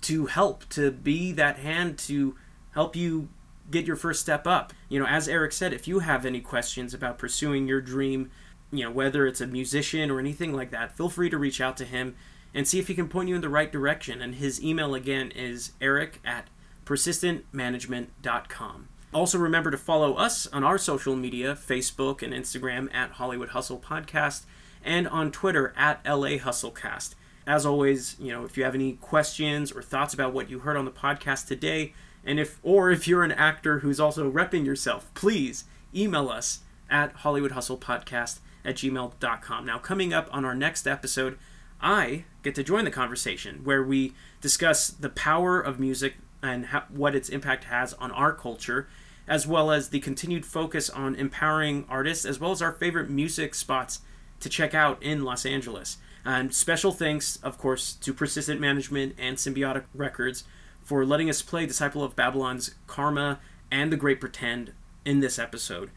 to 0.00 0.26
help 0.26 0.68
to 0.70 0.90
be 0.90 1.32
that 1.32 1.58
hand 1.58 1.98
to 1.98 2.34
help 2.72 2.96
you 2.96 3.28
get 3.70 3.86
your 3.86 3.96
first 3.96 4.20
step 4.20 4.46
up. 4.46 4.72
You 4.88 4.98
know 4.98 5.06
as 5.06 5.28
eric 5.28 5.52
said 5.52 5.72
if 5.72 5.86
you 5.86 6.00
have 6.00 6.26
any 6.26 6.40
questions 6.40 6.94
about 6.94 7.18
pursuing 7.18 7.68
your 7.68 7.80
dream 7.80 8.30
you 8.70 8.84
know 8.84 8.90
whether 8.90 9.26
it's 9.26 9.40
a 9.40 9.46
musician 9.46 10.10
or 10.10 10.18
anything 10.18 10.52
like 10.52 10.70
that 10.70 10.96
feel 10.96 11.08
free 11.08 11.30
to 11.30 11.38
reach 11.38 11.60
out 11.60 11.76
to 11.78 11.84
him 11.84 12.14
and 12.54 12.66
see 12.66 12.78
if 12.78 12.88
he 12.88 12.94
can 12.94 13.08
point 13.08 13.28
you 13.28 13.34
in 13.34 13.40
the 13.40 13.48
right 13.48 13.70
direction. 13.70 14.22
And 14.22 14.36
his 14.36 14.62
email 14.62 14.94
again 14.94 15.30
is 15.30 15.72
eric 15.80 16.20
at 16.24 16.48
persistentmanagement.com 16.84 18.88
also 19.12 19.38
remember 19.38 19.70
to 19.70 19.78
follow 19.78 20.14
us 20.14 20.46
on 20.48 20.62
our 20.62 20.78
social 20.78 21.16
media 21.16 21.54
facebook 21.54 22.22
and 22.22 22.32
instagram 22.32 22.92
at 22.94 23.12
hollywood 23.12 23.50
hustle 23.50 23.78
podcast 23.78 24.44
and 24.84 25.08
on 25.08 25.30
twitter 25.30 25.72
at 25.76 26.04
la 26.04 26.28
hustlecast. 26.28 27.14
As 27.46 27.64
always 27.64 28.16
you 28.20 28.32
know 28.32 28.44
if 28.44 28.56
you 28.56 28.64
have 28.64 28.74
any 28.74 28.92
questions 28.94 29.72
or 29.72 29.82
thoughts 29.82 30.12
about 30.12 30.34
what 30.34 30.50
you 30.50 30.60
heard 30.60 30.76
on 30.76 30.84
the 30.84 30.90
podcast 30.90 31.46
today 31.46 31.94
and 32.24 32.38
if 32.38 32.58
or 32.62 32.90
if 32.90 33.08
you're 33.08 33.24
an 33.24 33.32
actor 33.32 33.78
who's 33.78 33.98
also 33.98 34.30
repping 34.30 34.66
yourself 34.66 35.12
please 35.14 35.64
email 35.94 36.28
us 36.28 36.60
at 36.90 37.16
hollywoodhustlepodcast 37.18 38.40
at 38.64 38.76
gmail.com 38.76 39.64
now 39.64 39.78
coming 39.78 40.12
up 40.12 40.28
on 40.30 40.44
our 40.44 40.54
next 40.54 40.86
episode 40.86 41.38
i 41.80 42.24
get 42.42 42.54
to 42.54 42.62
join 42.62 42.84
the 42.84 42.90
conversation 42.90 43.60
where 43.64 43.82
we 43.82 44.12
discuss 44.42 44.88
the 44.88 45.08
power 45.08 45.58
of 45.58 45.80
music 45.80 46.16
and 46.42 46.66
how, 46.66 46.84
what 46.88 47.14
its 47.14 47.28
impact 47.28 47.64
has 47.64 47.94
on 47.94 48.10
our 48.12 48.32
culture 48.32 48.88
as 49.26 49.46
well 49.46 49.70
as 49.70 49.90
the 49.90 50.00
continued 50.00 50.46
focus 50.46 50.88
on 50.88 51.14
empowering 51.14 51.84
artists 51.88 52.24
as 52.24 52.40
well 52.40 52.50
as 52.50 52.62
our 52.62 52.72
favorite 52.72 53.10
music 53.10 53.54
spots 53.54 54.00
to 54.40 54.48
check 54.48 54.74
out 54.74 55.02
in 55.02 55.24
los 55.24 55.44
angeles 55.44 55.98
and 56.24 56.54
special 56.54 56.92
thanks, 56.92 57.36
of 57.36 57.56
course, 57.56 57.94
to 57.94 58.12
Persistent 58.12 58.60
Management 58.60 59.14
and 59.18 59.38
Symbiotic 59.38 59.84
Records 59.94 60.44
for 60.82 61.06
letting 61.06 61.30
us 61.30 61.40
play 61.40 61.64
Disciple 61.64 62.04
of 62.04 62.14
Babylon's 62.14 62.74
Karma 62.86 63.40
and 63.70 63.90
The 63.90 63.96
Great 63.96 64.20
Pretend 64.20 64.72
in 65.06 65.20
this 65.20 65.38
episode. 65.38 65.90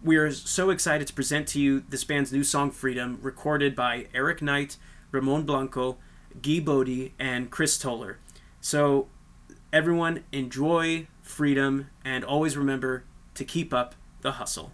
We 0.00 0.16
are 0.16 0.30
so 0.30 0.70
excited 0.70 1.08
to 1.08 1.14
present 1.14 1.48
to 1.48 1.60
you 1.60 1.82
this 1.88 2.04
band's 2.04 2.32
new 2.32 2.44
song 2.44 2.70
Freedom, 2.70 3.18
recorded 3.22 3.74
by 3.74 4.06
Eric 4.14 4.40
Knight, 4.40 4.76
Ramon 5.10 5.42
Blanco, 5.42 5.98
Guy 6.40 6.60
Bodie, 6.60 7.14
and 7.18 7.50
Chris 7.50 7.76
Toller. 7.76 8.18
So, 8.60 9.08
everyone, 9.72 10.22
enjoy 10.32 11.06
freedom 11.22 11.88
and 12.04 12.24
always 12.24 12.56
remember 12.56 13.04
to 13.34 13.44
keep 13.44 13.72
up 13.72 13.94
the 14.20 14.32
hustle. 14.32 14.70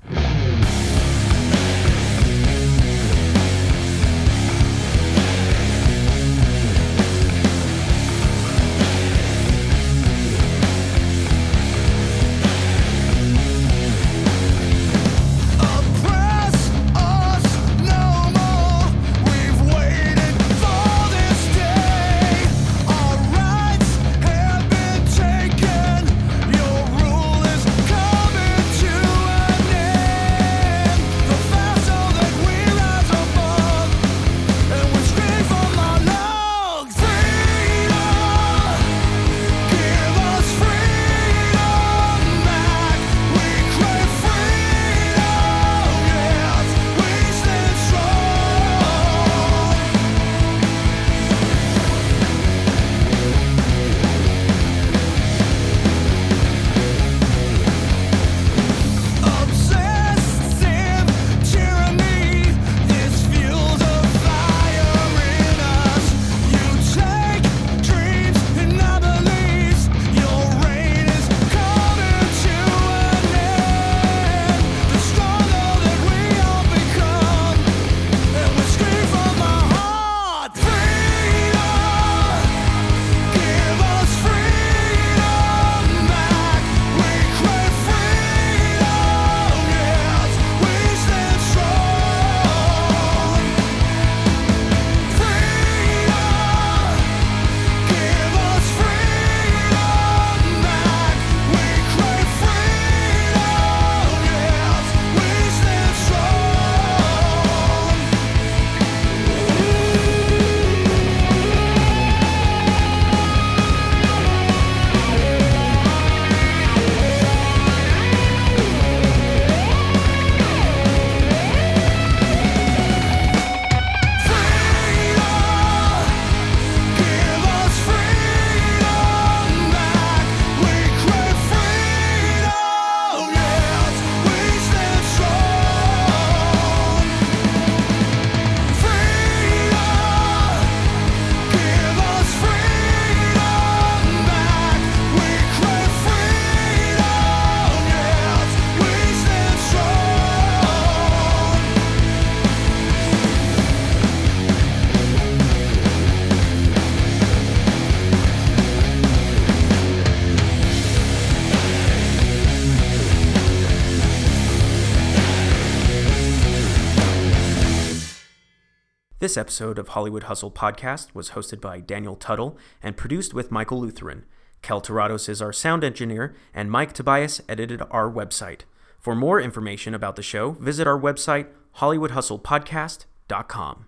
This 169.39 169.44
episode 169.44 169.78
of 169.78 169.89
Hollywood 169.90 170.24
Hustle 170.24 170.51
Podcast 170.51 171.15
was 171.15 171.31
hosted 171.31 171.60
by 171.60 171.78
Daniel 171.78 172.16
Tuttle 172.16 172.59
and 172.82 172.97
produced 172.97 173.35
with 173.35 173.52
Michael 173.52 173.81
Lutheran. 173.81 174.24
Kel 174.62 174.81
Tarados 174.81 175.28
is 175.28 175.40
our 175.40 175.52
sound 175.52 175.85
engineer, 175.85 176.35
and 176.52 176.73
Mike 176.73 176.93
Tobias 176.93 177.40
edited 177.48 177.81
our 177.93 178.10
website. 178.10 178.62
For 178.98 179.15
more 179.15 179.40
information 179.40 179.94
about 179.94 180.16
the 180.16 180.24
show, 180.24 180.56
visit 180.59 180.89
our 180.89 180.98
website, 180.98 181.47
hollywoodhustlepodcast.com. 181.77 183.88